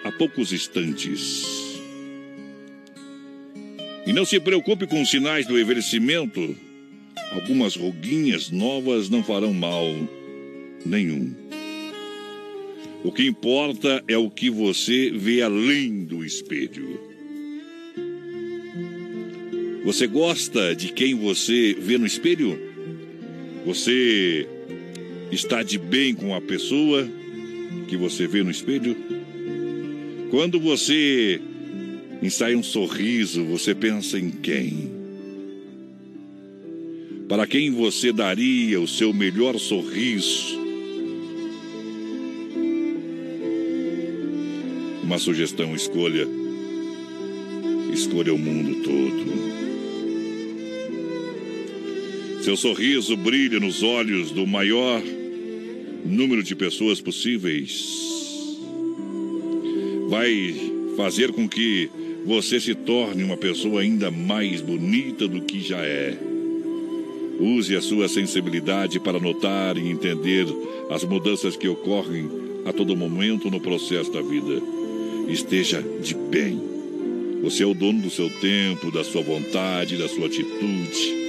há 0.02 0.10
poucos 0.10 0.52
instantes. 0.52 1.44
E 4.06 4.12
não 4.12 4.24
se 4.24 4.40
preocupe 4.40 4.86
com 4.86 5.00
os 5.00 5.10
sinais 5.10 5.46
do 5.46 5.58
envelhecimento. 5.58 6.56
Algumas 7.32 7.76
ruguinhas 7.76 8.50
novas 8.50 9.08
não 9.08 9.22
farão 9.22 9.52
mal 9.52 9.84
nenhum. 10.84 11.34
O 13.04 13.12
que 13.12 13.26
importa 13.26 14.02
é 14.08 14.16
o 14.16 14.30
que 14.30 14.48
você 14.48 15.10
vê 15.10 15.42
além 15.42 16.06
do 16.06 16.24
espelho. 16.24 16.98
Você 19.84 20.06
gosta 20.06 20.74
de 20.74 20.90
quem 20.90 21.14
você 21.14 21.76
vê 21.78 21.98
no 21.98 22.06
espelho? 22.06 22.58
Você 23.66 24.48
está 25.30 25.62
de 25.62 25.76
bem 25.76 26.14
com 26.14 26.34
a 26.34 26.40
pessoa 26.40 27.06
que 27.88 27.96
você 27.98 28.26
vê 28.26 28.42
no 28.42 28.50
espelho? 28.50 28.96
Quando 30.30 30.58
você 30.58 31.38
ensaia 32.22 32.56
um 32.56 32.62
sorriso, 32.62 33.44
você 33.44 33.74
pensa 33.74 34.18
em 34.18 34.30
quem? 34.30 34.90
Para 37.28 37.46
quem 37.46 37.70
você 37.70 38.14
daria 38.14 38.80
o 38.80 38.88
seu 38.88 39.12
melhor 39.12 39.58
sorriso? 39.58 40.63
Uma 45.04 45.18
sugestão: 45.18 45.74
escolha. 45.74 46.26
Escolha 47.92 48.32
o 48.32 48.38
mundo 48.38 48.82
todo. 48.82 49.24
Seu 52.42 52.56
sorriso 52.56 53.14
brilha 53.16 53.60
nos 53.60 53.82
olhos 53.82 54.30
do 54.30 54.46
maior 54.46 55.02
número 56.04 56.42
de 56.42 56.56
pessoas 56.56 57.02
possíveis. 57.02 58.58
Vai 60.08 60.54
fazer 60.96 61.32
com 61.32 61.46
que 61.46 61.90
você 62.24 62.58
se 62.58 62.74
torne 62.74 63.22
uma 63.22 63.36
pessoa 63.36 63.82
ainda 63.82 64.10
mais 64.10 64.62
bonita 64.62 65.28
do 65.28 65.42
que 65.42 65.60
já 65.60 65.84
é. 65.84 66.18
Use 67.38 67.76
a 67.76 67.82
sua 67.82 68.08
sensibilidade 68.08 68.98
para 68.98 69.20
notar 69.20 69.76
e 69.76 69.86
entender 69.90 70.46
as 70.88 71.04
mudanças 71.04 71.56
que 71.56 71.68
ocorrem 71.68 72.26
a 72.64 72.72
todo 72.72 72.96
momento 72.96 73.50
no 73.50 73.60
processo 73.60 74.10
da 74.10 74.22
vida. 74.22 74.83
Esteja 75.28 75.82
de 76.02 76.14
bem. 76.14 76.60
Você 77.42 77.62
é 77.62 77.66
o 77.66 77.74
dono 77.74 78.02
do 78.02 78.10
seu 78.10 78.30
tempo, 78.30 78.90
da 78.90 79.04
sua 79.04 79.22
vontade, 79.22 79.96
da 79.96 80.08
sua 80.08 80.26
atitude. 80.26 81.24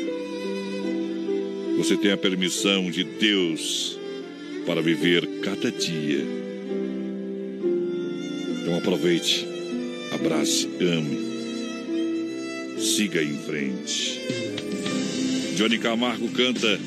Você 1.78 1.98
tem 1.98 2.12
a 2.12 2.18
permissão 2.18 2.90
de 2.90 3.04
Deus 3.04 4.00
para 4.66 4.82
viver 4.82 5.28
cada 5.42 5.72
dia. 5.72 6.26
Então 8.62 8.78
aproveite, 8.78 9.46
abrace, 10.12 10.68
ame, 10.80 12.80
siga 12.80 13.22
em 13.22 13.38
frente. 13.38 14.22
Johnny 15.56 15.78
Camargo 15.78 16.28
canta 16.30 16.80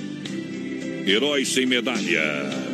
Herói 1.07 1.45
sem 1.45 1.65
medalha. 1.65 2.68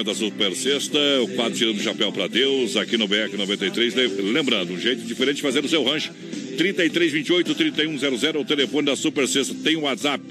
Oferecimento 0.00 0.04
da 0.04 0.14
Super 0.14 0.54
Sexta, 0.54 0.98
o 1.22 1.28
quadro 1.28 1.56
tirando 1.58 1.76
o 1.78 1.82
chapéu 1.82 2.12
pra 2.12 2.26
Deus, 2.26 2.76
aqui 2.76 2.96
no 2.96 3.06
BR 3.06 3.36
93. 3.36 3.94
Le- 3.94 4.08
Lembrando, 4.32 4.72
um 4.72 4.78
jeito 4.80 5.02
diferente 5.04 5.36
de 5.36 5.42
fazer 5.42 5.64
o 5.64 5.68
seu 5.68 5.82
rancho. 5.84 6.10
3328 6.56 7.54
3100 7.54 8.30
é 8.34 8.38
o 8.38 8.44
telefone 8.44 8.86
da 8.86 8.96
Super 8.96 9.26
Sexta. 9.28 9.54
Tem 9.62 9.76
o 9.76 9.82
WhatsApp? 9.82 10.22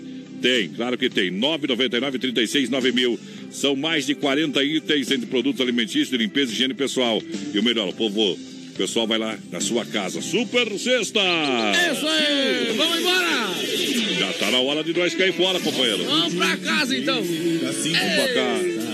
Tem, 0.42 0.70
claro 0.70 0.98
que 0.98 1.10
tem. 1.10 1.30
999 1.32 2.20
36 2.20 2.70
9000. 2.70 3.20
São 3.52 3.76
mais 3.76 4.06
de 4.06 4.16
40 4.16 4.64
itens 4.64 5.12
entre 5.12 5.26
produtos 5.28 5.60
alimentícios, 5.62 6.10
de 6.10 6.18
limpeza 6.18 6.52
e 6.52 6.56
higiene 6.56 6.74
pessoal. 6.74 7.22
E 7.54 7.60
o 7.60 7.64
melhor, 7.64 7.90
o 7.90 7.94
povo, 7.94 8.32
o 8.34 8.40
pessoal 8.78 9.06
vai 9.08 9.18
lá 9.18 9.38
na 9.52 9.60
sua 9.60 9.86
casa. 9.86 10.22
Super 10.22 10.68
Sexta! 10.78 11.20
Isso 11.92 12.08
aí! 12.08 12.74
Vamos 12.78 13.00
embora! 13.00 13.50
Já 14.20 14.34
tá 14.34 14.52
na 14.52 14.60
hora 14.60 14.84
de 14.84 14.94
nós 14.94 15.14
cair 15.16 15.34
fora, 15.34 15.60
companheiro. 15.60 16.04
Vamos 16.06 16.34
pra 16.36 16.58
casa 16.58 16.96
então! 16.98 17.22
Vamos 17.22 17.88
pra 17.88 18.34
cá. 18.34 18.89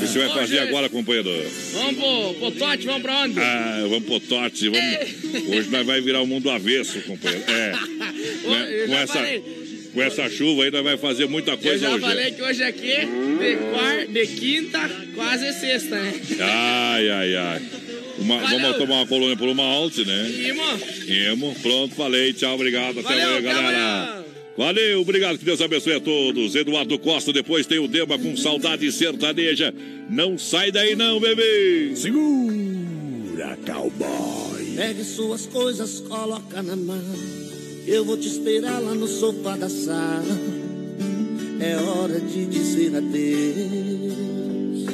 O 0.00 0.02
que 0.02 0.08
você 0.08 0.18
vai 0.18 0.28
fazer 0.30 0.58
agora, 0.60 0.88
companheiro? 0.88 1.30
Vamos 1.74 1.96
pro, 1.96 2.34
pro 2.34 2.50
Tote, 2.52 2.86
vamos 2.86 3.02
pra 3.02 3.18
onde? 3.20 3.38
Ah, 3.38 3.80
vamos 3.82 4.04
pro 4.04 4.18
Tote. 4.20 4.68
Vamos... 4.70 5.48
Hoje 5.48 5.68
nós 5.70 5.86
vai 5.86 6.00
virar 6.00 6.22
o 6.22 6.26
mundo 6.26 6.48
avesso, 6.50 7.00
companheiro. 7.02 7.44
É. 7.48 7.72
Né? 8.20 8.66
eu 8.70 8.88
Com, 8.88 8.94
essa, 8.96 9.12
falei. 9.14 9.42
com 9.94 10.02
essa 10.02 10.28
chuva 10.30 10.64
aí, 10.64 10.70
nós 10.70 10.82
vai 10.84 10.96
fazer 10.98 11.26
muita 11.26 11.52
Eu 11.52 11.58
coisa 11.58 11.78
já 11.78 11.90
hoje. 11.90 12.00
falei 12.00 12.30
que 12.32 12.42
hoje 12.42 12.62
aqui, 12.62 12.94
de, 12.96 13.56
quarta, 13.72 14.06
de 14.06 14.26
quinta, 14.26 14.90
quase 15.14 15.46
é 15.46 15.52
sexta, 15.52 15.96
né? 16.00 16.12
Ai, 16.40 17.08
ai, 17.10 17.36
ai. 17.36 17.62
Uma- 18.18 18.38
vamos 18.38 18.76
tomar 18.76 18.94
uma 18.96 19.06
colônia 19.06 19.36
por 19.36 19.48
uma 19.48 19.64
alta, 19.64 20.04
né? 20.04 20.28
Irmão, 20.30 20.78
Imo, 21.32 21.54
pronto, 21.62 21.94
falei. 21.94 22.32
Tchau, 22.34 22.54
obrigado. 22.54 23.00
Até 23.00 23.22
amanhã, 23.22 23.40
galera. 23.42 24.24
Valeu, 24.60 25.00
obrigado, 25.00 25.38
que 25.38 25.44
Deus 25.46 25.62
abençoe 25.62 25.94
a 25.94 26.00
todos. 26.00 26.54
Eduardo 26.54 26.98
Costa, 26.98 27.32
depois 27.32 27.66
tem 27.66 27.78
o 27.78 27.88
Dema 27.88 28.18
com 28.18 28.36
saudade 28.36 28.92
sertaneja. 28.92 29.72
Não 30.10 30.36
sai 30.36 30.70
daí 30.70 30.94
não, 30.94 31.18
bebê. 31.18 31.96
Segura, 31.96 33.56
cowboy. 33.64 34.74
Pegue 34.76 35.02
suas 35.02 35.46
coisas, 35.46 36.00
coloca 36.00 36.62
na 36.62 36.76
mão. 36.76 37.00
Eu 37.86 38.04
vou 38.04 38.18
te 38.18 38.28
esperar 38.28 38.82
lá 38.82 38.94
no 38.94 39.08
sofá 39.08 39.56
da 39.56 39.70
sala. 39.70 40.38
É 41.58 41.76
hora 41.76 42.20
de 42.20 42.44
dizer 42.44 42.94
adeus. 42.94 44.84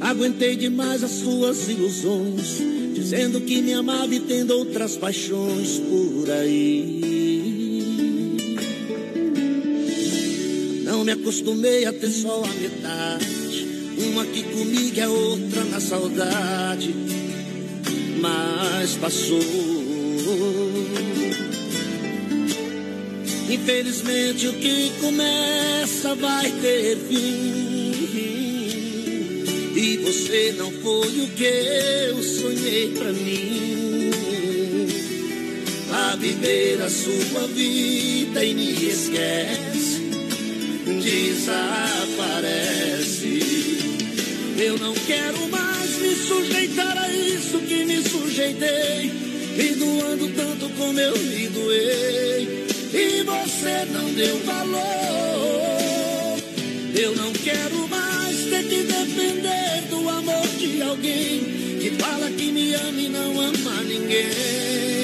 Aguentei 0.00 0.56
demais 0.56 1.04
as 1.04 1.12
suas 1.12 1.68
ilusões, 1.68 2.60
dizendo 2.92 3.40
que 3.40 3.62
me 3.62 3.72
amava 3.72 4.12
e 4.12 4.18
tendo 4.18 4.50
outras 4.50 4.96
paixões 4.96 5.78
por 5.78 6.28
aí. 6.28 7.25
Não 10.96 11.04
me 11.04 11.12
acostumei 11.12 11.84
a 11.84 11.92
ter 11.92 12.08
só 12.08 12.42
a 12.42 12.48
metade. 12.54 13.68
Uma 13.98 14.22
aqui 14.22 14.42
comigo 14.44 14.98
é 14.98 15.06
outra 15.06 15.62
na 15.64 15.78
saudade. 15.78 16.94
Mas 18.18 18.94
passou. 18.94 19.38
Infelizmente 23.50 24.48
o 24.48 24.54
que 24.54 24.90
começa 24.98 26.14
vai 26.14 26.50
ter 26.62 26.96
fim. 26.96 28.14
E 29.76 29.98
você 29.98 30.54
não 30.56 30.72
foi 30.72 31.20
o 31.20 31.28
que 31.28 31.44
eu 31.44 32.22
sonhei 32.22 32.92
pra 32.92 33.12
mim. 33.12 34.10
A 35.92 36.16
viver 36.16 36.80
a 36.80 36.88
sua 36.88 37.46
vida 37.48 38.42
e 38.42 38.54
me 38.54 38.72
esquece 38.72 39.75
desaparece. 40.94 41.66
Eu 44.58 44.78
não 44.78 44.94
quero 44.94 45.48
mais 45.48 45.98
me 45.98 46.14
sujeitar 46.14 46.96
a 46.96 47.12
isso 47.12 47.58
que 47.58 47.84
me 47.84 48.02
sujeitei, 48.02 49.12
me 49.56 49.74
doando 49.74 50.28
tanto 50.28 50.68
como 50.70 50.98
eu 50.98 51.18
me 51.18 51.48
doei, 51.48 52.66
e 52.94 53.22
você 53.24 53.84
não 53.92 54.12
deu 54.12 54.38
valor. 54.44 54.76
Eu 56.94 57.14
não 57.14 57.32
quero 57.32 57.88
mais 57.88 58.36
ter 58.44 58.62
que 58.68 58.84
depender 58.84 59.82
do 59.90 60.08
amor 60.08 60.46
de 60.58 60.80
alguém 60.82 61.40
que 61.80 61.90
fala 61.98 62.30
que 62.30 62.52
me 62.52 62.74
ama 62.74 63.00
e 63.00 63.08
não 63.08 63.40
ama 63.40 63.82
ninguém. 63.82 64.95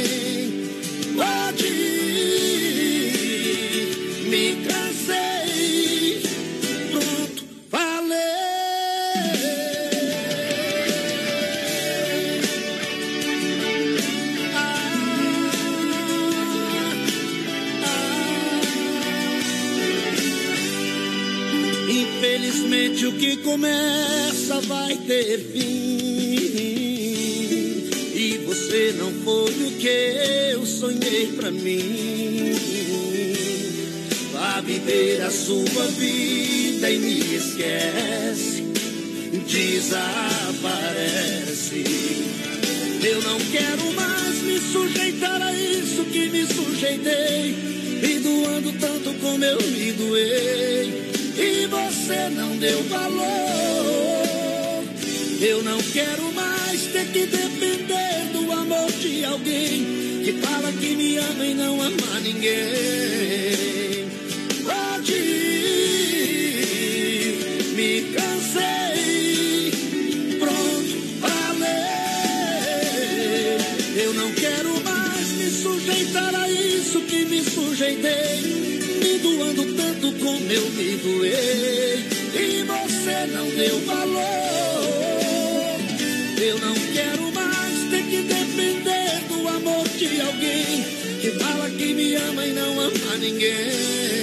Que 23.22 23.36
começa 23.36 24.60
vai 24.62 24.96
ter 24.96 25.38
fim. 25.38 25.60
E 28.16 28.42
você 28.44 28.96
não 28.98 29.12
foi 29.22 29.48
o 29.48 29.70
que 29.78 29.86
eu 30.50 30.66
sonhei 30.66 31.26
pra 31.36 31.52
mim. 31.52 32.52
Vá 34.32 34.60
viver 34.62 35.22
a 35.22 35.30
sua 35.30 35.86
vida 35.96 36.90
e 36.90 36.98
me 36.98 37.20
esquece. 37.36 38.64
Desaparece. 39.46 40.24
Eu 43.04 43.22
não 43.22 43.38
quero 43.52 43.92
mais 43.92 44.42
me 44.42 44.58
sujeitar 44.58 45.40
a 45.40 45.54
isso 45.54 46.04
que 46.06 46.28
me 46.28 46.44
sujeitei. 46.44 47.54
Me 48.02 48.18
doando 48.18 48.72
tanto 48.80 49.14
como 49.20 49.44
eu 49.44 49.62
me 49.62 49.92
doei. 49.92 51.11
Você 51.72 52.28
não 52.28 52.56
deu 52.58 52.82
valor. 52.84 53.22
Eu 55.40 55.62
não 55.62 55.78
quero 55.78 56.30
mais 56.34 56.82
ter 56.92 57.06
que 57.06 57.24
depender 57.26 58.30
do 58.32 58.52
amor 58.52 58.92
de 58.92 59.24
alguém 59.24 60.20
que 60.22 60.32
fala 60.34 60.70
que 60.70 60.94
me 60.94 61.16
ama 61.16 61.46
e 61.46 61.54
não 61.54 61.80
ama 61.80 62.20
ninguém. 62.22 64.06
Pode 64.62 65.12
ir, 65.12 65.72
me 67.74 68.02
cansei, 68.12 69.72
pronto, 70.38 70.94
falei. 71.20 71.72
Eu 73.96 74.12
não 74.12 74.30
quero 74.32 74.78
mais 74.84 75.28
me 75.28 75.50
sujeitar 75.50 76.34
a 76.34 76.50
isso 76.50 77.00
que 77.00 77.24
me 77.24 77.42
sujeitei, 77.42 78.51
tanto 80.02 80.18
como 80.18 80.52
eu 80.52 80.70
me 80.70 80.96
doei. 80.96 82.04
E 82.34 82.64
você 82.64 83.26
não 83.32 83.48
deu 83.50 83.78
valor. 83.86 84.20
Eu 86.40 86.58
não 86.58 86.74
quero 86.92 87.32
mais 87.32 87.90
ter 87.90 88.02
que 88.10 88.22
depender 88.22 89.20
do 89.28 89.48
amor 89.48 89.88
de 89.88 90.20
alguém 90.20 90.84
que 91.20 91.30
fala 91.38 91.70
que 91.70 91.94
me 91.94 92.16
ama 92.16 92.44
e 92.44 92.52
não 92.52 92.80
ama 92.80 93.16
ninguém. 93.20 94.21